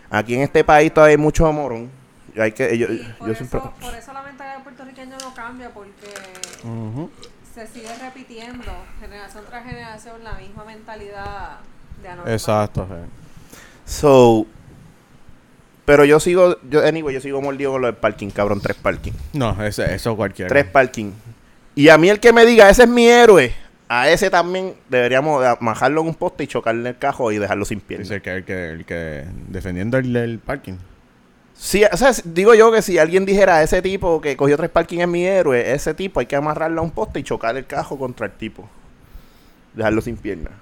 Aquí 0.10 0.36
en 0.36 0.42
este 0.42 0.64
país 0.64 0.94
todavía 0.94 1.12
hay 1.12 1.22
mucho 1.22 1.52
morón. 1.52 2.01
Hay 2.39 2.52
que, 2.52 2.78
yo, 2.78 2.88
yo 2.88 3.04
por, 3.17 3.30
eso, 3.30 3.46
siempre... 3.46 3.60
por 3.82 3.96
eso 3.96 4.13
la 4.13 4.22
mentalidad 4.24 4.63
puertorriqueña 4.63 5.17
no 5.17 5.34
cambia, 5.34 5.70
porque 5.70 6.08
Ujú. 6.63 7.10
se 7.54 7.67
sigue 7.67 7.94
repitiendo 8.02 8.72
generación 9.00 9.44
tras 9.50 9.65
generación 9.65 10.24
la 10.24 10.34
misma 10.34 10.63
mentalidad 10.65 11.60
de 12.02 12.08
anormal. 12.10 12.34
Exacto. 12.34 12.88
sí. 12.89 13.91
So... 13.94 14.46
Pero 15.84 16.06
yo 16.06 16.20
sigo... 16.20 16.58
Yo, 16.70 16.86
anyway, 16.86 17.13
yo 17.13 17.22
sigo 17.22 17.41
mordido 17.41 17.72
con 17.72 17.82
lo 17.82 17.88
del 17.88 17.96
parking, 17.96 18.30
cabrón. 18.30 18.62
Tres 18.62 18.78
parking. 18.78 19.13
No, 19.34 19.62
ese, 19.63 19.94
eso 19.94 20.15
cualquiera. 20.15 20.48
Tres 20.48 20.65
parking. 20.65 21.12
Y 21.76 21.89
a 21.89 21.98
mí 21.98 22.08
el 22.10 22.20
que 22.20 22.32
me 22.32 22.46
diga, 22.46 22.70
ese 22.70 22.84
es 22.84 22.89
mi 22.89 23.08
héroe. 23.08 23.54
A 23.89 24.08
ese 24.08 24.30
también 24.30 24.76
deberíamos 24.88 25.44
de 25.44 25.54
majarlo 25.60 26.02
en 26.02 26.08
un 26.08 26.15
poste 26.15 26.46
y 26.46 26.48
chocarle 26.48 26.89
el 26.89 26.98
cajo 26.98 27.32
y 27.32 27.39
dejarlo 27.39 27.65
sin 27.65 27.82
piernas. 27.82 28.08
Dice 28.08 28.22
que 28.22 28.36
el 28.36 28.46
que, 28.46 28.70
el 28.70 28.86
que 28.86 29.26
defendiendo 29.50 29.98
el, 29.98 30.15
el 30.15 30.39
parking. 30.39 30.76
Sí, 31.63 31.84
o 31.86 31.95
sea, 31.95 32.12
digo 32.26 32.56
yo 32.56 32.71
que 32.71 32.82
si 32.82 32.97
alguien 32.97 33.24
dijera 33.24 33.62
ese 33.62 33.84
tipo 33.84 34.19
que 34.19 34.36
cogió 34.36 34.58
tres 34.58 34.71
parking 34.71 34.97
es 34.97 35.08
mi 35.08 35.28
héroe, 35.28 35.74
ese 35.74 35.93
tipo 35.93 36.19
hay 36.19 36.26
que 36.26 36.36
amarrarlo 36.36 36.82
a 36.82 36.84
un 36.84 36.89
poste 36.89 37.19
y 37.19 37.24
chocar 37.24 37.56
el 37.56 37.67
cajo 37.67 38.00
contra 38.00 38.26
el 38.26 38.32
tipo. 38.32 38.67
Dejarlo 39.76 40.02
sin 40.02 40.17
piernas. 40.17 40.54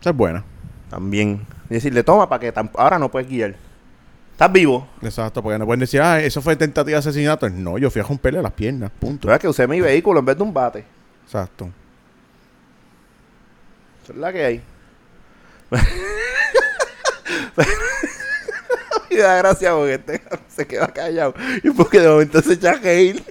Esa 0.00 0.10
es 0.10 0.16
buena. 0.16 0.42
También. 0.90 1.46
Y 1.70 1.74
decirle, 1.74 2.02
toma, 2.02 2.28
para 2.28 2.40
que 2.40 2.52
ahora 2.74 2.98
no 2.98 3.08
puedes 3.08 3.28
guiar. 3.28 3.54
Estás 4.32 4.52
vivo. 4.52 4.88
Exacto, 5.00 5.44
porque 5.44 5.60
no 5.60 5.64
pueden 5.64 5.78
decir, 5.78 6.00
ah, 6.00 6.20
eso 6.20 6.42
fue 6.42 6.56
tentativa 6.56 6.96
de 6.96 6.98
asesinato. 6.98 7.48
No, 7.48 7.78
yo 7.78 7.88
fui 7.88 8.00
a 8.00 8.04
romperle 8.04 8.42
las 8.42 8.52
piernas, 8.52 8.90
punto. 8.98 9.28
sabes 9.28 9.40
que 9.40 9.48
usé 9.48 9.68
mi 9.68 9.80
vehículo 9.80 10.18
en 10.18 10.26
vez 10.26 10.36
de 10.36 10.42
un 10.42 10.52
bate. 10.52 10.84
Exacto. 11.24 11.70
Eso 14.02 14.12
es 14.12 14.18
la 14.18 14.32
que 14.32 14.44
hay. 14.44 14.62
Me 19.14 19.20
da 19.20 19.36
gracia 19.36 19.72
porque 19.72 19.94
este 19.94 20.22
se 20.48 20.66
queda 20.66 20.88
callado. 20.88 21.34
Y 21.62 21.70
porque 21.70 22.00
de 22.00 22.08
momento 22.08 22.40
se 22.42 22.54
echa 22.54 22.74
reír. 22.74 23.22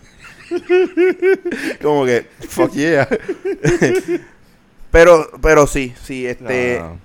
Como 1.81 2.05
que, 2.05 2.27
fuck 2.49 2.71
yeah. 2.73 3.07
pero, 4.91 5.29
pero 5.41 5.67
sí, 5.67 5.93
sí, 6.03 6.27
este. 6.27 6.79
No, 6.79 6.89
no. 6.89 6.99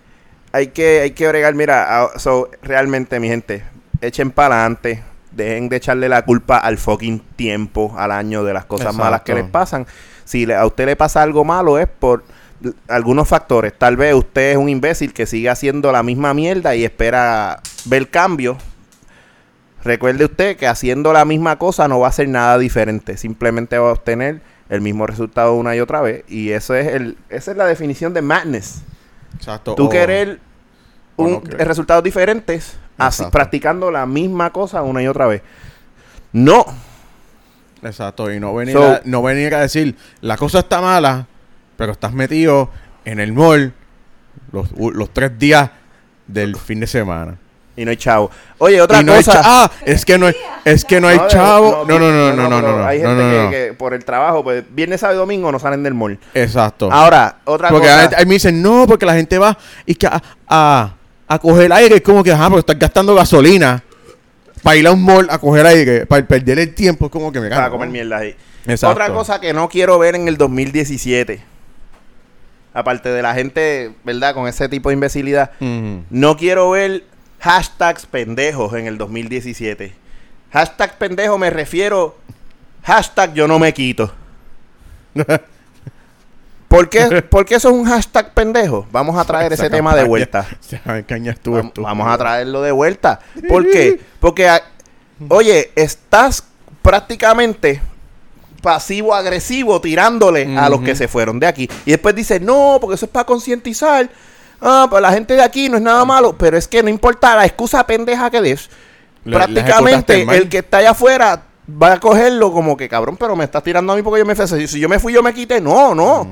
hay 0.52 0.68
que 0.68 1.00
hay 1.00 1.10
que 1.12 1.28
bregar 1.28 1.54
mira 1.54 2.08
so, 2.16 2.50
realmente 2.62 3.20
mi 3.20 3.28
gente 3.28 3.62
echen 4.00 4.30
para 4.30 4.56
adelante 4.60 5.02
dejen 5.32 5.68
de 5.68 5.76
echarle 5.76 6.08
la 6.08 6.24
culpa 6.24 6.56
al 6.58 6.78
fucking 6.78 7.20
tiempo 7.36 7.94
al 7.96 8.10
año 8.10 8.42
de 8.42 8.54
las 8.54 8.64
cosas 8.64 8.86
Exacto. 8.86 9.04
malas 9.04 9.20
que 9.22 9.34
les 9.34 9.44
pasan 9.44 9.86
si 10.24 10.46
le- 10.46 10.54
a 10.54 10.64
usted 10.66 10.86
le 10.86 10.96
pasa 10.96 11.22
algo 11.22 11.44
malo 11.44 11.78
es 11.78 11.86
por 11.88 12.24
algunos 12.88 13.28
factores 13.28 13.74
tal 13.78 13.96
vez 13.96 14.14
usted 14.14 14.52
es 14.52 14.56
un 14.56 14.68
imbécil 14.70 15.12
que 15.12 15.26
sigue 15.26 15.50
haciendo 15.50 15.92
la 15.92 16.02
misma 16.02 16.32
mierda 16.32 16.74
y 16.74 16.84
espera 16.84 17.60
ver 17.86 18.08
cambio 18.10 18.56
recuerde 19.84 20.24
usted 20.24 20.56
que 20.56 20.66
haciendo 20.66 21.12
la 21.12 21.24
misma 21.24 21.56
cosa 21.58 21.88
no 21.88 22.00
va 22.00 22.06
a 22.06 22.10
hacer 22.10 22.28
nada 22.28 22.58
diferente 22.58 23.16
simplemente 23.16 23.78
va 23.78 23.90
a 23.90 23.92
obtener 23.92 24.40
el 24.68 24.80
mismo 24.80 25.06
resultado 25.06 25.54
una 25.54 25.76
y 25.76 25.80
otra 25.80 26.00
vez 26.00 26.24
y 26.28 26.50
eso 26.50 26.74
es 26.74 26.88
el 26.88 27.16
esa 27.28 27.52
es 27.52 27.56
la 27.56 27.66
definición 27.66 28.12
de 28.14 28.22
madness 28.22 28.82
Exacto. 29.36 29.74
tú 29.74 29.86
o- 29.86 29.88
querer 29.88 30.40
un- 31.16 31.42
no 31.44 31.56
resultados 31.64 32.02
diferentes 32.02 32.76
así, 32.98 33.22
practicando 33.30 33.90
la 33.90 34.06
misma 34.06 34.50
cosa 34.52 34.82
una 34.82 35.02
y 35.02 35.06
otra 35.06 35.26
vez. 35.26 35.42
No, 36.32 36.64
Exacto, 37.82 38.32
y 38.32 38.40
no 38.40 38.54
venir, 38.54 38.74
So- 38.74 38.84
a, 38.94 39.00
no 39.04 39.22
venir 39.22 39.54
a 39.54 39.60
decir, 39.60 39.96
la 40.20 40.36
cosa 40.36 40.58
está 40.60 40.80
mala, 40.80 41.26
pero 41.76 41.92
estás 41.92 42.12
metido 42.12 42.70
en 43.04 43.20
el 43.20 43.32
mall 43.32 43.72
los, 44.52 44.70
los 44.72 45.10
tres 45.12 45.38
días 45.38 45.70
del 46.26 46.56
fin 46.56 46.80
de 46.80 46.86
semana. 46.86 47.38
Y 47.76 47.84
no 47.84 47.90
hay 47.90 47.96
chavo. 47.98 48.30
Oye, 48.58 48.80
otra 48.80 49.00
Y 49.00 49.04
no 49.04 49.12
hay 49.12 49.22
cosa. 49.22 49.42
ah, 49.44 49.70
es 49.84 50.04
que 50.06 50.16
no 50.16 50.26
hay, 50.26 50.34
es 50.64 50.84
que 50.84 50.98
no 51.00 51.08
hay 51.08 51.18
chavo. 51.28 51.84
No, 51.86 51.98
no, 51.98 52.10
no, 52.10 52.32
no, 52.34 52.48
no, 52.48 52.62
no, 52.62 52.78
no. 52.78 52.86
Hay 52.86 53.00
gente 53.00 53.42
no, 53.44 53.50
que, 53.50 53.74
por 53.76 53.92
el 53.92 54.04
trabajo, 54.04 54.42
pues 54.42 54.64
viernes, 54.70 55.00
sábado 55.00 55.18
y 55.18 55.20
domingo 55.20 55.52
no 55.52 55.58
salen 55.58 55.82
del 55.82 55.92
mall. 55.92 56.18
Exacto. 56.32 56.90
Ahora, 56.90 57.38
otra 57.44 57.68
Porque 57.68 57.86
cosa. 57.86 58.00
ahí 58.02 58.08
ahí 58.16 58.26
me 58.26 58.34
dicen, 58.34 58.62
no, 58.62 58.86
porque 58.86 59.04
la 59.04 59.14
gente 59.14 59.36
va 59.38 59.56
y 59.84 59.94
que 59.94 60.06
a, 60.06 60.22
a, 60.48 60.94
a 61.28 61.38
coger 61.38 61.70
aire. 61.74 61.96
Es 61.96 62.02
como 62.02 62.24
que, 62.24 62.32
ajá, 62.32 62.46
pero 62.48 62.60
estás 62.60 62.78
gastando 62.78 63.14
gasolina 63.14 63.82
para 64.62 64.76
ir 64.76 64.86
a 64.86 64.92
un 64.92 65.02
mall 65.02 65.28
a 65.30 65.38
coger 65.38 65.66
aire, 65.66 66.06
para 66.06 66.26
perder 66.26 66.58
el 66.58 66.74
tiempo. 66.74 67.04
Es 67.06 67.12
como 67.12 67.30
que 67.30 67.40
me 67.40 67.50
Para 67.50 67.62
cago. 67.64 67.74
comer 67.74 67.90
mierda 67.90 68.16
ahí. 68.16 68.34
Exacto. 68.66 68.92
Otra 68.94 69.12
cosa 69.12 69.38
que 69.38 69.52
no 69.52 69.68
quiero 69.68 69.98
ver 69.98 70.14
en 70.16 70.28
el 70.28 70.38
2017. 70.38 71.42
Aparte 72.72 73.08
de 73.08 73.22
la 73.22 73.34
gente, 73.34 73.92
¿verdad? 74.04 74.34
Con 74.34 74.48
ese 74.48 74.68
tipo 74.68 74.88
de 74.88 74.94
imbecilidad. 74.94 75.50
No 75.60 76.36
quiero 76.36 76.70
ver 76.70 77.04
hashtags 77.40 78.06
pendejos 78.06 78.74
en 78.74 78.86
el 78.86 78.98
2017. 78.98 79.94
Hashtag 80.52 80.98
pendejo 80.98 81.38
me 81.38 81.50
refiero. 81.50 82.16
Hashtag 82.82 83.34
yo 83.34 83.48
no 83.48 83.58
me 83.58 83.74
quito. 83.74 84.12
¿Por 86.68 86.88
qué, 86.88 87.22
¿Por 87.22 87.46
qué 87.46 87.54
eso 87.54 87.68
es 87.68 87.74
un 87.74 87.84
hashtag 87.84 88.34
pendejo? 88.34 88.86
Vamos 88.90 89.16
a 89.16 89.24
traer 89.24 89.52
ese 89.52 89.70
tema 89.70 89.94
de 89.94 90.04
vuelta. 90.04 90.46
estuvo 91.08 91.72
Vamos, 91.76 92.08
a 92.08 92.18
traerlo 92.18 92.62
de 92.62 92.72
vuelta. 92.72 93.20
¿Por 93.48 93.70
qué? 93.70 94.00
Porque, 94.20 94.50
oye, 95.28 95.70
estás 95.76 96.44
prácticamente 96.82 97.80
pasivo-agresivo 98.62 99.80
tirándole 99.80 100.56
a 100.58 100.68
los 100.68 100.80
que 100.80 100.96
se 100.96 101.06
fueron 101.06 101.38
de 101.38 101.46
aquí. 101.46 101.68
Y 101.84 101.92
después 101.92 102.14
dice, 102.14 102.40
no, 102.40 102.78
porque 102.80 102.96
eso 102.96 103.06
es 103.06 103.12
para 103.12 103.24
concientizar. 103.24 104.10
Ah, 104.60 104.86
pues 104.88 105.02
la 105.02 105.12
gente 105.12 105.34
de 105.34 105.42
aquí 105.42 105.68
no 105.68 105.76
es 105.76 105.82
nada 105.82 106.04
malo. 106.04 106.34
Pero 106.38 106.56
es 106.56 106.66
que 106.68 106.82
no 106.82 106.88
importa 106.88 107.36
la 107.36 107.44
excusa 107.46 107.86
pendeja 107.86 108.30
que 108.30 108.40
des. 108.40 108.70
Le- 109.24 109.36
prácticamente 109.36 110.22
el 110.22 110.48
que 110.48 110.58
está 110.58 110.78
allá 110.78 110.90
afuera 110.90 111.42
va 111.82 111.94
a 111.94 112.00
cogerlo 112.00 112.52
como 112.52 112.76
que, 112.76 112.88
cabrón, 112.88 113.16
pero 113.16 113.34
me 113.34 113.44
estás 113.44 113.62
tirando 113.62 113.92
a 113.92 113.96
mí 113.96 114.02
porque 114.02 114.20
yo 114.20 114.24
me 114.26 114.34
fui. 114.34 114.66
Si- 114.68 114.78
yo 114.80 114.88
me 114.88 114.98
fui, 114.98 115.12
yo 115.12 115.22
me 115.22 115.34
quité. 115.34 115.60
No, 115.60 115.94
no. 115.94 116.26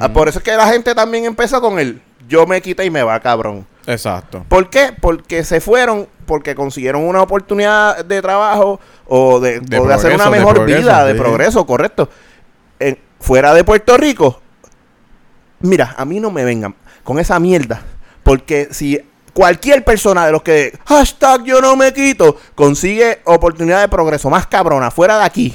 Ah, 0.00 0.08
por 0.08 0.28
eso 0.28 0.38
es 0.38 0.44
que 0.44 0.52
la 0.52 0.66
gente 0.68 0.94
también 0.94 1.24
empezó 1.24 1.60
con 1.60 1.78
el 1.78 2.00
yo 2.28 2.46
me 2.46 2.62
quité 2.62 2.84
y 2.84 2.90
me 2.90 3.02
va, 3.02 3.18
cabrón. 3.20 3.66
Exacto. 3.86 4.44
¿Por 4.48 4.70
qué? 4.70 4.94
Porque 5.00 5.42
se 5.42 5.60
fueron, 5.60 6.06
porque 6.26 6.54
consiguieron 6.54 7.02
una 7.02 7.22
oportunidad 7.22 8.04
de 8.04 8.22
trabajo 8.22 8.78
o 9.08 9.40
de, 9.40 9.58
De 9.58 9.80
o 9.80 9.86
de 9.88 9.94
hacer 9.94 10.14
una 10.14 10.24
de 10.26 10.30
mejor 10.30 10.54
progreso, 10.54 10.80
vida, 10.82 11.04
de 11.04 11.12
sí. 11.14 11.18
progreso, 11.18 11.66
correcto. 11.66 12.08
En- 12.78 12.98
fuera 13.18 13.52
de 13.52 13.64
Puerto 13.64 13.96
Rico, 13.96 14.40
mira, 15.60 15.94
a 15.96 16.04
mí 16.04 16.20
no 16.20 16.30
me 16.30 16.44
vengan 16.44 16.74
con 17.04 17.18
esa 17.18 17.38
mierda, 17.40 17.82
porque 18.22 18.68
si 18.70 19.00
cualquier 19.32 19.84
persona 19.84 20.26
de 20.26 20.32
los 20.32 20.42
que 20.42 20.78
hashtag 20.86 21.44
yo 21.44 21.60
no 21.60 21.76
me 21.76 21.92
quito 21.92 22.36
consigue 22.54 23.20
oportunidad 23.24 23.80
de 23.80 23.88
progreso 23.88 24.28
más 24.30 24.46
cabrona 24.46 24.90
fuera 24.90 25.18
de 25.18 25.24
aquí, 25.24 25.54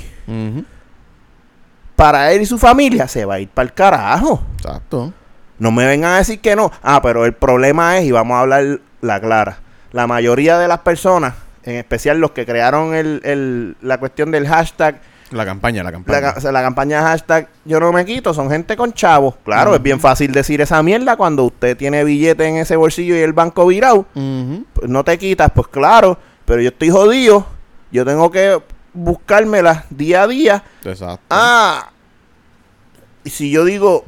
para 1.95 2.31
él 2.33 2.41
y 2.41 2.45
su 2.45 2.57
familia, 2.57 3.07
se 3.07 3.25
va 3.25 3.35
a 3.35 3.39
ir 3.39 3.47
para 3.49 3.67
el 3.67 3.73
carajo. 3.73 4.43
Exacto. 4.57 5.13
No 5.59 5.71
me 5.71 5.85
vengan 5.85 6.11
a 6.13 6.17
decir 6.17 6.39
que 6.41 6.55
no. 6.55 6.71
Ah, 6.83 7.01
pero 7.01 7.25
el 7.25 7.33
problema 7.33 7.97
es, 7.97 8.05
y 8.05 8.11
vamos 8.11 8.35
a 8.35 8.41
hablar 8.41 8.79
la 9.01 9.19
clara, 9.21 9.59
la 9.91 10.05
mayoría 10.07 10.57
de 10.59 10.67
las 10.67 10.79
personas, 10.79 11.35
en 11.63 11.75
especial 11.75 12.17
los 12.19 12.31
que 12.31 12.45
crearon 12.45 12.93
el, 12.93 13.21
el- 13.23 13.77
la 13.81 13.97
cuestión 13.97 14.31
del 14.31 14.47
hashtag, 14.47 14.99
La 15.32 15.43
campaña, 15.45 15.84
la 15.84 15.91
campaña. 15.91 16.21
ca- 16.21 16.34
o 16.38 16.41
sea, 16.41 16.51
la 16.51 16.61
campaña 16.61 17.01
hashtag 17.01 17.47
yo 17.65 17.80
no 17.80 17.91
me 17.91 18.05
quito, 18.05 18.34
son 18.34 18.49
gente 18.49 18.78
con 18.78 18.93
chavos. 18.93 19.36
Claro, 19.43 19.73
es 19.76 19.82
bien 19.82 19.99
fácil 19.99 20.32
decir 20.32 20.61
esa 20.61 20.82
mierda 20.84 21.15
cuando 21.17 21.43
usted 21.45 21.76
tiene 21.76 22.03
billete 22.03 22.45
en 22.45 22.57
ese 22.57 22.76
bolsillo 22.76 23.15
y 23.15 23.19
el 23.19 23.34
banco 23.34 23.65
virado. 23.65 24.05
Pues 24.13 24.88
no 24.89 25.03
te 25.03 25.17
quitas, 25.17 25.49
pues 25.53 25.67
claro, 25.67 26.17
pero 26.45 26.61
yo 26.61 26.69
estoy 26.69 26.89
jodido. 26.91 27.45
Yo 27.91 28.05
tengo 28.05 28.30
que 28.30 28.61
buscármela 28.93 29.86
día 29.89 30.23
a 30.23 30.28
día. 30.28 30.63
Exacto. 30.84 31.26
Ah, 31.30 31.89
y 33.23 33.30
si 33.30 33.49
yo 33.49 33.65
digo, 33.65 34.05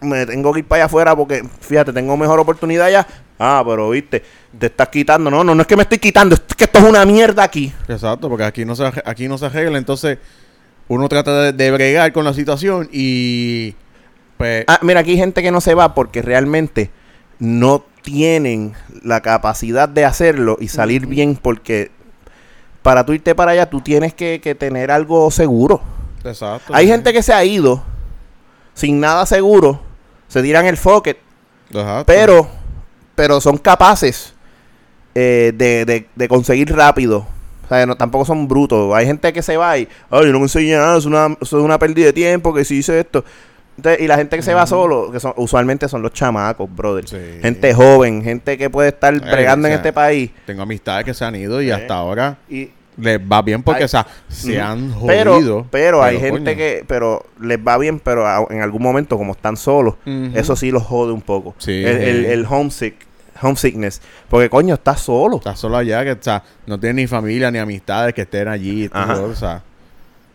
me 0.00 0.24
tengo 0.26 0.52
que 0.52 0.60
ir 0.60 0.64
para 0.66 0.82
allá 0.82 0.86
afuera 0.86 1.16
porque, 1.16 1.42
fíjate, 1.60 1.92
tengo 1.92 2.16
mejor 2.16 2.38
oportunidad 2.38 2.86
allá. 2.86 3.06
Ah, 3.38 3.62
pero 3.66 3.90
viste, 3.90 4.22
te 4.58 4.66
estás 4.66 4.88
quitando. 4.88 5.30
No, 5.30 5.42
no, 5.42 5.54
no 5.54 5.62
es 5.62 5.66
que 5.66 5.76
me 5.76 5.82
estoy 5.82 5.98
quitando, 5.98 6.34
es 6.34 6.42
que 6.56 6.64
esto 6.64 6.78
es 6.78 6.84
una 6.84 7.04
mierda 7.04 7.42
aquí. 7.42 7.72
Exacto, 7.88 8.28
porque 8.28 8.44
aquí 8.44 8.64
no 8.64 8.76
se 8.76 8.84
aquí 9.04 9.26
no 9.28 9.38
se 9.38 9.46
arregla, 9.46 9.78
entonces 9.78 10.18
uno 10.90 11.08
trata 11.08 11.40
de, 11.42 11.52
de 11.52 11.70
bregar 11.70 12.12
con 12.12 12.24
la 12.24 12.34
situación 12.34 12.88
y 12.92 13.74
pues 14.36 14.64
Ah, 14.66 14.78
mira, 14.82 15.00
aquí 15.00 15.12
hay 15.12 15.16
gente 15.18 15.42
que 15.42 15.50
no 15.52 15.60
se 15.60 15.74
va 15.74 15.94
porque 15.94 16.20
realmente 16.22 16.90
no 17.38 17.84
tienen 18.02 18.72
la 19.02 19.20
capacidad 19.20 19.88
de 19.88 20.04
hacerlo 20.04 20.56
y 20.60 20.68
salir 20.68 21.06
bien 21.06 21.36
porque 21.36 21.90
para 22.82 23.04
tú 23.04 23.12
irte 23.12 23.34
para 23.34 23.52
allá 23.52 23.68
tú 23.70 23.80
tienes 23.82 24.14
que, 24.14 24.40
que 24.42 24.54
tener 24.54 24.90
algo 24.90 25.30
seguro. 25.30 25.80
exacto. 26.24 26.74
Hay 26.74 26.86
gente 26.86 27.12
que 27.12 27.22
se 27.22 27.32
ha 27.32 27.44
ido 27.44 27.82
sin 28.74 29.00
nada 29.00 29.26
seguro, 29.26 29.80
se 30.28 30.42
tiran 30.42 30.66
el 30.66 30.74
Exacto. 30.74 32.04
pero 32.06 32.48
pero 33.14 33.40
son 33.40 33.58
capaces 33.58 34.34
eh, 35.14 35.52
de, 35.54 35.84
de- 35.84 36.08
de 36.14 36.28
conseguir 36.28 36.74
rápido. 36.74 37.26
O 37.70 37.74
sea, 37.74 37.86
no, 37.86 37.96
tampoco 37.96 38.24
son 38.24 38.48
brutos. 38.48 38.92
Hay 38.94 39.06
gente 39.06 39.32
que 39.32 39.42
se 39.42 39.56
va 39.56 39.78
y, 39.78 39.86
ay, 40.10 40.26
no 40.32 40.38
me 40.38 40.44
enseña 40.46 40.78
nada, 40.78 40.98
es 40.98 41.04
una, 41.06 41.26
eso 41.40 41.58
es 41.58 41.64
una 41.64 41.78
pérdida 41.78 42.06
de 42.06 42.12
tiempo, 42.12 42.52
que 42.52 42.64
si 42.64 42.78
hice 42.78 42.98
esto. 42.98 43.24
Entonces, 43.76 44.02
y 44.02 44.08
la 44.08 44.16
gente 44.16 44.34
que 44.36 44.42
se 44.42 44.52
va 44.52 44.66
solo, 44.66 45.10
que 45.12 45.20
son, 45.20 45.32
usualmente 45.36 45.88
son 45.88 46.02
los 46.02 46.12
chamacos, 46.12 46.68
brother. 46.74 47.08
Sí. 47.08 47.16
Gente 47.40 47.72
joven, 47.72 48.24
gente 48.24 48.58
que 48.58 48.68
puede 48.68 48.88
estar 48.88 49.14
bregando 49.20 49.68
o 49.68 49.70
en 49.70 49.76
este 49.76 49.92
país. 49.92 50.30
tengo 50.46 50.62
amistades 50.62 51.04
que 51.04 51.14
se 51.14 51.24
han 51.24 51.36
ido 51.36 51.62
y 51.62 51.70
hasta 51.70 51.94
ahora 51.94 52.38
Y, 52.48 52.70
les 52.98 53.18
va 53.20 53.40
bien 53.40 53.62
porque 53.62 53.84
o 53.84 53.88
sea, 53.88 54.04
se 54.28 54.60
han 54.60 54.92
pero, 55.06 55.34
jodido. 55.36 55.66
pero 55.70 56.02
hay 56.02 56.18
gente 56.18 56.50
coño. 56.50 56.56
que, 56.56 56.84
pero 56.86 57.24
les 57.40 57.58
va 57.58 57.78
bien, 57.78 58.00
pero 58.00 58.26
a- 58.26 58.46
en 58.50 58.60
algún 58.62 58.82
momento, 58.82 59.16
como 59.16 59.32
están 59.32 59.56
solos, 59.56 59.94
eso 60.34 60.56
sí 60.56 60.72
los 60.72 60.82
jode 60.82 61.12
un 61.12 61.22
poco. 61.22 61.54
Sí. 61.58 61.70
El, 61.84 61.96
el, 61.98 62.24
el 62.26 62.46
homesick, 62.50 62.96
homesickness. 63.42 64.00
Porque 64.28 64.48
coño, 64.50 64.74
estás 64.74 65.00
solo. 65.00 65.36
Estás 65.36 65.58
solo 65.58 65.76
allá, 65.76 66.04
que 66.04 66.12
o 66.12 66.18
sea, 66.20 66.42
no 66.66 66.78
tienes 66.78 66.96
ni 66.96 67.06
familia 67.06 67.50
ni 67.50 67.58
amistades 67.58 68.14
que 68.14 68.22
estén 68.22 68.48
allí. 68.48 68.84
y 68.84 68.88
todo, 68.88 69.02
Ajá. 69.02 69.20
o 69.20 69.34
sea, 69.34 69.62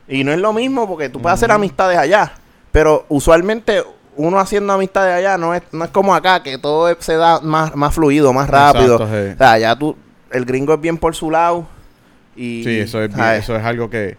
Y 0.07 0.23
no 0.23 0.31
es 0.31 0.39
lo 0.39 0.53
mismo 0.53 0.87
porque 0.87 1.09
tú 1.09 1.21
puedes 1.21 1.35
hacer 1.35 1.51
amistades 1.51 1.97
allá, 1.97 2.33
pero 2.71 3.05
usualmente 3.09 3.83
uno 4.17 4.39
haciendo 4.39 4.71
amistades 4.73 5.13
allá 5.15 5.37
no 5.37 5.53
es, 5.53 5.63
no 5.71 5.83
es 5.83 5.91
como 5.91 6.13
acá, 6.15 6.41
que 6.43 6.57
todo 6.57 6.87
es- 6.89 6.97
se 6.99 7.15
da 7.17 7.41
más, 7.41 7.75
más 7.75 7.93
fluido, 7.93 8.31
más 8.31 8.49
rápido. 8.49 8.95
Exacto, 8.95 9.13
sí. 9.13 9.33
O 9.33 9.37
sea, 9.37 9.51
allá 9.53 9.75
tú, 9.75 9.95
el 10.31 10.45
gringo 10.45 10.73
es 10.73 10.79
bien 10.81 10.97
por 10.97 11.15
su 11.15 11.29
lado. 11.31 11.67
Y, 12.35 12.63
sí, 12.63 12.79
eso 12.79 13.01
es, 13.01 13.13
bien- 13.13 13.27
eso 13.31 13.55
es 13.55 13.63
algo 13.65 13.89
que 13.89 14.17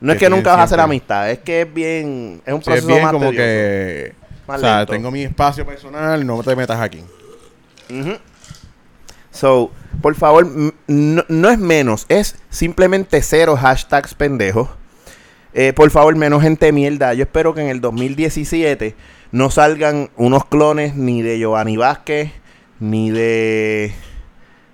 no 0.00 0.12
es 0.12 0.18
que 0.18 0.28
nunca 0.28 0.50
vas 0.52 0.60
a 0.60 0.62
hacer 0.64 0.80
amistad, 0.80 1.30
es 1.30 1.38
que 1.38 1.62
es 1.62 1.72
bien, 1.74 2.42
es 2.44 2.52
un 2.52 2.62
sí, 2.62 2.70
es 2.70 2.82
proceso 2.82 2.86
bien 2.88 3.02
más 3.02 3.12
como 3.12 3.24
tedioso, 3.30 3.36
que 3.42 4.14
más 4.46 4.58
o 4.58 4.60
sea, 4.60 4.76
lento. 4.78 4.92
tengo 4.92 5.10
mi 5.10 5.22
espacio 5.22 5.64
personal, 5.66 6.26
no 6.26 6.42
te 6.42 6.54
metas 6.54 6.78
aquí. 6.80 7.02
So, 9.30 9.70
por 10.00 10.14
favor, 10.14 10.46
m- 10.46 10.72
no, 10.86 11.24
no 11.28 11.50
es 11.50 11.58
menos, 11.58 12.06
es 12.08 12.36
simplemente 12.50 13.20
cero 13.22 13.56
hashtags 13.56 14.14
pendejos. 14.14 14.68
Eh, 15.52 15.72
por 15.72 15.90
favor, 15.90 16.14
menos 16.16 16.42
gente 16.42 16.72
mierda. 16.72 17.14
Yo 17.14 17.22
espero 17.24 17.54
que 17.54 17.60
en 17.60 17.68
el 17.68 17.80
2017 17.80 18.94
no 19.32 19.50
salgan 19.50 20.10
unos 20.16 20.44
clones 20.46 20.94
ni 20.96 21.22
de 21.22 21.38
Giovanni 21.38 21.76
Vázquez, 21.76 22.32
ni 22.80 23.10
de... 23.10 23.92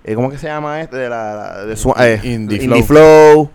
eh, 0.03 0.15
¿Cómo 0.15 0.29
que 0.31 0.37
se 0.37 0.47
llama 0.47 0.81
este? 0.81 0.95
De 0.97 1.09
la... 1.09 1.35
la- 1.35 1.65
de 1.65 1.75
Swa- 1.75 1.95
eh, 1.99 2.19
Indie 2.23 2.63
Indie 2.63 2.83
Flow. 2.83 3.51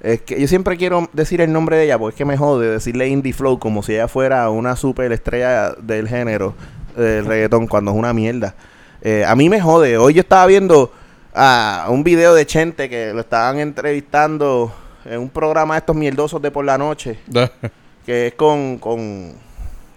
Es 0.00 0.22
que 0.22 0.40
yo 0.40 0.48
siempre 0.48 0.76
quiero 0.78 1.10
decir 1.12 1.40
el 1.42 1.52
nombre 1.52 1.76
de 1.76 1.84
ella 1.84 1.98
porque 1.98 2.14
es 2.14 2.18
que 2.18 2.24
me 2.24 2.36
jode 2.38 2.70
decirle 2.70 3.08
Indie 3.08 3.34
Flow 3.34 3.58
como 3.58 3.82
si 3.82 3.92
ella 3.94 4.08
fuera 4.08 4.48
una 4.48 4.74
super 4.76 5.12
estrella 5.12 5.72
del 5.72 6.08
género 6.08 6.54
del 6.96 7.26
reggaetón 7.26 7.66
cuando 7.66 7.90
es 7.90 7.96
una 7.96 8.12
mierda. 8.14 8.54
Eh, 9.02 9.24
a 9.24 9.34
mí 9.34 9.48
me 9.48 9.60
jode. 9.60 9.96
Hoy 9.96 10.14
yo 10.14 10.20
estaba 10.20 10.46
viendo 10.46 10.92
ah, 11.34 11.86
un 11.88 12.04
video 12.04 12.34
de 12.34 12.46
Chente 12.46 12.88
que 12.88 13.12
lo 13.12 13.20
estaban 13.20 13.58
entrevistando 13.58 14.72
en 15.04 15.20
un 15.20 15.30
programa 15.30 15.74
de 15.74 15.78
estos 15.78 15.96
mierdosos 15.96 16.42
de 16.42 16.50
por 16.50 16.64
la 16.64 16.76
noche 16.76 17.18
que 18.04 18.26
es 18.26 18.34
con, 18.34 18.78
con, 18.78 19.32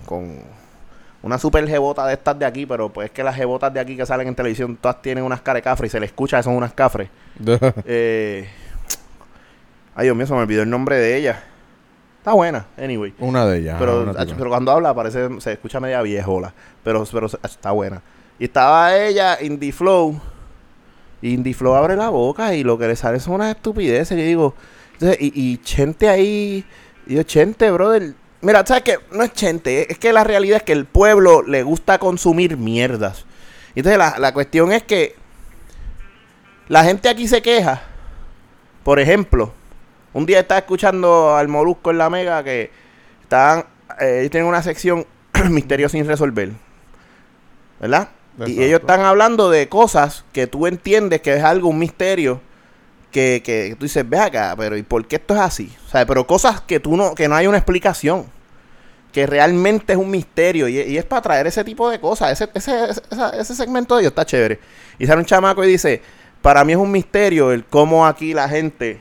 con 0.05 0.39
una 1.21 1.37
super 1.37 1.67
jebota 1.67 2.05
de 2.07 2.13
estas 2.13 2.39
de 2.39 2.45
aquí, 2.45 2.65
pero 2.65 2.89
pues 2.89 3.05
es 3.05 3.11
que 3.11 3.23
las 3.23 3.35
jebotas 3.35 3.73
de 3.73 3.79
aquí 3.79 3.97
que 3.97 4.05
salen 4.05 4.27
en 4.27 4.35
televisión 4.35 4.77
todas 4.77 5.01
tienen 5.01 5.23
unas 5.23 5.41
carecafres 5.41 5.89
y 5.89 5.91
se 5.91 5.99
le 5.99 6.05
escucha 6.05 6.37
que 6.37 6.43
son 6.43 6.55
unas 6.55 6.73
cafres. 6.73 7.09
Eh, 7.85 8.47
ay, 9.95 10.05
Dios 10.05 10.15
mío, 10.15 10.27
se 10.27 10.33
me 10.33 10.39
olvidó 10.39 10.63
el 10.63 10.69
nombre 10.69 10.97
de 10.97 11.17
ella. 11.17 11.43
Está 12.19 12.31
buena, 12.33 12.67
anyway. 12.77 13.13
una 13.19 13.45
de 13.45 13.59
ellas. 13.59 13.75
Pero, 13.79 14.15
tipa. 14.15 14.37
pero 14.37 14.49
cuando 14.49 14.71
habla 14.71 14.93
parece, 14.93 15.27
se 15.41 15.51
escucha 15.51 15.81
media 15.81 16.01
viejola. 16.01 16.53
Pero, 16.83 17.03
pero 17.11 17.27
está 17.27 17.71
buena. 17.71 18.01
Y 18.39 18.45
estaba 18.45 18.95
ella, 18.97 19.38
Indie 19.41 19.71
Flow. 19.71 20.19
Y 21.21 21.34
Indie 21.34 21.53
Flow 21.53 21.75
abre 21.75 21.95
la 21.95 22.09
boca 22.09 22.53
y 22.55 22.63
lo 22.63 22.77
que 22.77 22.88
le 22.88 22.95
sale 22.95 23.19
son 23.19 23.36
unas 23.36 23.55
estupideces. 23.55 24.17
Yo 24.17 24.23
digo, 24.23 24.55
entonces, 24.93 25.17
y, 25.21 25.31
y 25.36 25.57
Chente 25.57 26.09
ahí. 26.09 26.65
Y 27.07 27.15
yo, 27.15 27.23
Chente, 27.23 27.71
brother. 27.71 28.13
Mira, 28.41 28.65
¿sabes 28.65 28.84
qué? 28.84 28.97
No 29.11 29.23
es 29.23 29.34
Chente. 29.34 29.91
Es 29.91 29.97
que 29.99 30.11
la 30.13 30.23
realidad 30.23 30.57
es 30.57 30.63
que 30.63 30.73
el 30.73 30.86
pueblo 30.86 31.41
le 31.43 31.63
gusta 31.63 31.99
consumir 31.99 32.57
mierdas. 32.57 33.25
Entonces 33.75 33.97
la, 33.97 34.15
la 34.19 34.34
cuestión 34.34 34.71
es 34.71 34.84
que 34.84 35.15
La 36.67 36.84
gente 36.84 37.09
aquí 37.09 37.27
se 37.27 37.41
queja. 37.41 37.81
Por 38.84 38.99
ejemplo, 38.99 39.53
un 40.13 40.25
día 40.25 40.39
estaba 40.39 40.59
escuchando 40.59 41.36
al 41.36 41.47
Molusco 41.47 41.91
en 41.91 41.97
la 41.97 42.09
Mega 42.09 42.43
que 42.43 42.71
estaban, 43.21 43.65
eh, 43.99 44.27
tienen 44.31 44.47
una 44.47 44.61
sección 44.63 45.05
misterio 45.49 45.89
sin 45.89 46.05
resolver. 46.07 46.51
¿Verdad? 47.79 48.09
Y 48.45 48.63
ellos 48.63 48.81
están 48.81 49.01
hablando 49.01 49.49
de 49.49 49.69
cosas 49.69 50.25
que 50.34 50.47
tú 50.47 50.65
entiendes 50.65 51.21
que 51.21 51.36
es 51.36 51.43
algo, 51.43 51.69
un 51.69 51.79
misterio, 51.79 52.41
que, 53.11 53.41
que 53.45 53.75
tú 53.77 53.86
dices, 53.86 54.07
ve 54.07 54.19
acá, 54.19 54.55
pero 54.57 54.75
¿y 54.75 54.84
por 54.84 55.05
qué 55.07 55.17
esto 55.17 55.36
es 55.36 55.39
así? 55.39 55.71
O 55.86 55.89
sea, 55.89 56.05
pero 56.05 56.25
cosas 56.25 56.61
que 56.61 56.79
tú 56.79 56.97
no, 56.97 57.13
que 57.13 57.27
no 57.27 57.36
hay 57.36 57.47
una 57.47 57.57
explicación. 57.57 58.25
Que 59.11 59.27
realmente 59.27 59.93
es 59.93 59.99
un 59.99 60.09
misterio. 60.09 60.67
Y, 60.67 60.79
y 60.79 60.97
es 60.97 61.05
para 61.05 61.21
traer 61.21 61.45
ese 61.45 61.63
tipo 61.63 61.88
de 61.88 61.99
cosas. 61.99 62.31
Ese, 62.31 62.49
ese, 62.55 62.89
ese 63.39 63.55
segmento 63.55 63.95
de 63.95 64.01
ellos 64.01 64.11
está 64.11 64.25
chévere. 64.25 64.59
Y 64.97 65.05
sale 65.05 65.19
un 65.19 65.25
chamaco 65.25 65.63
y 65.63 65.67
dice, 65.67 66.01
para 66.41 66.63
mí 66.65 66.73
es 66.73 66.79
un 66.79 66.91
misterio 66.91 67.51
el 67.51 67.63
cómo 67.63 68.07
aquí 68.07 68.34
la 68.34 68.49
gente 68.49 68.99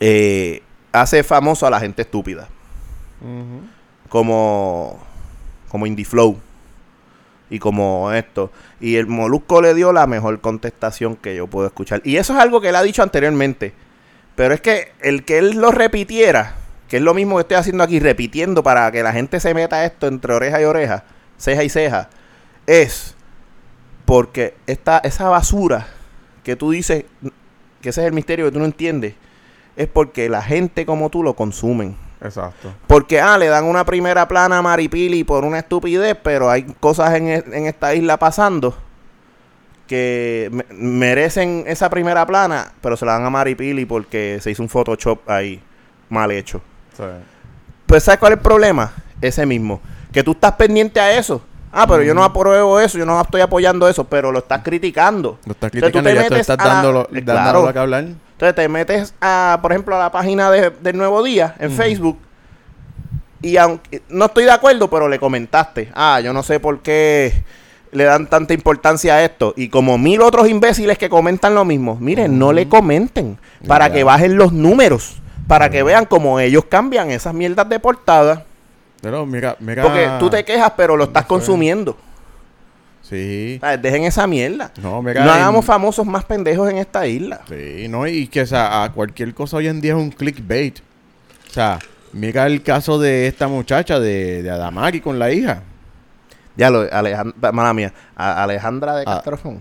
eh, 0.00 0.62
hace 0.92 1.22
famoso 1.22 1.66
a 1.66 1.70
la 1.70 1.80
gente 1.80 2.02
estúpida. 2.02 2.48
Como, 4.08 4.98
como 5.68 5.86
Indie 5.86 6.04
Flow. 6.04 6.38
Y 7.50 7.58
como 7.58 8.12
esto. 8.12 8.50
Y 8.80 8.96
el 8.96 9.06
Molusco 9.06 9.60
le 9.60 9.74
dio 9.74 9.92
la 9.92 10.06
mejor 10.06 10.40
contestación 10.40 11.16
que 11.16 11.36
yo 11.36 11.46
puedo 11.46 11.66
escuchar. 11.66 12.00
Y 12.04 12.16
eso 12.16 12.32
es 12.32 12.40
algo 12.40 12.60
que 12.60 12.70
él 12.70 12.76
ha 12.76 12.82
dicho 12.82 13.02
anteriormente. 13.02 13.74
Pero 14.34 14.54
es 14.54 14.60
que 14.60 14.92
el 15.00 15.24
que 15.24 15.38
él 15.38 15.52
lo 15.52 15.70
repitiera, 15.70 16.54
que 16.88 16.96
es 16.96 17.02
lo 17.02 17.14
mismo 17.14 17.36
que 17.36 17.42
estoy 17.42 17.56
haciendo 17.56 17.84
aquí, 17.84 18.00
repitiendo 18.00 18.62
para 18.62 18.90
que 18.90 19.02
la 19.02 19.12
gente 19.12 19.40
se 19.40 19.54
meta 19.54 19.84
esto 19.84 20.06
entre 20.06 20.32
oreja 20.34 20.60
y 20.60 20.64
oreja, 20.64 21.04
ceja 21.38 21.62
y 21.62 21.68
ceja, 21.68 22.08
es 22.66 23.14
porque 24.04 24.54
esta, 24.66 24.98
esa 24.98 25.28
basura 25.28 25.86
que 26.42 26.56
tú 26.56 26.70
dices, 26.70 27.04
que 27.80 27.88
ese 27.90 28.00
es 28.00 28.06
el 28.06 28.12
misterio 28.12 28.46
que 28.46 28.52
tú 28.52 28.58
no 28.58 28.64
entiendes, 28.64 29.14
es 29.76 29.88
porque 29.88 30.28
la 30.28 30.42
gente 30.42 30.86
como 30.86 31.10
tú 31.10 31.22
lo 31.22 31.34
consumen. 31.34 31.96
Exacto. 32.24 32.72
Porque, 32.86 33.20
ah, 33.20 33.36
le 33.38 33.46
dan 33.48 33.64
una 33.64 33.84
primera 33.84 34.26
plana 34.26 34.58
a 34.58 34.62
Maripili 34.62 35.22
por 35.24 35.44
una 35.44 35.58
estupidez, 35.58 36.16
pero 36.22 36.50
hay 36.50 36.62
cosas 36.80 37.14
en, 37.14 37.28
e- 37.28 37.44
en 37.52 37.66
esta 37.66 37.94
isla 37.94 38.16
pasando 38.18 38.74
que 39.86 40.48
me- 40.52 40.64
merecen 40.70 41.64
esa 41.66 41.90
primera 41.90 42.26
plana, 42.26 42.72
pero 42.80 42.96
se 42.96 43.04
la 43.04 43.12
dan 43.12 43.24
a 43.26 43.30
Maripili 43.30 43.84
porque 43.84 44.38
se 44.40 44.50
hizo 44.50 44.62
un 44.62 44.68
Photoshop 44.68 45.28
ahí 45.28 45.60
mal 46.08 46.30
hecho. 46.30 46.60
Sí. 46.96 47.02
Pues, 47.86 48.02
¿sabes 48.04 48.18
cuál 48.18 48.32
es 48.32 48.38
el 48.38 48.42
problema? 48.42 48.92
Ese 49.20 49.44
mismo. 49.44 49.80
Que 50.12 50.22
tú 50.22 50.32
estás 50.32 50.52
pendiente 50.52 51.00
a 51.00 51.12
eso. 51.18 51.42
Ah, 51.76 51.86
pero 51.88 52.02
yo 52.04 52.14
no 52.14 52.22
apruebo 52.22 52.78
eso, 52.78 52.96
yo 52.98 53.04
no 53.04 53.20
estoy 53.20 53.40
apoyando 53.40 53.88
eso, 53.88 54.04
pero 54.04 54.30
lo 54.30 54.38
estás 54.38 54.62
criticando. 54.62 55.38
Lo 55.44 55.52
estás 55.52 55.72
tú 55.72 55.78
criticando 55.80 56.08
te 56.08 56.14
y 56.14 56.18
ya 56.18 56.28
tú 56.28 56.34
estás 56.36 56.58
a 56.58 56.64
la- 56.64 56.72
dándolo, 56.74 57.08
lo 57.66 57.72
que 57.72 57.78
hablar. 57.80 58.04
Entonces 58.44 58.64
te 58.64 58.68
metes 58.68 59.14
a, 59.20 59.58
por 59.62 59.72
ejemplo, 59.72 59.96
a 59.96 59.98
la 59.98 60.12
página 60.12 60.50
de, 60.50 60.70
del 60.70 60.96
Nuevo 60.96 61.22
Día 61.22 61.54
en 61.58 61.70
Facebook 61.72 62.18
y 63.44 63.58
aunque 63.58 64.00
no 64.08 64.24
estoy 64.24 64.44
de 64.44 64.52
acuerdo, 64.52 64.88
pero 64.88 65.06
le 65.06 65.18
comentaste, 65.18 65.90
ah, 65.94 66.18
yo 66.20 66.32
no 66.32 66.42
sé 66.42 66.60
por 66.60 66.80
qué 66.80 67.44
le 67.92 68.04
dan 68.04 68.26
tanta 68.26 68.54
importancia 68.54 69.16
a 69.16 69.22
esto. 69.22 69.52
Y 69.54 69.68
como 69.68 69.98
mil 69.98 70.22
otros 70.22 70.48
imbéciles 70.48 70.96
que 70.96 71.10
comentan 71.10 71.54
lo 71.54 71.66
mismo, 71.66 71.96
miren, 72.00 72.38
no 72.38 72.54
le 72.54 72.70
comenten 72.70 73.38
para 73.66 73.92
que 73.92 74.02
bajen 74.02 74.36
los 74.36 74.52
números, 74.54 75.16
para 75.46 75.68
que 75.68 75.82
vean 75.82 76.06
cómo 76.06 76.40
ellos 76.40 76.64
cambian 76.70 77.10
esas 77.10 77.34
mierdas 77.34 77.68
de 77.68 77.78
portada. 77.78 78.46
Pero 79.02 79.26
mira, 79.26 79.56
mira. 79.60 79.82
Porque 79.82 80.08
tú 80.18 80.30
te 80.30 80.42
quejas, 80.42 80.72
pero 80.74 80.96
lo 80.96 81.04
estás 81.04 81.26
consumiendo. 81.26 81.98
Sí. 83.08 83.60
Dejen 83.82 84.04
esa 84.04 84.26
mierda. 84.26 84.72
No, 84.82 85.02
mira. 85.02 85.24
No 85.24 85.30
hagamos 85.30 85.64
famosos 85.64 86.06
más 86.06 86.24
pendejos 86.24 86.70
en 86.70 86.78
esta 86.78 87.06
isla. 87.06 87.42
Sí, 87.48 87.86
no, 87.88 88.06
y 88.06 88.26
que 88.28 88.40
o 88.42 88.46
sea, 88.46 88.82
a 88.82 88.92
cualquier 88.92 89.34
cosa 89.34 89.58
hoy 89.58 89.68
en 89.68 89.80
día 89.80 89.92
es 89.92 89.98
un 89.98 90.10
clickbait. 90.10 90.78
O 91.48 91.52
sea, 91.52 91.78
mira 92.12 92.46
el 92.46 92.62
caso 92.62 92.98
de 92.98 93.26
esta 93.26 93.46
muchacha 93.46 94.00
de, 94.00 94.42
de 94.42 94.50
Adamari 94.50 95.00
con 95.00 95.18
la 95.18 95.30
hija. 95.30 95.62
Ya 96.56 96.70
lo, 96.70 96.86
Alejandra, 96.90 97.52
mala 97.52 97.74
mía, 97.74 97.92
a- 98.16 98.42
Alejandra 98.44 98.96
de 98.96 99.02
Ah. 99.06 99.14
Castrofón. 99.16 99.60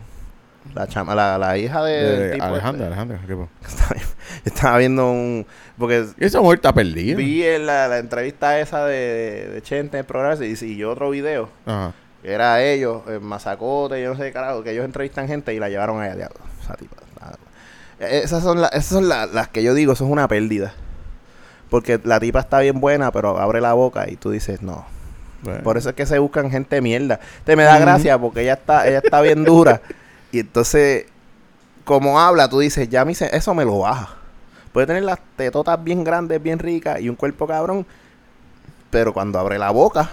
La, 0.74 0.88
chama- 0.88 1.14
la, 1.14 1.38
la 1.38 1.58
hija 1.58 1.84
de, 1.84 2.32
tipo 2.36 2.46
Alejandra, 2.46 2.88
Alejandra. 2.88 3.20
¿qué 3.28 3.34
este. 3.68 4.06
Estaba 4.46 4.78
viendo 4.78 5.12
un... 5.12 5.46
Porque 5.78 6.06
Esa 6.20 6.40
mujer 6.40 6.60
está 6.60 6.72
perdida. 6.74 7.18
vi 7.18 7.44
en 7.44 7.66
la, 7.66 7.90
la 7.90 7.98
entrevista 7.98 8.58
esa 8.60 8.86
de, 8.86 8.96
de, 8.96 9.48
de 9.50 9.62
Chente 9.62 9.98
en 9.98 10.02
el 10.02 10.06
programa 10.06 10.44
y 10.46 10.56
siguió 10.56 10.92
otro 10.92 11.10
video. 11.10 11.50
Ajá. 11.66 11.94
Era 12.24 12.62
ellos, 12.64 13.02
el 13.08 13.20
Mazacote, 13.20 14.02
yo 14.02 14.12
no 14.12 14.16
sé 14.18 14.24
qué 14.24 14.32
carajo, 14.32 14.64
que 14.64 14.72
ellos 14.72 14.86
entrevistan 14.86 15.28
gente 15.28 15.54
y 15.54 15.60
la 15.60 15.70
llevaron 15.70 16.02
allá. 16.02 16.16
diablo, 16.16 16.40
esa 16.62 16.76
tipa, 16.76 16.96
nada. 17.20 17.36
Eh, 18.00 18.22
Esas 18.24 18.42
son, 18.44 18.62
la- 18.62 18.68
esas 18.70 18.86
son 18.86 19.10
la- 19.10 19.26
las 19.26 19.50
que 19.50 19.62
yo 19.64 19.74
digo, 19.74 19.94
eso 19.94 20.06
es 20.06 20.12
una 20.12 20.28
pérdida. 20.28 20.74
Porque 21.70 22.00
la 22.04 22.20
tipa 22.20 22.40
está 22.40 22.60
bien 22.60 22.80
buena, 22.80 23.12
pero 23.12 23.38
abre 23.40 23.60
la 23.60 23.74
boca 23.74 24.10
y 24.10 24.16
tú 24.16 24.30
dices, 24.32 24.62
no, 24.62 24.86
Bueno. 25.42 25.64
por 25.64 25.78
eso 25.78 25.90
es 25.90 25.96
que 25.96 26.06
se 26.06 26.20
buscan 26.20 26.50
gente 26.52 26.80
mierda. 26.82 27.20
Te 27.44 27.56
me 27.56 27.64
da 27.64 27.78
gracia 27.80 28.18
porque 28.18 28.42
ella 28.42 28.54
está, 28.54 28.88
ella 28.88 29.00
está 29.04 29.22
bien 29.22 29.44
dura. 29.44 29.82
Y 30.32 30.40
entonces, 30.40 31.06
como 31.84 32.20
habla, 32.20 32.50
tú 32.50 32.58
dices, 32.60 32.90
ya 32.90 33.06
me 33.06 33.12
eso 33.12 33.54
me 33.54 33.66
lo 33.66 33.80
baja. 33.80 34.16
Puede 34.72 34.88
tener 34.88 35.04
las 35.04 35.20
tetotas 35.36 35.84
bien 35.84 36.04
grandes, 36.04 36.42
bien 36.42 36.58
ricas 36.58 37.00
y 37.02 37.08
un 37.10 37.16
cuerpo 37.16 37.46
cabrón. 37.46 37.86
Pero 38.90 39.14
cuando 39.14 39.38
abre 39.38 39.60
la 39.60 39.70
boca, 39.70 40.10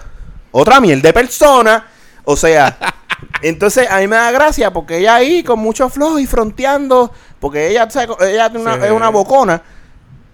otra 0.51 0.79
miel 0.81 1.01
de 1.01 1.13
persona. 1.15 1.87
O 2.25 2.37
sea, 2.37 2.77
entonces 3.43 3.91
a 3.91 3.99
mí 3.99 4.07
me 4.07 4.17
da 4.17 4.31
gracia 4.31 4.73
porque 4.73 4.99
ella 4.99 5.15
ahí 5.17 5.43
con 5.43 5.59
mucho 5.59 5.89
flow 5.89 6.19
y 6.19 6.27
fronteando. 6.27 7.13
Porque 7.39 7.69
ella, 7.69 7.89
¿sabes? 7.91 8.11
ella 8.21 8.49
tiene 8.51 8.65
una- 8.65 8.77
Sí. 8.77 8.85
es 8.87 8.91
una 8.93 9.09
bocona. 9.09 9.63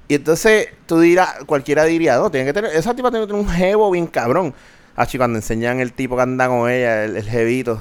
Y 0.08 0.14
entonces 0.16 0.68
tú 0.86 1.00
dirás, 1.00 1.34
cualquiera 1.46 1.84
diría, 1.84 2.16
no, 2.16 2.30
tiene 2.30 2.46
que 2.46 2.52
tener, 2.52 2.70
esa 2.76 2.94
tipa 2.94 3.10
tiene 3.10 3.26
que 3.26 3.32
tener 3.32 3.42
un 3.44 3.50
jevo 3.50 3.90
bien 3.90 4.06
cabrón. 4.06 4.54
Ah, 4.96 5.06
cuando 5.16 5.36
enseñan 5.38 5.80
el 5.80 5.92
tipo 5.92 6.16
que 6.16 6.22
anda 6.22 6.48
con 6.48 6.70
ella, 6.70 7.04
el, 7.04 7.16
el 7.16 7.28
jevito. 7.28 7.80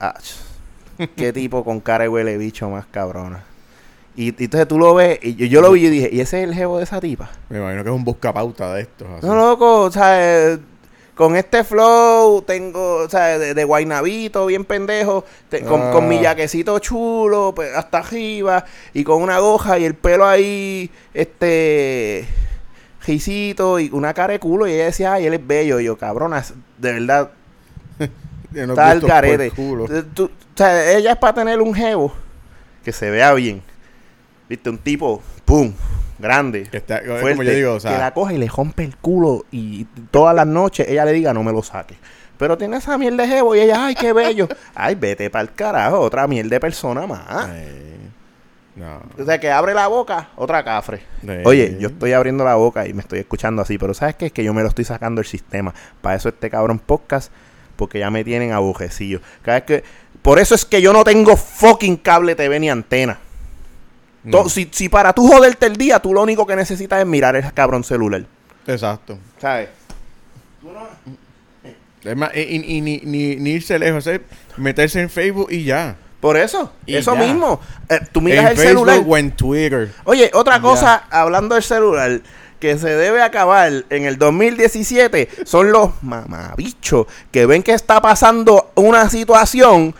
Ah, 0.00 0.14
qué 1.16 1.32
tipo 1.32 1.64
con 1.64 1.80
cara 1.80 2.04
de 2.04 2.08
huele 2.08 2.36
bicho 2.38 2.68
más 2.70 2.84
cabrona. 2.86 3.42
Y, 4.14 4.26
y 4.40 4.44
entonces 4.44 4.68
tú 4.68 4.78
lo 4.78 4.94
ves, 4.94 5.18
y 5.22 5.34
yo, 5.34 5.46
yo 5.46 5.60
lo 5.62 5.72
vi 5.72 5.86
y 5.86 5.90
dije, 5.90 6.10
¿y 6.12 6.20
ese 6.20 6.42
es 6.42 6.48
el 6.48 6.54
jevo 6.54 6.76
de 6.78 6.84
esa 6.84 7.00
tipa? 7.00 7.30
Me 7.48 7.58
imagino 7.58 7.82
que 7.82 7.88
es 7.88 7.96
un 7.96 8.04
buscapauta 8.04 8.74
de 8.74 8.82
estos. 8.82 9.08
así. 9.16 9.26
No, 9.26 9.34
loco, 9.34 9.80
o 9.84 9.90
sea, 9.90 10.52
eh, 10.52 10.58
con 11.22 11.36
este 11.36 11.62
flow 11.62 12.42
tengo, 12.42 12.96
o 12.96 13.08
sea, 13.08 13.38
de, 13.38 13.54
de 13.54 13.62
guaynabito, 13.64 14.44
bien 14.46 14.64
pendejo, 14.64 15.24
te- 15.48 15.60
con, 15.62 15.92
con 15.92 16.08
mi 16.08 16.18
Ah. 16.18 16.22
yaquecito 16.22 16.76
chulo, 16.80 17.52
pues, 17.54 17.72
hasta 17.76 17.98
arriba, 17.98 18.64
y 18.92 19.04
con 19.04 19.22
una 19.22 19.38
goja 19.38 19.78
y 19.78 19.84
el 19.84 19.94
pelo 19.94 20.26
ahí, 20.26 20.90
este, 21.14 22.26
gisito, 23.02 23.78
y 23.78 23.88
una 23.92 24.12
cara 24.14 24.32
de 24.32 24.40
culo, 24.40 24.66
y 24.66 24.72
ella 24.72 24.86
decía, 24.86 25.12
ay, 25.12 25.26
él 25.26 25.34
es 25.34 25.46
bello, 25.46 25.78
y 25.78 25.84
yo, 25.84 25.96
cabrona, 25.96 26.40
es- 26.40 26.54
de 26.78 26.92
verdad, 26.92 27.30
Tiene 28.52 28.64
unos 28.64 28.78
está 28.78 28.90
al 28.90 29.00
gustos 29.00 29.10
por 29.10 29.14
garete. 29.22 29.50
culo. 29.52 29.86
Tú- 29.86 30.02
tú- 30.14 30.24
o 30.24 30.56
sea, 30.56 30.92
ella 30.92 31.12
es 31.12 31.18
para 31.18 31.34
tener 31.34 31.60
un 31.60 31.72
jevo 31.72 32.12
que 32.84 32.90
se 32.92 33.10
vea 33.10 33.32
bien. 33.34 33.62
Viste, 34.48 34.68
un 34.70 34.78
tipo, 34.78 35.22
pum, 35.44 35.72
grande. 36.22 36.62
Que 36.70 36.78
está- 36.78 37.02
como 37.02 37.42
yo 37.42 37.50
digo, 37.54 37.74
o 37.74 37.80
sea, 37.80 37.92
que 37.92 37.98
la 37.98 38.14
coge 38.14 38.34
y 38.34 38.38
le 38.38 38.46
rompe 38.48 38.84
el 38.84 38.96
culo 38.96 39.44
y 39.50 39.84
todas 40.10 40.34
las 40.34 40.46
noches 40.46 40.88
ella 40.88 41.04
le 41.04 41.12
diga 41.12 41.34
no 41.34 41.42
me 41.42 41.52
lo 41.52 41.62
saque. 41.62 41.96
Pero 42.38 42.56
tiene 42.56 42.78
esa 42.78 42.96
miel 42.96 43.16
de 43.18 43.28
jevo 43.28 43.54
y 43.54 43.60
ella, 43.60 43.84
ay, 43.86 43.94
qué 43.94 44.12
bello. 44.14 44.48
ay, 44.74 44.94
vete 44.94 45.28
para 45.28 45.42
el 45.42 45.52
carajo, 45.52 46.00
otra 46.00 46.26
miel 46.26 46.48
de 46.48 46.58
persona 46.58 47.06
más. 47.06 47.48
no. 48.74 49.02
O 49.18 49.24
sea, 49.24 49.38
que 49.38 49.50
abre 49.50 49.74
la 49.74 49.86
boca, 49.88 50.30
otra 50.36 50.64
cafre. 50.64 51.02
Oye, 51.44 51.76
yo 51.78 51.88
estoy 51.88 52.12
abriendo 52.14 52.42
la 52.44 52.54
boca 52.54 52.86
y 52.86 52.94
me 52.94 53.02
estoy 53.02 53.18
escuchando 53.18 53.60
así, 53.62 53.76
pero 53.78 53.92
¿sabes 53.92 54.16
qué? 54.16 54.26
Es 54.26 54.32
que 54.32 54.42
yo 54.42 54.54
me 54.54 54.62
lo 54.62 54.68
estoy 54.68 54.84
sacando 54.86 55.20
del 55.20 55.26
sistema. 55.28 55.74
Para 56.00 56.16
eso 56.16 56.30
este 56.30 56.48
cabrón 56.48 56.78
podcast, 56.78 57.30
porque 57.76 57.98
ya 57.98 58.10
me 58.10 58.24
tienen 58.24 58.52
abujecillo. 58.52 59.20
Cada 59.42 59.58
vez 59.58 59.66
que... 59.66 59.84
Por 60.22 60.38
eso 60.38 60.54
es 60.54 60.64
que 60.64 60.80
yo 60.80 60.92
no 60.92 61.02
tengo 61.04 61.36
fucking 61.36 61.96
cable 61.96 62.34
TV 62.34 62.60
ni 62.60 62.70
antena. 62.70 63.18
No. 64.24 64.48
Si, 64.48 64.68
si 64.72 64.88
para 64.88 65.12
tú 65.12 65.26
joderte 65.26 65.66
el 65.66 65.76
día, 65.76 65.98
tú 65.98 66.12
lo 66.14 66.22
único 66.22 66.46
que 66.46 66.54
necesitas 66.56 67.00
es 67.00 67.06
mirar 67.06 67.34
el 67.36 67.52
cabrón 67.52 67.82
celular. 67.84 68.24
Exacto. 68.66 69.18
¿Sabes? 69.40 69.68
Es 72.04 72.16
más, 72.16 72.30
y, 72.34 72.40
y- 72.40 72.76
y 72.76 72.80
ni, 72.80 73.00
ni, 73.04 73.36
ni 73.36 73.50
irse 73.50 73.78
lejos, 73.78 74.06
es 74.06 74.20
meterse 74.56 75.00
en 75.00 75.08
Facebook 75.10 75.48
y 75.50 75.64
ya. 75.64 75.96
Por 76.20 76.36
eso, 76.36 76.72
Y 76.86 76.94
eso 76.96 77.14
ya. 77.14 77.20
mismo. 77.20 77.60
Eh, 77.88 77.98
tú 78.12 78.20
miras 78.20 78.44
en 78.44 78.50
el 78.52 78.56
Facebook 78.56 78.86
celular. 78.88 79.04
o 79.06 79.16
en 79.16 79.30
Twitter. 79.32 79.92
Oye, 80.04 80.30
otra 80.34 80.56
Ya. 80.56 80.62
cosa, 80.62 81.04
hablando 81.10 81.54
del 81.56 81.64
celular, 81.64 82.20
que 82.60 82.78
se 82.78 82.90
debe 82.90 83.22
acabar 83.22 83.72
en 83.90 84.04
el 84.04 84.18
2017, 84.18 85.28
son 85.44 85.72
los 85.72 86.00
mamabichos 86.02 87.06
que 87.32 87.46
ven 87.46 87.62
que 87.64 87.72
está 87.72 88.00
pasando 88.00 88.70
una 88.76 89.10
situación 89.10 89.94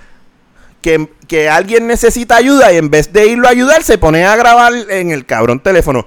que, 0.83 1.09
que 1.29 1.49
alguien 1.49 1.87
necesita 1.87 2.37
ayuda 2.37 2.73
y 2.73 2.77
en 2.77 2.91
vez 2.91 3.13
de 3.13 3.27
irlo 3.29 3.47
a 3.49 3.51
ayudar, 3.53 3.83
se 3.83 3.97
pone 3.97 4.25
a 4.27 4.37
grabar 4.37 4.73
en 4.91 5.11
el 5.11 5.25
cabrón 5.25 5.61
teléfono. 5.61 6.07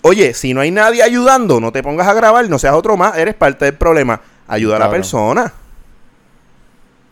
Oye, 0.00 0.34
si 0.34 0.54
no 0.54 0.62
hay 0.62 0.70
nadie 0.70 1.02
ayudando, 1.02 1.60
no 1.60 1.70
te 1.70 1.82
pongas 1.82 2.08
a 2.08 2.14
grabar, 2.14 2.48
no 2.48 2.58
seas 2.58 2.74
otro 2.74 2.96
más, 2.96 3.16
eres 3.16 3.34
parte 3.34 3.66
del 3.66 3.74
problema. 3.74 4.20
Ayuda 4.48 4.76
a 4.76 4.78
la 4.80 4.90
persona. 4.90 5.52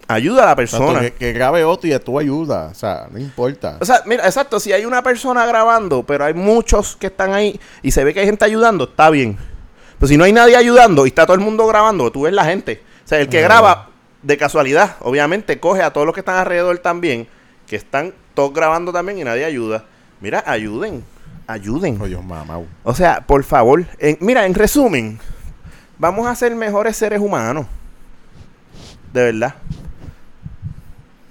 ayuda 0.08 0.42
a 0.42 0.46
la 0.46 0.62
Exacto, 0.62 0.86
persona. 0.86 1.00
que, 1.00 1.12
que 1.12 1.32
grabe 1.32 1.62
otro 1.64 1.88
y 1.88 1.98
tú 2.00 2.18
ayudas. 2.18 2.72
O 2.72 2.74
sea, 2.74 3.06
no 3.10 3.18
importa. 3.18 3.76
O 3.80 3.84
sea, 3.84 4.02
mira, 4.06 4.24
exacto, 4.24 4.58
si 4.58 4.72
hay 4.72 4.84
una 4.84 5.02
persona 5.02 5.46
grabando, 5.46 6.02
pero 6.02 6.24
hay 6.24 6.34
muchos 6.34 6.96
que 6.96 7.06
están 7.08 7.32
ahí 7.32 7.60
y 7.82 7.90
se 7.92 8.02
ve 8.04 8.12
que 8.12 8.20
hay 8.20 8.26
gente 8.26 8.44
ayudando, 8.44 8.84
está 8.84 9.10
bien. 9.10 9.38
Pero 9.98 10.08
si 10.08 10.16
no 10.16 10.24
hay 10.24 10.32
nadie 10.32 10.56
ayudando 10.56 11.04
y 11.04 11.10
está 11.10 11.26
todo 11.26 11.34
el 11.34 11.40
mundo 11.40 11.66
grabando, 11.66 12.10
tú 12.10 12.22
ves 12.22 12.32
la 12.32 12.44
gente. 12.44 12.82
O 13.04 13.08
sea, 13.08 13.20
el 13.20 13.28
que 13.28 13.42
graba, 13.42 13.89
de 14.22 14.36
casualidad, 14.36 14.96
obviamente 15.00 15.58
coge 15.60 15.82
a 15.82 15.92
todos 15.92 16.06
los 16.06 16.14
que 16.14 16.20
están 16.20 16.36
alrededor 16.36 16.78
también, 16.78 17.26
que 17.66 17.76
están 17.76 18.12
todos 18.34 18.52
grabando 18.52 18.92
también 18.92 19.18
y 19.18 19.24
nadie 19.24 19.44
ayuda. 19.44 19.84
Mira, 20.20 20.42
ayuden, 20.46 21.02
ayuden. 21.46 21.98
Oh, 22.00 22.06
Dios 22.06 22.22
mamá. 22.24 22.60
O 22.84 22.94
sea, 22.94 23.22
por 23.26 23.42
favor, 23.44 23.86
en- 23.98 24.18
mira, 24.20 24.44
en 24.46 24.54
resumen, 24.54 25.18
vamos 25.98 26.26
a 26.26 26.34
ser 26.34 26.54
mejores 26.54 26.96
seres 26.96 27.20
humanos. 27.20 27.66
De 29.12 29.24
verdad. 29.24 29.54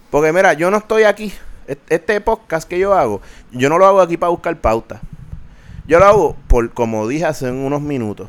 Porque 0.09 0.33
mira, 0.33 0.53
yo 0.53 0.71
no 0.71 0.77
estoy 0.77 1.03
aquí. 1.03 1.31
est- 1.67 1.79
Este 1.91 2.19
podcast 2.19 2.67
que 2.67 2.79
yo 2.79 2.93
hago, 2.95 3.21
yo 3.51 3.69
no 3.69 3.77
lo 3.77 3.85
hago 3.85 4.01
aquí 4.01 4.17
para 4.17 4.31
buscar 4.31 4.55
pauta. 4.57 4.99
Yo 5.87 5.99
lo 5.99 6.05
hago 6.05 6.35
por, 6.47 6.71
como 6.73 7.07
dije 7.07 7.25
hace 7.25 7.49
unos 7.51 7.81
minutos. 7.81 8.27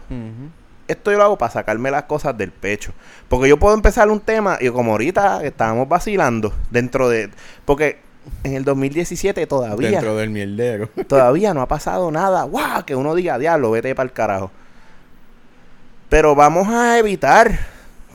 Esto 0.90 1.12
yo 1.12 1.18
lo 1.18 1.24
hago 1.24 1.38
para 1.38 1.52
sacarme 1.52 1.90
las 1.90 2.04
cosas 2.04 2.36
del 2.36 2.50
pecho. 2.50 2.92
Porque 3.28 3.48
yo 3.48 3.58
puedo 3.58 3.74
empezar 3.74 4.08
un 4.08 4.20
tema 4.20 4.58
y 4.60 4.68
como 4.70 4.92
ahorita 4.92 5.44
estábamos 5.44 5.88
vacilando 5.88 6.52
dentro 6.70 7.08
de... 7.08 7.30
Porque 7.64 7.98
en 8.42 8.54
el 8.54 8.64
2017 8.64 9.46
todavía... 9.46 9.90
Dentro 9.90 10.16
del 10.16 10.30
mierdero. 10.30 10.88
Todavía 11.08 11.54
no 11.54 11.62
ha 11.62 11.68
pasado 11.68 12.10
nada. 12.10 12.42
¡Guau! 12.42 12.84
Que 12.84 12.96
uno 12.96 13.14
diga, 13.14 13.38
diablo, 13.38 13.70
vete 13.70 13.94
para 13.94 14.08
el 14.08 14.12
carajo. 14.12 14.50
Pero 16.08 16.34
vamos 16.34 16.68
a 16.68 16.98
evitar, 16.98 17.52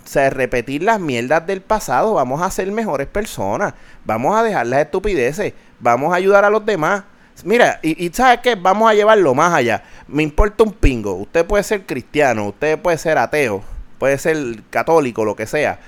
o 0.03 0.07
sea, 0.07 0.29
repetir 0.29 0.83
las 0.83 0.99
mierdas 0.99 1.47
del 1.47 1.61
pasado. 1.61 2.15
Vamos 2.15 2.41
a 2.41 2.51
ser 2.51 2.69
mejores 2.71 3.07
personas. 3.07 3.73
Vamos 4.03 4.35
a 4.35 4.43
dejar 4.43 4.67
las 4.67 4.81
estupideces. 4.81 5.53
Vamos 5.79 6.11
a 6.11 6.17
ayudar 6.17 6.43
a 6.43 6.49
los 6.49 6.65
demás. 6.65 7.03
Mira, 7.43 7.79
y, 7.83 8.05
y 8.05 8.09
¿sabes 8.13 8.39
qué? 8.41 8.55
Vamos 8.55 8.89
a 8.89 8.93
llevarlo 8.93 9.33
más 9.35 9.53
allá. 9.53 9.83
Me 10.07 10.23
importa 10.23 10.63
un 10.63 10.71
pingo. 10.73 11.13
Usted 11.15 11.45
puede 11.45 11.63
ser 11.63 11.85
cristiano, 11.85 12.47
usted 12.47 12.79
puede 12.79 12.97
ser 12.97 13.17
ateo, 13.17 13.63
puede 13.99 14.17
ser 14.17 14.63
católico, 14.69 15.25
lo 15.25 15.35
que 15.35 15.45
sea. 15.45 15.79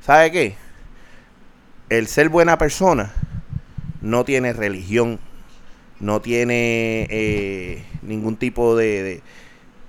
¿Sabe 0.00 0.30
qué? 0.30 0.56
El 1.88 2.08
ser 2.08 2.28
buena 2.28 2.58
persona 2.58 3.12
no 4.02 4.24
tiene 4.24 4.52
religión, 4.52 5.20
no 6.00 6.20
tiene 6.22 7.06
eh, 7.10 7.84
ningún 8.02 8.36
tipo 8.36 8.76
de, 8.76 9.22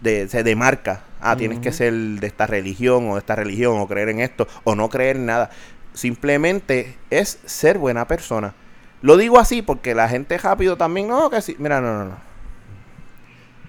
de, 0.02 0.22
de- 0.24 0.30
se 0.30 0.44
demarca. 0.44 1.04
Ah, 1.22 1.38
tienes 1.38 1.60
que 1.60 1.72
ser 1.72 1.94
de 1.94 2.28
esta 2.28 2.48
religión 2.48 3.10
o 3.10 3.16
de 3.16 3.20
esta 3.20 3.36
religión 3.36 3.80
o 3.80 3.88
creer 3.88 4.10
en 4.10 4.20
esto 4.22 4.48
o 4.66 4.76
no 4.76 4.90
creer 4.90 5.18
en 5.18 5.28
nada. 5.28 5.50
Simplemente 5.94 6.98
es 7.10 7.40
ser 7.46 7.78
buena 7.80 8.08
persona. 8.08 8.54
Lo 9.02 9.18
digo 9.18 9.40
así 9.40 9.62
porque 9.62 9.94
la 9.96 10.10
gente 10.10 10.38
rápido 10.38 10.76
también, 10.78 11.08
no, 11.08 11.30
que 11.30 11.42
sí. 11.42 11.56
Mira, 11.60 11.82
no, 11.82 11.98
no, 12.00 12.06
no. 12.06 12.18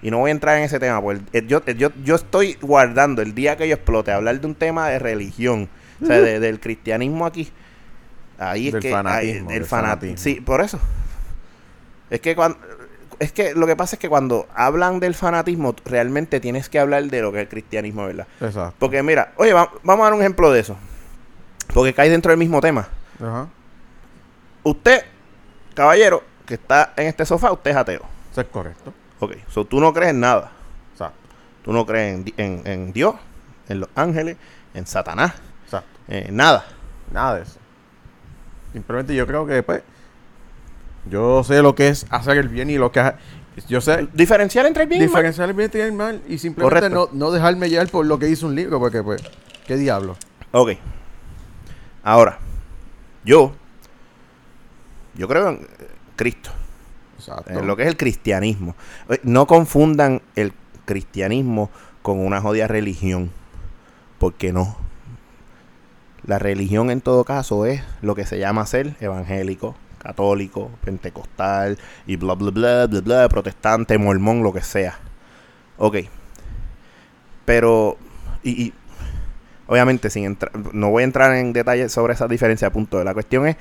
Y 0.01 0.11
no 0.11 0.19
voy 0.19 0.29
a 0.29 0.31
entrar 0.31 0.57
en 0.57 0.63
ese 0.63 0.79
tema, 0.79 1.01
eh, 1.33 1.43
yo, 1.45 1.63
yo, 1.65 1.89
yo 2.03 2.15
estoy 2.15 2.57
guardando 2.61 3.21
el 3.21 3.35
día 3.35 3.57
que 3.57 3.67
yo 3.67 3.75
explote 3.75 4.11
hablar 4.13 4.39
de 4.39 4.47
un 4.47 4.55
tema 4.55 4.87
de 4.87 4.97
religión, 4.97 5.67
o 6.01 6.05
sea, 6.05 6.21
de- 6.21 6.39
del 6.39 6.59
cristianismo 6.61 7.25
aquí. 7.25 7.51
Ahí 8.37 8.67
es 8.67 8.73
Del 8.73 8.81
que 8.81 8.87
ahí- 8.87 8.93
fanatismo, 8.93 9.49
del 9.49 9.59
del 9.59 9.67
fana- 9.67 9.87
fanatismo. 9.89 10.17
Sí, 10.17 10.35
por 10.39 10.61
eso. 10.61 10.79
Es 12.09 12.21
que 12.21 12.35
cuando 12.35 12.57
es 13.19 13.33
que 13.33 13.53
lo 13.53 13.67
que 13.67 13.75
pasa 13.75 13.97
es 13.97 13.99
que 13.99 14.07
cuando 14.07 14.47
hablan 14.55 15.01
del 15.01 15.13
fanatismo, 15.13 15.75
realmente 15.83 16.39
tienes 16.39 16.69
que 16.69 16.79
hablar 16.79 17.03
de 17.03 17.21
lo 17.21 17.33
que 17.33 17.39
es 17.39 17.43
el 17.43 17.49
cristianismo, 17.49 18.05
¿verdad? 18.05 18.27
Exacto. 18.39 18.75
Porque 18.79 19.03
mira, 19.03 19.33
oye, 19.35 19.51
va- 19.51 19.69
vamos 19.83 20.03
a 20.03 20.05
dar 20.05 20.13
un 20.13 20.21
ejemplo 20.21 20.49
de 20.53 20.61
eso. 20.61 20.77
Porque 21.73 21.93
cae 21.93 22.09
dentro 22.09 22.29
del 22.31 22.39
mismo 22.39 22.61
tema. 22.61 22.87
Ajá. 23.21 23.47
Usted, 24.63 25.03
caballero, 25.73 26.23
que 26.45 26.55
está 26.55 26.93
en 26.97 27.07
este 27.07 27.25
sofá, 27.25 27.51
usted 27.51 27.71
es 27.71 27.77
ateo. 27.77 28.01
Eso 28.31 28.41
es 28.41 28.47
correcto. 28.47 28.93
Ok, 29.19 29.33
so 29.49 29.65
tú 29.65 29.79
no 29.79 29.93
crees 29.93 30.11
en 30.11 30.19
nada. 30.19 30.51
Exacto. 30.93 31.17
Tú 31.63 31.73
no 31.73 31.85
crees 31.85 32.15
en, 32.15 32.33
en- 32.37 32.61
en 32.67 32.93
Dios, 32.93 33.15
en 33.67 33.81
los 33.81 33.89
ángeles, 33.95 34.37
en 34.73 34.85
Satanás, 34.87 35.33
Exacto. 35.65 35.89
en 36.07 36.35
nada. 36.35 36.65
Nada 37.11 37.35
de 37.35 37.41
eso. 37.43 37.59
Simplemente 38.73 39.13
yo 39.15 39.25
creo 39.27 39.45
que, 39.45 39.63
pues, 39.63 39.81
yo 41.09 41.43
sé 41.43 41.61
lo 41.61 41.75
que 41.75 41.87
es 41.89 42.05
hacer 42.11 42.37
el 42.37 42.49
bien 42.49 42.69
y 42.69 42.77
lo 42.77 42.91
que... 42.91 42.99
es- 43.55 43.65
Yo 43.67 43.81
sé 43.81 44.07
Diferenciar 44.13 44.65
entre 44.67 44.83
el 44.83 44.89
bien 44.89 45.01
y 45.01 45.05
el 45.05 45.09
mal. 45.09 45.17
diferenciar 45.17 45.49
el 45.49 45.55
bien 45.55 45.71
y 45.73 45.77
el 45.79 45.91
mal 45.93 46.21
y 46.27 46.37
simplemente 46.37 46.89
no, 46.89 47.09
no 47.11 47.31
dejarme 47.31 47.69
llevar 47.69 47.87
por 47.89 48.05
lo 48.05 48.19
que 48.19 48.27
dice 48.27 48.45
un 48.45 48.55
libro, 48.55 48.79
porque, 48.79 49.01
pues, 49.03 49.21
¿qué 49.67 49.75
diablo? 49.75 50.15
Ok. 50.51 50.71
Ahora, 52.03 52.37
yo, 53.25 53.53
yo 55.19 55.27
creo 55.27 55.49
en 55.49 55.55
eh, 55.55 55.87
Cristo, 56.15 56.49
Exacto. 57.17 57.51
en 57.51 57.67
lo 57.67 57.75
que 57.75 57.83
es 57.83 57.89
el 57.89 57.97
cristianismo. 57.97 58.75
Eh, 59.09 59.19
No 59.23 59.45
confundan 59.47 60.21
el 60.35 60.53
cristianismo 60.85 61.69
con 62.01 62.25
una 62.25 62.39
jodida 62.41 62.67
religión, 62.67 63.29
porque 64.17 64.53
no. 64.53 64.77
La 66.25 66.39
religión 66.39 66.89
en 66.89 67.01
todo 67.01 67.25
caso 67.25 67.65
es 67.65 67.81
lo 68.01 68.15
que 68.15 68.25
se 68.25 68.39
llama 68.39 68.65
ser 68.65 68.95
evangélico, 69.01 69.75
católico, 69.97 70.71
pentecostal 70.83 71.77
y 72.07 72.15
bla 72.15 72.35
bla 72.35 72.51
bla 72.51 72.87
bla 72.87 73.01
bla, 73.01 73.29
protestante, 73.29 73.97
mormón, 73.97 74.41
lo 74.41 74.53
que 74.53 74.61
sea. 74.61 74.97
Ok. 75.77 75.97
Pero, 77.45 77.97
y, 78.43 78.63
y 78.63 78.73
obviamente 79.67 80.09
sin 80.09 80.23
entrar, 80.25 80.51
no 80.73 80.91
voy 80.91 81.01
a 81.01 81.05
entrar 81.05 81.35
en 81.35 81.51
detalles 81.51 81.91
sobre 81.91 82.13
esa 82.13 82.27
diferencia, 82.27 82.71
punto. 82.71 83.03
La 83.03 83.13
cuestión 83.13 83.47
es 83.47 83.57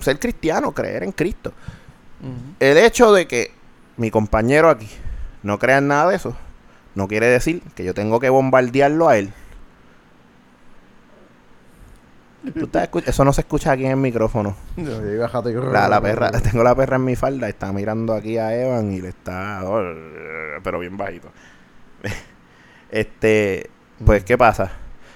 ser 0.00 0.18
cristiano, 0.18 0.72
creer 0.72 1.02
en 1.02 1.12
Cristo. 1.12 1.52
El 2.60 2.78
hecho 2.78 3.12
de 3.12 3.26
que 3.26 3.52
mi 3.96 4.10
compañero 4.10 4.68
aquí 4.70 4.88
no 5.42 5.58
crea 5.58 5.78
en 5.78 5.88
nada 5.88 6.10
de 6.10 6.16
eso, 6.16 6.36
no 6.94 7.08
quiere 7.08 7.26
decir 7.26 7.62
que 7.74 7.84
yo 7.84 7.94
tengo 7.94 8.18
que 8.20 8.28
bombardearlo 8.30 9.08
a 9.08 9.18
él. 9.18 9.32
Tú 12.54 12.70
Eso 13.04 13.24
no 13.24 13.32
se 13.32 13.40
escucha 13.40 13.72
aquí 13.72 13.84
en 13.84 13.90
el 13.92 13.96
micrófono. 13.96 14.56
Yo 14.76 15.02
llegué 15.02 15.22
a 15.24 15.28
jato 15.28 15.50
y- 15.50 15.54
La, 15.54 15.88
la 15.88 16.00
perra, 16.00 16.30
tengo 16.30 16.62
la 16.62 16.74
perra 16.76 16.96
en 16.96 17.04
mi 17.04 17.16
falda, 17.16 17.48
está 17.48 17.72
mirando 17.72 18.12
aquí 18.14 18.38
a 18.38 18.54
Evan 18.56 18.92
y 18.92 19.00
le 19.00 19.08
está, 19.08 19.62
oh, 19.64 19.82
pero 20.62 20.78
bien 20.78 20.96
bajito. 20.96 21.28
Este, 22.88 23.68
pues, 24.04 24.22
¿qué 24.22 24.38
pasa? 24.38 24.70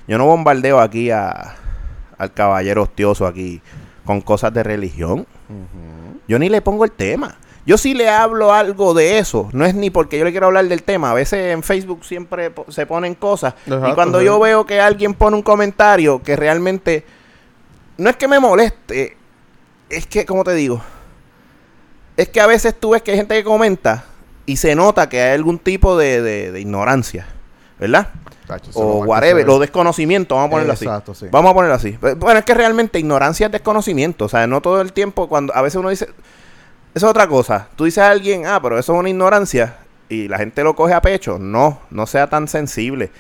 Yo 0.09 0.18
no 0.18 0.26
bombardeo 0.26 0.81
aquí 0.81 1.12
a, 1.12 1.55
al 2.18 2.33
caballero 2.35 2.83
hostioso 2.83 3.28
aquí 3.28 3.62
con 4.11 4.21
cosas 4.23 4.53
de 4.53 4.65
religión. 4.65 5.25
Yo 6.27 6.39
ni 6.41 6.49
le 6.49 6.61
pongo 6.63 6.85
el 6.85 6.91
tema. 6.91 7.37
Yo 7.65 7.79
sí 7.79 7.95
le 7.95 8.09
hablo 8.09 8.53
algo 8.53 8.93
de 8.93 9.19
eso. 9.19 9.49
No 9.53 9.65
es 9.65 9.73
ni 9.77 9.89
porque 9.91 10.19
yo 10.19 10.25
le 10.25 10.33
quiero 10.33 10.47
hablar 10.47 10.67
del 10.67 10.83
tema. 10.83 11.13
A 11.13 11.15
veces 11.15 11.53
en 11.53 11.63
Facebook 11.63 12.05
siempre 12.05 12.51
po- 12.51 12.67
se 12.73 12.87
ponen 12.87 13.15
cosas. 13.15 13.55
y 13.67 13.93
cuando 13.95 14.19
sí. 14.19 14.25
yo 14.25 14.41
veo 14.41 14.67
que 14.67 14.81
alguien 14.81 15.15
pone 15.15 15.37
un 15.37 15.43
comentario 15.43 16.21
que 16.23 16.35
realmente... 16.35 17.05
No 17.99 18.11
es 18.11 18.17
que 18.17 18.27
me 18.27 18.41
moleste. 18.41 19.17
Es 19.89 20.09
que, 20.09 20.27
como 20.27 20.43
te 20.43 20.55
digo? 20.55 20.83
Es 22.17 22.29
que 22.31 22.41
a 22.41 22.49
veces 22.49 22.75
tú 22.81 22.91
ves 22.91 23.03
que 23.03 23.13
hay 23.13 23.19
gente 23.19 23.37
que 23.37 23.45
comenta 23.45 24.07
y 24.45 24.57
se 24.57 24.75
nota 24.75 25.09
que 25.09 25.21
hay 25.23 25.35
algún 25.35 25.61
tipo 25.61 25.97
de, 25.97 26.21
de- 26.21 26.51
de 26.51 26.61
ignorancia. 26.61 27.27
¿Verdad? 27.79 28.09
Tacho, 28.51 28.71
O 28.75 29.05
lo 29.05 29.11
whatever. 29.11 29.45
se 29.45 29.51
O 29.51 29.59
ve. 29.59 29.67
desconocimiento. 29.67 30.35
Vamos 30.37 30.49
a 30.49 30.51
ponerlo 30.51 30.73
así. 30.73 30.87
Sí. 31.15 31.27
Vamos 31.31 31.51
a 31.51 31.55
ponerlo 31.55 31.75
así. 31.75 31.99
Bueno, 32.17 32.39
es 32.39 32.45
que 32.45 32.55
realmente 32.55 32.99
ignorancia 32.99 33.47
es 33.47 33.53
desconocimiento. 33.53 34.27
O 34.27 34.29
sea, 34.29 34.47
no 34.47 34.61
todo 34.61 34.81
el 34.81 34.93
tiempo 34.93 35.29
cuando 35.29 35.55
a 35.55 35.63
veces 35.63 35.77
uno 35.77 35.89
dice... 35.91 36.07
Eso 36.95 37.07
es 37.07 37.11
otra 37.11 37.29
cosa. 37.29 37.69
Tú 37.77 37.85
dices 37.85 38.03
a 38.03 38.11
alguien, 38.11 38.47
ah, 38.47 38.59
pero 38.61 38.77
eso 38.79 38.93
es 38.95 38.99
una 38.99 39.09
ignorancia. 39.09 39.77
Y 40.09 40.27
la 40.27 40.39
gente 40.39 40.65
lo 40.65 40.75
coge 40.75 40.93
a 40.93 41.01
pecho. 41.01 41.39
No, 41.39 41.79
no 41.91 42.07
sea 42.07 42.29
tan 42.29 42.49
sensible. 42.49 43.13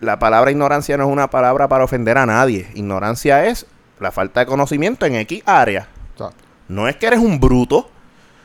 La 0.00 0.18
palabra 0.18 0.50
ignorancia 0.50 0.98
no 0.98 1.04
es 1.04 1.10
una 1.10 1.30
palabra 1.30 1.66
para 1.68 1.84
ofender 1.84 2.18
a 2.18 2.26
nadie. 2.26 2.68
Ignorancia 2.74 3.46
es 3.46 3.66
la 4.00 4.12
falta 4.12 4.40
de 4.40 4.46
conocimiento 4.46 5.06
en 5.06 5.14
X 5.14 5.42
área. 5.46 5.88
Exacto. 6.12 6.44
No 6.68 6.86
es 6.88 6.96
que 6.96 7.06
eres 7.06 7.20
un 7.20 7.40
bruto. 7.40 7.88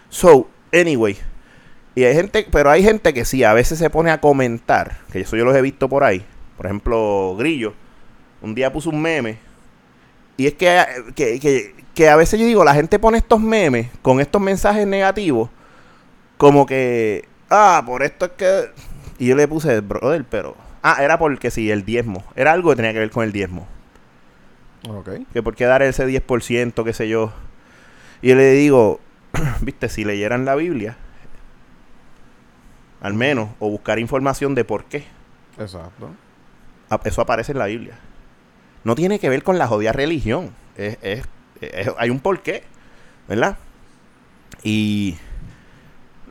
So, 0.10 0.48
anyway. 0.72 1.18
Y 2.00 2.06
hay 2.06 2.16
gente, 2.16 2.48
pero 2.50 2.70
hay 2.70 2.82
gente 2.82 3.14
que 3.14 3.26
sí, 3.26 3.44
a 3.44 3.52
veces 3.52 3.78
se 3.78 3.90
pone 3.90 4.10
a 4.10 4.22
comentar, 4.22 5.00
que 5.12 5.20
eso 5.20 5.36
yo 5.36 5.44
los 5.44 5.54
he 5.54 5.62
visto 5.62 5.90
por 5.90 6.06
ahí. 6.06 6.26
Por 6.56 6.66
ejemplo, 6.66 7.36
Grillo, 7.38 7.74
un 8.42 8.56
día 8.56 8.72
puso 8.72 8.90
un 8.90 9.02
meme. 9.02 9.38
Y 10.38 10.48
es 10.48 10.54
que, 10.54 10.82
que, 11.14 11.42
que, 11.42 11.76
que 11.94 12.08
a 12.08 12.16
veces 12.16 12.40
yo 12.40 12.46
digo, 12.46 12.64
la 12.64 12.74
gente 12.74 13.00
pone 13.00 13.18
estos 13.18 13.42
memes 13.42 13.90
con 14.02 14.22
estos 14.22 14.42
mensajes 14.42 14.88
negativos, 14.88 15.50
como 16.38 16.66
que, 16.66 17.28
ah, 17.50 17.84
por 17.86 18.02
esto 18.02 18.28
es 18.28 18.32
que... 18.32 18.72
Y 19.18 19.26
yo 19.26 19.36
le 19.36 19.50
puse, 19.50 19.82
brother, 19.82 20.24
pero... 20.24 20.56
Ah, 20.82 21.04
era 21.04 21.20
porque 21.20 21.52
sí, 21.52 21.70
el 21.70 21.84
diezmo. 21.84 22.24
Era 22.34 22.54
algo 22.54 22.70
que 22.70 22.78
tenía 22.78 22.94
que 22.94 23.00
ver 23.00 23.12
con 23.12 23.26
el 23.26 23.34
diezmo 23.34 23.68
Ok. 24.88 25.10
que 25.34 25.44
por 25.44 25.54
qué 25.54 25.66
dar 25.66 25.82
ese 25.82 26.08
10%, 26.08 26.82
qué 26.86 26.94
sé 26.94 27.10
yo. 27.10 27.34
Y 28.22 28.30
yo 28.30 28.36
le 28.36 28.52
digo, 28.54 29.02
viste, 29.60 29.90
si 29.90 30.06
leyeran 30.06 30.46
la 30.46 30.56
Biblia, 30.56 30.96
al 33.02 33.14
menos, 33.14 33.50
o 33.60 33.70
buscar 33.70 34.00
información 34.00 34.56
de 34.56 34.66
por 34.66 34.86
qué, 34.86 35.06
Exacto. 35.58 36.10
a- 36.90 37.00
eso 37.06 37.22
aparece 37.22 37.52
en 37.54 37.58
la 37.60 37.66
Biblia. 37.66 37.98
no 38.84 38.96
tiene 38.96 39.20
que 39.20 39.28
ver 39.30 39.44
con 39.44 39.58
la 39.58 39.68
jodida 39.68 39.92
religión. 39.92 40.52
Es, 40.78 40.98
es- 41.02 41.26
es- 41.62 41.92
hay 41.98 42.10
un 42.10 42.20
porqué, 42.22 42.64
¿verdad? 43.28 43.58
Y. 44.64 45.18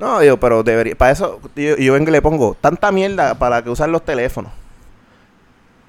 No, 0.00 0.20
digo, 0.20 0.38
pero 0.38 0.62
debería. 0.62 0.94
Para 0.96 1.10
eso, 1.12 1.40
yo, 1.56 1.76
yo 1.76 1.92
vengo 1.92 2.08
y 2.08 2.12
le 2.12 2.22
pongo 2.22 2.56
tanta 2.60 2.90
mierda 2.90 3.38
para 3.38 3.62
que 3.62 3.68
usan 3.70 3.92
los 3.92 4.02
teléfonos. 4.04 4.50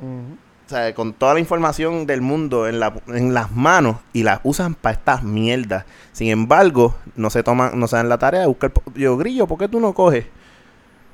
O 0.01 0.69
sea, 0.69 0.93
con 0.93 1.13
toda 1.13 1.33
la 1.33 1.39
información 1.39 2.05
del 2.05 2.21
mundo 2.21 2.67
en, 2.67 2.79
la- 2.79 2.93
en 3.07 3.33
las 3.33 3.51
manos 3.51 3.97
y 4.13 4.23
las 4.23 4.39
usan 4.43 4.75
para 4.75 4.93
estas 4.95 5.23
mierdas. 5.23 5.85
Sin 6.11 6.27
embargo, 6.29 6.95
no 7.15 7.29
se 7.29 7.41
toman, 7.43 7.79
no 7.79 7.87
se 7.87 7.95
dan 7.95 8.09
la 8.09 8.17
tarea 8.17 8.41
de 8.41 8.47
buscar. 8.47 8.71
Yo, 8.95 9.17
Grillo, 9.17 9.47
¿por 9.47 9.57
qué 9.57 9.67
tú 9.67 9.79
no 9.79 9.93
coges? 9.93 10.25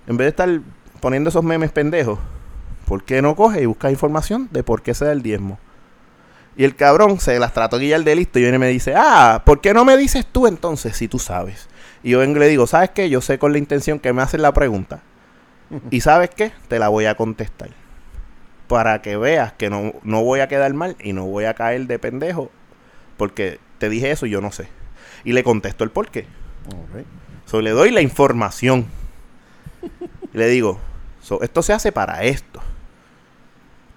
En 0.07 0.17
vez 0.17 0.25
de 0.25 0.29
estar 0.29 0.61
poniendo 0.99 1.29
esos 1.29 1.43
memes 1.43 1.71
pendejos, 1.71 2.19
¿por 2.85 3.03
qué 3.03 3.21
no 3.21 3.35
coges 3.35 3.61
y 3.61 3.65
buscas 3.65 3.91
información 3.91 4.47
de 4.51 4.63
por 4.63 4.81
qué 4.81 4.93
se 4.93 5.05
da 5.05 5.11
el 5.11 5.21
diezmo? 5.21 5.59
Y 6.57 6.63
el 6.63 6.75
cabrón 6.75 7.19
se 7.19 7.37
las 7.39 7.53
trató 7.53 7.79
guillar 7.79 8.03
de 8.03 8.15
listo 8.15 8.39
y 8.39 8.43
viene 8.43 8.55
y 8.55 8.59
me 8.59 8.67
dice, 8.69 8.93
ah, 8.95 9.43
¿por 9.45 9.59
qué 9.59 9.73
no 9.73 9.83
me 9.83 9.97
dices 9.97 10.25
tú 10.25 10.47
entonces 10.47 10.95
si 10.95 11.07
tú 11.07 11.19
sabes? 11.19 11.67
Y 12.01 12.11
yo 12.11 12.19
vengo 12.19 12.37
y 12.37 12.39
le 12.39 12.47
digo, 12.47 12.65
¿sabes 12.65 12.91
qué? 12.91 13.09
Yo 13.09 13.19
sé 13.19 13.39
con 13.39 13.51
la 13.51 13.57
intención 13.57 13.99
que 13.99 14.13
me 14.13 14.21
hacen 14.21 14.41
la 14.41 14.53
pregunta. 14.53 15.01
¿Y 15.89 16.01
sabes 16.01 16.29
qué? 16.29 16.51
Te 16.67 16.79
la 16.79 16.89
voy 16.89 17.05
a 17.05 17.15
contestar. 17.15 17.71
Para 18.67 19.01
que 19.01 19.17
veas 19.17 19.53
que 19.53 19.69
no, 19.69 19.93
no 20.03 20.23
voy 20.23 20.39
a 20.39 20.47
quedar 20.47 20.73
mal 20.73 20.95
y 20.99 21.13
no 21.13 21.25
voy 21.25 21.45
a 21.45 21.55
caer 21.55 21.87
de 21.87 21.99
pendejo. 21.99 22.51
Porque 23.17 23.59
te 23.79 23.89
dije 23.89 24.11
eso 24.11 24.25
y 24.25 24.29
yo 24.29 24.41
no 24.41 24.51
sé. 24.51 24.67
Y 25.23 25.33
le 25.33 25.43
contesto 25.43 25.83
el 25.83 25.91
por 25.91 26.09
qué. 26.09 26.27
Ok. 26.67 27.05
So, 27.45 27.61
le 27.61 27.71
doy 27.71 27.91
la 27.91 28.01
información. 28.01 28.85
Y 30.33 30.37
le 30.37 30.47
digo, 30.47 30.79
so, 31.21 31.41
esto 31.41 31.61
se 31.61 31.73
hace 31.73 31.91
para 31.91 32.23
esto. 32.23 32.61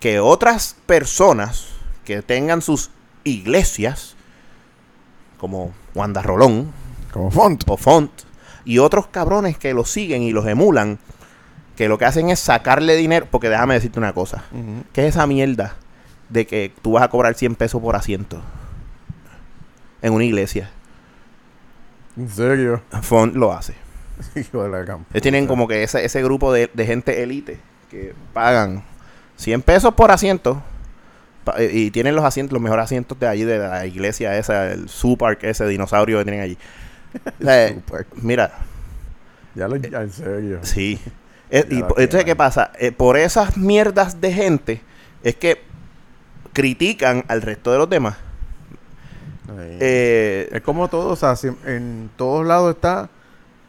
Que 0.01 0.20
otras 0.20 0.76
personas 0.86 1.68
que 2.05 2.22
tengan 2.22 2.62
sus 2.62 2.91
iglesias, 3.24 4.14
como 5.39 5.72
Wanda 5.95 6.22
Rolón 6.22 6.72
Como 7.12 7.30
font. 7.30 7.64
o 7.68 7.76
Font, 7.76 8.11
y 8.64 8.78
otros 8.78 9.09
cabrones 9.09 9.59
que 9.59 9.74
los 9.74 9.91
siguen 9.91 10.22
y 10.22 10.30
los 10.32 10.47
emulan, 10.47 10.99
que 11.76 11.89
lo 11.89 11.99
que 11.99 12.05
hacen 12.05 12.28
es 12.30 12.39
sacarle 12.39 12.97
dinero. 12.97 13.26
Porque 13.30 13.49
déjame 13.49 13.74
decirte 13.74 13.99
una 13.99 14.12
cosa. 14.12 14.45
Ujú. 14.53 14.84
¿Qué 14.93 15.07
es 15.07 15.14
esa 15.14 15.26
mierda 15.26 15.76
de 16.28 16.47
que 16.47 16.72
tú 16.82 16.93
vas 16.93 17.03
a 17.03 17.09
cobrar 17.09 17.34
100 17.34 17.55
pesos 17.57 17.80
por 17.80 17.97
asiento? 17.97 18.41
En 20.03 20.12
una 20.12 20.24
iglesia. 20.24 20.70
En 22.16 22.28
serio. 22.28 22.82
Font 23.03 23.34
lo 23.34 23.53
hace. 23.53 23.74
Ellos 25.12 25.23
tienen 25.23 25.47
como 25.47 25.69
que 25.69 25.83
ese, 25.83 26.05
ese 26.05 26.23
grupo 26.23 26.53
de, 26.53 26.71
de 26.73 26.87
gente 26.87 27.23
élite 27.23 27.59
que 27.91 28.14
pagan 28.33 28.83
100 29.37 29.62
pesos 29.62 29.95
por 29.95 30.11
asiento 30.11 30.62
eh, 31.57 31.71
y 31.73 31.91
tienen 31.91 32.14
los 32.14 32.25
asientos, 32.25 32.53
los 32.53 32.61
mejores 32.62 32.85
asientos 32.85 33.19
de 33.19 33.27
allí, 33.29 33.45
de 33.45 33.59
la 33.59 33.87
iglesia 33.87 34.37
esa, 34.37 34.71
el 34.73 34.89
Zoo 34.89 35.16
Park, 35.16 35.41
ese 35.45 35.66
dinosaurio 35.66 36.19
que 36.19 36.25
tienen 36.25 36.43
allí. 36.43 36.59
O 37.41 37.45
sea, 37.45 37.69
Super. 37.69 38.07
mira, 38.16 38.53
Ya 39.55 39.66
lo 39.69 39.77
ya, 39.77 40.03
en 40.03 40.12
serio. 40.12 40.59
sí. 40.62 41.01
Eh, 41.51 41.64
y 41.71 41.77
entonces, 41.79 42.27
¿qué 42.27 42.37
pasa? 42.37 42.73
Eh, 42.79 42.93
por 42.93 43.16
esas 43.16 43.57
mierdas 43.57 44.21
de 44.21 44.35
gente 44.35 44.83
es 45.23 45.35
que 45.35 45.62
critican 46.53 47.25
al 47.29 47.41
resto 47.41 47.73
de 47.73 47.79
los 47.79 47.89
demás. 47.89 48.16
Eh, 49.59 50.49
Es 50.53 50.61
como 50.61 50.89
todo, 50.89 51.09
o 51.09 51.16
sea, 51.16 51.37
si- 51.37 51.49
en 51.64 52.11
todos 52.16 52.47
lados 52.47 52.75
está, 52.75 53.09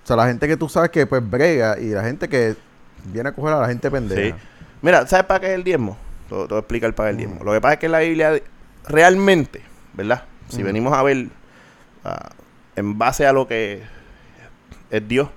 o 0.03 0.07
sea, 0.07 0.15
la 0.15 0.27
gente 0.27 0.47
que 0.47 0.57
tú 0.57 0.67
sabes 0.69 0.89
que 0.89 1.05
pues 1.05 1.27
brega 1.27 1.77
y 1.79 1.89
la 1.89 2.03
gente 2.03 2.27
que 2.27 2.55
viene 3.05 3.29
a 3.29 3.31
coger 3.33 3.53
a 3.53 3.61
la 3.61 3.67
gente 3.67 3.89
pendeja. 3.91 4.35
Sí. 4.37 4.43
Mira, 4.81 5.05
¿sabes 5.07 5.25
para 5.25 5.39
qué 5.39 5.47
es 5.47 5.53
el 5.55 5.63
diezmo? 5.63 5.97
Te 6.29 6.35
te 6.35 6.47
voy 6.47 6.55
a 6.55 6.59
explicar 6.59 6.93
para 6.95 7.09
qué 7.09 7.15
es 7.15 7.19
el 7.21 7.25
Mm. 7.27 7.29
diezmo. 7.31 7.45
Lo 7.45 7.53
que 7.53 7.61
pasa 7.61 7.73
es 7.73 7.79
que 7.79 7.89
la 7.89 7.99
Biblia 7.99 8.41
realmente, 8.87 9.61
¿verdad? 9.93 10.23
Si 10.49 10.61
Mm. 10.61 10.65
venimos 10.65 10.93
a 10.93 11.03
ver 11.03 11.27
en 12.75 12.97
base 12.97 13.25
a 13.27 13.33
lo 13.33 13.47
que 13.47 13.83
es 14.89 15.07
Dios, 15.07 15.29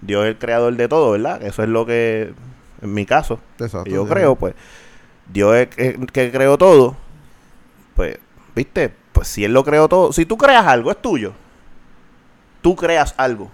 Dios 0.00 0.24
es 0.24 0.30
el 0.30 0.38
creador 0.38 0.74
de 0.76 0.88
todo, 0.88 1.12
¿verdad? 1.12 1.42
Eso 1.42 1.62
es 1.62 1.68
lo 1.68 1.84
que, 1.86 2.32
en 2.82 2.94
mi 2.94 3.04
caso, 3.04 3.40
Exacto, 3.58 3.90
yo 3.90 4.06
creo, 4.06 4.36
pues, 4.36 4.54
Dios 5.30 5.54
es 5.56 5.68
el 5.76 6.06
que 6.10 6.30
creó 6.32 6.56
todo, 6.56 6.96
pues, 7.94 8.18
¿viste? 8.54 8.92
Pues 9.12 9.28
si 9.28 9.44
Él 9.44 9.52
lo 9.52 9.64
creó 9.64 9.88
todo, 9.88 10.12
si 10.12 10.24
tú 10.24 10.38
creas 10.38 10.66
algo, 10.66 10.90
es 10.90 11.02
tuyo. 11.02 11.32
Tú 12.62 12.74
creas 12.76 13.14
algo. 13.16 13.50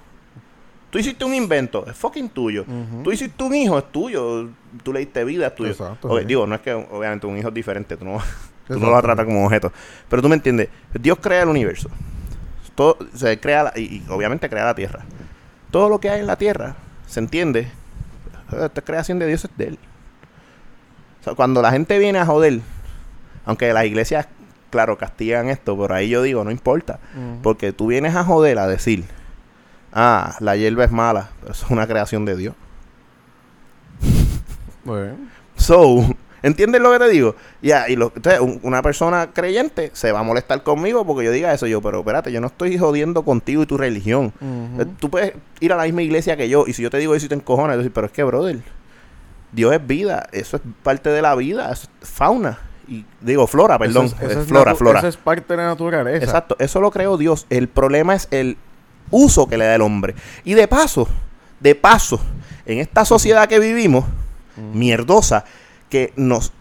Tú 0.94 1.00
hiciste 1.00 1.24
un 1.24 1.34
invento, 1.34 1.84
es 1.88 1.96
fucking 1.96 2.28
tuyo. 2.28 2.64
Tú 3.02 3.10
hiciste 3.10 3.42
un 3.42 3.52
hijo, 3.52 3.76
es 3.78 3.90
tuyo. 3.90 4.48
Tú 4.84 4.92
le 4.92 5.00
diste 5.00 5.24
vida, 5.24 5.48
es 5.48 5.54
tuyo. 5.56 5.72
Exacto, 5.72 6.16
sí. 6.20 6.24
Digo, 6.24 6.46
no 6.46 6.54
es 6.54 6.60
que 6.60 6.72
obviamente 6.72 7.26
un 7.26 7.36
hijo 7.36 7.48
es 7.48 7.54
diferente, 7.54 7.96
tú 7.96 8.04
no, 8.04 8.18
tú 8.68 8.78
no 8.78 8.86
lo 8.86 8.92
vas 8.92 9.00
a 9.00 9.02
tratar 9.02 9.26
como 9.26 9.44
objeto. 9.44 9.72
Pero 10.08 10.22
tú 10.22 10.28
me 10.28 10.36
entiendes, 10.36 10.68
Dios 10.92 11.18
crea 11.20 11.42
el 11.42 11.48
universo. 11.48 11.90
Todo, 12.76 12.96
Él 13.24 13.40
crea 13.40 13.64
la- 13.64 13.72
y, 13.74 13.80
y 13.82 14.04
obviamente 14.08 14.48
crea 14.48 14.66
la 14.66 14.74
tierra. 14.76 15.00
Todo 15.72 15.88
lo 15.88 15.98
que 15.98 16.10
hay 16.10 16.20
en 16.20 16.28
la 16.28 16.36
tierra, 16.36 16.76
se 17.08 17.18
entiende, 17.18 17.62
eh, 18.52 18.66
esta 18.66 18.80
creación 18.82 19.18
de 19.18 19.26
Dios 19.26 19.44
es 19.46 19.50
de 19.56 19.64
Él. 19.66 19.78
O 21.22 21.24
sea, 21.24 21.34
cuando 21.34 21.60
la 21.60 21.72
gente 21.72 21.98
viene 21.98 22.20
a 22.20 22.26
joder, 22.26 22.60
aunque 23.46 23.72
las 23.72 23.84
iglesias, 23.84 24.28
claro, 24.70 24.96
castigan 24.96 25.48
esto, 25.48 25.76
pero 25.76 25.92
ahí 25.92 26.08
yo 26.08 26.22
digo, 26.22 26.44
no 26.44 26.52
importa. 26.52 27.00
Porque 27.42 27.72
tú 27.72 27.88
vienes 27.88 28.14
a 28.14 28.22
joder 28.22 28.60
a 28.60 28.68
decir, 28.68 29.02
ah, 29.94 30.34
la 30.40 30.56
hierba 30.56 30.84
es 30.84 30.90
mala, 30.90 31.30
pero 31.40 31.52
eso 31.52 31.64
es 31.64 31.70
una 31.70 31.86
creación 31.86 32.24
de 32.26 32.36
Dios. 32.36 32.54
Bueno, 34.84 35.14
So, 35.56 36.04
¿entiendes 36.42 36.80
lo 36.82 36.92
que 36.92 36.98
te 36.98 37.08
digo? 37.08 37.36
Ya, 37.62 37.88
y 37.88 37.96
lo, 37.96 38.12
entonces, 38.14 38.40
un- 38.40 38.60
una 38.64 38.82
persona 38.82 39.30
creyente 39.32 39.90
se 39.94 40.12
va 40.12 40.20
a 40.20 40.22
molestar 40.22 40.62
conmigo 40.62 41.06
porque 41.06 41.24
yo 41.24 41.30
diga 41.30 41.54
eso. 41.54 41.66
Yo, 41.66 41.80
pero 41.80 42.00
espérate, 42.00 42.32
yo 42.32 42.40
no 42.40 42.48
estoy 42.48 42.76
jodiendo 42.76 43.24
contigo 43.24 43.62
y 43.62 43.66
tu 43.66 43.78
religión. 43.78 44.32
Eh, 44.78 44.84
Tú 44.98 45.08
puedes 45.10 45.32
ir 45.60 45.72
a 45.72 45.76
la 45.76 45.84
misma 45.84 46.02
iglesia 46.02 46.36
que 46.36 46.48
yo, 46.48 46.64
y 46.66 46.72
si 46.74 46.82
yo 46.82 46.90
te 46.90 46.98
digo 46.98 47.14
eso 47.14 47.26
y 47.26 47.28
te 47.28 47.34
encojonas, 47.36 47.76
decir, 47.78 47.92
pero 47.92 48.06
es 48.08 48.12
que, 48.12 48.24
brother, 48.24 48.58
Dios 49.52 49.72
es 49.72 49.86
vida, 49.86 50.28
eso 50.32 50.56
es 50.56 50.62
parte 50.82 51.08
de 51.10 51.22
la 51.22 51.34
vida, 51.36 51.70
eso 51.72 51.88
es 52.02 52.08
fauna. 52.08 52.58
Y 52.88 53.06
digo, 53.22 53.46
flora, 53.46 53.78
perdón, 53.78 54.06
Eso 54.06 54.16
es- 54.20 54.30
eso 54.32 54.40
es 54.40 54.46
flora, 54.48 54.74
flora. 54.74 54.98
Eso 54.98 55.08
es 55.08 55.16
parte 55.16 55.54
de 55.54 55.56
la 55.56 55.68
naturaleza. 55.68 56.22
Exacto, 56.24 56.56
eso 56.58 56.80
lo 56.80 56.90
creó 56.90 57.16
Dios. 57.16 57.46
El 57.48 57.68
problema 57.68 58.14
es 58.14 58.28
el 58.30 58.58
uso 59.10 59.46
que 59.48 59.56
le 59.58 59.64
da 59.66 59.74
el 59.74 59.82
hombre. 59.82 60.14
Y 60.44 60.54
de 60.54 60.68
paso, 60.68 61.08
de 61.60 61.74
paso, 61.74 62.20
en 62.66 62.78
esta 62.78 63.04
sociedad 63.04 63.48
que 63.48 63.58
vivimos, 63.58 64.04
mierdosa, 64.72 65.44
que 65.88 66.12
nos 66.16 66.52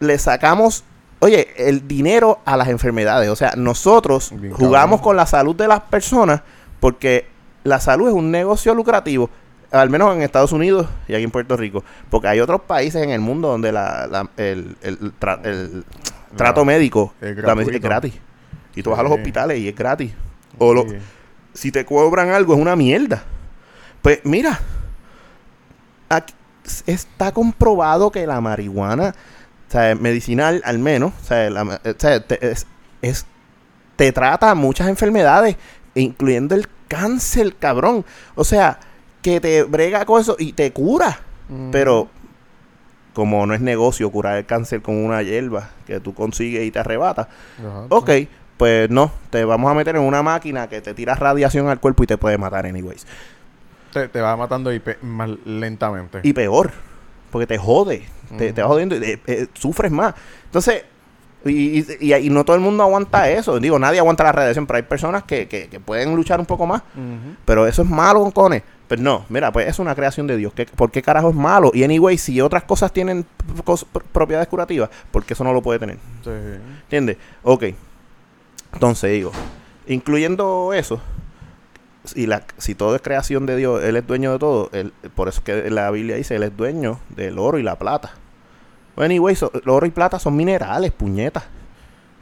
le 0.00 0.18
sacamos, 0.18 0.84
oye, 1.20 1.48
el 1.56 1.86
dinero 1.86 2.40
a 2.44 2.56
las 2.56 2.68
enfermedades. 2.68 3.28
O 3.30 3.36
sea, 3.36 3.54
nosotros 3.56 4.32
Bien 4.34 4.52
jugamos 4.52 5.00
cabrón. 5.00 5.04
con 5.04 5.16
la 5.16 5.26
salud 5.26 5.54
de 5.56 5.68
las 5.68 5.80
personas 5.80 6.42
porque 6.80 7.26
la 7.64 7.78
salud 7.80 8.08
es 8.08 8.14
un 8.14 8.30
negocio 8.30 8.74
lucrativo. 8.74 9.30
Al 9.70 9.88
menos 9.88 10.14
en 10.14 10.20
Estados 10.22 10.52
Unidos 10.52 10.86
y 11.08 11.14
aquí 11.14 11.24
en 11.24 11.30
Puerto 11.30 11.56
Rico. 11.56 11.82
Porque 12.10 12.28
hay 12.28 12.40
otros 12.40 12.60
países 12.62 13.02
en 13.02 13.10
el 13.10 13.20
mundo 13.20 13.48
donde 13.48 13.72
la, 13.72 14.06
la- 14.06 14.28
el, 14.36 14.76
el 14.82 14.98
tra- 15.18 15.40
el 15.44 15.84
trato 16.36 16.60
La- 16.60 16.64
médico 16.66 17.14
es 17.22 17.30
es 17.30 17.80
gratis. 17.80 18.12
Y 18.74 18.82
tú 18.82 18.90
vas 18.90 18.98
a 18.98 19.02
los 19.02 19.12
hospitales 19.12 19.58
y 19.60 19.68
es 19.68 19.74
gratis. 19.76 20.12
O 20.58 20.74
lo- 20.74 20.82
Sí. 20.88 20.96
Si 21.54 21.70
te 21.72 21.84
cobran 21.84 22.30
algo 22.30 22.54
es 22.54 22.60
una 22.60 22.76
mierda. 22.76 23.22
Pues 24.02 24.20
mira, 24.24 24.58
aquí 26.08 26.34
está 26.86 27.32
comprobado 27.32 28.10
que 28.10 28.26
la 28.26 28.40
marihuana, 28.40 29.14
o 29.68 29.70
sea, 29.72 29.94
medicinal 29.94 30.60
al 30.64 30.78
menos, 30.78 31.12
o 31.22 31.24
sea, 31.24 31.50
la 31.50 31.62
o 31.62 31.94
sea, 31.98 32.20
te, 32.26 32.50
es, 32.50 32.66
es- 33.00 33.26
te 33.96 34.10
trata 34.12 34.54
muchas 34.54 34.88
enfermedades, 34.88 35.56
incluyendo 35.94 36.54
el 36.54 36.66
cáncer, 36.88 37.54
cabrón. 37.56 38.04
O 38.34 38.42
sea, 38.44 38.78
que 39.20 39.40
te 39.40 39.62
brega 39.62 40.04
con 40.04 40.20
eso 40.20 40.34
y 40.38 40.52
te 40.54 40.72
cura. 40.72 41.20
Ujú. 41.48 41.68
Pero 41.70 42.08
como 43.12 43.46
no 43.46 43.52
es 43.54 43.60
negocio 43.60 44.10
curar 44.10 44.38
el 44.38 44.46
cáncer 44.46 44.80
con 44.82 44.96
una 44.96 45.22
hierba 45.22 45.68
que 45.86 46.00
tú 46.00 46.14
consigues 46.14 46.64
y 46.64 46.70
te 46.70 46.78
arrebata, 46.78 47.28
Exacto. 47.58 47.96
Ok, 47.96 48.10
pues 48.56 48.88
no, 48.90 49.10
te 49.30 49.44
vamos 49.44 49.70
a 49.70 49.74
meter 49.74 49.96
en 49.96 50.02
una 50.02 50.22
máquina 50.22 50.68
que 50.68 50.80
te 50.80 50.94
tira 50.94 51.14
radiación 51.14 51.68
al 51.68 51.80
cuerpo 51.80 52.04
y 52.04 52.06
te 52.06 52.16
puede 52.18 52.38
matar 52.38 52.66
anyways. 52.66 53.06
Te, 53.92 54.08
te 54.08 54.20
va 54.20 54.36
matando 54.36 54.72
y 54.72 54.78
pe- 54.78 54.98
más 55.02 55.30
lentamente. 55.44 56.20
Y 56.22 56.32
peor, 56.32 56.70
porque 57.30 57.46
te 57.46 57.58
jode, 57.58 58.04
te, 58.38 58.52
te 58.52 58.62
va 58.62 58.68
jodiendo 58.68 58.96
y 58.96 59.02
eh, 59.04 59.20
eh, 59.26 59.46
sufres 59.54 59.90
más. 59.92 60.14
Entonces, 60.46 60.84
y, 61.44 61.80
y- 61.80 61.86
y- 62.00 62.14
y 62.14 62.30
no 62.30 62.44
todo 62.44 62.54
el 62.56 62.62
mundo 62.62 62.82
aguanta 62.84 63.28
eso. 63.28 63.58
Digo, 63.58 63.78
nadie 63.78 63.98
aguanta 63.98 64.22
la 64.24 64.32
radiación, 64.32 64.66
pero 64.66 64.76
hay 64.78 64.82
personas 64.84 65.24
que, 65.24 65.48
que- 65.48 65.68
que 65.68 65.80
pueden 65.80 66.14
luchar 66.14 66.38
un 66.40 66.46
poco 66.46 66.66
más. 66.66 66.82
Pero 67.44 67.66
eso 67.66 67.82
es 67.82 67.88
malo, 67.88 68.20
concones. 68.20 68.62
Pues 68.88 69.00
no, 69.00 69.24
mira, 69.28 69.50
pues 69.52 69.66
es 69.68 69.78
una 69.78 69.94
creación 69.94 70.26
de 70.26 70.36
Dios. 70.36 70.52
¿Qué, 70.54 70.66
¿Por 70.66 70.90
qué 70.90 71.02
carajo 71.02 71.30
es 71.30 71.34
malo? 71.34 71.70
Y 71.74 71.82
anyway, 71.82 72.16
si 72.18 72.40
otras 72.40 72.62
cosas 72.64 72.92
tienen 72.92 73.26
cos- 73.64 73.86
propiedades 74.12 74.48
curativas, 74.48 74.88
¿por 75.10 75.24
qué 75.24 75.32
eso 75.34 75.42
no 75.44 75.52
lo 75.52 75.62
puede 75.62 75.78
tener? 75.78 75.96
Sí. 76.22 76.30
¿Entiendes? 76.84 77.16
Ok. 77.42 77.64
Entonces 78.72 79.10
digo, 79.12 79.32
incluyendo 79.86 80.72
eso, 80.72 81.00
si, 82.04 82.26
la, 82.26 82.42
si 82.58 82.74
todo 82.74 82.96
es 82.96 83.02
creación 83.02 83.46
de 83.46 83.56
Dios, 83.56 83.82
Él 83.84 83.96
es 83.96 84.06
dueño 84.06 84.32
de 84.32 84.38
todo, 84.38 84.70
él, 84.72 84.92
por 85.14 85.28
eso 85.28 85.40
es 85.40 85.44
que 85.44 85.70
la 85.70 85.90
Biblia 85.90 86.16
dice, 86.16 86.34
Él 86.36 86.42
es 86.42 86.56
dueño 86.56 86.98
del 87.10 87.38
oro 87.38 87.58
y 87.58 87.62
la 87.62 87.76
plata. 87.78 88.12
Anyway, 88.96 89.34
so- 89.36 89.52
el 89.54 89.68
oro 89.68 89.86
y 89.86 89.90
plata 89.90 90.18
son 90.18 90.36
minerales, 90.36 90.92
puñetas. 90.92 91.44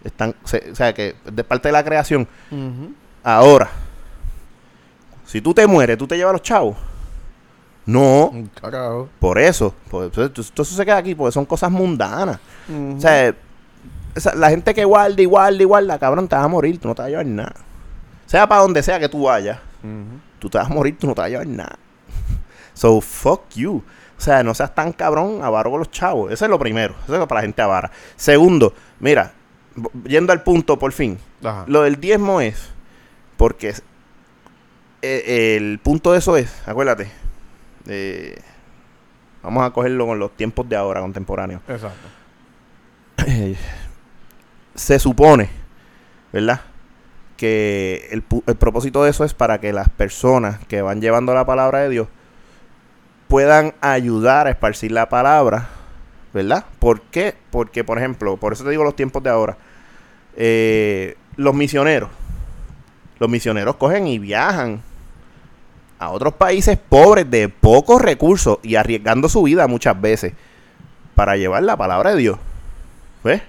Están, 0.04 0.34
se- 0.44 0.70
o 0.70 0.74
sea, 0.74 0.92
que 0.94 1.16
de 1.30 1.44
parte 1.44 1.68
de 1.68 1.72
la 1.72 1.84
creación. 1.84 2.26
Ahora, 3.22 3.68
si 5.24 5.40
tú 5.40 5.52
te 5.54 5.66
mueres, 5.66 5.98
¿tú 5.98 6.06
te 6.06 6.16
llevas 6.16 6.32
los 6.32 6.42
chavos? 6.42 6.76
No, 7.86 8.32
carajo. 8.60 9.08
por 9.18 9.38
eso. 9.38 9.74
Por, 9.90 10.10
eso 10.14 10.64
se 10.64 10.84
queda 10.84 10.98
aquí, 10.98 11.14
porque 11.14 11.32
son 11.32 11.44
cosas 11.44 11.70
mundanas. 11.70 12.38
O 12.96 13.00
sea, 13.00 13.34
la 14.34 14.50
gente 14.50 14.74
que 14.74 14.84
guarda 14.84 15.20
y 15.20 15.24
guarda 15.24 15.62
y 15.62 15.64
guarda, 15.64 15.98
cabrón, 15.98 16.28
te 16.28 16.34
vas 16.36 16.44
a 16.44 16.48
morir, 16.48 16.78
tú 16.78 16.88
no 16.88 16.94
te 16.94 17.02
vas 17.02 17.06
a 17.06 17.10
llevar 17.10 17.26
nada. 17.26 17.54
Sea 18.26 18.48
para 18.48 18.62
donde 18.62 18.82
sea 18.82 18.98
que 19.00 19.08
tú 19.08 19.24
vayas, 19.24 19.58
tú 20.38 20.48
te 20.50 20.58
vas 20.58 20.70
a 20.70 20.72
morir, 20.72 20.96
tú 20.98 21.06
no 21.06 21.14
te 21.14 21.20
vas 21.20 21.26
a 21.26 21.30
llevar 21.30 21.46
nada. 21.46 21.78
So, 22.74 23.00
fuck 23.00 23.42
you. 23.54 23.82
O 24.16 24.20
sea, 24.22 24.42
no 24.42 24.54
seas 24.54 24.74
tan 24.74 24.92
cabrón, 24.92 25.42
avaro 25.42 25.70
con 25.70 25.78
los 25.80 25.90
chavos. 25.90 26.30
Eso 26.32 26.44
es 26.44 26.50
lo 26.50 26.58
primero. 26.58 26.94
Eso 27.04 27.14
es 27.20 27.26
para 27.26 27.40
la 27.40 27.42
gente 27.46 27.62
avara. 27.62 27.90
Segundo, 28.16 28.74
mira, 28.98 29.32
yendo 30.04 30.32
al 30.32 30.42
punto 30.42 30.78
por 30.78 30.92
fin. 30.92 31.18
Ajá. 31.42 31.64
Lo 31.66 31.82
del 31.82 31.98
diezmo 32.00 32.40
es 32.40 32.68
porque 33.36 33.70
es- 33.70 33.82
eh, 35.02 35.56
el 35.56 35.78
punto 35.78 36.12
de 36.12 36.18
eso 36.18 36.36
es, 36.36 36.52
acuérdate, 36.66 37.10
eh, 37.86 38.38
vamos 39.42 39.64
a 39.64 39.70
cogerlo 39.70 40.06
con 40.06 40.18
los 40.18 40.36
tiempos 40.36 40.68
de 40.68 40.76
ahora, 40.76 41.00
contemporáneos. 41.00 41.62
Exacto. 41.68 42.08
Se 44.80 44.98
supone, 44.98 45.50
¿verdad? 46.32 46.62
Que 47.36 48.08
el 48.10 48.22
propósito 48.56 49.04
de 49.04 49.10
eso 49.10 49.24
es 49.24 49.34
para 49.34 49.60
que 49.60 49.74
las 49.74 49.90
personas 49.90 50.58
que 50.68 50.80
van 50.80 51.02
llevando 51.02 51.34
la 51.34 51.44
palabra 51.44 51.80
de 51.80 51.90
Dios 51.90 52.08
puedan 53.28 53.74
ayudar 53.82 54.46
a 54.46 54.50
esparcir 54.50 54.92
la 54.92 55.10
palabra, 55.10 55.68
¿verdad? 56.32 56.64
¿Por 56.78 57.02
qué? 57.02 57.34
Porque, 57.50 57.84
por 57.84 57.98
ejemplo, 57.98 58.38
por 58.38 58.54
eso 58.54 58.64
te 58.64 58.70
digo 58.70 58.82
los 58.82 58.96
tiempos 58.96 59.22
de 59.22 59.28
ahora, 59.28 59.58
eh, 60.34 61.18
los 61.36 61.54
misioneros, 61.54 62.08
los 63.18 63.28
misioneros 63.28 63.76
cogen 63.76 64.06
y 64.06 64.18
viajan 64.18 64.80
a 65.98 66.08
otros 66.08 66.32
países 66.32 66.78
pobres 66.78 67.30
de 67.30 67.50
pocos 67.50 68.00
recursos 68.00 68.58
y 68.62 68.76
arriesgando 68.76 69.28
su 69.28 69.42
vida 69.42 69.68
muchas 69.68 70.00
veces 70.00 70.32
para 71.14 71.36
llevar 71.36 71.64
la 71.64 71.76
palabra 71.76 72.12
de 72.12 72.16
Dios. 72.16 72.38
¿Ves? 73.22 73.42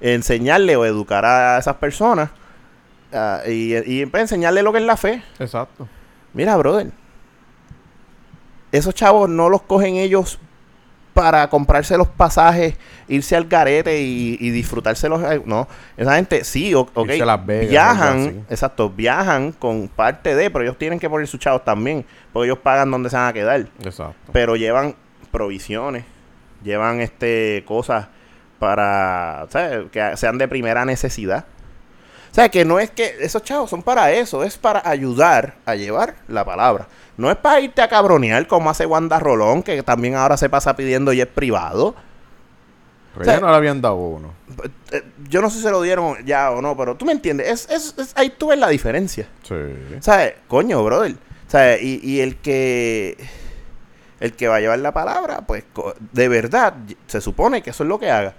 Enseñarle 0.00 0.76
o 0.76 0.84
educar 0.84 1.24
a 1.24 1.58
esas 1.58 1.76
personas 1.76 2.30
ah, 3.12 3.40
y, 3.46 3.76
y 3.76 4.06
pues, 4.06 4.22
enseñarle 4.22 4.62
lo 4.62 4.72
que 4.72 4.78
es 4.78 4.84
la 4.84 4.96
fe. 4.96 5.22
Exacto. 5.38 5.86
Mira, 6.32 6.56
brother, 6.56 6.90
esos 8.72 8.94
chavos 8.94 9.28
no 9.28 9.48
los 9.48 9.62
cogen 9.62 9.96
ellos 9.96 10.38
para 11.12 11.50
comprarse 11.50 11.96
los 11.98 12.06
pasajes, 12.06 12.76
irse 13.08 13.34
al 13.34 13.44
garete 13.46 14.00
y, 14.00 14.38
y 14.40 14.50
disfrutárselos. 14.50 15.20
eh, 15.24 15.42
No, 15.44 15.66
esa 15.96 16.14
gente 16.14 16.44
sí, 16.44 16.72
ok, 16.72 16.96
Las 17.18 17.44
Vegas, 17.44 17.68
viajan, 17.68 18.46
exacto, 18.48 18.88
viajan 18.88 19.50
con 19.52 19.88
parte 19.88 20.36
de, 20.36 20.50
pero 20.50 20.62
ellos 20.64 20.78
tienen 20.78 21.00
que 21.00 21.10
poner 21.10 21.26
sus 21.26 21.40
chavos 21.40 21.64
también, 21.64 22.06
porque 22.32 22.46
ellos 22.46 22.58
pagan 22.62 22.90
donde 22.92 23.10
se 23.10 23.16
van 23.16 23.26
a 23.26 23.32
quedar 23.32 23.66
Exacto. 23.82 24.14
pero 24.32 24.54
llevan 24.54 24.94
provisiones, 25.32 26.04
llevan 26.62 27.00
este 27.00 27.64
cosas 27.66 28.06
para, 28.60 29.46
¿sabes? 29.50 29.90
Que 29.90 30.16
sean 30.16 30.38
de 30.38 30.46
primera 30.46 30.84
necesidad. 30.84 31.44
O 32.30 32.34
sea, 32.34 32.48
que 32.48 32.64
no 32.64 32.78
es 32.78 32.90
que 32.92 33.16
esos 33.18 33.42
chavos 33.42 33.68
son 33.70 33.82
para 33.82 34.12
eso, 34.12 34.44
es 34.44 34.56
para 34.56 34.88
ayudar 34.88 35.54
a 35.66 35.74
llevar 35.74 36.14
la 36.28 36.44
palabra. 36.44 36.86
No 37.16 37.28
es 37.28 37.36
para 37.36 37.58
irte 37.60 37.82
a 37.82 37.88
cabronear 37.88 38.46
como 38.46 38.70
hace 38.70 38.86
Wanda 38.86 39.18
Rolón, 39.18 39.64
que 39.64 39.82
también 39.82 40.14
ahora 40.14 40.36
se 40.36 40.48
pasa 40.48 40.76
pidiendo 40.76 41.12
y 41.12 41.20
es 41.20 41.26
privado. 41.26 41.96
Pero 43.14 43.22
O 43.22 43.24
sea, 43.24 43.34
ya 43.34 43.40
no 43.40 43.48
le 43.50 43.56
habían 43.56 43.80
dado 43.82 43.96
uno. 43.96 44.32
Eh, 44.92 45.02
Yo 45.28 45.40
no 45.42 45.50
sé 45.50 45.56
si 45.56 45.64
se 45.64 45.70
lo 45.72 45.82
dieron 45.82 46.24
ya 46.24 46.52
o 46.52 46.62
no, 46.62 46.76
pero 46.76 46.94
tú 46.94 47.04
me 47.04 47.10
entiendes. 47.12 47.48
Es, 47.48 47.68
es- 47.68 47.94
es- 47.98 48.12
ahí 48.16 48.30
tú 48.30 48.48
ves 48.48 48.58
la 48.60 48.68
diferencia. 48.68 49.26
Sí. 49.42 49.56
¿Sabes? 49.98 50.34
Coño, 50.46 50.84
brother. 50.84 51.16
¿Sabes? 51.48 51.82
Y, 51.82 51.98
y 52.04 52.20
el 52.20 52.36
que. 52.36 53.16
El 54.20 54.34
que 54.34 54.46
va 54.48 54.56
a 54.56 54.60
llevar 54.60 54.78
la 54.78 54.92
palabra, 54.92 55.40
pues 55.46 55.64
de 56.12 56.28
verdad, 56.28 56.74
se 57.08 57.20
supone 57.22 57.62
que 57.62 57.70
eso 57.70 57.82
es 57.82 57.88
lo 57.88 57.98
que 57.98 58.10
haga. 58.10 58.34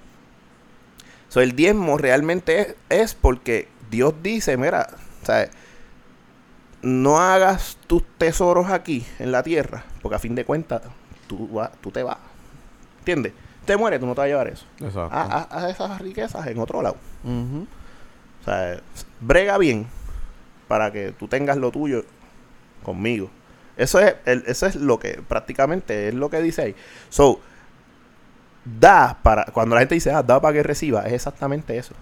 So, 1.32 1.39
el 1.39 1.55
diezmo 1.55 1.97
realmente 1.97 2.59
es, 2.59 2.75
es 2.89 3.13
porque 3.13 3.69
Dios 3.89 4.13
dice: 4.21 4.57
Mira, 4.57 4.89
¿sabes? 5.23 5.49
No 6.82 7.19
hagas 7.19 7.77
tus 7.88 8.03
tesoros 8.17 8.69
aquí 8.69 9.05
en 9.19 9.32
la 9.32 9.41
tierra, 9.43 9.86
porque 10.01 10.15
a 10.15 10.19
fin 10.19 10.36
de 10.36 10.43
cuentas 10.45 10.82
tú, 11.27 11.51
va- 11.53 11.71
tú 11.79 11.89
te 11.91 12.03
vas. 12.03 12.17
¿Entiendes? 12.99 13.34
Te 13.65 13.77
mueres, 13.77 13.99
tú 13.99 14.07
no 14.07 14.13
te 14.15 14.19
vas 14.21 14.25
a 14.25 14.29
llevar 14.29 14.47
eso. 14.47 14.65
Exacto. 14.79 15.09
Haz, 15.15 15.29
haz- 15.32 15.47
haz 15.51 15.71
esas 15.71 16.01
riquezas 16.01 16.45
en 16.47 16.57
otro 16.59 16.82
lado. 16.82 16.97
O 17.23 18.43
sea, 18.43 18.82
brega 19.19 19.57
bien 19.57 19.88
para 20.67 20.91
que 20.91 21.11
tú 21.11 21.27
tengas 21.27 21.57
lo 21.57 21.71
tuyo 21.71 22.03
conmigo. 22.84 23.29
Eso 23.77 23.99
es, 23.99 24.15
el- 24.25 24.43
eso 24.47 24.65
es 24.65 24.75
lo 24.75 24.99
que 24.99 25.21
prácticamente 25.27 26.07
es 26.09 26.13
lo 26.15 26.29
que 26.29 26.41
dice 26.41 26.61
ahí. 26.63 26.75
So, 27.09 27.39
da 28.64 29.18
para, 29.22 29.45
cuando 29.45 29.76
la 29.76 29.82
gente 29.82 29.95
dice, 29.95 30.12
ah, 30.12 30.24
da 30.24 30.41
para 30.41 30.53
que 30.53 30.64
reciba, 30.64 31.03
es 31.03 31.14
exactamente 31.14 31.78
eso. 31.78 31.93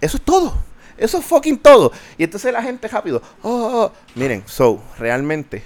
Eso 0.00 0.16
es 0.16 0.22
todo. 0.22 0.54
Eso 0.96 1.18
es 1.18 1.24
fucking 1.24 1.58
todo. 1.58 1.92
Y 2.16 2.24
entonces 2.24 2.52
la 2.52 2.62
gente 2.62 2.86
rápido, 2.88 3.20
oh, 3.42 3.50
oh, 3.50 3.84
oh. 3.84 3.92
miren, 4.14 4.44
so, 4.46 4.80
realmente, 4.98 5.64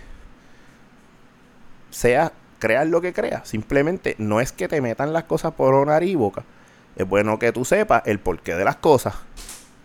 sea, 1.91 2.33
creas 2.59 2.87
lo 2.89 3.01
que 3.01 3.12
creas, 3.12 3.49
simplemente 3.49 4.14
no 4.18 4.41
es 4.41 4.53
que 4.53 4.68
te 4.68 4.81
metan 4.81 5.12
las 5.12 5.24
cosas 5.24 5.53
por 5.53 5.87
nariz 5.87 6.11
y 6.11 6.14
boca. 6.14 6.45
Es 6.97 7.07
bueno 7.09 7.39
que 7.39 7.53
tú 7.53 7.64
sepas 7.64 8.03
el 8.07 8.18
porqué 8.18 8.55
de 8.55 8.64
las 8.64 8.76
cosas. 8.76 9.14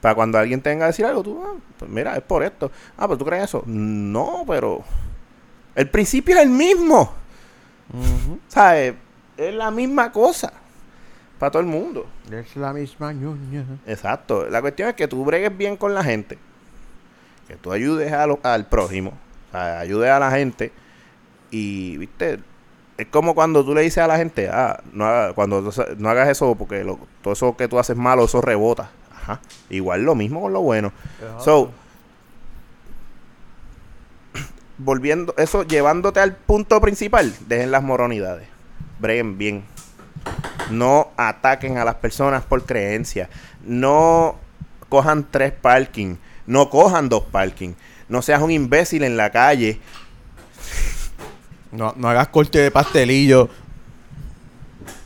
Para 0.02 0.16
cuando 0.16 0.38
alguien 0.38 0.62
tenga 0.62 0.86
que 0.86 0.88
decir 0.88 1.06
algo, 1.06 1.24
tú, 1.24 1.44
ah, 1.46 1.58
pues 1.78 1.89
mira, 1.89 2.16
es 2.16 2.24
por 2.24 2.44
esto. 2.44 2.72
Ah, 2.98 3.08
pero 3.08 3.18
tú 3.18 3.26
crees 3.26 3.46
eso. 3.46 3.64
No, 3.66 4.44
pero 4.48 4.84
el 5.76 5.89
principio 5.89 6.36
es 6.36 6.41
el 6.41 6.50
mismo. 6.50 7.14
¿Sabes? 8.48 8.96
Es 9.50 9.54
la 9.56 9.72
misma 9.72 10.12
cosa. 10.12 10.54
Para 11.39 11.52
todo 11.52 11.62
el 11.62 11.68
mundo. 11.68 12.06
Es 12.32 12.56
la 12.56 12.72
misma 12.74 13.12
ñoña. 13.14 13.66
Exacto. 13.86 14.48
La 14.50 14.62
cuestión 14.62 14.89
es 14.89 14.96
que 14.96 15.08
tú 15.08 15.24
bregues 15.26 15.56
bien 15.58 15.76
con 15.78 15.94
la 15.94 16.04
gente. 16.04 16.38
Que 17.48 17.56
tú 17.56 17.72
ayudes 17.72 18.12
a 18.14 18.26
lo- 18.28 18.39
al 18.44 18.68
prójimo. 18.68 19.14
O 19.50 19.52
sea, 19.52 19.80
ayudes 19.80 20.10
a 20.10 20.20
la 20.20 20.32
gente. 20.32 20.72
Y, 21.52 21.98
viste, 21.98 22.39
es 22.98 23.08
como 23.08 23.36
cuando 23.36 23.66
tú 23.66 23.74
le 23.76 23.82
dices 23.82 23.98
a 24.00 24.08
la 24.08 24.18
gente, 24.18 24.50
ah, 24.50 24.82
no, 24.94 25.06
haga- 25.06 25.34
cuando 25.34 25.70
no 25.98 26.10
hagas 26.10 26.30
eso 26.30 26.56
porque 26.56 26.84
lo- 26.84 27.00
todo 27.22 27.34
eso 27.34 27.58
que 27.58 27.68
tú 27.68 27.78
haces 27.80 27.98
malo, 27.98 28.26
eso 28.26 28.39
rebota. 28.41 28.89
Ajá. 29.12 29.39
Igual 29.70 30.04
lo 30.04 30.16
mismo 30.16 30.41
con 30.41 30.54
lo 30.54 30.62
bueno. 30.62 30.91
So, 31.39 31.72
volviendo, 34.78 35.34
eso 35.38 35.64
llevándote 35.64 36.20
al 36.20 36.36
punto 36.36 36.80
principal, 36.82 37.34
dejen 37.48 37.72
las 37.72 37.84
moronidades. 37.84 38.48
Breguen 39.04 39.38
bien. 39.38 39.66
No 40.72 41.12
ataquen 41.18 41.78
a 41.78 41.84
las 41.84 41.95
personas 41.95 42.45
por 42.45 42.66
creencia. 42.66 43.30
No 43.66 44.39
cojan 44.88 45.28
tres 45.30 45.51
parking. 45.51 46.16
No 46.47 46.70
cojan 46.70 47.10
dos 47.10 47.26
parking. 47.26 47.74
No 48.08 48.22
seas 48.22 48.41
un 48.41 48.49
imbécil 48.49 49.04
en 49.04 49.18
la 49.18 49.30
calle. 49.30 49.78
No, 51.74 51.93
no 51.97 52.08
hagas 52.08 52.30
corte 52.30 52.60
de 52.60 52.72
pastelillo. 52.72 53.49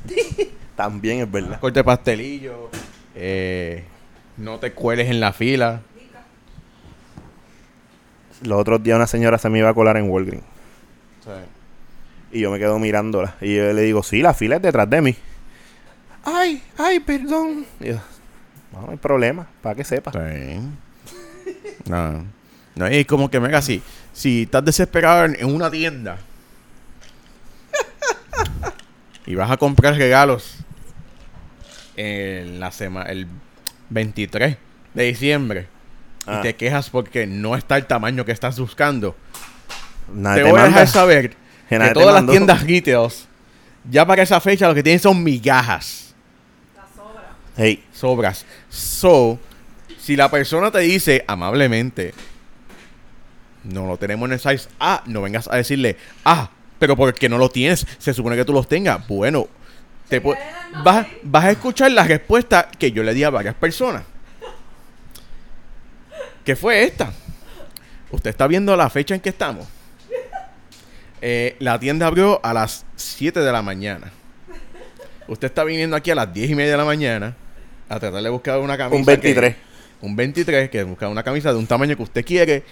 También 0.76 1.22
es 1.22 1.32
verdad. 1.32 1.60
Corte 1.60 1.80
de 1.80 1.84
pastelillo. 1.84 2.70
Eh, 3.16 3.84
no 4.38 4.60
te 4.60 4.74
cueles 4.74 5.10
en 5.10 5.20
la 5.20 5.34
fila. 5.34 5.82
Los 8.44 8.62
otros 8.62 8.84
días 8.84 8.96
una 8.96 9.08
señora 9.08 9.40
se 9.40 9.50
me 9.50 9.58
iba 9.58 9.70
a 9.70 9.74
colar 9.74 9.98
en 9.98 10.08
Walgreens. 10.08 10.44
Y 12.32 12.42
yo 12.42 12.52
me 12.52 12.60
quedo 12.60 12.78
mirándola. 12.80 13.36
Y 13.42 13.56
yo 13.56 13.74
le 13.74 13.82
digo, 13.82 14.04
sí, 14.04 14.22
la 14.22 14.34
fila 14.34 14.58
es 14.58 14.62
detrás 14.62 14.90
de 14.90 15.02
mí. 15.02 15.16
Ay, 16.24 16.62
ay, 16.78 17.00
perdón. 17.00 17.66
Y 17.80 17.88
yo, 17.88 18.00
no, 18.74 18.82
no 18.82 18.92
hay 18.92 18.98
problema, 18.98 19.48
para 19.62 19.76
que 19.76 19.84
sepa. 19.84 20.12
Sí. 20.12 20.60
No. 21.90 22.26
No, 22.76 22.86
es 22.86 23.06
como 23.08 23.30
que, 23.32 23.40
mega, 23.40 23.62
si, 23.62 23.82
si 24.14 24.44
estás 24.44 24.64
desesperado 24.64 25.26
en, 25.26 25.36
en 25.40 25.46
una 25.48 25.72
tienda 25.72 26.18
y 29.26 29.36
vas 29.36 29.52
a 29.52 29.58
comprar 29.58 29.96
regalos 29.96 30.56
en 31.96 32.60
la 32.60 32.72
semana, 32.72 33.10
el 33.10 33.28
23 33.90 34.58
de 34.94 35.04
diciembre 35.04 35.68
Ah. 36.30 36.40
y 36.40 36.42
te 36.42 36.56
quejas 36.58 36.90
porque 36.90 37.26
no 37.26 37.56
está 37.56 37.78
el 37.78 37.86
tamaño 37.86 38.26
que 38.26 38.34
estás 38.34 38.60
buscando, 38.60 39.16
Nadie 40.14 40.44
te 40.44 40.52
voy 40.52 40.60
a 40.60 40.66
dejar 40.66 40.86
saber 40.88 41.36
Que 41.70 41.78
todas 41.94 42.14
las 42.14 42.32
tiendas 42.32 42.64
retails 42.64 43.28
ya 43.90 44.06
para 44.06 44.24
esa 44.24 44.40
fecha 44.42 44.68
lo 44.68 44.76
que 44.76 44.84
tienen 44.84 45.00
son 45.00 45.24
migajas. 45.24 46.14
Hey, 47.56 47.84
sobras. 47.92 48.46
So, 48.70 49.40
si 50.00 50.16
la 50.16 50.30
persona 50.30 50.70
te 50.70 50.80
dice 50.80 51.24
amablemente, 51.28 52.14
no 53.64 53.88
lo 53.88 53.98
tenemos 53.98 54.28
en 54.28 54.34
el 54.34 54.40
size 54.40 54.70
A, 54.80 55.02
no 55.08 55.22
vengas 55.24 55.48
a 55.48 55.56
decirle, 55.56 55.98
ah, 56.24 56.52
pero 56.78 56.96
porque 56.96 57.30
no 57.30 57.38
lo 57.38 57.50
tienes, 57.50 57.88
se 57.98 58.14
supone 58.14 58.36
que 58.36 58.46
tú 58.46 58.54
los 58.54 58.68
tengas. 58.68 59.08
Bueno, 59.08 59.48
te 60.08 60.20
vas, 60.20 61.08
vas 61.24 61.46
a 61.46 61.52
escuchar 61.52 61.92
la 61.92 62.04
respuesta 62.04 62.70
que 62.78 62.92
yo 62.92 63.02
le 63.04 63.14
di 63.14 63.24
a 63.24 63.30
varias 63.32 63.56
personas. 63.56 64.04
¿Qué 66.46 66.56
fue 66.56 66.84
esta? 66.84 67.12
Usted 68.12 68.30
está 68.30 68.48
viendo 68.48 68.76
la 68.76 68.90
fecha 68.90 69.16
en 69.16 69.22
que 69.22 69.30
estamos. 69.30 69.68
Eh, 71.30 71.58
la 71.60 71.78
tienda 71.78 72.08
abrió 72.08 72.40
a 72.42 72.54
las 72.54 72.86
7 72.96 73.42
de 73.42 73.52
la 73.52 73.62
mañana. 73.62 74.14
Usted 75.28 75.48
está 75.48 75.66
viniendo 75.66 75.98
aquí 75.98 76.10
a 76.10 76.16
las 76.16 76.34
10 76.34 76.52
y 76.52 76.56
media 76.56 76.72
de 76.72 76.78
la 76.78 76.86
mañana 76.86 77.36
a 77.90 78.00
tratar 78.00 78.24
de 78.24 78.30
buscar 78.30 78.60
una 78.60 78.78
camisa. 78.78 78.96
Un 78.98 79.06
23. 79.06 79.56
que- 79.56 80.06
un 80.06 80.16
23, 80.16 80.70
que 80.70 80.84
busca 80.84 81.10
una 81.10 81.24
camisa 81.24 81.52
de 81.52 81.60
un 81.60 81.68
tamaño 81.68 81.98
que 81.98 82.04
usted 82.04 82.24
quiere. 82.24 82.64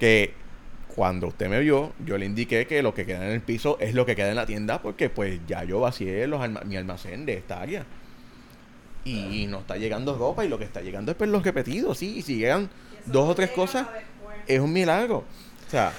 Que 0.00 0.34
cuando 0.96 1.28
usted 1.28 1.48
me 1.48 1.60
vio, 1.60 1.92
yo 2.04 2.18
le 2.18 2.26
indiqué 2.26 2.66
que 2.66 2.82
lo 2.82 2.92
que 2.94 3.06
queda 3.06 3.24
en 3.24 3.30
el 3.30 3.42
piso 3.42 3.78
es 3.78 3.94
lo 3.94 4.04
que 4.04 4.16
queda 4.16 4.30
en 4.30 4.34
la 4.36 4.46
tienda, 4.46 4.82
porque 4.82 5.08
pues 5.08 5.38
ya 5.46 5.62
yo 5.62 5.78
vacié 5.78 6.26
los 6.26 6.40
alma- 6.42 6.62
mi 6.64 6.76
almacén 6.76 7.24
de 7.26 7.34
esta 7.34 7.60
área. 7.60 7.86
Y 9.04 9.46
no 9.48 9.60
está 9.60 9.76
llegando 9.76 10.18
ropa, 10.18 10.44
y 10.44 10.48
lo 10.48 10.58
que 10.58 10.64
está 10.64 10.80
llegando 10.80 11.12
es 11.12 11.16
pues 11.16 11.30
los 11.30 11.44
repetidos, 11.44 11.96
sí. 11.98 12.16
Y 12.18 12.22
si 12.22 12.38
llegan 12.38 12.68
dos 13.06 13.28
o 13.28 13.34
tres 13.36 13.50
cosas, 13.50 13.86
es 14.48 14.58
un 14.58 14.72
milagro. 14.72 15.18
O 15.64 15.70
sea, 15.70 15.92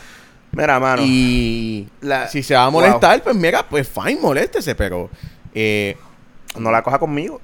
Mira, 0.52 0.80
mano. 0.80 1.02
y 1.06 1.88
la- 2.02 2.28
si 2.28 2.41
se 2.43 2.56
va 2.56 2.64
a 2.66 2.70
Wow. 2.70 2.82
molestar, 2.82 3.22
pues 3.24 3.36
mira, 3.36 3.64
pues 3.68 3.88
fine, 3.88 4.20
moléstese, 4.22 4.74
pero 4.76 5.10
eh, 5.54 5.95
No 6.58 6.72
la 6.72 6.82
coja 6.82 6.97
conmigo. 6.97 7.39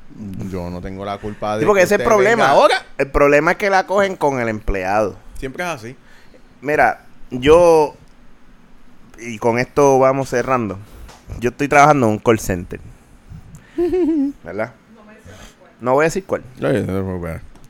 yo 0.52 0.70
no 0.72 0.82
tengo 0.82 1.06
la 1.06 1.18
culpa 1.20 1.56
de. 1.56 1.62
Sí, 1.62 1.66
porque 1.68 1.82
que 1.82 1.86
ese 1.86 1.96
es 1.96 2.02
el 2.02 2.06
problema. 2.08 2.50
Ahora, 2.50 2.84
El 2.98 3.08
problema 3.12 3.52
es 3.52 3.58
que 3.58 3.70
la 3.70 3.86
cogen 3.86 4.16
con 4.16 4.40
el 4.40 4.50
empleado. 4.50 5.16
siempre 5.38 5.64
es 5.64 5.70
así. 5.70 5.96
Mira, 6.62 7.02
yo. 7.30 7.94
Y 9.20 9.38
con 9.38 9.60
esto 9.60 10.00
vamos 10.00 10.30
cerrando. 10.30 10.80
Yo 11.40 11.52
estoy 11.52 11.68
trabajando 11.68 12.08
en 12.08 12.14
un 12.14 12.20
call 12.20 12.40
center. 12.40 12.80
¿Verdad? 14.44 14.74
No 15.80 15.94
voy 15.94 16.04
a 16.04 16.08
decir 16.08 16.26
cuál. 16.26 16.42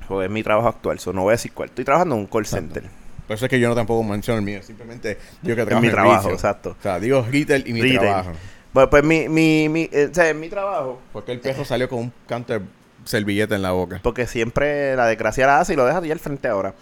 Porque 0.08 0.26
es 0.26 0.32
mi 0.32 0.44
trabajo 0.44 0.68
actual. 0.70 1.00
So 1.00 1.12
no 1.14 1.22
voy 1.24 1.32
a 1.32 1.34
decir 1.34 1.52
cuál. 1.54 1.70
Estoy 1.70 1.84
trabajando 1.86 2.16
en 2.16 2.22
un 2.22 2.28
call 2.28 2.46
center. 2.46 2.84
Por 3.28 3.36
eso 3.36 3.46
es 3.46 3.50
que 3.50 3.60
yo 3.60 3.68
no 3.70 3.76
tampoco 3.76 4.04
menciono 4.04 4.40
el 4.40 4.46
mío. 4.46 4.62
Simplemente 4.64 5.18
digo 5.42 5.56
que 5.56 5.62
En 5.62 5.68
trabajo 5.68 5.82
mi 5.82 5.88
en 5.88 5.94
trabajo, 5.94 6.18
retail. 6.18 6.34
exacto. 6.36 6.76
O 6.80 6.82
sea, 6.84 7.00
digo 7.00 7.26
retail 7.30 7.64
y 7.68 7.74
mi 7.74 7.82
Retail. 7.82 8.00
trabajo. 8.00 8.32
Pues, 8.74 8.88
pues 8.90 9.04
mi, 9.04 9.30
mi, 9.30 9.70
mi, 9.70 9.90
eh, 9.92 10.10
o 10.12 10.14
sea, 10.14 10.34
mi 10.34 10.50
trabajo. 10.50 11.00
Porque 11.14 11.32
el 11.32 11.40
perro 11.40 11.64
salió 11.66 11.88
con 11.90 12.00
un 12.00 12.14
canto 12.28 12.54
de 12.54 12.62
servilleta 13.06 13.56
en 13.56 13.62
la 13.62 13.72
boca. 13.72 14.00
Porque 14.04 14.28
siempre 14.28 14.96
la 14.96 15.08
desgracia 15.08 15.48
la 15.48 15.60
hace 15.60 15.74
y 15.74 15.76
lo 15.76 15.86
deja 15.86 16.00
allí 16.00 16.12
al 16.12 16.20
frente 16.20 16.48
ahora. 16.48 16.74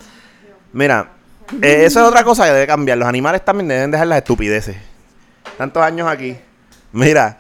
Mira, 0.74 1.12
eh, 1.62 1.84
eso 1.86 2.02
es 2.02 2.08
otra 2.08 2.24
cosa 2.24 2.46
que 2.46 2.52
debe 2.54 2.68
cambiar. 2.68 2.98
Los 2.98 3.08
animales 3.08 3.46
también 3.46 3.68
deben 3.68 3.92
dejar 3.92 4.08
las 4.08 4.18
estupideces. 4.18 4.76
Tantos 5.58 5.84
años 5.84 6.08
aquí. 6.08 6.36
Mira, 6.92 7.38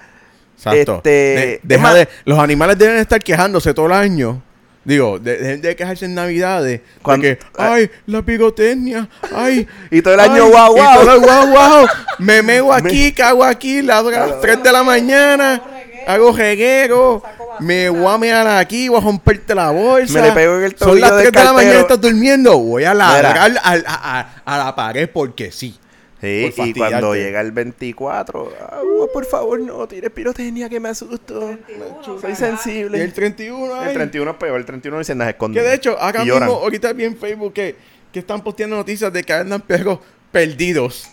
Exacto. 0.56 0.98
Este, 0.98 1.10
De- 1.10 1.60
deja 1.64 1.82
es 1.82 1.82
más- 1.84 1.94
de, 1.96 2.08
los 2.26 2.40
animales 2.40 2.78
deben 2.78 2.98
estar 2.98 3.20
quejándose 3.22 3.74
todo 3.74 3.88
el 3.88 3.92
año. 3.94 4.42
Digo, 4.86 5.18
de- 5.18 5.38
dejen 5.38 5.62
de, 5.62 5.76
quejarse 5.76 6.06
en 6.06 6.16
Navidades. 6.16 6.82
Porque, 7.02 7.40
ay, 7.58 7.90
la 8.06 8.22
pirotecnia, 8.22 9.08
ay. 9.34 9.68
Y 9.92 10.02
todo 10.02 10.14
el 10.16 10.20
año, 10.20 10.44
ay, 10.46 10.52
guau, 10.52 10.74
y 10.76 10.80
guau. 10.80 11.00
todo 11.02 11.14
el 11.16 11.20
guau, 11.22 11.48
guau. 11.52 11.88
Me 12.20 12.42
meo 12.42 12.74
aquí, 12.74 13.14
cago 13.14 13.44
aquí, 13.44 13.82
la 13.82 14.00
a 14.00 14.04
las 14.04 14.42
3 14.42 14.62
de 14.64 14.72
la 14.72 14.84
mañana. 14.84 15.62
Hago 16.06 16.34
reguero. 16.34 17.24
Me 17.60 17.88
voy 17.88 18.14
a 18.14 18.18
mear 18.18 18.48
aquí, 18.48 18.90
voy 18.90 19.00
a 19.00 19.04
romperte 19.04 19.56
la 19.56 19.70
bolsa. 19.70 20.20
Me 20.20 20.28
le 20.28 20.34
pego 20.34 20.58
en 20.58 20.64
el 20.64 20.72
Son 20.78 20.90
tobillo 20.90 21.06
las 21.08 21.18
del 21.18 21.32
3 21.32 21.34
de 21.34 21.44
la 21.44 21.54
mañana, 21.54 21.74
cartero. 21.76 21.94
estás 21.96 22.02
durmiendo. 22.02 22.58
Voy 22.60 22.84
a 22.84 22.94
ladrar 22.94 23.52
a- 23.64 24.30
a 24.44 24.58
la 24.58 24.76
pared 24.76 25.10
porque 25.14 25.52
sí. 25.52 25.80
Sí, 26.24 26.54
y 26.56 26.74
cuando 26.74 27.16
llega 27.16 27.42
el 27.42 27.52
24, 27.52 28.52
"Agua, 28.72 29.08
por 29.12 29.26
favor, 29.26 29.60
no 29.60 29.86
tires 29.88 30.10
pirotecnia 30.12 30.70
que 30.70 30.80
me 30.80 30.90
asusto. 30.90 31.40
31, 31.68 32.20
Soy 32.22 32.36
sensible. 32.36 32.98
Y 32.98 33.02
el 33.02 33.12
31, 33.14 33.82
El 33.82 33.88
ay. 33.90 33.94
31 33.94 34.32
es 34.32 34.38
peor, 34.38 34.58
el 34.60 34.66
31 34.66 35.00
dicen 35.00 35.18
las 35.18 35.28
esconden. 35.30 35.62
Que 35.62 35.68
de 35.70 35.76
hecho, 35.76 36.00
acá 36.02 36.20
mismo, 36.20 36.34
lloran. 36.36 36.50
ahorita 36.50 36.94
vi 36.94 37.04
en 37.06 37.18
Facebook 37.18 37.52
que, 37.54 37.76
que 38.12 38.20
están 38.20 38.42
posteando 38.42 38.76
noticias 38.78 39.12
de 39.12 39.24
que 39.24 39.34
andan 39.34 39.62
perros 39.62 40.00
perdidos. 40.32 41.10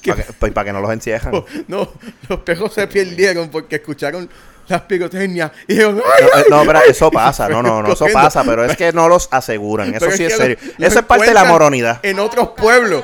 Que- 0.00 0.12
Para 0.12 0.22
que, 0.24 0.32
pues, 0.32 0.52
para 0.52 0.64
que 0.66 0.72
no 0.72 0.80
los 0.80 0.92
encierran. 0.92 1.34
Oh, 1.34 1.44
no, 1.68 1.88
los 2.28 2.38
perros 2.40 2.72
se 2.72 2.86
perdieron 2.86 3.48
porque 3.50 3.76
escucharon 3.76 4.28
las 4.68 4.80
pirotecnias 4.82 5.50
y 5.66 5.72
dijeron, 5.74 5.96
No, 5.96 6.02
¡ay, 6.04 6.24
ay! 6.34 6.42
no, 6.48 6.62
pero 6.64 6.80
eso 6.88 7.10
pasa, 7.10 7.48
no, 7.48 7.62
no, 7.62 7.82
no, 7.82 7.92
eso 7.92 8.06
pasa, 8.12 8.44
pero 8.44 8.64
es 8.64 8.76
que 8.76 8.92
no 8.92 9.08
los 9.08 9.28
aseguran, 9.32 9.88
eso 9.94 10.06
Pero 10.06 10.16
sí 10.16 10.24
es 10.24 10.32
que 10.32 10.36
serio. 10.38 10.56
lo- 10.62 10.72
lo 10.78 10.86
Eso 10.86 10.98
es 11.00 11.04
parte 11.04 11.26
de 11.26 11.34
la 11.34 11.44
moronidad. 11.44 11.98
En 12.04 12.18
otros 12.20 12.50
pueblos. 12.56 13.02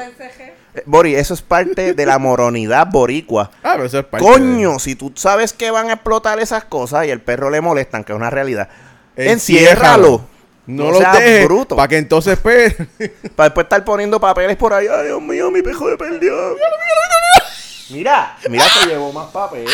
Eh, 0.75 0.83
Bori, 0.87 1.15
eso 1.15 1.35
es 1.35 1.43
parte 1.43 1.95
de 1.95 2.07
la 2.07 2.19
moronidad 2.19 2.87
boricua. 2.91 3.51
Ah, 3.63 3.73
pero 3.75 3.85
eso 3.85 3.99
es 3.99 4.05
parte 4.07 4.27
Coño, 4.27 4.79
si 4.79 4.95
tú 4.95 5.13
sabes 5.17 5.53
que 5.53 5.71
van 5.71 5.91
a 5.91 5.95
explotar 5.95 6.39
esas 6.41 6.65
cosas 6.65 7.07
y 7.07 7.11
el 7.11 7.21
perro 7.21 7.51
le 7.51 7.61
molestan, 7.61 8.05
que 8.05 8.13
es 8.13 8.17
una 8.17 8.31
realidad, 8.31 8.69
enciérralo. 9.17 10.27
No, 10.67 10.91
No 10.93 10.99
seas 10.99 11.19
dejes. 11.19 11.45
bruto. 11.47 11.77
Para 11.77 11.89
que 11.89 11.97
entonces, 11.97 12.39
pues. 12.39 12.75
Para 13.37 13.49
después 13.49 13.65
estar 13.65 13.83
poniendo 13.85 14.21
papeles 14.21 14.57
por 14.59 14.75
ahí. 14.75 14.87
Ay, 14.87 15.07
Dios 15.07 15.23
mío, 15.23 15.51
mi 15.51 15.63
pejo 15.63 15.89
de 15.89 15.97
perdió. 15.97 16.35
Mira, 17.91 18.37
mira 18.51 18.65
que 18.83 18.91
llevó 18.91 19.11
más 19.13 19.31
papel. 19.31 19.65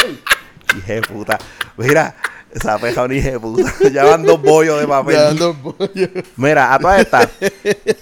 Hije 0.78 0.94
de 0.94 1.02
puta. 1.02 1.36
Mira, 1.76 2.14
esa 2.52 2.78
peja 2.78 3.02
un 3.02 3.12
hije 3.12 3.32
de 3.32 3.40
puta. 3.40 3.74
Ya 3.92 4.04
van 4.04 4.22
dos 4.22 4.40
bollos 4.40 4.78
de 4.80 4.86
papel. 4.86 5.16
ya 5.16 5.28
ando 5.30 5.54
pollo. 5.54 6.08
Mira, 6.36 6.72
a 6.74 6.78
todas 6.78 7.00
estas, 7.00 7.28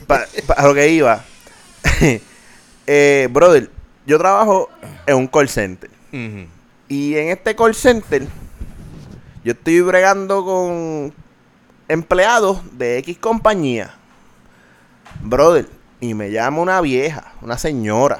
para 0.06 0.62
lo 0.68 0.74
que 0.74 0.88
iba. 0.88 1.24
Eh, 2.86 3.28
brother, 3.30 3.70
yo 4.06 4.18
trabajo 4.18 4.68
en 5.06 5.16
un 5.16 5.26
call 5.26 5.48
center. 5.48 5.90
Y 6.88 7.16
en 7.16 7.28
este 7.30 7.54
call 7.56 7.74
center, 7.74 8.26
yo 9.44 9.52
estoy 9.52 9.80
bregando 9.80 10.44
con 10.44 11.14
empleados 11.88 12.60
de 12.76 12.98
X 12.98 13.18
compañía. 13.18 13.94
Brother, 15.22 15.68
y 16.00 16.14
me 16.14 16.30
llama 16.30 16.60
una 16.60 16.80
vieja, 16.80 17.32
una 17.42 17.56
señora 17.58 18.18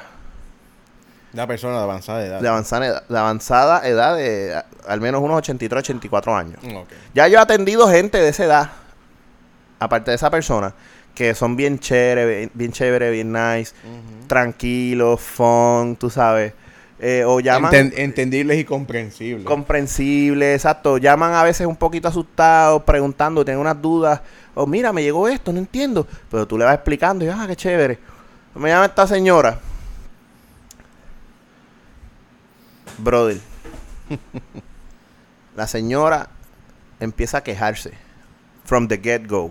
Una 1.34 1.46
persona 1.46 1.76
de 1.78 1.82
avanzada 1.82 2.24
edad. 2.24 2.40
de 2.40 2.48
avanzada 2.48 2.86
edad, 2.86 3.02
de, 3.08 3.18
avanzada 3.18 3.88
edad 3.88 4.16
de 4.16 4.54
a- 4.54 4.66
al 4.86 5.00
menos 5.00 5.20
unos 5.22 5.38
83, 5.38 5.80
84 5.80 6.34
años. 6.36 6.58
Mm. 6.62 6.76
Ya 7.14 7.28
yo 7.28 7.38
he 7.38 7.40
atendido 7.40 7.88
gente 7.88 8.18
de 8.18 8.28
esa 8.28 8.44
edad, 8.44 8.70
aparte 9.78 10.10
de 10.12 10.14
esa 10.16 10.30
persona, 10.30 10.74
que 11.14 11.34
son 11.34 11.56
bien 11.56 11.78
chévere, 11.78 12.24
bien, 12.38 12.50
bien 12.54 12.72
chévere, 12.72 13.10
bien 13.10 13.32
nice, 13.32 13.74
tranquilos, 14.32 15.20
fun, 15.20 15.94
tú 15.96 16.08
sabes. 16.08 16.54
Eh, 16.98 17.22
o 17.26 17.38
llaman 17.40 17.70
Enten- 17.70 17.92
entendibles 17.96 18.58
y 18.58 18.64
comprensibles. 18.64 19.44
comprensibles, 19.44 20.54
exacto. 20.56 20.96
Llaman 20.96 21.34
a 21.34 21.42
veces 21.42 21.66
un 21.66 21.76
poquito 21.76 22.08
asustados, 22.08 22.82
preguntando, 22.84 23.44
tienen 23.44 23.60
unas 23.60 23.82
dudas. 23.82 24.22
O 24.54 24.66
mira, 24.66 24.90
me 24.90 25.02
llegó 25.02 25.28
esto, 25.28 25.52
no 25.52 25.58
entiendo. 25.58 26.06
Pero 26.30 26.46
tú 26.46 26.56
le 26.56 26.64
vas 26.64 26.74
explicando 26.74 27.26
y 27.26 27.28
ah, 27.28 27.44
qué 27.46 27.56
chévere. 27.56 27.98
Me 28.54 28.70
llama 28.70 28.86
esta 28.86 29.06
señora. 29.06 29.58
Brother. 32.96 33.38
La 35.56 35.66
señora 35.66 36.28
empieza 37.00 37.38
a 37.38 37.42
quejarse. 37.42 37.92
From 38.64 38.88
the 38.88 38.96
get-go. 38.98 39.50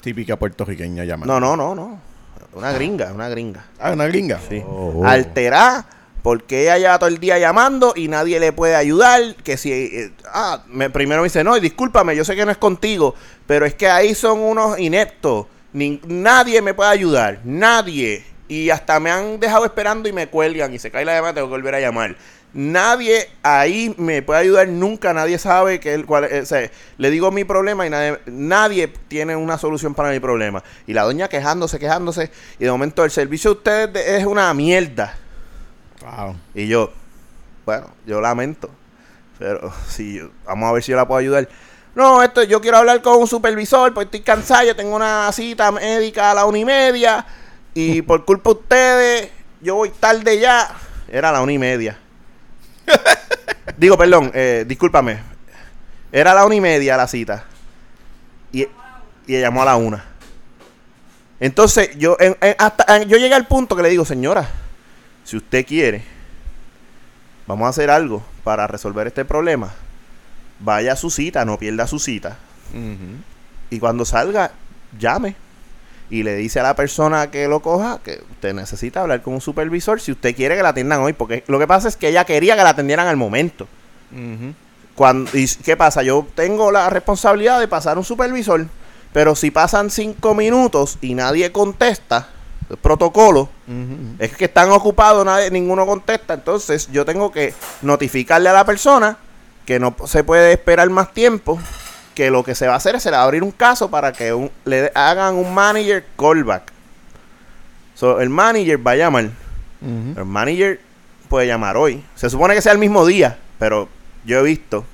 Típica 0.00 0.36
puertorriqueña 0.36 1.04
llamada. 1.04 1.32
No, 1.32 1.38
no, 1.38 1.56
no, 1.56 1.74
no. 1.76 2.13
Una 2.52 2.72
gringa, 2.72 3.12
una 3.12 3.28
gringa. 3.28 3.64
Ah, 3.78 3.92
una 3.92 4.06
gringa. 4.06 4.40
Sí. 4.48 4.62
Oh. 4.66 5.02
Alterada 5.04 5.86
porque 6.22 6.62
ella 6.62 6.78
lleva 6.78 6.98
todo 6.98 7.08
el 7.10 7.18
día 7.18 7.38
llamando 7.38 7.92
y 7.94 8.08
nadie 8.08 8.40
le 8.40 8.52
puede 8.52 8.74
ayudar. 8.74 9.34
Que 9.44 9.58
si. 9.58 9.72
eh, 9.72 10.12
ah, 10.32 10.62
me, 10.68 10.88
primero 10.88 11.20
me 11.20 11.26
dice, 11.26 11.44
no, 11.44 11.54
y 11.56 11.60
discúlpame, 11.60 12.16
yo 12.16 12.24
sé 12.24 12.34
que 12.34 12.46
no 12.46 12.50
es 12.50 12.56
contigo, 12.56 13.14
pero 13.46 13.66
es 13.66 13.74
que 13.74 13.88
ahí 13.88 14.14
son 14.14 14.40
unos 14.40 14.78
ineptos. 14.78 15.46
Ni- 15.74 16.00
nadie 16.06 16.62
me 16.62 16.72
puede 16.72 16.90
ayudar, 16.90 17.40
nadie. 17.44 18.24
Y 18.48 18.70
hasta 18.70 19.00
me 19.00 19.10
han 19.10 19.38
dejado 19.40 19.64
esperando 19.66 20.08
y 20.08 20.12
me 20.12 20.28
cuelgan 20.28 20.72
y 20.72 20.78
se 20.78 20.90
cae 20.90 21.04
la 21.04 21.14
llamada, 21.14 21.34
tengo 21.34 21.48
que 21.48 21.52
volver 21.56 21.74
a 21.74 21.80
llamar. 21.80 22.16
Nadie 22.54 23.28
ahí 23.42 23.92
me 23.98 24.22
puede 24.22 24.38
ayudar 24.40 24.68
nunca, 24.68 25.12
nadie 25.12 25.38
sabe 25.38 25.80
que 25.80 25.92
el 25.92 26.06
o 26.08 26.46
sea, 26.46 26.70
le 26.98 27.10
digo 27.10 27.32
mi 27.32 27.42
problema 27.42 27.84
y 27.84 27.90
nadie, 27.90 28.20
nadie 28.26 28.86
tiene 29.08 29.34
una 29.34 29.58
solución 29.58 29.92
para 29.94 30.10
mi 30.10 30.20
problema. 30.20 30.62
Y 30.86 30.92
la 30.92 31.02
doña 31.02 31.28
quejándose, 31.28 31.80
quejándose, 31.80 32.30
y 32.60 32.64
de 32.64 32.70
momento 32.70 33.04
el 33.04 33.10
servicio 33.10 33.50
de 33.50 33.56
ustedes 33.56 33.92
de- 33.92 34.16
es 34.18 34.24
una 34.24 34.54
mierda. 34.54 35.16
Wow. 36.00 36.36
Y 36.54 36.68
yo, 36.68 36.92
bueno, 37.66 37.88
yo 38.06 38.20
lamento. 38.20 38.70
Pero 39.38 39.72
si 39.88 40.18
yo- 40.18 40.30
vamos 40.44 40.68
a 40.70 40.72
ver 40.74 40.82
si 40.84 40.92
yo 40.92 40.96
la 40.96 41.08
puedo 41.08 41.18
ayudar. 41.18 41.48
No, 41.96 42.22
esto 42.22 42.42
yo 42.44 42.60
quiero 42.60 42.76
hablar 42.78 43.02
con 43.02 43.20
un 43.20 43.26
supervisor, 43.26 43.92
pues 43.94 44.04
estoy 44.06 44.20
cansado, 44.20 44.64
yo 44.64 44.76
tengo 44.76 44.94
una 44.94 45.30
cita 45.32 45.72
médica 45.72 46.30
a 46.30 46.34
la 46.34 46.44
una 46.44 46.58
y 46.58 46.64
media. 46.64 47.26
Y 47.74 48.02
por 48.02 48.24
culpa 48.24 48.50
de 48.50 48.56
ustedes, 48.56 49.30
yo 49.60 49.74
voy 49.74 49.90
tarde 49.90 50.38
ya. 50.38 50.70
Era 51.08 51.30
a 51.30 51.32
la 51.32 51.40
una 51.42 51.52
y 51.52 51.58
media. 51.58 51.98
Digo, 53.76 53.96
perdón, 53.98 54.30
eh, 54.34 54.64
discúlpame. 54.66 55.18
Era 56.12 56.32
a 56.32 56.34
la 56.34 56.46
una 56.46 56.54
y 56.54 56.60
media 56.60 56.96
la 56.96 57.08
cita. 57.08 57.44
Y, 58.52 58.62
y 58.62 58.68
ella 59.34 59.40
llamó 59.48 59.62
a 59.62 59.66
la 59.66 59.76
una. 59.76 60.04
Entonces, 61.40 61.90
yo, 61.98 62.16
en- 62.20 62.36
en- 62.40 62.54
hasta, 62.58 62.96
en- 62.96 63.08
yo 63.08 63.16
llegué 63.16 63.34
al 63.34 63.46
punto 63.46 63.74
que 63.74 63.82
le 63.82 63.88
digo, 63.88 64.04
señora, 64.04 64.48
si 65.24 65.36
usted 65.36 65.66
quiere, 65.66 66.04
vamos 67.46 67.66
a 67.66 67.70
hacer 67.70 67.90
algo 67.90 68.22
para 68.44 68.66
resolver 68.66 69.06
este 69.06 69.24
problema. 69.24 69.72
vaya 70.60 70.92
a 70.92 70.96
su 70.96 71.10
cita, 71.10 71.44
no 71.44 71.58
pierda 71.58 71.86
su 71.86 71.98
cita. 71.98 72.36
Y 73.70 73.78
cuando 73.80 74.04
salga, 74.04 74.52
llame. 74.98 75.34
Y 76.10 76.22
le 76.22 76.36
dice 76.36 76.60
a 76.60 76.62
la 76.62 76.76
persona 76.76 77.30
que 77.30 77.48
lo 77.48 77.60
coja 77.60 77.98
que 78.04 78.22
usted 78.30 78.54
necesita 78.54 79.00
hablar 79.00 79.22
con 79.22 79.34
un 79.34 79.40
supervisor 79.40 80.00
si 80.00 80.12
usted 80.12 80.36
quiere 80.36 80.56
que 80.56 80.62
la 80.62 80.70
atiendan 80.70 81.00
hoy. 81.00 81.12
Porque 81.12 81.44
lo 81.46 81.58
que 81.58 81.66
pasa 81.66 81.88
es 81.88 81.96
que 81.96 82.08
ella 82.08 82.24
quería 82.24 82.56
que 82.56 82.62
la 82.62 82.70
atendieran 82.70 83.06
al 83.06 83.16
momento. 83.16 83.66
Cuando, 84.94 85.30
¿Y 85.34 85.48
qué 85.64 85.76
pasa? 85.76 86.02
Yo 86.02 86.26
tengo 86.34 86.70
la 86.70 86.88
responsabilidad 86.90 87.58
de 87.58 87.68
pasar 87.68 87.98
un 87.98 88.04
supervisor. 88.04 88.66
Pero 89.12 89.34
si 89.34 89.50
pasan 89.50 89.90
cinco 89.90 90.34
minutos 90.34 90.98
y 91.00 91.14
nadie 91.14 91.52
contesta, 91.52 92.28
el 92.68 92.76
protocolo, 92.76 93.48
es 94.18 94.36
que 94.36 94.46
están 94.46 94.70
ocupados, 94.70 95.24
nadie, 95.24 95.50
ninguno 95.50 95.86
contesta. 95.86 96.34
Entonces 96.34 96.88
yo 96.90 97.04
tengo 97.04 97.30
que 97.30 97.54
notificarle 97.82 98.48
a 98.48 98.52
la 98.52 98.64
persona 98.64 99.16
que 99.66 99.78
no 99.78 99.94
se 100.06 100.24
puede 100.24 100.52
esperar 100.52 100.90
más 100.90 101.12
tiempo. 101.12 101.58
Que 102.14 102.30
lo 102.30 102.44
que 102.44 102.54
se 102.54 102.66
va 102.66 102.74
a 102.74 102.76
hacer 102.76 102.94
es 102.94 103.02
se 103.02 103.10
le 103.10 103.16
va 103.16 103.22
a 103.22 103.26
abrir 103.26 103.42
un 103.42 103.50
caso 103.50 103.90
para 103.90 104.12
que 104.12 104.32
un- 104.32 104.50
le 104.64 104.90
hagan 104.94 105.34
un 105.34 105.52
manager 105.52 106.04
callback. 106.18 106.72
So, 107.94 108.20
el 108.20 108.30
manager 108.30 108.84
va 108.86 108.92
a 108.92 108.96
llamar. 108.96 109.30
El 109.82 110.24
manager 110.24 110.80
puede 111.28 111.46
llamar 111.46 111.76
hoy. 111.76 112.02
Se 112.14 112.30
supone 112.30 112.54
que 112.54 112.62
sea 112.62 112.72
el 112.72 112.78
mismo 112.78 113.04
día, 113.04 113.36
pero 113.58 113.88
yo 114.24 114.38
he 114.38 114.42
visto, 114.42 114.84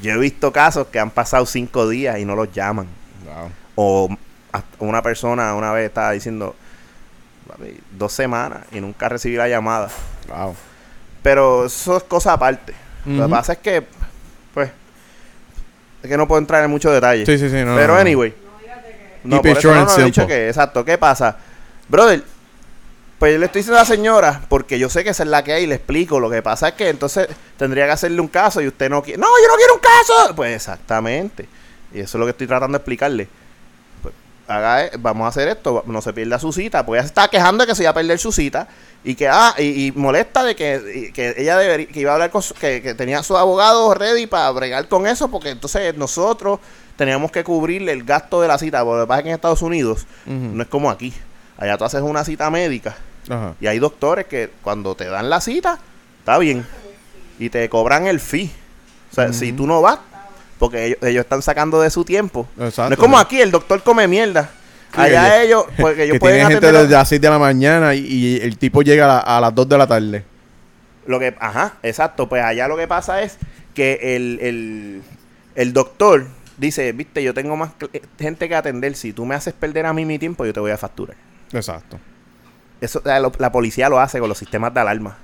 yo 0.00 0.12
he 0.12 0.18
visto 0.18 0.52
casos 0.52 0.88
que 0.88 0.98
han 0.98 1.10
pasado 1.10 1.46
cinco 1.46 1.88
días 1.88 2.18
y 2.18 2.24
no 2.24 2.34
los 2.34 2.52
llaman. 2.52 2.86
Wow. 3.24 3.50
O 3.76 4.08
una 4.80 5.02
persona 5.02 5.54
una 5.54 5.72
vez 5.72 5.86
estaba 5.86 6.10
diciendo 6.12 6.54
"Papi, 7.48 7.78
dos 7.92 8.12
semanas 8.12 8.60
y 8.72 8.80
nunca 8.80 9.08
recibí 9.08 9.36
la 9.36 9.48
llamada. 9.48 9.88
Wow. 10.28 10.56
Pero 11.22 11.66
eso 11.66 11.96
es 11.98 12.02
cosa 12.04 12.32
aparte. 12.32 12.74
Lo 13.06 13.24
que 13.26 13.30
pasa 13.30 13.52
es 13.54 13.58
que, 13.58 13.86
es 16.04 16.10
que 16.10 16.16
no 16.18 16.28
puedo 16.28 16.38
entrar 16.38 16.62
en 16.62 16.70
muchos 16.70 16.92
detalles. 16.92 17.26
Sí, 17.26 17.38
sí, 17.38 17.48
sí. 17.48 17.64
No, 17.64 17.74
Pero 17.76 17.88
no, 17.88 17.94
no. 17.94 18.00
anyway. 18.00 18.34
No, 19.24 19.40
Keep 19.40 19.52
por 19.54 19.58
eso 19.58 19.74
no, 19.74 19.84
no, 19.86 19.98
he 19.98 20.04
dicho 20.04 20.26
que, 20.26 20.48
exacto, 20.48 20.84
¿qué 20.84 20.98
pasa? 20.98 21.38
Brother, 21.88 22.22
pues 23.18 23.32
yo 23.32 23.38
le 23.38 23.46
estoy 23.46 23.60
diciendo 23.60 23.78
a 23.78 23.82
la 23.84 23.86
señora, 23.86 24.42
porque 24.50 24.78
yo 24.78 24.90
sé 24.90 25.02
que 25.02 25.08
esa 25.10 25.22
es 25.22 25.30
la 25.30 25.42
que 25.42 25.54
hay 25.54 25.64
y 25.64 25.66
le 25.66 25.76
explico. 25.76 26.20
Lo 26.20 26.28
que 26.28 26.42
pasa 26.42 26.68
es 26.68 26.74
que 26.74 26.90
entonces 26.90 27.26
tendría 27.56 27.86
que 27.86 27.92
hacerle 27.92 28.20
un 28.20 28.28
caso 28.28 28.60
y 28.60 28.66
usted 28.68 28.90
no 28.90 29.02
quiere. 29.02 29.18
¡No, 29.18 29.28
yo 29.42 29.48
no 29.48 29.56
quiero 29.56 29.74
un 29.74 29.80
caso! 29.80 30.36
Pues 30.36 30.54
exactamente. 30.54 31.48
Y 31.94 32.00
eso 32.00 32.18
es 32.18 32.20
lo 32.20 32.26
que 32.26 32.32
estoy 32.32 32.46
tratando 32.46 32.76
de 32.76 32.80
explicarle. 32.82 33.28
Haga, 34.46 34.84
e- 34.86 34.90
vamos 34.98 35.24
a 35.24 35.28
hacer 35.28 35.48
esto, 35.48 35.82
no 35.86 36.02
se 36.02 36.12
pierda 36.12 36.38
su 36.38 36.52
cita. 36.52 36.84
Pues 36.84 36.98
ella 36.98 37.02
se 37.04 37.08
está 37.08 37.28
quejando 37.28 37.64
de 37.64 37.68
que 37.68 37.74
se 37.74 37.82
iba 37.82 37.90
a 37.90 37.94
perder 37.94 38.18
su 38.18 38.30
cita 38.32 38.68
y 39.02 39.14
que 39.14 39.28
ah, 39.28 39.54
y, 39.58 39.86
y 39.86 39.92
molesta 39.92 40.42
de 40.44 40.54
que, 40.54 41.08
y 41.08 41.12
que 41.12 41.34
ella 41.38 41.56
debería, 41.56 41.86
que 41.86 42.00
iba 42.00 42.10
a 42.10 42.14
hablar 42.14 42.30
con 42.30 42.42
su- 42.42 42.54
que, 42.54 42.82
que 42.82 42.94
tenía 42.94 43.20
a 43.20 43.22
su 43.22 43.36
abogado 43.36 43.92
ready 43.94 44.26
para 44.26 44.50
bregar 44.50 44.86
con 44.88 45.06
eso, 45.06 45.28
porque 45.30 45.50
entonces 45.50 45.96
nosotros 45.96 46.60
teníamos 46.96 47.30
que 47.32 47.42
cubrirle 47.42 47.92
el 47.92 48.04
gasto 48.04 48.40
de 48.42 48.48
la 48.48 48.58
cita. 48.58 48.84
Porque 48.84 48.98
lo 48.98 49.04
que 49.04 49.08
pasa 49.08 49.18
es 49.20 49.22
que 49.24 49.28
en 49.30 49.34
Estados 49.34 49.62
Unidos 49.62 50.06
no 50.26 50.62
es 50.62 50.68
como 50.68 50.90
aquí. 50.90 51.12
Allá 51.56 51.78
tú 51.78 51.84
haces 51.84 52.02
una 52.02 52.24
cita 52.24 52.50
médica 52.50 52.96
Ajá. 53.28 53.54
y 53.60 53.66
hay 53.68 53.78
doctores 53.78 54.26
que 54.26 54.50
cuando 54.62 54.94
te 54.94 55.06
dan 55.06 55.30
la 55.30 55.40
cita, 55.40 55.78
está 56.18 56.36
bien. 56.38 56.66
Y 57.38 57.48
te 57.48 57.68
cobran 57.68 58.06
el 58.06 58.20
fee. 58.20 58.50
O 59.10 59.14
sea, 59.14 59.32
si 59.32 59.52
tú 59.52 59.66
no 59.66 59.80
vas, 59.80 59.98
porque 60.68 60.86
ellos, 60.86 60.98
ellos 61.02 61.24
están 61.24 61.42
sacando 61.42 61.80
de 61.80 61.90
su 61.90 62.04
tiempo. 62.04 62.46
Exacto, 62.58 62.90
no 62.90 62.94
es 62.94 62.98
como 62.98 63.18
aquí, 63.18 63.40
el 63.40 63.50
doctor 63.50 63.82
come 63.82 64.06
mierda. 64.08 64.50
Allá 64.92 65.30
que- 65.38 65.42
ellos, 65.46 65.64
porque 65.78 66.04
ellos 66.04 66.14
que 66.14 66.20
pueden 66.20 66.38
tiene 66.38 66.54
gente 66.54 66.72
desde 66.72 66.94
las 66.94 67.08
6 67.08 67.20
de 67.20 67.30
la 67.30 67.38
mañana 67.38 67.94
y, 67.94 68.00
y 68.06 68.36
el 68.40 68.56
tipo 68.58 68.82
llega 68.82 69.04
a, 69.04 69.08
la- 69.08 69.36
a 69.38 69.40
las 69.40 69.54
2 69.54 69.68
de 69.68 69.78
la 69.78 69.86
tarde. 69.86 70.24
Lo 71.06 71.18
que, 71.18 71.34
ajá, 71.38 71.74
exacto. 71.82 72.28
Pues 72.28 72.42
allá 72.42 72.66
lo 72.68 72.76
que 72.76 72.86
pasa 72.88 73.22
es 73.22 73.36
que 73.74 74.16
el, 74.16 74.38
el, 74.40 75.02
el 75.54 75.72
doctor 75.72 76.26
dice, 76.56 76.92
viste, 76.92 77.22
yo 77.22 77.34
tengo 77.34 77.56
más 77.56 77.70
gente 78.18 78.48
que 78.48 78.54
atender. 78.54 78.94
Si 78.94 79.12
tú 79.12 79.24
me 79.26 79.34
haces 79.34 79.52
perder 79.52 79.86
a 79.86 79.92
mí 79.92 80.04
mi 80.04 80.18
tiempo, 80.18 80.46
yo 80.46 80.52
te 80.52 80.60
voy 80.60 80.70
a 80.70 80.78
facturar. 80.78 81.16
Exacto. 81.52 81.98
Eso 82.80 83.02
la, 83.04 83.52
policía 83.52 83.88
lo 83.88 83.98
hace 84.00 84.18
con 84.18 84.28
los 84.28 84.38
sistemas 84.38 84.72
de 84.72 84.80
alarma. 84.80 85.16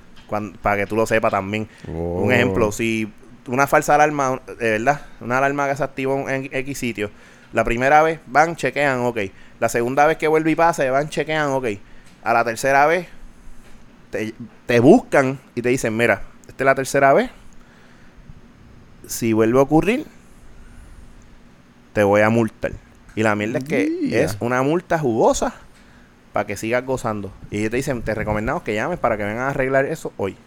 para 0.61 0.77
que 0.77 0.85
tú 0.85 0.95
lo 0.95 1.05
sepas 1.05 1.31
también. 1.31 1.67
Oh. 1.87 2.21
Un 2.23 2.31
ejemplo, 2.31 2.71
si 2.71 3.11
una 3.47 3.67
falsa 3.67 3.95
alarma, 3.95 4.41
de 4.59 4.71
verdad, 4.71 5.01
una 5.19 5.37
alarma 5.37 5.67
que 5.69 5.75
se 5.75 5.83
activa 5.83 6.33
en 6.33 6.49
X 6.51 6.77
sitio, 6.77 7.11
la 7.53 7.63
primera 7.63 8.01
vez 8.01 8.19
van, 8.27 8.55
chequean, 8.55 8.99
ok. 8.99 9.19
La 9.59 9.69
segunda 9.69 10.05
vez 10.05 10.17
que 10.17 10.27
vuelve 10.27 10.51
y 10.51 10.55
pasa, 10.55 10.89
van, 10.89 11.09
chequean, 11.09 11.49
ok. 11.49 11.67
A 12.23 12.33
la 12.33 12.43
tercera 12.43 12.85
vez, 12.85 13.07
te, 14.09 14.33
te 14.65 14.79
buscan 14.79 15.39
y 15.55 15.61
te 15.61 15.69
dicen, 15.69 15.95
mira, 15.97 16.21
esta 16.47 16.63
es 16.63 16.65
la 16.65 16.75
tercera 16.75 17.13
vez. 17.13 17.29
Si 19.07 19.33
vuelve 19.33 19.59
a 19.59 19.63
ocurrir, 19.63 20.05
te 21.93 22.03
voy 22.03 22.21
a 22.21 22.29
multar. 22.29 22.71
Y 23.15 23.23
la 23.23 23.35
mierda 23.35 23.59
es 23.59 23.65
que 23.65 24.23
es 24.23 24.37
una 24.39 24.61
multa 24.61 24.97
jugosa 24.97 25.53
para 26.31 26.47
que 26.47 26.55
sigas 26.55 26.85
gozando. 26.85 27.33
Y 27.49 27.67
te 27.69 27.75
dicen, 27.75 28.01
te 28.03 28.15
recomendamos 28.15 28.63
que 28.63 28.73
llames 28.73 28.99
para 28.99 29.17
que 29.17 29.23
vengan 29.23 29.45
a 29.45 29.49
arreglar 29.49 29.85
eso 29.85 30.13
hoy. 30.17 30.37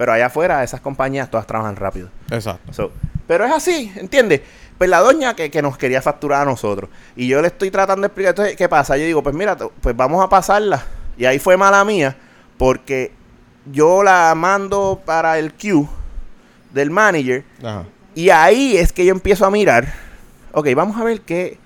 Pero 0.00 0.14
allá 0.14 0.26
afuera, 0.28 0.64
esas 0.64 0.80
compañías 0.80 1.30
todas 1.30 1.46
trabajan 1.46 1.76
rápido. 1.76 2.08
Exacto. 2.30 2.72
So, 2.72 2.90
pero 3.26 3.44
es 3.44 3.52
así, 3.52 3.92
¿entiendes? 3.96 4.40
Pues 4.78 4.88
la 4.88 5.00
doña 5.00 5.36
que, 5.36 5.50
que 5.50 5.60
nos 5.60 5.76
quería 5.76 6.00
facturar 6.00 6.40
a 6.40 6.44
nosotros. 6.46 6.88
Y 7.16 7.28
yo 7.28 7.42
le 7.42 7.48
estoy 7.48 7.70
tratando 7.70 8.00
de 8.00 8.06
explicar, 8.06 8.30
entonces, 8.30 8.56
¿qué 8.56 8.66
pasa? 8.66 8.96
Yo 8.96 9.04
digo, 9.04 9.22
pues 9.22 9.34
mira, 9.34 9.58
pues 9.58 9.94
vamos 9.94 10.24
a 10.24 10.30
pasarla. 10.30 10.86
Y 11.18 11.26
ahí 11.26 11.38
fue 11.38 11.58
mala 11.58 11.84
mía, 11.84 12.16
porque 12.56 13.12
yo 13.70 14.02
la 14.02 14.34
mando 14.34 15.02
para 15.04 15.38
el 15.38 15.52
queue 15.52 15.86
del 16.72 16.90
manager. 16.90 17.44
Ajá. 17.62 17.84
Y 18.14 18.30
ahí 18.30 18.78
es 18.78 18.94
que 18.94 19.04
yo 19.04 19.12
empiezo 19.12 19.44
a 19.44 19.50
mirar. 19.50 19.92
Ok, 20.52 20.68
vamos 20.74 20.98
a 20.98 21.04
ver 21.04 21.20
qué, 21.20 21.58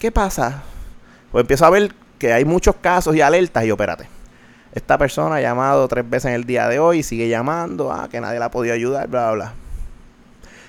qué 0.00 0.10
pasa. 0.10 0.64
Pues 1.30 1.42
empiezo 1.42 1.64
a 1.64 1.70
ver 1.70 1.94
que 2.18 2.32
hay 2.32 2.44
muchos 2.44 2.74
casos 2.74 3.14
y 3.14 3.20
alertas. 3.20 3.62
Y 3.62 3.68
yo, 3.68 3.74
espérate. 3.74 4.17
Esta 4.72 4.98
persona 4.98 5.36
ha 5.36 5.40
llamado 5.40 5.86
tres 5.88 6.08
veces 6.08 6.26
en 6.26 6.34
el 6.34 6.44
día 6.44 6.68
de 6.68 6.78
hoy 6.78 6.98
y 6.98 7.02
sigue 7.02 7.28
llamando. 7.28 7.90
Ah, 7.92 8.08
que 8.10 8.20
nadie 8.20 8.38
la 8.38 8.46
ha 8.46 8.50
podido 8.50 8.74
ayudar, 8.74 9.08
bla, 9.08 9.26
bla, 9.28 9.32
bla. 9.34 9.52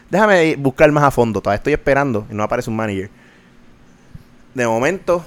Déjame 0.10 0.56
buscar 0.56 0.91
más 0.91 1.04
a 1.04 1.12
fondo. 1.12 1.41
Todavía 1.41 1.58
estoy 1.58 1.74
esperando 1.74 2.26
y 2.32 2.34
no 2.34 2.43
aparece 2.43 2.70
un 2.70 2.76
manager. 2.76 3.10
De 4.54 4.66
momento, 4.66 5.24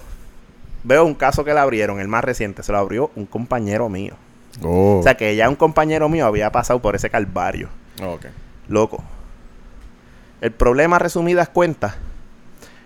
veo 0.82 1.04
un 1.04 1.14
caso 1.14 1.44
que 1.44 1.54
le 1.54 1.60
abrieron, 1.60 2.00
el 2.00 2.08
más 2.08 2.24
reciente. 2.24 2.62
Se 2.62 2.72
lo 2.72 2.78
abrió 2.78 3.10
un 3.14 3.26
compañero 3.26 3.88
mío. 3.88 4.14
Oh. 4.62 4.98
O 4.98 5.02
sea, 5.02 5.16
que 5.16 5.36
ya 5.36 5.48
un 5.48 5.54
compañero 5.56 6.08
mío 6.08 6.26
había 6.26 6.50
pasado 6.50 6.80
por 6.80 6.96
ese 6.96 7.10
calvario. 7.10 7.68
ok. 8.02 8.26
Loco. 8.68 9.02
El 10.40 10.50
problema, 10.50 10.98
resumidas 10.98 11.48
cuentas, 11.48 11.94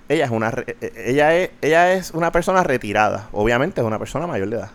ella 0.09 0.25
es 0.27 0.31
una 0.31 0.51
re- 0.51 0.77
eh, 0.81 0.93
ella 1.07 1.35
es, 1.35 1.51
ella 1.63 1.93
es 1.95 2.11
una 2.11 2.31
persona 2.33 2.63
retirada. 2.63 3.29
Obviamente 3.33 3.81
es 3.81 3.87
una 3.87 3.99
persona 3.99 4.27
mayor 4.27 4.51
de 4.51 4.57
edad. 4.57 4.71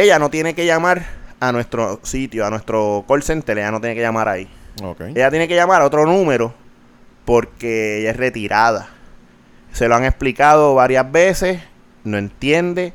Ella 0.00 0.18
no 0.18 0.30
tiene 0.30 0.54
que 0.54 0.64
llamar 0.64 1.04
a 1.40 1.52
nuestro 1.52 2.00
sitio, 2.04 2.46
a 2.46 2.50
nuestro 2.50 3.04
call 3.06 3.22
center, 3.22 3.58
ella 3.58 3.70
no 3.70 3.82
tiene 3.82 3.94
que 3.94 4.00
llamar 4.00 4.28
ahí. 4.28 4.48
Ella 5.14 5.28
tiene 5.30 5.46
que 5.46 5.54
llamar 5.54 5.82
a 5.82 5.84
otro 5.84 6.06
número 6.06 6.54
porque 7.26 8.00
ella 8.00 8.12
es 8.12 8.16
retirada. 8.16 8.88
Se 9.72 9.88
lo 9.88 9.96
han 9.96 10.06
explicado 10.06 10.74
varias 10.74 11.12
veces, 11.12 11.60
no 12.04 12.16
entiende, 12.16 12.94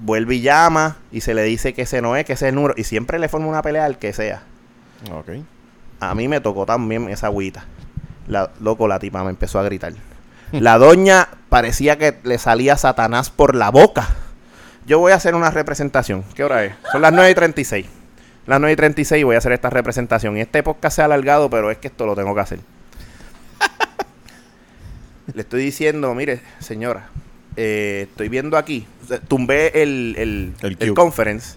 vuelve 0.00 0.34
y 0.34 0.42
llama 0.42 0.98
y 1.10 1.22
se 1.22 1.32
le 1.32 1.44
dice 1.44 1.72
que 1.72 1.82
ese 1.82 2.02
no 2.02 2.14
es, 2.14 2.26
que 2.26 2.34
ese 2.34 2.44
es 2.44 2.48
el 2.50 2.56
número. 2.56 2.74
Y 2.76 2.84
siempre 2.84 3.18
le 3.18 3.30
forma 3.30 3.46
una 3.46 3.62
pelea 3.62 3.86
al 3.86 3.96
que 3.96 4.12
sea. 4.12 4.42
Ok. 5.10 5.30
A 6.00 6.14
mí 6.14 6.28
me 6.28 6.42
tocó 6.42 6.66
también 6.66 7.08
esa 7.08 7.28
agüita. 7.28 7.64
La, 8.28 8.50
loco, 8.60 8.86
la 8.86 8.98
tipa 8.98 9.24
me 9.24 9.30
empezó 9.30 9.60
a 9.60 9.62
gritar. 9.62 9.94
La 10.52 10.76
doña 10.76 11.26
parecía 11.48 11.96
que 11.96 12.18
le 12.22 12.36
salía 12.36 12.76
Satanás 12.76 13.30
por 13.30 13.54
la 13.54 13.70
boca. 13.70 14.08
Yo 14.86 14.98
voy 14.98 15.12
a 15.12 15.14
hacer 15.16 15.34
una 15.34 15.50
representación. 15.50 16.24
¿Qué 16.34 16.44
hora 16.44 16.64
es? 16.64 16.74
Son 16.92 17.00
las 17.00 17.12
9 17.12 17.30
y 17.30 17.34
36. 17.34 17.86
Las 18.46 18.60
9 18.60 18.72
y 18.72 18.76
36 18.76 19.24
voy 19.24 19.34
a 19.34 19.38
hacer 19.38 19.52
esta 19.52 19.70
representación. 19.70 20.36
Y 20.36 20.42
este 20.42 20.62
podcast 20.62 20.96
se 20.96 21.02
ha 21.02 21.06
alargado, 21.06 21.48
pero 21.48 21.70
es 21.70 21.78
que 21.78 21.88
esto 21.88 22.04
lo 22.06 22.14
tengo 22.14 22.34
que 22.34 22.40
hacer. 22.40 22.58
Le 25.34 25.40
estoy 25.40 25.64
diciendo, 25.64 26.14
mire, 26.14 26.40
señora, 26.58 27.08
eh, 27.56 28.06
estoy 28.10 28.28
viendo 28.28 28.58
aquí. 28.58 28.86
Tumbé 29.26 29.82
el, 29.82 30.14
el, 30.18 30.54
El 30.80 30.94
conference. 30.94 31.56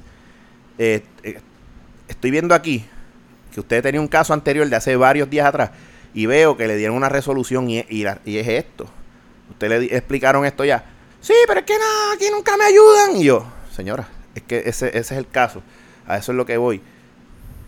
Eh, 0.77 1.03
eh, 1.23 1.39
estoy 2.07 2.31
viendo 2.31 2.55
aquí 2.55 2.85
que 3.53 3.59
usted 3.59 3.83
tenía 3.83 3.99
un 3.99 4.07
caso 4.07 4.33
anterior 4.33 4.67
de 4.69 4.75
hace 4.75 4.95
varios 4.95 5.29
días 5.29 5.47
atrás 5.47 5.71
y 6.13 6.27
veo 6.27 6.55
que 6.55 6.67
le 6.67 6.77
dieron 6.77 6.95
una 6.95 7.09
resolución 7.09 7.69
y, 7.69 7.83
y 7.89 8.03
la- 8.03 8.19
y 8.23 8.37
es 8.37 8.47
esto. 8.47 8.87
Usted 9.49 9.67
le 9.69 9.95
explicaron 9.97 10.45
esto 10.45 10.63
ya. 10.63 10.85
Sí, 11.21 11.33
pero 11.47 11.59
es 11.59 11.65
que 11.65 11.73
aquí 12.13 12.25
nunca 12.31 12.55
me 12.57 12.65
ayudan. 12.65 13.15
Y 13.17 13.25
yo, 13.25 13.45
señora, 13.75 14.07
es 14.35 14.43
que 14.43 14.59
ese, 14.65 14.87
ese 14.89 14.99
es 14.99 15.11
el 15.11 15.27
caso. 15.27 15.61
A 16.07 16.17
eso 16.17 16.31
es 16.31 16.35
lo 16.37 16.45
que 16.45 16.57
voy. 16.57 16.81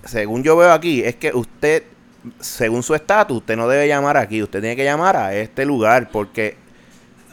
Según 0.06 0.44
yo 0.44 0.56
veo 0.56 0.72
aquí, 0.72 1.04
es 1.04 1.16
que 1.16 1.34
usted, 1.34 1.84
según 2.40 2.84
su 2.84 2.96
estatus, 2.96 3.38
usted 3.38 3.58
no 3.58 3.68
debe 3.68 3.88
llamar 3.88 4.18
aquí. 4.18 4.42
Usted 4.42 4.62
tiene 4.62 4.76
que 4.76 4.84
llamar 4.84 5.18
a 5.18 5.36
este 5.36 5.66
lugar 5.66 6.10
porque 6.12 6.56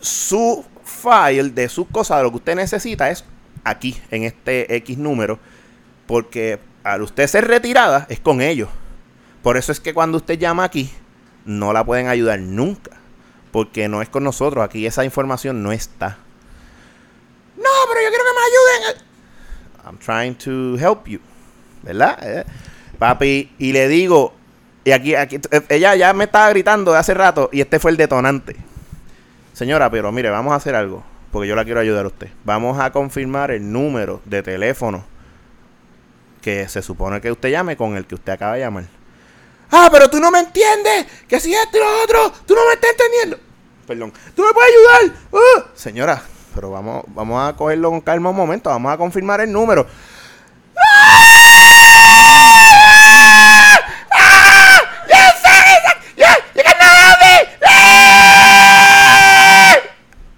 su 0.01 0.64
file 0.84 1.51
de 1.51 1.68
sus 1.68 1.86
cosas, 1.88 2.18
de 2.18 2.22
lo 2.24 2.30
que 2.30 2.36
usted 2.36 2.56
necesita, 2.56 3.10
es 3.10 3.24
aquí, 3.62 4.01
en 4.10 4.24
este 4.24 4.74
X 4.76 4.98
número. 4.98 5.38
Porque 6.06 6.59
al 6.82 7.02
usted 7.02 7.26
ser 7.26 7.47
retirada, 7.47 8.06
es 8.09 8.20
con 8.20 8.40
ellos. 8.40 8.68
Por 9.43 9.56
eso 9.56 9.70
es 9.70 9.80
que 9.80 9.94
cuando 9.94 10.18
usted 10.18 10.38
llama 10.38 10.64
aquí, 10.64 10.90
no 11.44 11.72
la 11.72 11.84
pueden 11.84 12.09
ayudar 12.09 12.40
nunca. 12.40 12.93
Porque 13.56 13.88
no 13.88 14.02
es 14.02 14.10
con 14.10 14.22
nosotros. 14.22 14.62
Aquí 14.62 14.84
esa 14.84 15.02
información 15.02 15.62
no 15.62 15.72
está. 15.72 16.18
No, 17.56 17.70
pero 17.88 18.02
yo 18.02 18.08
quiero 18.10 18.24
que 18.24 18.30
me 18.34 18.92
ayuden. 18.92 19.02
I'm 19.82 19.98
trying 19.98 20.34
to 20.34 20.76
help 20.78 21.06
you. 21.06 21.20
¿Verdad? 21.82 22.18
Eh, 22.20 22.44
Papi, 22.98 23.54
y 23.58 23.72
le 23.72 23.88
digo, 23.88 24.34
y 24.84 24.90
aquí, 24.90 25.14
aquí, 25.14 25.36
eh, 25.50 25.62
ella 25.70 25.96
ya 25.96 26.12
me 26.12 26.24
estaba 26.24 26.50
gritando 26.50 26.92
de 26.92 26.98
hace 26.98 27.14
rato 27.14 27.48
y 27.50 27.62
este 27.62 27.78
fue 27.78 27.92
el 27.92 27.96
detonante. 27.96 28.56
Señora, 29.54 29.90
pero 29.90 30.12
mire, 30.12 30.28
vamos 30.28 30.52
a 30.52 30.56
hacer 30.56 30.74
algo, 30.74 31.02
porque 31.32 31.48
yo 31.48 31.56
la 31.56 31.64
quiero 31.64 31.80
ayudar 31.80 32.04
a 32.04 32.08
usted. 32.08 32.28
Vamos 32.44 32.78
a 32.78 32.92
confirmar 32.92 33.52
el 33.52 33.72
número 33.72 34.20
de 34.26 34.42
teléfono 34.42 35.02
que 36.42 36.68
se 36.68 36.82
supone 36.82 37.22
que 37.22 37.32
usted 37.32 37.48
llame 37.48 37.74
con 37.74 37.96
el 37.96 38.04
que 38.04 38.16
usted 38.16 38.34
acaba 38.34 38.52
de 38.52 38.60
llamar. 38.60 38.84
Ah, 39.70 39.88
pero 39.90 40.10
tú 40.10 40.20
no 40.20 40.30
me 40.30 40.40
entiendes, 40.40 41.06
que 41.26 41.40
si 41.40 41.54
esto 41.54 41.78
y 41.78 41.80
lo 41.80 42.02
otro, 42.02 42.32
tú 42.44 42.54
no 42.54 42.60
me 42.66 42.74
estás 42.74 42.90
entendiendo. 42.90 43.45
Perdón, 43.86 44.12
tú 44.34 44.42
me 44.42 44.52
puedes 44.52 44.72
ayudar. 44.72 45.18
Ah. 45.32 45.64
Señora, 45.74 46.22
pero 46.54 46.70
vamos, 46.70 47.04
vamos 47.08 47.48
a 47.48 47.56
cogerlo 47.56 47.90
con 47.90 48.00
calma 48.00 48.30
un 48.30 48.36
momento, 48.36 48.70
vamos 48.70 48.92
a 48.92 48.96
confirmar 48.96 49.40
el 49.40 49.52
número. 49.52 49.86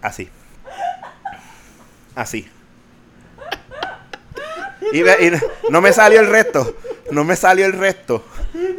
Así. 0.03 0.31
Así. 2.15 2.51
Y, 4.93 5.01
y 5.01 5.33
no 5.71 5.81
me 5.81 5.93
salió 5.93 6.21
el 6.21 6.29
resto. 6.29 6.77
No 7.11 7.25
me 7.25 7.37
salió 7.37 7.67
el 7.67 7.73
resto. 7.73 8.25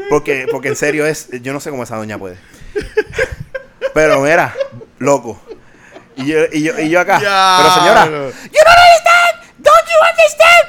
Porque, 0.10 0.48
porque 0.52 0.70
en 0.70 0.76
serio 0.76 1.06
es. 1.06 1.30
Yo 1.42 1.54
no 1.54 1.60
sé 1.60 1.70
cómo 1.70 1.84
esa 1.84 1.98
doña 1.98 2.18
puede. 2.18 2.38
Pero 3.94 4.20
mira, 4.22 4.54
loco. 5.00 5.40
Y 6.16 6.26
yo, 6.28 6.40
y 6.52 6.64
yo, 6.64 6.80
y 6.80 6.90
yo 6.90 7.00
acá. 7.00 7.20
Ya, 7.22 7.58
Pero 7.60 7.74
señora. 7.76 8.06
no. 8.06 8.28
You 8.28 8.62
don't 8.66 8.80
understand. 8.86 9.36
Don't 9.60 9.88
you 9.88 10.00
understand? 10.10 10.66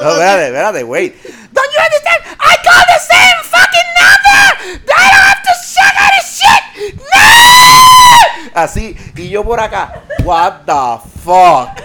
No, 0.00 0.10
espérate, 0.12 0.46
espérate, 0.46 0.82
wait. 0.84 1.14
Don't 1.52 1.72
you 1.72 1.80
understand? 1.84 2.20
I 2.40 2.56
call 2.64 2.84
the 2.88 2.98
same 2.98 3.38
fucking 3.44 3.90
number. 4.00 4.40
I 4.88 5.10
don't 5.10 5.24
have 5.28 5.42
to 5.42 5.54
shut 5.60 5.94
out 6.00 6.14
of 6.16 6.24
shit. 6.24 6.62
No. 8.54 8.62
Así, 8.62 8.96
y 9.16 9.28
yo 9.28 9.44
por 9.44 9.60
acá. 9.60 9.92
What 10.24 10.64
the 10.64 11.00
fuck? 11.22 11.76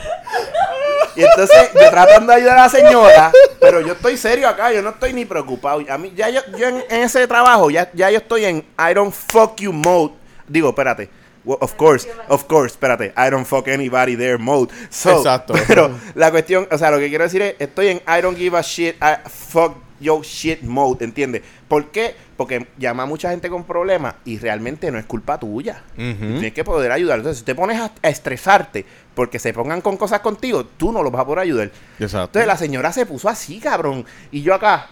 Y 1.16 1.24
entonces 1.24 1.72
yo 1.74 1.90
tratando 1.90 2.32
de 2.32 2.40
ayudar 2.40 2.60
a 2.60 2.64
la 2.64 2.70
señora, 2.70 3.32
pero 3.60 3.82
yo 3.82 3.94
estoy 3.94 4.18
serio 4.18 4.48
acá, 4.48 4.72
yo 4.72 4.82
no 4.82 4.90
estoy 4.90 5.14
ni 5.14 5.26
preocupado. 5.26 5.82
A 5.90 5.98
mí, 5.98 6.14
ya 6.16 6.30
yo, 6.30 6.42
yo 6.58 6.68
en, 6.68 6.84
en 6.90 7.02
ese 7.04 7.28
trabajo, 7.28 7.70
ya, 7.70 7.90
ya 7.94 8.10
yo 8.12 8.18
estoy 8.18 8.46
en 8.46 8.58
I 8.78 8.94
don't 8.94 9.14
fuck 9.14 9.60
you 9.60 9.72
mode. 9.72 10.14
Digo, 10.48 10.70
espérate. 10.70 11.10
Well, 11.46 11.60
of 11.62 11.76
course, 11.78 12.08
of 12.28 12.48
course, 12.48 12.74
espérate. 12.74 13.14
I 13.16 13.30
don't 13.30 13.46
fuck 13.46 13.68
anybody 13.68 14.16
there 14.16 14.40
mode. 14.40 14.72
So, 14.90 15.18
Exacto. 15.18 15.54
Pero 15.68 15.92
la 16.16 16.32
cuestión, 16.32 16.68
o 16.72 16.78
sea, 16.78 16.90
lo 16.90 16.98
que 16.98 17.08
quiero 17.08 17.24
decir 17.24 17.42
es, 17.42 17.56
estoy 17.60 17.90
en 17.90 17.98
I 18.08 18.22
don't 18.22 18.38
give 18.38 18.58
a 18.58 18.62
shit, 18.62 18.96
I 19.00 19.18
fuck 19.30 19.85
yo 20.00 20.22
shit 20.24 20.62
mode, 20.62 21.06
¿entiendes? 21.06 21.42
¿Por 21.68 21.92
qué? 21.92 22.16
Porque 22.38 22.68
llama 22.78 23.04
a 23.04 23.06
mucha 23.06 23.30
gente 23.30 23.50
con 23.50 23.64
problemas 23.64 24.16
y 24.26 24.38
realmente 24.38 24.92
no 24.92 25.00
es 25.00 25.06
culpa 25.06 25.40
tuya. 25.40 25.84
Tienes 25.96 26.54
que 26.54 26.64
poder 26.64 26.92
ayudar. 26.92 27.20
Entonces, 27.20 27.40
si 27.40 27.46
te 27.46 27.56
pones 27.56 27.80
a, 27.80 27.92
a 28.02 28.10
estresarte 28.10 28.86
porque 29.14 29.40
se 29.40 29.54
pongan 29.54 29.82
con 29.82 29.98
cosas 29.98 30.20
contigo, 30.20 30.66
tú 30.66 30.92
no 30.92 31.02
los 31.02 31.12
vas 31.12 31.22
a 31.22 31.26
poder 31.26 31.40
ayudar. 31.40 31.72
Exacto. 32.00 32.40
Entonces 32.40 32.48
la 32.48 32.58
señora 32.58 32.92
se 32.92 33.06
puso 33.06 33.30
así, 33.30 33.60
cabrón. 33.60 34.06
Y 34.32 34.42
yo 34.42 34.54
acá, 34.54 34.88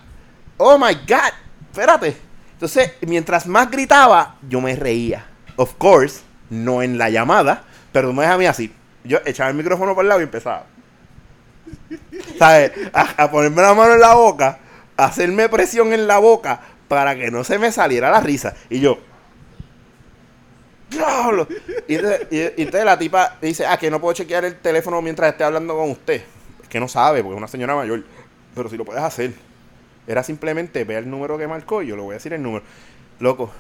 oh 0.58 0.78
my 0.78 0.94
God, 0.94 1.34
espérate. 1.72 2.18
Entonces, 2.54 2.94
mientras 3.02 3.46
más 3.46 3.70
gritaba, 3.70 4.38
yo 4.48 4.62
me 4.62 4.76
reía. 4.76 5.26
Of 5.58 5.76
course, 5.76 6.22
no 6.50 6.82
en 6.82 6.98
la 6.98 7.10
llamada, 7.10 7.64
pero 7.92 8.14
me 8.14 8.26
a 8.26 8.38
mí 8.38 8.46
así. 8.46 8.74
Yo 9.04 9.20
echaba 9.26 9.50
el 9.50 9.56
micrófono 9.56 9.94
por 9.94 10.06
el 10.06 10.10
lado 10.10 10.22
y 10.22 10.24
empezaba. 10.24 10.66
¿Sabes? 12.40 12.72
A, 12.94 13.24
a 13.24 13.32
ponerme 13.32 13.62
la 13.62 13.74
mano 13.74 13.94
en 13.94 14.00
la 14.00 14.14
boca, 14.14 14.60
hacerme 14.98 15.50
presión 15.50 15.94
en 15.94 16.08
la 16.08 16.20
boca 16.20 16.62
para 16.88 17.16
que 17.16 17.32
no 17.32 17.44
se 17.44 17.58
me 17.60 17.72
saliera 17.72 18.12
la 18.12 18.20
risa. 18.22 18.54
Y 18.70 18.80
yo, 18.80 19.00
¡Diablo! 20.90 21.48
Y 21.88 21.96
entonces, 21.96 22.28
y- 22.30 22.38
y 22.38 22.64
entonces 22.64 22.86
la 22.86 22.98
tipa 23.00 23.38
dice, 23.42 23.66
ah, 23.66 23.78
que 23.78 23.90
no 23.90 24.00
puedo 24.00 24.14
chequear 24.14 24.46
el 24.46 24.56
teléfono 24.58 25.02
mientras 25.02 25.32
esté 25.32 25.44
hablando 25.44 25.76
con 25.76 25.90
usted. 25.92 26.22
Es 26.62 26.68
que 26.70 26.80
no 26.80 26.88
sabe, 26.88 27.22
porque 27.24 27.34
es 27.36 27.38
una 27.38 27.48
señora 27.48 27.76
mayor. 27.76 28.04
Pero 28.54 28.70
si 28.70 28.78
lo 28.78 28.86
puedes 28.86 29.02
hacer. 29.02 29.32
Era 30.06 30.22
simplemente 30.22 30.84
ver 30.84 30.98
el 31.00 31.10
número 31.10 31.38
que 31.38 31.48
marcó 31.48 31.82
y 31.82 31.88
yo 31.88 31.96
le 31.96 32.02
voy 32.04 32.12
a 32.12 32.16
decir 32.16 32.34
el 32.34 32.44
número. 32.44 32.64
Loco. 33.20 33.52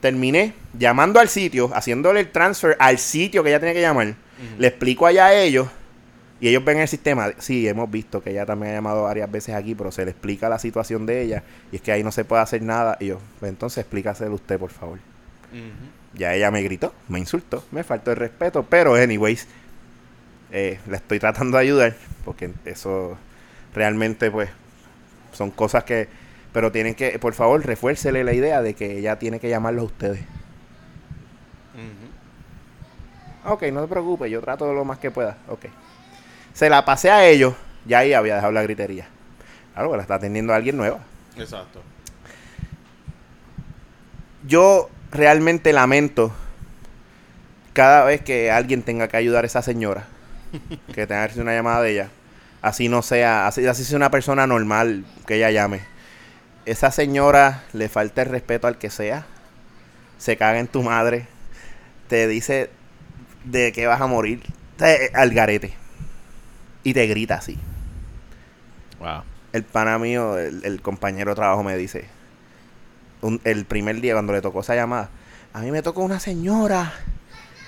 Terminé 0.00 0.52
llamando 0.78 1.18
al 1.18 1.28
sitio, 1.28 1.70
haciéndole 1.74 2.20
el 2.20 2.30
transfer 2.30 2.76
al 2.78 2.98
sitio 2.98 3.42
que 3.42 3.48
ella 3.48 3.58
tenía 3.58 3.74
que 3.74 3.80
llamar. 3.80 4.14
Le 4.58 4.68
explico 4.68 5.06
allá 5.06 5.26
a 5.26 5.34
ellos. 5.34 5.68
Y 6.40 6.48
ellos 6.48 6.64
ven 6.64 6.78
el 6.78 6.88
sistema. 6.88 7.32
Sí, 7.38 7.66
hemos 7.66 7.90
visto 7.90 8.22
que 8.22 8.30
ella 8.30 8.44
también 8.44 8.72
ha 8.72 8.74
llamado 8.76 9.04
varias 9.04 9.30
veces 9.30 9.54
aquí, 9.54 9.74
pero 9.74 9.90
se 9.90 10.04
le 10.04 10.10
explica 10.10 10.48
la 10.48 10.58
situación 10.58 11.06
de 11.06 11.22
ella. 11.22 11.42
Y 11.72 11.76
es 11.76 11.82
que 11.82 11.92
ahí 11.92 12.04
no 12.04 12.12
se 12.12 12.24
puede 12.24 12.42
hacer 12.42 12.62
nada. 12.62 12.96
Y 13.00 13.06
yo, 13.06 13.18
pues 13.40 13.50
entonces 13.50 13.78
explícaselo 13.78 14.34
usted, 14.34 14.58
por 14.58 14.70
favor. 14.70 14.98
Ya 16.12 16.34
ella 16.34 16.50
me 16.50 16.62
gritó, 16.62 16.92
me 17.08 17.18
insultó, 17.18 17.64
me 17.70 17.84
faltó 17.84 18.10
el 18.10 18.16
respeto, 18.16 18.64
pero 18.68 18.94
anyways, 18.94 19.46
eh, 20.50 20.78
la 20.88 20.96
estoy 20.96 21.18
tratando 21.18 21.56
de 21.56 21.62
ayudar, 21.62 21.96
porque 22.24 22.52
eso 22.64 23.16
realmente 23.74 24.30
pues 24.30 24.50
son 25.32 25.50
cosas 25.50 25.84
que, 25.84 26.08
pero 26.52 26.72
tienen 26.72 26.94
que, 26.94 27.18
por 27.18 27.34
favor, 27.34 27.64
refuércele 27.64 28.24
la 28.24 28.32
idea 28.32 28.62
de 28.62 28.74
que 28.74 28.98
ella 28.98 29.18
tiene 29.18 29.40
que 29.40 29.48
llamarlos 29.48 29.82
a 29.82 29.86
ustedes. 29.86 30.20
Ok, 33.44 33.62
no 33.72 33.82
te 33.82 33.88
preocupes, 33.88 34.30
yo 34.30 34.40
trato 34.40 34.72
lo 34.72 34.84
más 34.84 34.98
que 34.98 35.10
pueda, 35.10 35.38
ok. 35.48 35.66
Se 36.56 36.70
la 36.70 36.86
pasé 36.86 37.10
a 37.10 37.26
ellos, 37.26 37.52
ya 37.84 37.98
ahí 37.98 38.14
había 38.14 38.36
dejado 38.36 38.50
la 38.52 38.62
gritería. 38.62 39.06
Claro, 39.74 39.90
que 39.90 39.96
la 39.98 40.02
está 40.04 40.14
atendiendo 40.14 40.54
alguien 40.54 40.78
nueva. 40.78 41.00
Exacto. 41.36 41.82
yo 44.46 44.88
realmente 45.12 45.72
lamento 45.74 46.32
cada 47.74 48.04
vez 48.04 48.22
que 48.22 48.50
alguien 48.50 48.82
tenga 48.82 49.08
que 49.08 49.16
ayudar 49.18 49.44
a 49.44 49.46
esa 49.48 49.60
señora, 49.60 50.06
que 50.94 51.06
tenga 51.06 51.26
que 51.26 51.32
hacer 51.32 51.42
una 51.42 51.52
llamada 51.54 51.82
de 51.82 51.90
ella, 51.92 52.08
así 52.62 52.88
no 52.88 53.02
sea, 53.02 53.46
así, 53.46 53.66
así 53.66 53.84
sea 53.84 53.96
una 53.96 54.10
persona 54.10 54.46
normal 54.46 55.04
que 55.26 55.34
ella 55.36 55.50
llame. 55.50 55.80
Esa 56.64 56.90
señora 56.90 57.64
le 57.74 57.88
falta 57.90 58.22
el 58.22 58.30
respeto 58.30 58.66
al 58.66 58.78
que 58.78 58.88
sea, 58.88 59.26
se 60.16 60.36
caga 60.38 60.58
en 60.58 60.68
tu 60.68 60.82
madre, 60.82 61.26
te 62.08 62.26
dice 62.28 62.70
de 63.44 63.72
que 63.72 63.86
vas 63.86 64.00
a 64.00 64.06
morir, 64.06 64.42
te- 64.78 65.10
al 65.12 65.34
garete, 65.34 65.74
y 66.86 66.94
te 66.94 67.04
grita 67.08 67.34
así. 67.34 67.58
Wow. 69.00 69.22
El 69.52 69.64
pana 69.64 69.98
mío, 69.98 70.38
el, 70.38 70.64
el 70.64 70.80
compañero 70.80 71.32
de 71.32 71.34
trabajo 71.34 71.62
me 71.64 71.76
dice, 71.76 72.04
un- 73.22 73.40
el 73.44 73.64
primer 73.64 74.00
día 74.00 74.12
cuando 74.14 74.32
le 74.32 74.40
tocó 74.40 74.60
esa 74.60 74.74
llamada, 74.76 75.08
a 75.52 75.60
mí 75.62 75.70
me 75.70 75.82
tocó 75.82 76.02
una 76.02 76.20
señora 76.20 76.92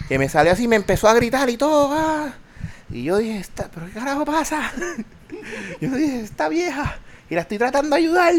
que 0.08 0.18
me 0.18 0.28
salió 0.28 0.52
así 0.52 0.64
y 0.64 0.68
me 0.68 0.76
empezó 0.76 1.08
a 1.08 1.14
gritar 1.14 1.48
y 1.50 1.56
todo. 1.56 1.90
ah. 1.92 2.32
Y 2.90 3.02
yo 3.02 3.18
dije, 3.18 3.38
"Esta- 3.38 3.68
¿pero 3.70 3.86
qué 3.86 3.92
carajo 3.92 4.24
pasa? 4.24 4.70
yo 5.80 5.90
dije, 5.90 6.20
esta 6.20 6.48
vieja, 6.48 6.96
y 7.28 7.34
la 7.34 7.40
estoy 7.42 7.58
tratando 7.58 7.96
de 7.96 8.02
ayudar. 8.02 8.32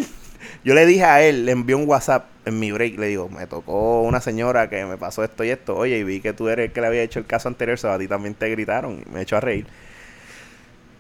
Yo 0.64 0.74
le 0.74 0.86
dije 0.86 1.04
a 1.04 1.22
él, 1.22 1.46
le 1.46 1.52
envié 1.52 1.76
un 1.76 1.88
WhatsApp 1.88 2.26
en 2.46 2.58
mi 2.60 2.72
break, 2.72 2.98
le 2.98 3.08
digo, 3.08 3.28
me 3.30 3.46
tocó 3.48 4.02
una 4.04 4.22
señora 4.22 4.70
que 4.70 4.86
me 4.86 4.98
pasó 4.98 5.24
esto 5.26 5.44
y 5.44 5.50
esto, 5.50 5.76
oye, 5.76 5.98
y 5.98 6.04
vi 6.06 6.22
que 6.22 6.32
tú 6.32 6.48
eres 6.48 6.68
el 6.68 6.72
que 6.72 6.80
le 6.82 6.88
había 6.88 7.02
hecho 7.04 7.20
el 7.20 7.26
caso 7.26 7.50
anterior, 7.50 7.78
so 7.78 7.92
a 7.92 8.00
ti 8.00 8.08
también 8.08 8.34
te 8.36 8.50
gritaron, 8.50 9.04
y 9.06 9.10
me 9.12 9.22
echó 9.22 9.36
a 9.38 9.42
reír. 9.42 9.68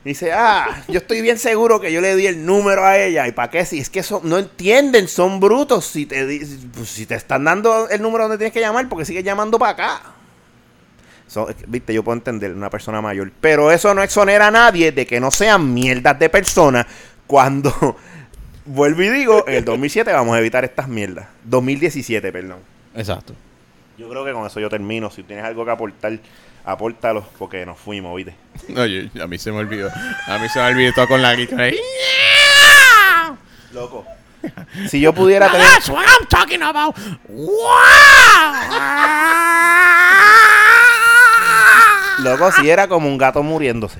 Dice, 0.03 0.31
ah, 0.31 0.83
yo 0.87 0.99
estoy 0.99 1.21
bien 1.21 1.37
seguro 1.37 1.81
que 1.81 1.91
yo 1.91 1.99
le 1.99 2.15
di 2.15 2.25
el 2.25 2.45
número 2.45 2.85
a 2.85 2.97
ella. 2.97 3.27
¿Y 3.27 3.33
para 3.33 3.49
qué? 3.49 3.65
Si 3.65 3.79
es 3.79 3.89
que 3.89 4.01
son, 4.01 4.21
no 4.29 4.37
entienden, 4.37 5.09
son 5.09 5.41
brutos. 5.41 5.85
Si 5.85 6.05
te, 6.05 6.25
pues, 6.73 6.89
si 6.89 7.05
te 7.05 7.15
están 7.15 7.43
dando 7.43 7.89
el 7.89 8.01
número 8.01 8.23
donde 8.23 8.37
tienes 8.37 8.53
que 8.53 8.61
llamar, 8.61 8.87
porque 8.87 9.03
sigues 9.03 9.25
llamando 9.25 9.59
para 9.59 9.71
acá. 9.71 10.01
So, 11.27 11.47
Viste, 11.67 11.93
yo 11.93 12.03
puedo 12.03 12.17
entender 12.17 12.53
una 12.53 12.69
persona 12.69 13.01
mayor. 13.01 13.31
Pero 13.41 13.71
eso 13.71 13.93
no 13.93 14.01
exonera 14.01 14.47
a 14.47 14.51
nadie 14.51 14.93
de 14.93 15.05
que 15.05 15.19
no 15.19 15.31
sean 15.31 15.73
mierdas 15.73 16.17
de 16.17 16.29
personas 16.29 16.87
cuando, 17.27 17.97
vuelvo 18.65 19.03
y 19.03 19.09
digo, 19.09 19.43
en 19.47 19.55
el 19.55 19.65
2007 19.65 20.13
vamos 20.13 20.33
a 20.33 20.39
evitar 20.39 20.63
estas 20.63 20.87
mierdas. 20.87 21.27
2017, 21.43 22.31
perdón. 22.31 22.59
Exacto. 22.95 23.33
Yo 23.97 24.07
creo 24.09 24.23
que 24.23 24.31
con 24.31 24.45
eso 24.47 24.61
yo 24.61 24.69
termino. 24.69 25.11
Si 25.11 25.23
tienes 25.23 25.43
algo 25.43 25.65
que 25.65 25.71
aportar, 25.71 26.17
apórtalo, 26.71 27.25
porque 27.37 27.65
nos 27.65 27.77
fuimos, 27.77 28.15
¿viste? 28.15 28.35
Oye, 28.77 29.09
a 29.21 29.27
mí 29.27 29.37
se 29.37 29.51
me 29.51 29.59
olvidó. 29.59 29.89
A 30.27 30.37
mí 30.37 30.49
se 30.49 30.59
me 30.59 30.67
olvidó 30.67 30.93
todo 30.93 31.07
con 31.07 31.21
la 31.21 31.35
guitarra. 31.35 31.63
ahí. 31.63 31.79
Loco. 33.71 34.05
Si 34.89 35.01
yo 35.01 35.13
pudiera 35.13 35.51
tener... 35.51 35.67
That's 35.67 35.89
what 35.89 36.05
I'm 36.05 36.27
talking 36.27 36.61
about. 36.61 36.95
Wow. 37.27 37.49
Loco, 42.19 42.51
si 42.51 42.69
era 42.69 42.87
como 42.87 43.07
un 43.07 43.17
gato 43.17 43.43
muriéndose. 43.43 43.99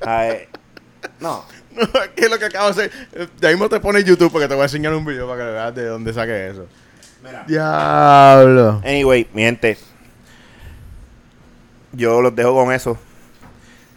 Ay, 0.00 0.48
no. 1.20 1.44
¿Qué 2.16 2.24
es 2.24 2.30
lo 2.30 2.38
que 2.38 2.44
acabo 2.46 2.72
de 2.72 2.86
hacer? 2.86 3.30
De 3.38 3.46
ahí 3.46 3.54
mismo 3.54 3.68
te 3.68 3.80
pone 3.80 4.02
YouTube 4.04 4.30
porque 4.30 4.48
te 4.48 4.54
voy 4.54 4.62
a 4.62 4.66
enseñar 4.66 4.94
un 4.94 5.04
video 5.04 5.28
para 5.28 5.44
que 5.44 5.50
veas 5.50 5.74
de 5.74 5.86
dónde 5.86 6.12
saqué 6.12 6.48
eso. 6.50 6.66
Diablo. 7.46 8.80
Anyway, 8.84 9.28
mi 9.32 9.42
gente. 9.42 9.78
Yo 11.92 12.22
los 12.22 12.34
dejo 12.34 12.54
con 12.54 12.72
eso. 12.72 12.98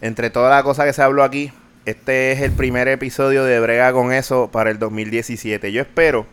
Entre 0.00 0.30
toda 0.30 0.50
la 0.50 0.62
cosa 0.62 0.84
que 0.84 0.92
se 0.92 1.02
habló 1.02 1.22
aquí, 1.22 1.52
este 1.84 2.32
es 2.32 2.40
el 2.40 2.52
primer 2.52 2.88
episodio 2.88 3.44
de 3.44 3.58
Brega 3.60 3.92
con 3.92 4.12
eso 4.12 4.50
para 4.52 4.70
el 4.70 4.78
2017. 4.78 5.72
Yo 5.72 5.82
espero 5.82 6.26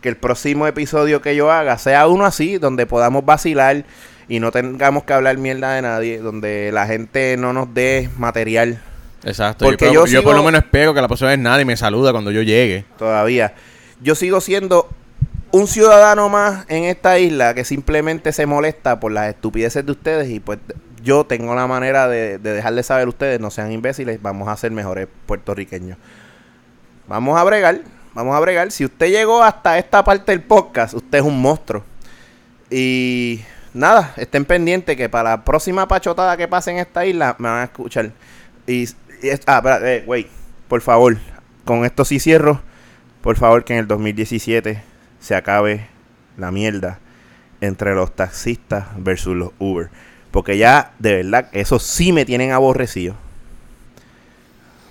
que 0.00 0.08
el 0.08 0.16
próximo 0.16 0.66
episodio 0.66 1.22
que 1.22 1.36
yo 1.36 1.52
haga 1.52 1.78
sea 1.78 2.08
uno 2.08 2.24
así, 2.24 2.58
donde 2.58 2.86
podamos 2.86 3.24
vacilar 3.24 3.84
y 4.28 4.40
no 4.40 4.50
tengamos 4.50 5.04
que 5.04 5.12
hablar 5.12 5.36
mierda 5.38 5.74
de 5.74 5.82
nadie, 5.82 6.18
donde 6.18 6.70
la 6.72 6.86
gente 6.86 7.36
no 7.36 7.52
nos 7.52 7.72
dé 7.74 8.08
material 8.16 8.80
Exacto. 9.24 9.64
Porque 9.64 9.86
yo, 9.86 10.06
yo 10.06 10.06
yo 10.06 10.22
por 10.22 10.34
lo 10.34 10.42
menos 10.42 10.62
espero 10.62 10.94
que 10.94 11.00
la 11.00 11.08
persona 11.08 11.32
es 11.32 11.38
nadie 11.38 11.64
me 11.64 11.76
saluda 11.76 12.12
cuando 12.12 12.30
yo 12.30 12.42
llegue. 12.42 12.84
todavía. 12.98 13.54
Yo 14.00 14.14
sigo 14.14 14.40
siendo 14.40 14.88
un 15.52 15.68
ciudadano 15.68 16.28
más 16.28 16.64
en 16.68 16.84
esta 16.84 17.18
isla 17.18 17.54
que 17.54 17.64
simplemente 17.64 18.32
se 18.32 18.46
molesta 18.46 18.98
por 18.98 19.12
las 19.12 19.28
estupideces 19.28 19.84
de 19.86 19.92
ustedes 19.92 20.30
y 20.30 20.40
pues 20.40 20.58
yo 21.02 21.24
tengo 21.24 21.54
la 21.54 21.66
manera 21.66 22.08
de, 22.08 22.38
de 22.38 22.52
dejarles 22.52 22.86
saber 22.86 23.06
a 23.06 23.08
ustedes, 23.08 23.40
no 23.40 23.50
sean 23.50 23.72
imbéciles, 23.72 24.20
vamos 24.22 24.48
a 24.48 24.56
ser 24.56 24.70
mejores 24.70 25.08
puertorriqueños. 25.26 25.98
Vamos 27.08 27.38
a 27.38 27.44
bregar, 27.44 27.80
vamos 28.14 28.34
a 28.34 28.40
bregar. 28.40 28.70
Si 28.70 28.84
usted 28.84 29.10
llegó 29.10 29.42
hasta 29.42 29.78
esta 29.78 30.04
parte 30.04 30.32
del 30.32 30.42
podcast, 30.42 30.94
usted 30.94 31.18
es 31.18 31.24
un 31.24 31.40
monstruo. 31.40 31.84
Y 32.70 33.42
nada, 33.74 34.14
estén 34.16 34.44
pendientes 34.44 34.96
que 34.96 35.08
para 35.08 35.30
la 35.30 35.44
próxima 35.44 35.86
pachotada 35.86 36.36
que 36.36 36.48
pase 36.48 36.70
en 36.70 36.78
esta 36.78 37.04
isla 37.04 37.36
me 37.38 37.48
van 37.48 37.60
a 37.60 37.64
escuchar. 37.64 38.12
Y, 38.66 38.84
y 38.84 39.30
ah, 39.46 39.58
espera, 39.58 39.78
eh, 39.82 40.26
por 40.68 40.80
favor, 40.80 41.18
con 41.64 41.84
esto 41.84 42.04
sí 42.04 42.18
cierro. 42.18 42.62
Por 43.20 43.36
favor, 43.36 43.64
que 43.64 43.74
en 43.74 43.80
el 43.80 43.86
2017 43.86 44.82
se 45.20 45.34
acabe 45.34 45.86
la 46.36 46.50
mierda 46.50 46.98
entre 47.60 47.94
los 47.94 48.14
taxistas 48.16 48.86
versus 48.96 49.36
los 49.36 49.50
Uber. 49.58 49.90
Porque 50.32 50.58
ya, 50.58 50.92
de 50.98 51.14
verdad, 51.22 51.48
eso 51.52 51.78
sí 51.78 52.12
me 52.12 52.24
tienen 52.24 52.50
aborrecido. 52.50 53.14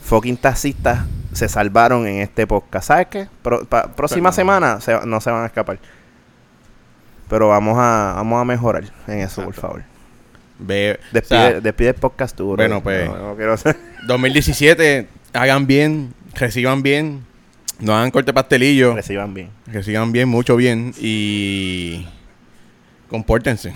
Fucking 0.03 0.38
taxistas 0.38 1.05
se 1.34 1.47
salvaron 1.49 2.05
en 2.07 2.18
este 2.22 2.45
podcast. 2.47 2.88
¿Sabes 2.88 3.07
qué? 3.07 3.27
Pro- 3.41 3.65
pa- 3.65 3.91
próxima 3.93 4.31
semana 4.31 4.80
se- 4.81 5.05
no 5.05 5.19
se 5.22 5.31
van 5.31 5.43
a 5.43 5.47
escapar. 5.47 5.80
Pero 7.30 7.47
vamos 7.49 7.76
a, 7.77 8.13
vamos 8.18 8.41
a 8.41 8.45
mejorar 8.45 8.84
en 9.07 9.19
eso, 9.19 9.43
por 9.43 9.53
favor. 9.53 9.84
O 10.59 10.63
Despide, 10.65 11.23
sea, 11.23 11.59
despide 11.61 11.89
el 11.89 11.95
podcast 11.95 12.35
tú. 12.35 12.55
Bueno, 12.55 12.81
pues. 12.84 13.09
No, 13.09 13.30
no 13.30 13.35
quiero 13.35 13.57
ser- 13.57 13.77
2017, 14.05 15.07
hagan 15.34 15.65
bien, 15.65 16.13
reciban 16.35 16.84
bien, 16.84 17.26
no 17.80 17.95
hagan 17.95 18.11
corte 18.11 18.31
pastelillo, 18.34 18.93
Reciban 18.95 19.34
bien. 19.34 19.49
reciban 19.65 20.11
bien, 20.11 20.27
mucho 20.30 20.55
bien 20.55 20.93
y 20.99 22.05
compórtense. 23.09 23.73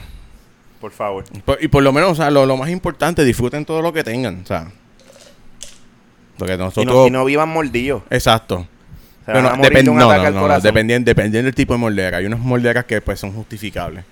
Por 0.86 0.91
favor. 0.91 1.24
Por- 1.44 1.57
y 1.64 1.68
por 1.68 1.82
lo 1.82 1.91
menos, 1.91 2.12
o 2.12 2.16
sea, 2.16 2.30
lo, 2.30 2.45
lo 2.45 2.57
más 2.57 2.70
importante, 2.70 3.24
disfruten 3.24 3.66
todo 3.66 3.82
lo 3.82 3.91
que 3.91 4.03
tengan, 4.03 4.41
o 4.44 4.45
sea. 4.45 4.68
Porque 6.38 6.53
Y 6.53 6.57
nosotros... 6.57 6.86
no, 6.95 7.07
y 7.07 7.10
no 7.10 7.26
vivan 7.26 7.49
mordidos. 7.49 8.03
Exacto. 8.12 8.68
Se 9.26 9.32
van 9.32 9.41
Bueno, 9.41 9.49
a 9.49 9.56
morir 9.57 9.72
de 9.74 9.80
depend- 9.80 9.86
no, 9.86 9.94
no, 10.14 10.30
no, 10.32 10.48
no, 10.48 10.60
dependiendo, 10.60 11.10
dependiendo 11.10 11.45
del 11.48 11.56
tipo 11.56 11.74
de 11.74 11.80
mordedera. 11.80 12.18
Hay 12.18 12.28
unas 12.28 12.38
morderas 12.40 12.86
que 12.86 13.02
pues 13.02 13.20
son 13.20 13.32
justificables. 13.32 14.06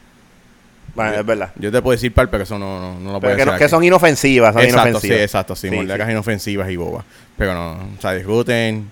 Bueno, 0.95 1.13
es 1.13 1.23
verdad. 1.23 1.51
Yo 1.57 1.71
te 1.71 1.79
puedo 1.79 1.95
decir 1.95 2.11
par, 2.11 2.27
pero 2.31 2.41
eso 2.43 2.57
no, 2.57 2.79
no, 2.79 2.99
no 2.99 3.11
lo 3.11 3.19
puedo 3.21 3.35
que, 3.35 3.45
decir 3.45 3.59
que 3.59 3.69
son 3.69 3.83
inofensivas, 3.83 4.53
son 4.55 4.63
Exacto, 4.63 4.81
sí, 4.83 4.89
inofensivas. 4.89 5.21
exacto, 5.21 5.55
sí, 5.55 5.69
Sí, 5.69 5.75
morderas 5.75 6.07
sí. 6.07 6.11
inofensivas 6.11 6.71
y 6.71 6.75
bobas. 6.75 7.05
Pero 7.37 7.53
no, 7.53 7.73
o 7.97 8.01
sea, 8.01 8.13
disfruten. 8.13 8.89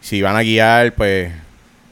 Si 0.00 0.20
van 0.22 0.34
a 0.34 0.40
guiar, 0.42 0.92
pues, 0.94 1.30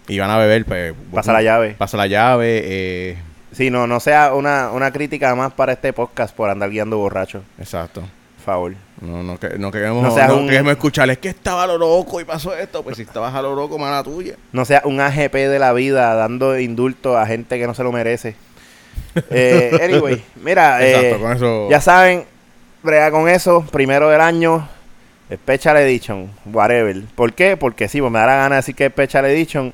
y 0.08 0.18
van 0.18 0.30
a 0.30 0.38
beber, 0.38 0.64
pues... 0.64 0.92
Pasa 1.14 1.32
la 1.32 1.42
llave. 1.42 1.74
Pasa 1.78 1.96
la 1.96 2.08
llave, 2.08 2.62
eh, 2.64 3.16
Sí, 3.52 3.70
no, 3.70 3.86
no 3.86 3.98
sea 4.00 4.32
una, 4.34 4.70
una 4.70 4.90
crítica 4.92 5.34
más 5.34 5.52
para 5.52 5.72
este 5.72 5.92
podcast 5.92 6.34
por 6.34 6.50
andar 6.50 6.70
guiando 6.70 6.98
borracho. 6.98 7.42
exacto. 7.58 8.02
Por 8.36 8.44
favor. 8.54 8.74
No, 9.02 9.22
no, 9.22 9.38
que- 9.38 9.58
no 9.58 9.70
queremos, 9.70 10.02
No 10.02 10.26
no, 10.28 10.36
un- 10.38 10.48
queremos 10.48 10.72
escuchar, 10.72 11.10
es 11.10 11.18
que 11.18 11.28
estaba 11.28 11.66
lo 11.66 11.76
loco 11.76 12.20
y 12.22 12.24
pasó 12.24 12.54
esto. 12.56 12.82
Pues 12.82 12.96
si 12.96 13.02
estabas 13.02 13.34
a 13.34 13.42
lo 13.42 13.54
loco, 13.54 13.78
mala 13.78 14.02
tuya. 14.02 14.34
No 14.52 14.64
sea 14.64 14.80
un 14.86 14.98
AGP 14.98 15.34
de 15.48 15.58
la 15.58 15.74
vida 15.74 16.14
dando 16.14 16.58
indulto 16.58 17.18
a 17.18 17.26
gente 17.26 17.58
que 17.58 17.66
no 17.66 17.74
se 17.74 17.82
lo 17.82 17.92
merece. 17.92 18.34
Eh, 19.30 19.78
anyway, 19.82 20.22
mira, 20.42 20.82
eh, 20.86 20.94
Exacto, 20.96 21.20
con 21.24 21.32
eso... 21.32 21.68
ya 21.70 21.80
saben, 21.80 22.24
brega 22.82 23.10
con 23.10 23.28
eso, 23.28 23.64
primero 23.72 24.08
del 24.08 24.20
año, 24.20 24.68
Special 25.32 25.76
Edition, 25.78 26.30
whatever. 26.46 27.02
¿Por 27.14 27.32
qué? 27.32 27.56
Porque 27.56 27.88
sí, 27.88 28.00
pues 28.00 28.10
me 28.12 28.20
da 28.20 28.26
la 28.26 28.36
gana 28.36 28.54
de 28.56 28.56
decir 28.60 28.74
que 28.74 28.86
es 28.86 28.92
Special 28.92 29.24
Edition. 29.26 29.72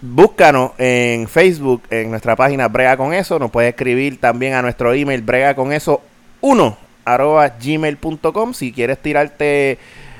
Búscanos 0.00 0.72
en 0.78 1.26
Facebook, 1.26 1.82
en 1.90 2.10
nuestra 2.10 2.36
página 2.36 2.68
Brega 2.68 2.96
con 2.96 3.14
eso. 3.14 3.38
Nos 3.38 3.50
puedes 3.50 3.70
escribir 3.70 4.20
también 4.20 4.54
a 4.54 4.62
nuestro 4.62 4.92
email 4.92 5.22
brega 5.22 5.54
con 5.54 5.72
eso 5.72 6.02
1 6.42 6.78
arroba 7.04 7.48
gmail.com 7.48 8.52
si 8.52 8.72
quieres 8.72 8.98
tirarte 8.98 9.78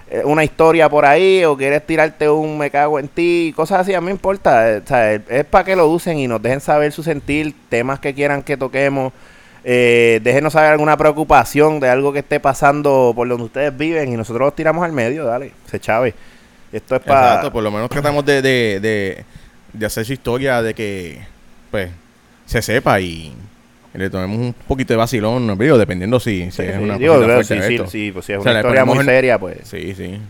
eh, 0.09 0.23
una 0.25 0.45
historia 0.45 0.89
por 0.89 1.05
ahí 1.05 1.45
o 1.45 1.57
quieres 1.57 1.85
tirarte 1.85 2.31
un 2.31 2.57
me 2.57 2.71
cago 2.71 3.01
en 3.01 3.09
ti, 3.09 3.53
cosas 3.57 3.81
así, 3.81 3.93
a 3.93 4.01
mí 4.01 4.07
me 4.07 4.13
importa. 4.13 4.71
eh, 4.71 4.83
o 4.85 4.87
sea, 4.87 5.13
es, 5.15 5.45
para 5.45 5.65
que 5.65 5.75
lo 5.75 5.89
usen 5.89 6.19
y 6.19 6.29
nos 6.29 6.41
dejen 6.41 6.61
saber 6.61 6.93
su 6.93 7.03
sentir, 7.03 7.55
temas 7.69 7.99
que 7.99 8.15
quieran 8.15 8.43
que 8.43 8.57
toquemos. 8.57 9.13
Eh, 9.65 10.21
déjenos 10.23 10.53
saber 10.53 10.71
alguna 10.71 10.97
preocupación 10.97 11.81
de 11.81 11.89
algo 11.89 12.13
que 12.13 12.21
esté 12.21 12.39
pasando 12.39 13.13
por 13.17 13.29
donde 13.29 13.45
ustedes 13.45 13.77
viven 13.77 14.13
y 14.13 14.17
nosotros 14.17 14.47
los 14.47 14.55
tiramos 14.55 14.85
al 14.85 14.93
medio, 14.93 15.25
dale, 15.25 15.53
se 15.69 15.81
chave. 15.81 16.15
Esto 16.73 16.95
es 16.95 17.03
para... 17.03 17.27
Exacto, 17.27 17.53
por 17.53 17.65
lo 17.65 17.73
menos 17.73 17.91
tratamos 17.91 18.25
de, 18.25 18.43
de, 18.43 18.79
de, 18.81 19.25
de 19.79 19.87
hacer 19.87 20.05
su 20.05 20.13
historia 20.13 20.63
de 20.63 20.75
que, 20.75 21.19
pues, 21.71 21.91
se 22.47 22.63
sepa 22.63 23.01
y 23.01 23.33
le 23.95 24.11
tomemos 24.11 24.39
un 24.39 24.55
poquito 24.69 24.93
de 24.93 24.99
vacilón, 24.99 25.47
¿no? 25.47 25.57
Digo, 25.57 25.79
dependiendo 25.79 26.21
si, 26.21 26.51
si 26.51 26.63
es 26.63 26.79
una 26.79 26.99
digo, 26.99 27.15
cosita 27.15 27.43
sí, 27.43 27.47
fuerte 27.55 27.69
sí, 27.69 27.75
esto. 27.75 27.87
sí, 27.91 28.13
pues 28.13 28.27
si 28.27 28.33
es 28.33 28.39
O 28.39 28.43
sea, 28.43 28.53
una 28.53 28.61
le 28.63 28.67
historia 28.69 28.85
muy 28.85 29.05
seria, 29.05 29.39
pues... 29.39 29.59
Sí, 29.65 29.95
sí. 29.95 30.21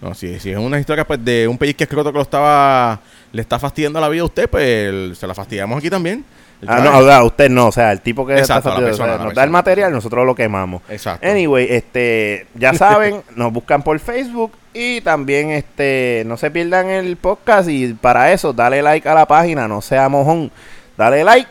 No, 0.00 0.14
si, 0.14 0.38
si 0.38 0.50
es 0.52 0.56
una 0.56 0.78
historia 0.78 1.04
pues 1.04 1.24
de 1.24 1.48
un 1.48 1.58
pellizque 1.58 1.82
escroto 1.82 2.12
que 2.12 2.18
lo 2.18 2.22
estaba 2.22 3.00
le 3.32 3.42
está 3.42 3.58
fastidiando 3.58 4.00
la 4.00 4.08
vida 4.08 4.22
a 4.22 4.26
usted, 4.26 4.48
pues 4.48 4.64
el- 4.64 5.16
se 5.16 5.26
la 5.26 5.34
fastidiamos 5.34 5.76
aquí 5.78 5.90
también. 5.90 6.24
Ah, 6.66 6.80
no, 6.82 6.98
oiga, 6.98 7.22
usted 7.24 7.50
no, 7.50 7.66
o 7.66 7.72
sea, 7.72 7.90
el 7.92 8.00
tipo 8.00 8.24
que 8.26 8.32
Exacto, 8.38 8.68
está 8.68 8.70
la 8.70 8.74
fastidioso, 8.76 8.98
persona, 9.02 9.12
o 9.12 9.16
sea, 9.16 9.18
la 9.18 9.24
nos 9.26 9.34
da 9.34 9.44
el 9.44 9.50
material, 9.50 9.92
nosotros 9.92 10.24
lo 10.26 10.34
quemamos. 10.36 10.82
Exacto. 10.88 11.26
Anyway, 11.28 11.66
este, 11.70 12.46
ya 12.54 12.74
saben, 12.74 13.22
nos 13.36 13.52
buscan 13.52 13.82
por 13.82 13.98
Facebook 13.98 14.52
y 14.80 15.00
también, 15.00 15.50
este, 15.50 16.22
no 16.24 16.36
se 16.36 16.52
pierdan 16.52 16.88
el 16.88 17.16
podcast 17.16 17.68
y 17.68 17.94
para 17.94 18.32
eso, 18.32 18.52
dale 18.52 18.80
like 18.80 19.08
a 19.08 19.14
la 19.14 19.26
página, 19.26 19.66
no 19.66 19.82
sea 19.82 20.08
mojón, 20.08 20.52
dale 20.96 21.24
like 21.24 21.50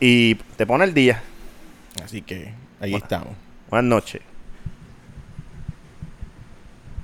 y 0.00 0.34
te 0.34 0.66
pone 0.66 0.82
el 0.82 0.92
día. 0.92 1.22
Así 2.02 2.22
que 2.22 2.52
ahí 2.80 2.96
estamos. 2.96 3.34
Buenas 3.70 3.88
noches. 3.88 4.29